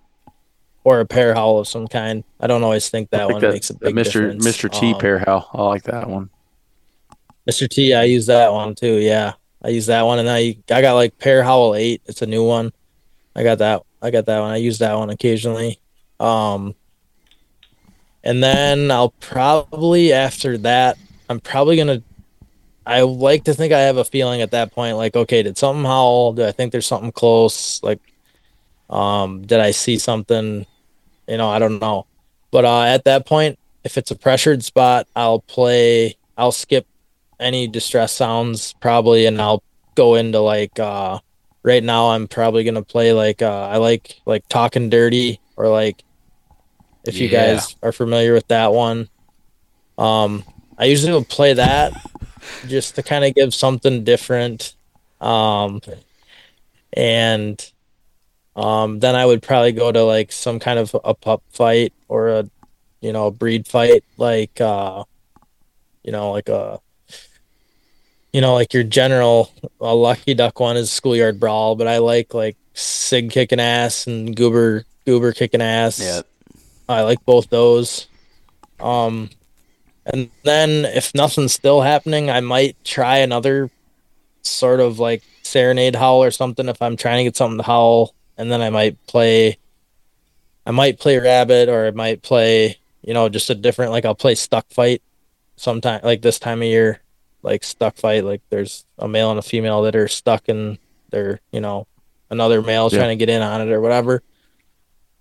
or 0.84 1.00
a 1.00 1.06
pair 1.06 1.34
howl 1.34 1.58
of 1.58 1.66
some 1.66 1.88
kind. 1.88 2.22
I 2.38 2.46
don't 2.46 2.62
always 2.62 2.88
think 2.88 3.10
that 3.10 3.22
think 3.26 3.32
one 3.32 3.40
that, 3.42 3.52
makes 3.52 3.70
a 3.70 3.74
big 3.74 3.96
Mr. 3.96 4.04
difference. 4.04 4.46
Mr. 4.46 4.70
T 4.70 4.92
Um, 4.92 4.98
pair 5.00 5.18
how 5.18 5.48
I 5.52 5.62
like 5.64 5.82
that 5.84 6.08
one. 6.08 6.30
Mr. 7.50 7.68
T, 7.68 7.92
I 7.92 8.04
use 8.04 8.26
that 8.26 8.52
one 8.52 8.76
too. 8.76 8.98
Yeah, 8.98 9.32
I 9.60 9.70
use 9.70 9.86
that 9.86 10.02
one, 10.02 10.20
and 10.20 10.30
I 10.30 10.56
I 10.70 10.80
got 10.80 10.94
like 10.94 11.18
Pair 11.18 11.42
Howl 11.42 11.74
Eight. 11.74 12.02
It's 12.06 12.22
a 12.22 12.26
new 12.26 12.46
one. 12.46 12.72
I 13.34 13.42
got 13.42 13.58
that. 13.58 13.82
I 14.00 14.10
got 14.12 14.26
that 14.26 14.38
one. 14.38 14.52
I 14.52 14.58
use 14.58 14.78
that 14.78 14.96
one 14.96 15.10
occasionally. 15.10 15.80
Um, 16.20 16.76
and 18.24 18.42
then 18.42 18.90
I'll 18.90 19.10
probably 19.20 20.12
after 20.12 20.58
that, 20.58 20.98
I'm 21.28 21.40
probably 21.40 21.76
gonna. 21.76 22.02
I 22.84 23.02
like 23.02 23.44
to 23.44 23.54
think 23.54 23.72
I 23.72 23.80
have 23.80 23.96
a 23.96 24.04
feeling 24.04 24.42
at 24.42 24.50
that 24.50 24.72
point, 24.72 24.96
like, 24.96 25.14
okay, 25.14 25.42
did 25.42 25.56
something 25.56 25.84
howl? 25.84 26.32
Do 26.32 26.44
I 26.44 26.50
think 26.52 26.72
there's 26.72 26.86
something 26.86 27.12
close? 27.12 27.80
Like, 27.82 28.00
um, 28.90 29.42
did 29.42 29.60
I 29.60 29.70
see 29.70 29.98
something? 29.98 30.66
You 31.28 31.36
know, 31.36 31.48
I 31.48 31.60
don't 31.60 31.80
know. 31.80 32.06
But 32.50 32.64
uh, 32.64 32.82
at 32.82 33.04
that 33.04 33.24
point, 33.24 33.58
if 33.84 33.96
it's 33.96 34.10
a 34.10 34.16
pressured 34.16 34.64
spot, 34.64 35.06
I'll 35.14 35.40
play. 35.40 36.16
I'll 36.36 36.52
skip 36.52 36.86
any 37.42 37.66
distress 37.66 38.12
sounds 38.12 38.72
probably 38.74 39.26
and 39.26 39.40
I'll 39.40 39.62
go 39.94 40.14
into 40.14 40.38
like 40.38 40.78
uh 40.78 41.18
right 41.62 41.82
now 41.82 42.10
I'm 42.10 42.28
probably 42.28 42.64
gonna 42.64 42.82
play 42.82 43.12
like 43.12 43.42
uh 43.42 43.68
I 43.68 43.76
like 43.76 44.20
like 44.24 44.48
talking 44.48 44.88
dirty 44.88 45.40
or 45.56 45.68
like 45.68 46.02
if 47.04 47.18
you 47.18 47.28
guys 47.28 47.76
are 47.82 47.92
familiar 47.92 48.32
with 48.32 48.48
that 48.48 48.72
one. 48.72 49.08
Um 49.98 50.44
I 50.78 50.86
usually 50.86 51.12
will 51.12 51.24
play 51.24 51.52
that 51.54 51.92
just 52.66 52.96
to 52.96 53.02
kind 53.02 53.24
of 53.24 53.34
give 53.34 53.54
something 53.54 54.04
different. 54.04 54.74
Um 55.20 55.80
and 56.92 57.72
um 58.56 59.00
then 59.00 59.14
I 59.14 59.24
would 59.24 59.42
probably 59.42 59.72
go 59.72 59.90
to 59.90 60.02
like 60.02 60.32
some 60.32 60.58
kind 60.58 60.78
of 60.78 60.94
a 61.04 61.14
pup 61.14 61.42
fight 61.50 61.92
or 62.08 62.28
a 62.28 62.50
you 63.00 63.12
know, 63.12 63.26
a 63.26 63.30
breed 63.30 63.66
fight 63.66 64.04
like 64.16 64.60
uh 64.60 65.04
you 66.02 66.12
know, 66.12 66.32
like 66.32 66.48
a 66.48 66.80
you 68.32 68.40
know, 68.40 68.54
like 68.54 68.72
your 68.72 68.82
general 68.84 69.52
a 69.80 69.94
lucky 69.94 70.34
duck 70.34 70.58
one 70.58 70.76
is 70.76 70.90
schoolyard 70.90 71.38
brawl, 71.38 71.76
but 71.76 71.86
I 71.86 71.98
like 71.98 72.34
like 72.34 72.56
Sig 72.74 73.30
kicking 73.30 73.60
ass 73.60 74.06
and 74.06 74.34
Goober 74.34 74.84
Goober 75.04 75.32
kicking 75.32 75.60
ass. 75.60 76.00
Yeah. 76.00 76.22
I 76.92 77.02
like 77.02 77.24
both 77.24 77.48
those. 77.50 78.06
Um 78.80 79.30
and 80.04 80.30
then 80.42 80.84
if 80.84 81.14
nothing's 81.14 81.52
still 81.52 81.80
happening, 81.80 82.28
I 82.30 82.40
might 82.40 82.76
try 82.84 83.18
another 83.18 83.70
sort 84.42 84.80
of 84.80 84.98
like 84.98 85.22
serenade 85.42 85.94
howl 85.94 86.22
or 86.24 86.30
something 86.32 86.68
if 86.68 86.82
I'm 86.82 86.96
trying 86.96 87.18
to 87.18 87.24
get 87.24 87.36
something 87.36 87.58
to 87.58 87.64
howl. 87.64 88.14
And 88.36 88.50
then 88.50 88.60
I 88.62 88.70
might 88.70 88.96
play 89.06 89.58
I 90.66 90.70
might 90.70 90.98
play 90.98 91.18
rabbit 91.18 91.68
or 91.68 91.86
I 91.86 91.90
might 91.90 92.22
play, 92.22 92.78
you 93.02 93.14
know, 93.14 93.28
just 93.28 93.50
a 93.50 93.54
different 93.54 93.92
like 93.92 94.04
I'll 94.04 94.14
play 94.14 94.34
stuck 94.34 94.66
fight 94.70 95.02
sometime 95.56 96.00
like 96.02 96.22
this 96.22 96.38
time 96.38 96.62
of 96.62 96.66
year 96.68 97.00
like 97.44 97.62
stuck 97.62 97.96
fight 97.96 98.24
like 98.24 98.40
there's 98.50 98.84
a 98.98 99.06
male 99.06 99.30
and 99.30 99.38
a 99.38 99.42
female 99.42 99.82
that 99.82 99.94
are 99.94 100.08
stuck 100.08 100.48
and 100.48 100.78
they're 101.10 101.40
you 101.52 101.60
know 101.60 101.86
another 102.30 102.62
male 102.62 102.88
Yeah. 102.90 102.98
trying 102.98 103.18
to 103.18 103.26
get 103.26 103.28
in 103.32 103.42
on 103.42 103.60
it 103.60 103.70
or 103.72 103.80
whatever 103.80 104.22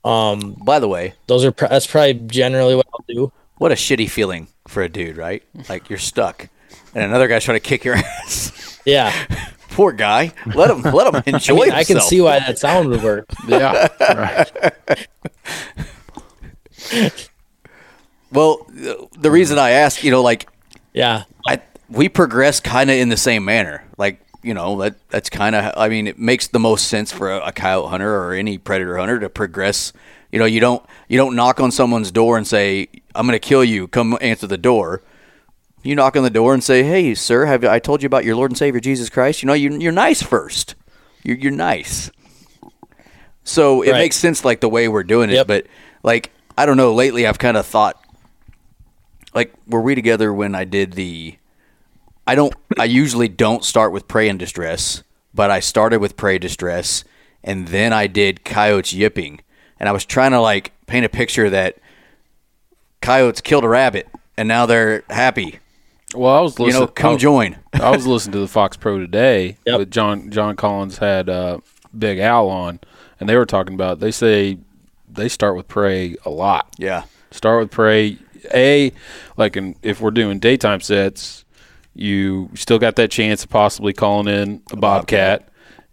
um 0.06 0.56
By 0.64 0.80
the 0.80 0.88
way, 0.88 1.14
those 1.28 1.46
are 1.46 1.52
pr- 1.52 1.68
that's 1.68 1.88
probably 1.88 2.14
generally 2.16 2.76
what 2.76 2.88
i'll 2.94 3.06
do 3.08 3.32
what 3.58 3.72
a 3.72 3.76
shitty 3.76 4.10
feeling 4.10 4.48
for 4.68 4.82
a 4.82 4.90
dude, 4.90 5.18
right? 5.18 5.44
Like 5.70 5.90
you're 5.90 6.00
stuck, 6.00 6.48
and 6.96 7.04
another 7.04 7.28
guy's 7.28 7.44
trying 7.44 7.58
to 7.60 7.68
kick 7.68 7.84
your 7.86 7.96
ass. 8.22 8.80
yeah 8.86 9.12
Poor 9.72 9.94
guy. 9.94 10.34
Let 10.54 10.70
him 10.70 10.82
let 10.82 11.08
him 11.14 11.16
i 11.26 11.30
enjoy 11.38 11.56
mean 11.66 11.72
i 11.72 11.84
can 11.86 12.02
see 12.02 12.20
why 12.22 12.40
that 12.40 12.60
sound 12.60 12.90
would 12.90 13.02
work 13.04 13.26
Yeah. 13.48 13.88
Right. 14.00 15.08
Well, 18.32 18.66
the- 18.70 19.08
the 19.18 19.32
reason 19.32 19.60
I 19.60 19.72
ask, 19.72 20.04
you 20.04 20.12
know, 20.12 20.22
like 20.22 20.48
yeah 20.94 21.24
I 21.48 21.62
we 21.90 22.10
progress 22.10 22.60
kind 22.60 22.90
of 22.90 22.98
in 22.98 23.10
the 23.10 23.18
same 23.18 23.46
manner. 23.46 23.84
You 24.44 24.54
know 24.56 24.80
that 24.82 24.96
that's 25.10 25.30
kind 25.30 25.56
of 25.56 25.74
I 25.78 25.88
mean 25.88 26.08
it 26.08 26.18
makes 26.18 26.48
the 26.48 26.60
most 26.60 26.88
sense 26.88 27.12
for 27.12 27.32
a, 27.32 27.40
a 27.48 27.52
coyote 27.52 27.90
hunter 27.90 28.16
or 28.16 28.34
any 28.34 28.58
predator 28.58 28.98
hunter 28.98 29.20
to 29.20 29.30
progress. 29.30 29.94
You 30.32 30.40
know 30.40 30.46
you 30.46 30.60
don't 30.60 30.84
you 31.08 31.18
don't 31.18 31.36
knock 31.36 31.60
on 31.60 31.72
someone's 31.72 32.12
door 32.12 32.38
and 32.38 32.48
say 32.48 32.88
I'm 33.14 33.28
going 33.28 33.40
to 33.40 33.48
kill 33.48 33.64
you. 33.64 33.88
Come 33.88 34.18
answer 34.22 34.48
the 34.48 34.58
door. 34.58 35.04
You 35.84 35.96
knock 35.96 36.16
on 36.16 36.24
the 36.24 36.30
door 36.30 36.54
and 36.54 36.64
say, 36.64 36.84
"Hey, 36.84 37.14
sir, 37.16 37.46
have 37.46 37.64
I 37.66 37.80
told 37.80 38.02
you 38.02 38.08
about 38.08 38.24
your 38.26 38.36
Lord 38.36 38.50
and 38.52 38.58
Savior 38.58 38.80
Jesus 38.80 39.10
Christ?" 39.10 39.44
You 39.44 39.48
know 39.48 39.54
you 39.54 39.78
you're 39.78 39.92
nice 39.92 40.22
first. 40.24 40.76
You're 41.24 41.38
you're 41.38 41.52
nice. 41.52 42.10
So 43.44 43.82
it 43.82 43.92
Right. 43.92 43.98
makes 44.00 44.16
sense 44.16 44.46
like 44.46 44.60
the 44.62 44.70
way 44.70 44.88
we're 44.88 45.04
doing 45.04 45.30
it, 45.30 45.34
Yep. 45.34 45.48
but 45.48 45.68
like 46.04 46.32
I 46.58 46.66
don't 46.66 46.78
know. 46.78 46.94
Lately, 46.94 47.26
I've 47.28 47.40
kind 47.40 47.58
of 47.58 47.66
thought 47.66 48.00
like 49.34 49.54
were 49.68 49.82
we 49.82 49.96
together 49.96 50.34
when 50.34 50.56
I 50.56 50.64
did 50.64 50.94
the 50.94 51.36
I 52.28 52.36
don't 52.36 52.54
I 52.78 52.86
usually 52.86 53.28
don't 53.28 53.64
start 53.64 53.92
with 53.92 54.08
prey 54.08 54.30
and 54.30 54.38
distress, 54.40 55.04
but 55.34 55.50
I 55.52 55.60
started 55.60 56.00
with 56.00 56.18
prey 56.18 56.38
distress 56.38 57.04
and 57.44 57.68
then 57.70 57.94
I 57.94 58.08
did 58.08 58.44
coyotes 58.46 58.94
yipping. 58.94 59.42
And 59.80 59.90
I 59.90 59.92
was 59.92 60.06
trying 60.06 60.32
to 60.32 60.40
like 60.40 60.72
paint 60.86 61.06
a 61.06 61.10
picture 61.10 61.50
that 61.50 61.78
coyotes 63.02 63.42
killed 63.42 63.64
a 63.64 63.70
rabbit 63.70 64.08
and 64.38 64.48
now 64.48 64.66
they're 64.66 65.04
happy. 65.10 65.60
Well, 66.14 66.36
I 66.36 66.42
was 66.42 66.60
You 66.60 66.72
know, 66.72 66.88
come 66.88 67.16
I, 67.16 67.18
join. 67.18 67.58
I 67.74 67.90
was 67.92 68.06
listening 68.06 68.34
to 68.34 68.40
the 68.40 68.48
Fox 68.48 68.76
Pro 68.78 69.00
today 69.00 69.58
Yep. 69.66 69.80
with 69.80 69.92
John. 69.92 70.30
John 70.30 70.56
Collins 70.58 70.98
had 70.98 71.30
uh, 71.30 71.60
Big 71.98 72.20
Al 72.20 72.50
on, 72.50 72.80
and 73.20 73.30
they 73.30 73.38
were 73.38 73.46
talking 73.46 73.74
about. 73.76 74.00
They 74.02 74.12
say 74.12 74.58
they 75.10 75.30
start 75.30 75.56
with 75.56 75.70
prey 75.70 76.18
a 76.26 76.30
lot. 76.30 76.68
Yeah. 76.78 77.04
Start 77.32 77.62
with 77.62 77.72
prey. 77.72 78.18
A 78.54 78.92
like 79.38 79.56
in, 79.56 79.76
if 79.84 80.02
we're 80.02 80.12
doing 80.12 80.40
daytime 80.40 80.82
sets, 80.82 81.46
you 81.94 82.50
still 82.56 82.80
got 82.80 82.96
that 82.96 83.12
chance 83.12 83.44
of 83.44 83.50
possibly 83.50 83.94
calling 83.94 84.28
in 84.28 84.62
a, 84.72 84.76
bobcat, 84.78 85.50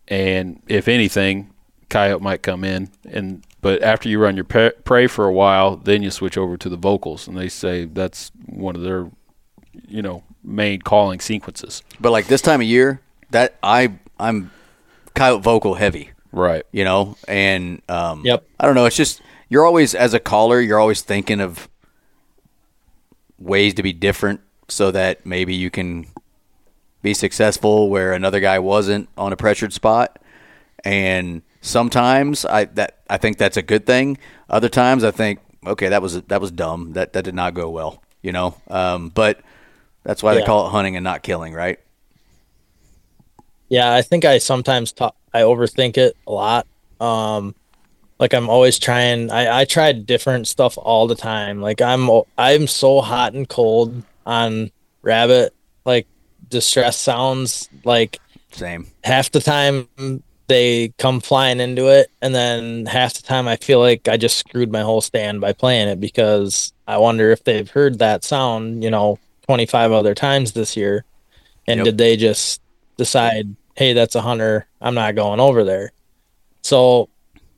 and 0.06 0.62
if 0.68 0.88
anything, 0.88 1.50
coyote 1.90 2.22
might 2.22 2.42
come 2.42 2.64
in. 2.64 2.90
And 3.10 3.44
but 3.60 3.82
after 3.82 4.08
you 4.08 4.20
run 4.20 4.36
your 4.36 4.44
pe- 4.44 4.72
prey 4.84 5.06
for 5.08 5.24
a 5.26 5.32
while, 5.32 5.76
then 5.76 6.02
you 6.02 6.10
switch 6.10 6.38
over 6.38 6.56
to 6.56 6.68
the 6.68 6.76
vocals, 6.76 7.26
and 7.26 7.36
they 7.36 7.48
say 7.48 7.84
that's 7.84 8.30
one 8.46 8.76
of 8.76 8.82
their 8.82 9.10
you 9.88 10.02
know 10.02 10.22
main 10.44 10.80
calling 10.82 11.20
sequences. 11.20 11.82
But 12.00 12.12
like 12.12 12.26
this 12.28 12.40
time 12.42 12.60
of 12.60 12.66
year, 12.66 13.00
that 13.30 13.56
I 13.62 13.94
I'm 14.18 14.50
coyote 15.14 15.42
vocal 15.42 15.74
heavy. 15.74 16.10
Right. 16.30 16.62
you 16.72 16.84
know 16.84 17.16
and 17.26 17.80
um 17.88 18.22
Yep. 18.24 18.44
i 18.60 18.66
don't 18.66 18.74
know 18.74 18.84
it's 18.84 18.94
just 18.94 19.22
you're 19.48 19.64
always 19.64 19.94
as 19.94 20.12
a 20.12 20.20
caller 20.20 20.60
you're 20.60 20.78
always 20.78 21.00
thinking 21.00 21.40
of 21.40 21.70
ways 23.38 23.72
to 23.74 23.82
be 23.82 23.94
different 23.94 24.40
so 24.69 24.90
that 24.90 25.24
maybe 25.24 25.55
you 25.55 25.70
can 25.70 26.07
be 27.03 27.15
successful 27.15 27.89
where 27.89 28.12
another 28.12 28.40
guy 28.40 28.59
wasn't 28.59 29.09
on 29.16 29.32
a 29.32 29.36
pressured 29.36 29.73
spot 29.73 30.19
and 30.85 31.43
sometimes 31.61 32.45
i 32.45 32.65
that 32.65 32.99
i 33.09 33.16
think 33.16 33.39
that's 33.39 33.57
a 33.57 33.62
good 33.62 33.86
thing 33.86 34.19
other 34.51 34.69
times 34.69 35.05
i 35.05 35.11
think 35.11 35.40
okay 35.66 35.89
that 35.89 36.03
was 36.03 36.20
that 36.23 36.40
was 36.40 36.51
dumb 36.51 36.93
that 36.93 37.12
that 37.12 37.24
did 37.24 37.35
not 37.35 37.55
go 37.55 37.70
well 37.70 38.03
you 38.23 38.32
know 38.32 38.55
um 38.69 39.09
but 39.11 39.40
that's 40.05 40.23
why 40.23 40.35
they 40.35 40.43
call 40.43 40.66
it 40.66 40.70
hunting 40.70 40.97
and 40.97 41.05
not 41.05 41.23
killing 41.23 41.53
right 41.53 41.78
Yeah, 43.69 43.93
I 43.93 44.03
think 44.03 44.24
I 44.24 44.39
sometimes 44.39 44.93
talk, 44.93 45.15
I 45.32 45.43
overthink 45.43 45.97
it 45.99 46.16
a 46.27 46.32
lot. 46.32 46.66
Um, 47.01 47.55
like 48.19 48.35
I'm 48.35 48.49
always 48.49 48.78
trying. 48.78 49.31
I 49.31 49.61
I 49.61 49.65
try 49.65 49.93
different 49.93 50.49
stuff 50.49 50.77
all 50.78 51.07
the 51.07 51.15
time. 51.15 51.61
Like 51.61 51.81
I'm 51.81 52.09
I'm 52.36 52.66
so 52.66 53.01
hot 53.01 53.35
and 53.35 53.49
cold 53.49 54.03
on 54.28 54.70
rabbit. 55.02 55.55
Like 55.84 56.06
distress 56.48 56.96
sounds. 56.96 57.68
Like 57.82 58.20
same 58.52 58.86
half 59.02 59.32
the 59.32 59.40
time 59.40 59.88
they 60.46 60.92
come 60.98 61.20
flying 61.20 61.60
into 61.60 61.88
it, 61.88 62.10
and 62.22 62.34
then 62.34 62.86
half 62.86 63.14
the 63.14 63.22
time 63.22 63.48
I 63.48 63.56
feel 63.56 63.80
like 63.80 64.06
I 64.06 64.16
just 64.16 64.38
screwed 64.38 64.70
my 64.70 64.82
whole 64.82 65.00
stand 65.00 65.40
by 65.40 65.52
playing 65.52 65.88
it 65.88 66.00
because 66.00 66.72
I 66.86 66.98
wonder 66.98 67.30
if 67.30 67.42
they've 67.44 67.68
heard 67.68 67.98
that 67.98 68.22
sound. 68.22 68.84
You 68.84 68.90
know, 68.90 69.18
25 69.46 69.92
other 69.92 70.14
times 70.14 70.52
this 70.52 70.76
year, 70.76 71.05
and 71.66 71.78
Yep. 71.78 71.84
did 71.84 71.98
they 71.98 72.16
just 72.16 72.60
decide, 72.96 73.55
hey, 73.76 73.92
that's 73.94 74.14
a 74.14 74.20
hunter. 74.20 74.66
I'm 74.80 74.94
not 74.94 75.14
going 75.14 75.40
over 75.40 75.64
there. 75.64 75.92
So 76.62 77.09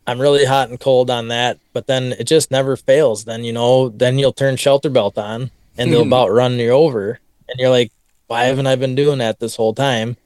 I'm 0.06 0.20
really 0.20 0.44
hot 0.44 0.68
and 0.68 0.78
cold 0.78 1.10
on 1.10 1.28
that, 1.28 1.58
but 1.72 1.86
then 1.86 2.12
it 2.12 2.24
just 2.24 2.50
never 2.50 2.76
fails. 2.76 3.24
Then, 3.24 3.42
you 3.44 3.52
know, 3.52 3.88
then 3.88 4.18
you'll 4.18 4.32
turn 4.32 4.56
shelter 4.56 4.90
belt 4.90 5.16
on 5.16 5.50
and 5.80 5.92
they'll 5.92 6.02
about 6.02 6.30
run 6.30 6.58
you 6.58 6.70
over, 6.70 7.18
and 7.48 7.58
you're 7.58 7.70
like, 7.70 7.92
why 8.26 8.44
haven't 8.44 8.66
I 8.66 8.76
been 8.76 8.94
doing 8.94 9.18
that 9.18 9.40
this 9.40 9.56
whole 9.56 9.74
time? 9.74 10.16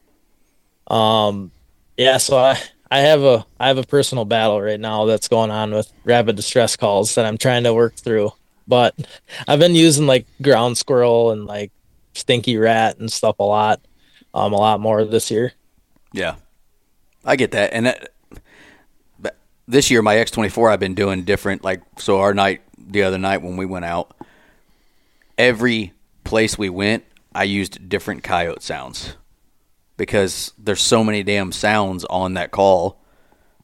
Um, 0.89 1.51
yeah, 1.97 2.18
so 2.18 2.36
I 2.36 2.60
I 2.90 3.01
have 3.01 3.22
a 3.22 3.47
I 3.59 3.68
have 3.68 3.78
a 3.78 3.85
personal 3.85 4.24
battle 4.24 4.60
right 4.60 4.81
now 4.81 5.06
that's 5.06 5.28
going 5.28 5.51
on 5.51 5.72
with 5.72 5.93
rapid 6.05 6.36
distress 6.36 6.76
calls 6.76 7.14
that 7.14 7.24
I'm 7.24 7.39
trying 7.39 7.64
to 7.64 7.74
work 7.74 7.97
through. 7.97 8.32
But 8.66 8.94
I've 9.48 9.59
been 9.59 9.74
using 9.74 10.06
like 10.06 10.26
ground 10.43 10.78
squirrel 10.78 11.31
and 11.31 11.47
like 11.47 11.72
stinky 12.14 12.56
rat 12.56 12.98
and 12.98 13.12
stuff 13.12 13.39
a 13.39 13.43
lot, 13.43 13.81
um, 14.32 14.52
a 14.52 14.56
lot 14.56 14.81
more 14.81 15.05
this 15.05 15.31
year. 15.31 15.52
Yeah, 16.12 16.36
I 17.24 17.36
get 17.36 17.51
that. 17.52 17.72
And 17.72 17.86
that, 17.86 18.10
this 19.66 19.90
year, 19.90 20.02
my 20.02 20.16
X24, 20.16 20.72
I've 20.72 20.81
been 20.81 20.94
doing 20.94 21.24
different. 21.24 21.64
Like, 21.64 21.82
so 21.98 22.20
our 22.20 22.35
night, 22.35 22.62
the 22.78 23.02
other 23.02 23.18
night 23.18 23.43
when 23.43 23.56
we 23.56 23.66
went 23.66 23.85
out, 23.85 24.14
every 25.39 25.93
place 26.24 26.56
we 26.59 26.69
went, 26.69 27.05
I 27.35 27.44
used 27.44 27.89
different 27.89 28.23
coyote 28.23 28.62
sounds 28.62 29.16
because 29.97 30.52
there's 30.59 30.82
so 30.82 31.02
many 31.05 31.23
damn 31.23 31.52
sounds 31.52 32.05
on 32.06 32.35
that 32.35 32.51
call. 32.51 33.01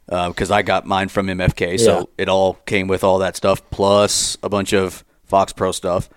Uh, 0.08 0.28
because 0.28 0.50
I 0.50 0.62
got 0.62 0.86
mine 0.86 1.08
from 1.08 1.28
MFK, 1.28 1.78
so 1.78 1.98
Yeah. 1.98 2.04
it 2.18 2.28
all 2.28 2.54
came 2.66 2.88
with 2.88 3.04
all 3.04 3.18
that 3.20 3.36
stuff 3.36 3.62
plus 3.70 4.36
a 4.42 4.48
bunch 4.48 4.72
of 4.72 5.04
Fox 5.24 5.52
Pro 5.52 5.70
stuff. 5.70 6.10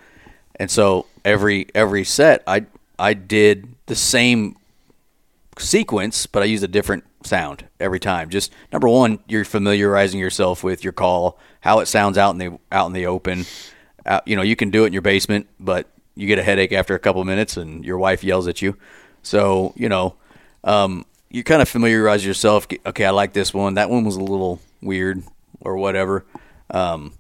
And 0.56 0.72
so 0.72 1.06
every 1.24 1.68
every 1.76 2.04
set, 2.04 2.42
I 2.48 2.66
I 2.98 3.14
did 3.14 3.76
the 3.86 3.94
same 3.96 4.56
sequence, 5.60 6.26
but 6.26 6.42
I 6.42 6.46
use 6.48 6.64
a 6.64 6.68
different 6.68 7.04
sound 7.24 7.66
every 7.80 8.00
time. 8.00 8.30
Just 8.30 8.52
number 8.72 8.88
one, 8.88 9.20
you're 9.28 9.46
familiarizing 9.46 10.20
yourself 10.20 10.64
with 10.64 10.84
your 10.84 10.94
call, 10.94 11.38
how 11.62 11.80
it 11.80 11.86
sounds 11.86 12.18
out 12.18 12.32
in 12.32 12.38
the 12.40 12.58
out 12.72 12.88
in 12.88 12.94
the 12.94 13.06
open. 13.06 13.46
You 14.26 14.36
know, 14.36 14.42
you 14.42 14.56
can 14.56 14.70
do 14.70 14.84
it 14.84 14.88
in 14.88 14.94
your 14.94 15.02
basement, 15.02 15.48
but 15.60 15.88
you 16.16 16.28
get 16.28 16.40
a 16.40 16.44
headache 16.44 16.72
after 16.72 16.96
a 16.96 17.00
couple 17.00 17.24
minutes, 17.24 17.58
and 17.58 17.84
your 17.84 17.98
wife 17.98 18.24
yells 18.24 18.48
at 18.48 18.62
you. 18.62 18.78
So 19.22 19.74
you 19.76 19.90
know, 19.90 20.16
um, 20.64 21.06
you 21.30 21.44
kind 21.44 21.62
of 21.62 21.70
familiarize 21.70 22.26
yourself. 22.26 22.68
Okay, 22.86 23.06
I 23.06 23.12
like 23.12 23.34
this 23.34 23.54
one. 23.54 23.76
That 23.76 23.90
one 23.90 24.04
was 24.06 24.16
a 24.16 24.22
little 24.22 24.60
weird 24.82 25.24
or 25.62 25.78
whatever. 25.78 26.26
Um, 26.70 27.14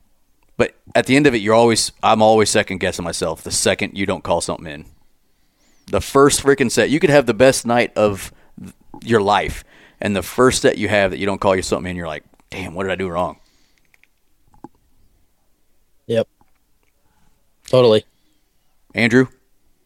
but 0.57 0.75
at 0.93 1.07
the 1.07 1.15
end 1.15 1.27
of 1.27 1.33
it, 1.33 1.41
you're 1.41 1.55
always 1.55 1.91
I'm 2.01 2.21
always 2.21 2.49
second 2.49 2.77
guessing 2.79 3.03
myself. 3.03 3.43
The 3.43 3.51
second 3.51 3.97
you 3.97 4.05
don't 4.05 4.23
call 4.23 4.41
something 4.41 4.67
in, 4.67 4.85
the 5.87 6.01
first 6.01 6.43
freaking 6.43 6.71
set, 6.71 6.89
you 6.89 6.99
could 6.99 7.09
have 7.09 7.25
the 7.25 7.33
best 7.33 7.65
night 7.65 7.91
of 7.95 8.31
your 9.03 9.21
life, 9.21 9.63
and 9.99 10.15
the 10.15 10.23
first 10.23 10.61
set 10.61 10.77
you 10.77 10.87
have 10.89 11.11
that 11.11 11.17
you 11.17 11.25
don't 11.25 11.41
call 11.41 11.55
you 11.55 11.61
something 11.61 11.89
in, 11.89 11.97
you're 11.97 12.07
like, 12.07 12.23
damn, 12.49 12.73
what 12.73 12.83
did 12.83 12.91
I 12.91 12.95
do 12.95 13.09
wrong? 13.09 13.39
Yep. 16.07 16.27
Totally. 17.73 18.05
Andrew, 18.93 19.29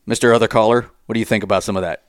Mister 0.05 0.33
Other 0.33 0.49
Caller, 0.49 0.87
what 1.05 1.13
do 1.13 1.19
you 1.19 1.25
think 1.25 1.41
about 1.45 1.63
some 1.63 1.77
of 1.77 1.83
that? 1.83 2.03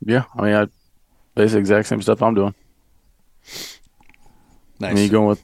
Yeah, 0.00 0.24
I 0.34 0.42
mean, 0.42 0.54
I 0.54 0.66
basically 1.34 1.60
exact 1.60 1.88
same 1.88 2.00
stuff 2.00 2.22
I'm 2.22 2.32
doing. 2.32 2.54
Nice. 4.80 4.90
I 4.90 4.94
mean, 4.94 5.04
you 5.04 5.10
going 5.10 5.28
with? 5.28 5.42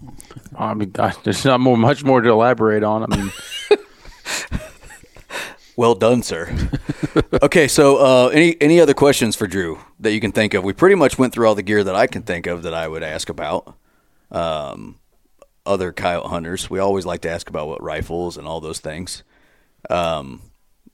I 0.59 0.73
mean, 0.73 0.91
I, 0.99 1.13
there's 1.23 1.45
not 1.45 1.61
more, 1.61 1.77
much 1.77 2.03
more 2.03 2.23
to 2.23 2.31
elaborate 2.31 2.83
on. 2.83 3.13
I 3.13 3.17
mean, 3.17 3.31
Well 5.77 5.95
done, 5.95 6.23
sir. 6.23 6.51
okay, 7.43 7.69
so 7.69 7.99
uh, 7.99 8.29
any 8.29 8.57
any 8.59 8.81
other 8.81 8.95
questions 8.95 9.37
for 9.37 9.47
Drew 9.47 9.79
that 10.01 10.13
you 10.13 10.21
can 10.21 10.33
think 10.33 10.55
of? 10.55 10.65
We 10.65 10.73
pretty 10.73 10.95
much 10.95 11.19
went 11.19 11.35
through 11.35 11.47
all 11.47 11.55
the 11.55 11.63
gear 11.63 11.85
that 11.85 11.95
I 11.95 12.07
can 12.07 12.23
think 12.23 12.47
of 12.47 12.63
that 12.63 12.73
I 12.73 12.89
would 12.89 13.03
ask 13.03 13.29
about. 13.29 13.77
Um, 14.31 14.98
other 15.69 15.93
coyote 15.93 16.29
hunters, 16.29 16.69
we 16.69 16.79
always 16.79 17.07
like 17.07 17.21
to 17.21 17.31
ask 17.31 17.49
about 17.49 17.69
what 17.69 17.83
rifles 17.83 18.37
and 18.37 18.49
all 18.49 18.61
those 18.61 18.81
things. 18.81 19.23
Um, 19.91 20.43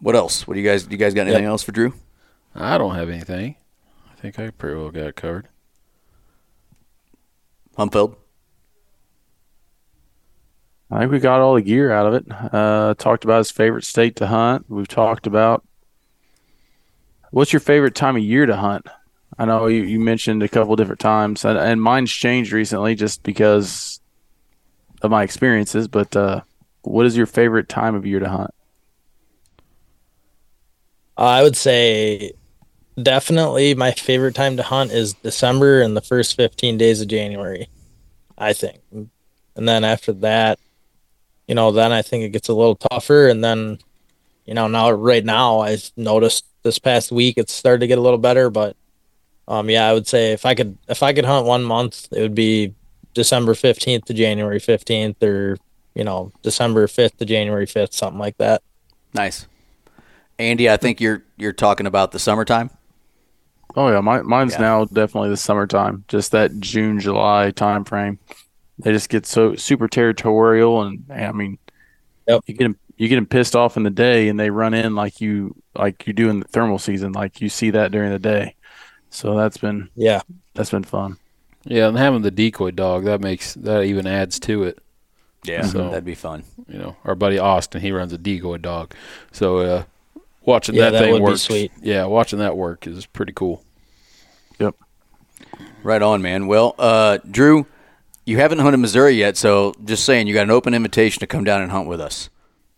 what 0.01 0.15
else? 0.17 0.47
What 0.47 0.55
do 0.55 0.61
you 0.61 0.69
guys? 0.69 0.85
Do 0.85 0.91
you 0.91 0.99
guys 0.99 1.15
got 1.15 1.27
anything 1.27 1.45
else 1.45 1.63
for 1.63 1.73
Drew? 1.73 1.95
I 2.55 2.77
don't 2.77 2.95
have 2.95 3.09
anything. 3.09 3.57
I 4.11 4.21
think 4.21 4.39
I 4.39 4.51
pretty 4.51 4.77
well 4.77 4.91
got 4.91 5.07
it 5.07 5.17
covered. 5.17 5.49
Humfeld. 7.79 8.17
I 10.91 11.01
think 11.01 11.13
we 11.13 11.19
got 11.19 11.41
all 11.41 11.55
the 11.55 11.63
gear 11.63 11.91
out 11.91 12.07
of 12.07 12.15
it. 12.15 12.27
Uh, 12.31 12.95
talked 12.95 13.25
about 13.25 13.39
his 13.39 13.51
favorite 13.51 13.85
state 13.85 14.17
to 14.17 14.27
hunt. 14.27 14.67
We've 14.69 14.87
talked 14.87 15.27
about 15.27 15.65
what's 17.31 17.53
your 17.53 17.61
favorite 17.61 17.95
time 17.95 18.17
of 18.17 18.23
year 18.23 18.47
to 18.47 18.57
hunt. 18.57 18.87
I 19.37 19.47
know 19.47 19.67
you, 19.67 19.83
you 19.83 19.99
mentioned 19.99 20.45
a 20.45 20.49
couple 20.49 20.77
different 20.77 21.01
times, 21.01 21.45
and, 21.45 21.59
and 21.59 21.83
mine's 21.83 22.13
changed 22.13 22.53
recently 22.53 22.95
just 22.95 23.25
because 23.25 24.01
of 25.05 25.11
my 25.11 25.23
experiences. 25.23 25.89
But 25.89 26.15
uh, 26.17 26.41
what 26.83 27.07
is 27.07 27.17
your 27.17 27.27
favorite 27.27 27.69
time 27.69 27.95
of 27.95 28.07
year 28.07 28.21
to 28.21 28.29
hunt? 28.29 28.51
I 31.17 31.43
would 31.43 31.57
say 31.57 32.33
definitely 33.01 33.75
my 33.75 33.93
favorite 33.93 34.35
time 34.35 34.57
to 34.57 34.63
hunt 34.63 34.93
is 34.93 35.15
December 35.15 35.83
and 35.83 35.97
the 35.97 36.01
first 36.01 36.37
15 36.37 36.79
days 36.79 37.01
of 37.01 37.09
January, 37.09 37.69
I 38.37 38.53
think. 38.53 38.81
And 38.93 39.69
then 39.69 39.85
after 39.85 40.13
that, 40.15 40.59
you 41.47 41.55
know, 41.55 41.71
then 41.71 41.93
I 41.93 42.03
think 42.03 42.25
it 42.25 42.31
gets 42.31 42.49
a 42.49 42.55
little 42.55 42.77
tougher. 42.77 43.29
And 43.29 43.45
then, 43.45 43.79
you 44.45 44.55
know, 44.55 44.67
now 44.67 44.91
right 44.91 45.25
now 45.25 45.61
I've 45.61 45.91
noticed 45.97 46.47
this 46.63 46.79
past 46.79 47.13
week 47.13 47.37
it's 47.37 47.53
started 47.53 47.81
to 47.81 47.87
get 47.87 47.99
a 47.99 48.03
little 48.03 48.19
better. 48.19 48.51
But 48.51 48.77
um, 49.47 49.69
yeah, 49.71 49.89
I 49.89 49.93
would 49.93 50.07
say 50.07 50.33
if 50.33 50.45
I 50.47 50.55
could 50.55 50.79
if 50.89 51.03
I 51.03 51.13
could 51.13 51.25
hunt 51.25 51.47
one 51.47 51.63
month, 51.63 52.09
it 52.13 52.23
would 52.23 52.35
be 52.35 52.75
December 53.15 53.55
15th 53.55 54.05
to 54.07 54.15
January 54.15 54.59
15th, 54.61 55.23
or 55.23 55.57
you 55.95 56.05
know, 56.05 56.33
December 56.43 56.87
5th 56.87 57.17
to 57.19 57.25
January 57.25 57.67
5th, 57.67 57.93
something 57.95 58.19
like 58.19 58.37
that. 58.39 58.63
Nice. 59.15 59.47
Andy, 60.39 60.69
I 60.69 60.77
think 60.77 61.01
you're 61.01 61.23
you're 61.37 61.53
talking 61.53 61.87
about 61.87 62.11
the 62.13 62.19
summertime. 62.19 62.71
Oh 63.77 63.89
yeah, 63.91 64.01
my, 64.01 64.23
mine's 64.23 64.55
Yeah. 64.55 64.61
now 64.61 64.85
definitely 64.85 65.31
the 65.31 65.37
summertime. 65.37 66.05
Just 66.09 66.33
that 66.33 66.59
June 66.61 66.99
July 67.01 67.51
time 67.53 67.85
frame. 67.85 68.19
They 68.79 68.91
just 68.93 69.09
get 69.09 69.25
so 69.27 69.55
super 69.55 69.87
territorial, 69.89 70.83
and 70.83 71.05
I 71.11 71.31
mean, 71.33 71.59
Yep. 72.27 72.41
you 72.47 72.55
get 72.55 72.65
'em- 72.65 72.79
you 72.97 73.09
get 73.09 73.17
them 73.17 73.27
pissed 73.27 73.55
off 73.57 73.77
in 73.77 73.83
the 73.85 73.91
day, 73.91 74.29
and 74.29 74.39
they 74.39 74.51
run 74.51 74.75
in 74.75 74.95
like 74.97 75.21
you 75.21 75.55
like 75.77 76.07
you 76.07 76.13
do 76.13 76.29
in 76.31 76.41
the 76.41 76.49
thermal 76.49 76.79
season. 76.79 77.13
Like 77.13 77.41
you 77.41 77.49
see 77.49 77.71
that 77.71 77.91
during 77.93 78.11
the 78.11 78.19
day. 78.19 78.55
So 79.11 79.37
that's 79.37 79.57
been 79.59 79.89
Yeah. 79.95 80.23
that's 80.55 80.71
been 80.71 80.83
fun. 80.85 81.19
Yeah, 81.67 81.89
and 81.89 81.97
having 81.97 82.23
the 82.23 82.31
decoy 82.31 82.71
dog 82.73 83.05
that 83.05 83.21
makes 83.21 83.55
that 83.55 83.85
even 83.85 84.07
adds 84.07 84.39
to 84.41 84.65
it. 84.65 84.79
Yeah, 85.45 85.63
So- 85.63 85.89
that'd 85.91 86.05
be 86.05 86.15
fun. 86.15 86.45
You 86.69 86.79
know, 86.79 86.97
our 87.05 87.15
buddy 87.15 87.39
Austin, 87.39 87.81
he 87.81 87.93
runs 87.93 88.13
a 88.13 88.19
decoy 88.19 88.59
dog, 88.59 88.95
so 89.33 89.59
uh, 89.59 89.85
watching 90.45 90.75
Yeah, 90.75 90.85
that, 90.87 90.91
that 90.93 90.99
thing 91.05 91.13
would 91.15 91.23
work, 91.23 91.37
sweet. 91.39 91.73
yeah, 91.83 92.05
watching 92.07 92.39
that 92.39 92.57
work 92.57 92.87
is 92.87 93.05
pretty 93.07 93.33
cool. 93.35 93.63
Yep. 94.59 94.75
Right 95.83 96.01
on, 96.03 96.23
man. 96.23 96.47
Well, 96.47 96.75
uh, 96.79 97.19
Drew, 97.31 97.67
you 98.25 98.39
haven't 98.39 98.61
hunted 98.61 98.79
Missouri 98.79 99.13
yet, 99.15 99.37
so 99.37 99.75
just 99.85 100.05
saying, 100.05 100.27
you 100.27 100.33
got 100.35 100.45
an 100.45 100.51
open 100.51 100.73
invitation 100.75 101.21
to 101.21 101.27
come 101.27 101.45
down 101.45 101.61
and 101.61 101.71
hunt 101.71 101.89
with 101.89 102.01
us. 102.01 102.31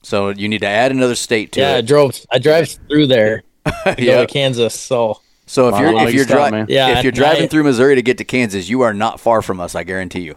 So 0.03 0.31
you 0.31 0.49
need 0.49 0.61
to 0.61 0.67
add 0.69 0.91
another 0.91 1.15
state 1.15 1.53
to 1.53 1.61
it. 1.61 1.63
yeah, 1.63 1.75
I 1.77 1.81
drove. 1.83 2.21
I 2.33 2.39
drive 2.39 2.69
through 2.89 3.07
there 3.09 3.43
yeah. 3.99 4.25
Kansas. 4.27 4.75
So 4.79 5.21
So 5.47 5.69
if 5.69 5.73
Wow, 5.75 5.81
you're 5.81 6.09
if 6.09 6.15
you're 6.15 6.25
Scott, 6.25 6.51
dri- 6.51 6.59
man. 6.59 6.67
Yeah, 6.69 6.99
if 6.99 7.05
you're 7.05 7.13
driving 7.13 7.43
night- 7.43 7.51
through 7.51 7.63
Missouri 7.65 7.95
to 7.95 8.03
get 8.03 8.19
to 8.19 8.25
Kansas, 8.25 8.69
you 8.69 8.81
are 8.83 8.93
not 8.93 9.21
far 9.21 9.43
from 9.43 9.61
us. 9.61 9.75
I 9.75 9.85
guarantee 9.85 10.21
you. 10.23 10.37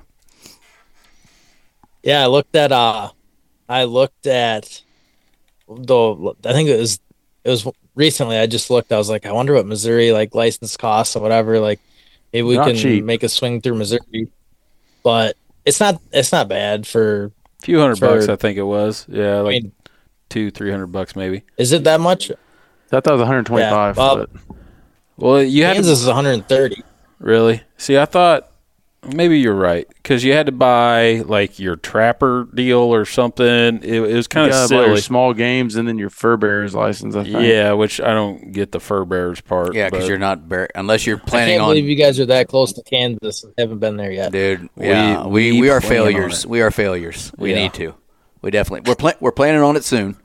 yeah, 2.04 2.24
I 2.24 2.28
looked 2.28 2.56
at. 2.56 2.72
Uh, 2.72 3.10
I 3.68 3.84
looked 3.86 4.28
at. 4.28 4.82
The 5.68 6.34
I 6.46 6.54
think 6.54 6.70
it 6.70 6.80
was 6.80 7.00
it 7.44 7.50
was 7.50 7.68
recently. 7.96 8.38
I 8.38 8.46
just 8.48 8.70
looked. 8.70 8.92
I 8.92 8.98
was 8.98 9.10
like, 9.10 9.26
I 9.26 9.32
wonder 9.32 9.54
what 9.54 9.66
Missouri 9.66 10.12
like 10.12 10.34
license 10.36 10.78
costs 10.78 11.16
or 11.16 11.22
whatever. 11.22 11.60
Like, 11.60 11.80
maybe 12.34 12.48
we 12.48 12.56
Not 12.58 12.68
can 12.68 12.76
cheap. 12.76 13.04
make 13.04 13.24
a 13.24 13.30
swing 13.30 13.62
through 13.62 13.76
Missouri. 13.76 14.30
But 15.04 15.36
it's 15.66 15.80
not. 15.80 16.02
It's 16.12 16.32
not 16.32 16.48
bad 16.48 16.86
for. 16.88 17.32
A 17.62 17.66
few 17.66 17.80
hundred 17.80 18.00
For- 18.00 18.08
bucks, 18.08 18.30
I 18.30 18.36
think 18.38 18.58
it 18.58 18.64
was. 18.64 19.06
Yeah, 19.10 19.38
I 19.38 19.42
like 19.42 19.64
mean, 19.64 19.72
two, 20.30 20.50
three 20.50 20.72
hundred 20.72 20.88
bucks 20.88 21.16
maybe. 21.16 21.44
is 21.58 21.72
it 21.74 21.84
that 21.84 22.00
much? 22.00 22.32
I 22.32 22.36
thought 22.90 23.04
that 23.04 23.12
was 23.12 23.20
125. 23.20 23.98
Yeah, 23.98 24.02
well- 24.02 24.16
but 24.18 24.30
Well, 25.20 25.44
you 25.44 25.64
had 25.64 25.72
to 25.72 25.76
Kansas 25.76 26.02
is 26.02 26.08
130. 26.08 26.84
Really? 27.20 27.62
See, 27.78 27.98
I 27.98 28.06
thought 28.06 28.52
maybe 29.14 29.40
you're 29.40 29.56
right 29.56 29.88
because 29.88 30.24
you 30.26 30.34
had 30.34 30.46
to 30.46 30.52
buy 30.52 31.22
like 31.26 31.58
your 31.60 31.76
trapper 31.78 32.48
deal 32.54 32.80
or 32.80 33.06
something. 33.06 33.46
It, 33.48 33.84
it 33.84 34.14
was 34.14 34.28
kind 34.28 34.48
of 34.48 34.52
gotta 34.52 34.70
buy 34.74 34.80
your 34.82 34.88
silly. 34.90 35.02
small 35.02 35.34
games 35.34 35.76
and 35.76 35.88
then 35.88 35.98
your 35.98 36.10
fur 36.10 36.38
bearers 36.38 36.74
license. 36.76 37.16
I 37.16 37.24
think. 37.24 37.40
Yeah, 37.40 37.74
which 37.74 38.00
I 38.02 38.14
don't 38.14 38.52
get 38.52 38.72
the 38.72 38.80
fur 38.80 39.06
bearers 39.06 39.42
part. 39.42 39.74
Yeah, 39.76 39.90
because 39.90 40.08
you're 40.08 40.18
not 40.18 40.48
bar- 40.50 40.70
unless 40.76 41.06
you're 41.06 41.18
I 41.18 41.30
planning 41.30 41.54
can't 41.56 41.64
on. 41.64 41.70
believe 41.72 41.86
you 41.90 41.96
guys 41.96 42.20
are 42.20 42.26
that 42.28 42.48
close 42.48 42.74
to 42.74 42.84
Kansas 42.84 43.44
and 43.44 43.54
haven't 43.58 43.80
been 43.80 43.98
there 43.98 44.12
yet. 44.12 44.32
Dude, 44.32 44.70
yeah, 44.78 45.26
we, 45.26 45.52
we 45.54 45.62
we, 45.62 45.70
are 45.70 45.82
failures. 45.82 46.46
We 46.46 46.62
are 46.62 46.72
failures. 46.72 47.32
We 47.38 47.52
Yeah. 47.52 47.64
need 47.64 47.74
to. 47.76 47.96
We 48.42 48.52
definitely 48.52 48.90
we're 48.90 48.96
pla- 48.96 49.18
we're 49.20 49.32
planning 49.34 49.62
on 49.62 49.76
it 49.76 49.84
soon. 49.84 50.16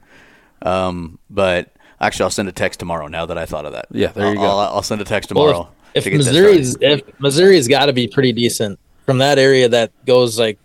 Um, 0.62 1.18
but 1.28 1.73
actually, 2.00 2.24
I'll 2.24 2.30
send 2.30 2.48
a 2.48 2.52
text 2.52 2.80
tomorrow. 2.80 3.06
Now 3.08 3.26
that 3.26 3.38
I 3.38 3.46
thought 3.46 3.66
of 3.66 3.72
that, 3.72 3.86
Yeah, 3.90 4.08
there 4.08 4.24
you 4.32 4.40
I'll, 4.40 4.46
go. 4.46 4.58
I'll, 4.58 4.58
I'll 4.76 4.82
send 4.82 5.00
a 5.00 5.04
text 5.04 5.32
Well, 5.32 5.46
tomorrow. 5.46 5.68
if, 5.94 6.04
to 6.04 6.10
if 6.10 6.12
get 6.12 6.24
that 6.24 6.32
Missouri's 6.32 6.76
if 6.80 7.20
Missouri's 7.20 7.68
got 7.68 7.86
to 7.86 7.92
be 7.92 8.06
pretty 8.08 8.32
decent 8.32 8.78
from 9.06 9.18
that 9.18 9.38
area 9.38 9.68
that 9.68 9.92
goes 10.06 10.38
like 10.38 10.58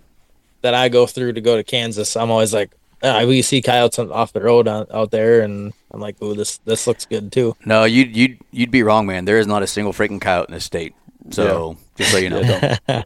that 0.61 0.73
I 0.73 0.89
go 0.89 1.05
through 1.05 1.33
to 1.33 1.41
go 1.41 1.55
to 1.55 1.63
Kansas, 1.63 2.15
I'm 2.17 2.31
always 2.31 2.53
like, 2.53 2.71
uh, 3.01 3.23
we 3.27 3.41
see 3.41 3.61
coyotes 3.61 3.97
off 3.99 4.33
the 4.33 4.41
road 4.41 4.67
on, 4.67 4.85
out 4.93 5.09
there, 5.11 5.39
and 5.41 5.71
I'm 5.91 6.01
like, 6.01 6.21
"Ooh, 6.21 6.35
this 6.35 6.57
this 6.65 6.85
looks 6.85 7.05
good 7.05 7.31
too." 7.31 7.55
No, 7.65 7.85
you'd 7.85 8.13
you'd 8.15 8.39
you'd 8.51 8.71
be 8.71 8.83
wrong, 8.83 9.05
man. 9.07 9.23
There 9.23 9.39
is 9.39 9.47
not 9.47 9.63
a 9.63 9.67
single 9.67 9.93
freaking 9.93 10.19
coyote 10.19 10.49
in 10.49 10.53
this 10.53 10.65
state. 10.65 10.93
So 11.31 11.77
just 11.95 12.11
so 12.11 12.17
you 12.17 12.29
know. 12.29 12.41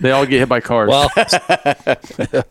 They 0.00 0.10
all 0.10 0.26
get 0.26 0.40
hit 0.40 0.48
by 0.48 0.58
cars. 0.60 0.88
Well, 0.90 1.08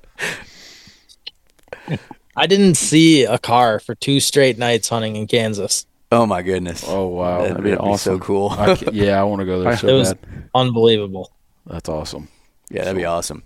I 2.37 2.47
didn't 2.47 2.75
see 2.75 3.23
a 3.25 3.37
car 3.39 3.79
for 3.79 3.95
two 3.95 4.19
straight 4.19 4.57
nights 4.57 4.87
hunting 4.89 5.15
in 5.15 5.27
Kansas. 5.27 5.85
oh 6.11 6.25
my 6.25 6.41
goodness. 6.43 6.83
Oh 6.87 7.07
wow, 7.07 7.39
that'd, 7.41 7.51
that'd 7.51 7.63
be 7.63 7.71
be 7.71 7.77
awesome. 7.77 8.19
so 8.19 8.19
cool. 8.23 8.49
I 8.51 8.77
yeah, 8.93 9.19
I 9.19 9.23
want 9.23 9.39
to 9.41 9.45
go 9.45 9.59
there 9.61 9.75
so 9.77 9.87
It 9.87 9.93
was 9.93 10.13
bad. 10.13 10.49
unbelievable. 10.55 11.31
That's 11.65 11.89
awesome. 11.89 12.29
yeah, 12.69 12.83
that'd 12.85 12.95
be 12.95 13.05
awesome. 13.05 13.43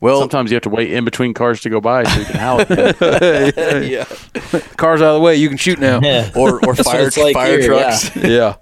Well, 0.00 0.18
Sometimes 0.18 0.50
you 0.50 0.56
have 0.56 0.62
to 0.64 0.68
wait 0.68 0.90
in 0.92 1.04
between 1.04 1.32
cars 1.32 1.60
to 1.60 1.70
go 1.70 1.80
by 1.80 2.02
so 2.02 2.18
you 2.18 2.24
can 2.26 2.34
howl. 2.34 2.58
yeah. 3.84 4.04
Car's 4.76 5.00
out 5.00 5.10
of 5.10 5.14
the 5.14 5.20
way. 5.22 5.36
You 5.36 5.48
can 5.48 5.56
shoot 5.58 5.78
now. 5.78 6.00
Yeah. 6.02 6.32
Or 6.34 6.58
or 6.66 6.74
fire 6.74 7.06
it's 7.06 7.16
like 7.16 7.34
fire 7.34 7.60
here, 7.60 7.68
trucks. 7.68 8.16
yeah. 8.16 8.56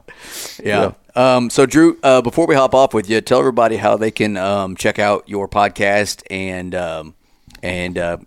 Yeah. 0.63 0.93
Um, 1.17 1.49
so, 1.49 1.65
Drew, 1.65 1.99
uh, 2.03 2.21
before 2.21 2.47
we 2.47 2.55
hop 2.55 2.75
off 2.75 2.93
with 2.93 3.09
you, 3.09 3.23
tell 3.23 3.39
everybody 3.39 3.79
how 3.79 3.97
they 3.97 4.11
can 4.11 4.37
um, 4.37 4.77
check 4.77 4.99
out 4.99 5.27
your 5.31 5.49
podcast 5.49 6.23
and 6.31 6.75
um, 6.75 7.15
and 7.63 7.97
uh, 7.97 8.19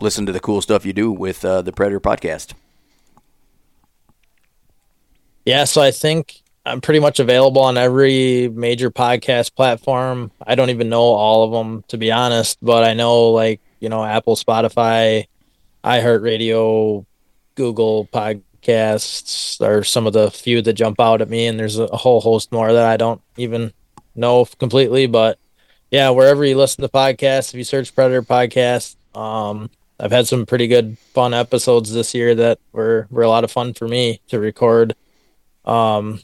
listen 0.00 0.26
to 0.26 0.32
the 0.32 0.40
cool 0.40 0.60
stuff 0.60 0.84
you 0.84 0.92
do 0.92 1.10
with 1.10 1.44
uh, 1.44 1.62
the 1.62 1.72
Predator 1.72 2.00
podcast. 2.00 2.54
Yeah, 5.44 5.64
so 5.64 5.82
I 5.82 5.90
think 5.90 6.42
I'm 6.64 6.80
pretty 6.80 7.00
much 7.00 7.20
available 7.20 7.62
on 7.62 7.76
every 7.76 8.48
major 8.48 8.90
podcast 8.90 9.54
platform. 9.54 10.30
I 10.46 10.54
don't 10.54 10.70
even 10.70 10.88
know 10.88 11.02
all 11.02 11.44
of 11.44 11.52
them 11.52 11.84
to 11.88 11.98
be 11.98 12.10
honest, 12.10 12.58
but 12.62 12.84
I 12.84 12.94
know 12.94 13.30
like, 13.30 13.60
you 13.80 13.90
know, 13.90 14.04
Apple, 14.04 14.36
Spotify, 14.36 15.26
iHeartRadio, 15.84 17.04
Google 17.54 18.06
Podcasts 18.06 19.60
are 19.60 19.84
some 19.84 20.06
of 20.06 20.14
the 20.14 20.30
few 20.30 20.62
that 20.62 20.72
jump 20.72 20.98
out 20.98 21.20
at 21.20 21.28
me 21.28 21.46
and 21.46 21.58
there's 21.58 21.78
a 21.78 21.86
whole 21.88 22.22
host 22.22 22.50
more 22.50 22.72
that 22.72 22.86
I 22.86 22.96
don't 22.96 23.20
even 23.36 23.72
know 24.14 24.46
completely, 24.58 25.06
but 25.06 25.38
yeah, 25.90 26.08
wherever 26.10 26.44
you 26.44 26.56
listen 26.56 26.82
to 26.82 26.88
podcasts, 26.88 27.52
if 27.52 27.54
you 27.54 27.64
search 27.64 27.94
Predator 27.94 28.22
podcast, 28.22 28.96
um 29.14 29.70
I've 30.04 30.12
had 30.12 30.28
some 30.28 30.44
pretty 30.44 30.66
good 30.66 30.98
fun 30.98 31.32
episodes 31.32 31.90
this 31.90 32.14
year 32.14 32.34
that 32.34 32.58
were 32.72 33.08
were 33.10 33.22
a 33.22 33.28
lot 33.28 33.42
of 33.42 33.50
fun 33.50 33.72
for 33.72 33.88
me 33.88 34.20
to 34.28 34.38
record. 34.38 34.94
Um, 35.64 36.20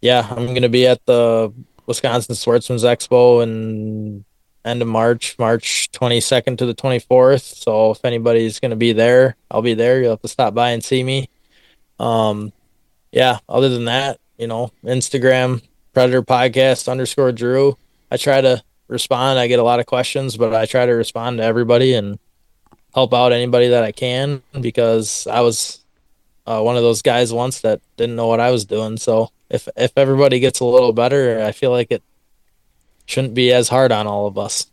yeah, 0.00 0.24
I'm 0.30 0.46
going 0.46 0.62
to 0.62 0.68
be 0.68 0.86
at 0.86 1.04
the 1.04 1.52
Wisconsin 1.84 2.36
Sportsman's 2.36 2.84
Expo 2.84 3.42
in 3.42 4.24
end 4.64 4.82
of 4.82 4.88
March, 4.88 5.36
March 5.36 5.90
22nd 5.90 6.58
to 6.58 6.66
the 6.66 6.76
24th. 6.76 7.56
So 7.56 7.90
if 7.90 8.04
anybody's 8.04 8.60
going 8.60 8.70
to 8.70 8.76
be 8.76 8.92
there, 8.92 9.34
I'll 9.50 9.62
be 9.62 9.74
there. 9.74 10.00
You'll 10.00 10.10
have 10.10 10.22
to 10.22 10.28
stop 10.28 10.54
by 10.54 10.70
and 10.70 10.84
see 10.84 11.02
me. 11.02 11.28
Um, 11.98 12.52
yeah, 13.10 13.40
other 13.48 13.68
than 13.68 13.86
that, 13.86 14.20
you 14.38 14.46
know, 14.46 14.70
Instagram, 14.84 15.60
Predator 15.92 16.22
Podcast 16.22 16.88
underscore 16.88 17.32
Drew. 17.32 17.76
I 18.12 18.16
try 18.16 18.40
to 18.40 18.62
respond. 18.86 19.40
I 19.40 19.48
get 19.48 19.58
a 19.58 19.64
lot 19.64 19.80
of 19.80 19.86
questions, 19.86 20.36
but 20.36 20.54
I 20.54 20.66
try 20.66 20.86
to 20.86 20.92
respond 20.92 21.38
to 21.38 21.44
everybody 21.44 21.94
and 21.94 22.20
help 22.94 23.12
out 23.12 23.32
anybody 23.32 23.68
that 23.68 23.82
I 23.84 23.92
can 23.92 24.42
because 24.60 25.26
I 25.26 25.40
was 25.40 25.80
uh, 26.46 26.60
one 26.62 26.76
of 26.76 26.82
those 26.82 27.02
guys 27.02 27.32
once 27.32 27.60
that 27.62 27.80
didn't 27.96 28.16
know 28.16 28.28
what 28.28 28.40
I 28.40 28.50
was 28.50 28.64
doing. 28.64 28.96
So 28.96 29.30
if 29.50 29.68
if 29.76 29.92
everybody 29.96 30.40
gets 30.40 30.60
a 30.60 30.64
little 30.64 30.92
better, 30.92 31.42
I 31.42 31.52
feel 31.52 31.70
like 31.70 31.90
it 31.90 32.02
shouldn't 33.06 33.34
be 33.34 33.52
as 33.52 33.68
hard 33.68 33.92
on 33.92 34.06
all 34.06 34.26
of 34.26 34.38
us. 34.38 34.66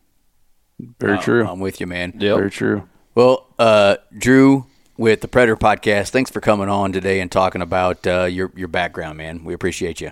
Very 0.99 1.17
Uh, 1.17 1.21
true. 1.21 1.47
I'm 1.47 1.59
with 1.59 1.79
you, 1.79 1.87
man. 1.87 2.13
Yep. 2.17 2.37
Very 2.37 2.51
true. 2.51 2.87
Well, 3.15 3.45
uh, 3.59 3.97
Drew 4.17 4.65
with 4.97 5.21
the 5.21 5.27
Predator 5.27 5.57
podcast, 5.57 6.09
thanks 6.09 6.29
for 6.31 6.39
coming 6.41 6.69
on 6.69 6.91
today 6.91 7.19
and 7.19 7.31
talking 7.31 7.61
about 7.61 8.05
uh, 8.07 8.23
your 8.25 8.51
your 8.55 8.67
background, 8.67 9.17
man. 9.17 9.43
We 9.43 9.53
appreciate 9.53 9.99
you. 10.01 10.11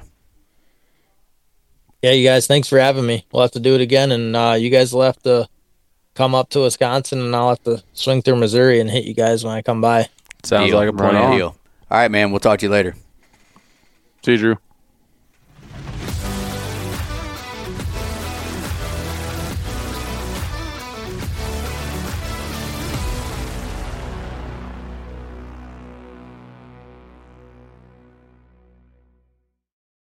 Yeah, 2.02 2.12
you 2.12 2.26
guys, 2.28 2.48
thanks 2.48 2.68
for 2.70 2.80
having 2.80 3.06
me. 3.06 3.26
We'll 3.32 3.42
have 3.42 3.52
to 3.52 3.60
do 3.60 3.76
it 3.76 3.82
again, 3.82 4.12
and 4.12 4.36
uh, 4.36 4.56
you 4.58 4.70
guys 4.70 4.94
will 4.94 5.02
have 5.02 5.22
to 5.24 5.48
come 6.16 6.36
up 6.36 6.50
to 6.50 6.62
Wisconsin, 6.62 7.20
and 7.20 7.36
I'll 7.36 7.50
have 7.50 7.64
to 7.64 7.84
swing 7.94 8.22
through 8.22 8.38
Missouri 8.38 8.80
and 8.80 8.90
hit 8.90 9.06
you 9.06 9.14
guys 9.14 9.44
when 9.44 9.54
I 9.54 9.62
come 9.62 9.82
by. 9.82 10.10
Sounds 10.44 10.70
Deal. 10.70 10.78
like 10.78 10.90
a 10.90 10.94
plan. 10.94 11.16
Right. 11.16 11.38
Deal. 11.38 11.56
All 11.92 11.98
right, 11.98 12.12
man. 12.12 12.32
We'll 12.32 12.40
talk 12.40 12.60
to 12.60 12.66
you 12.66 12.72
later. 12.72 12.96
See 14.24 14.34
you, 14.34 14.38
Drew. 14.38 14.58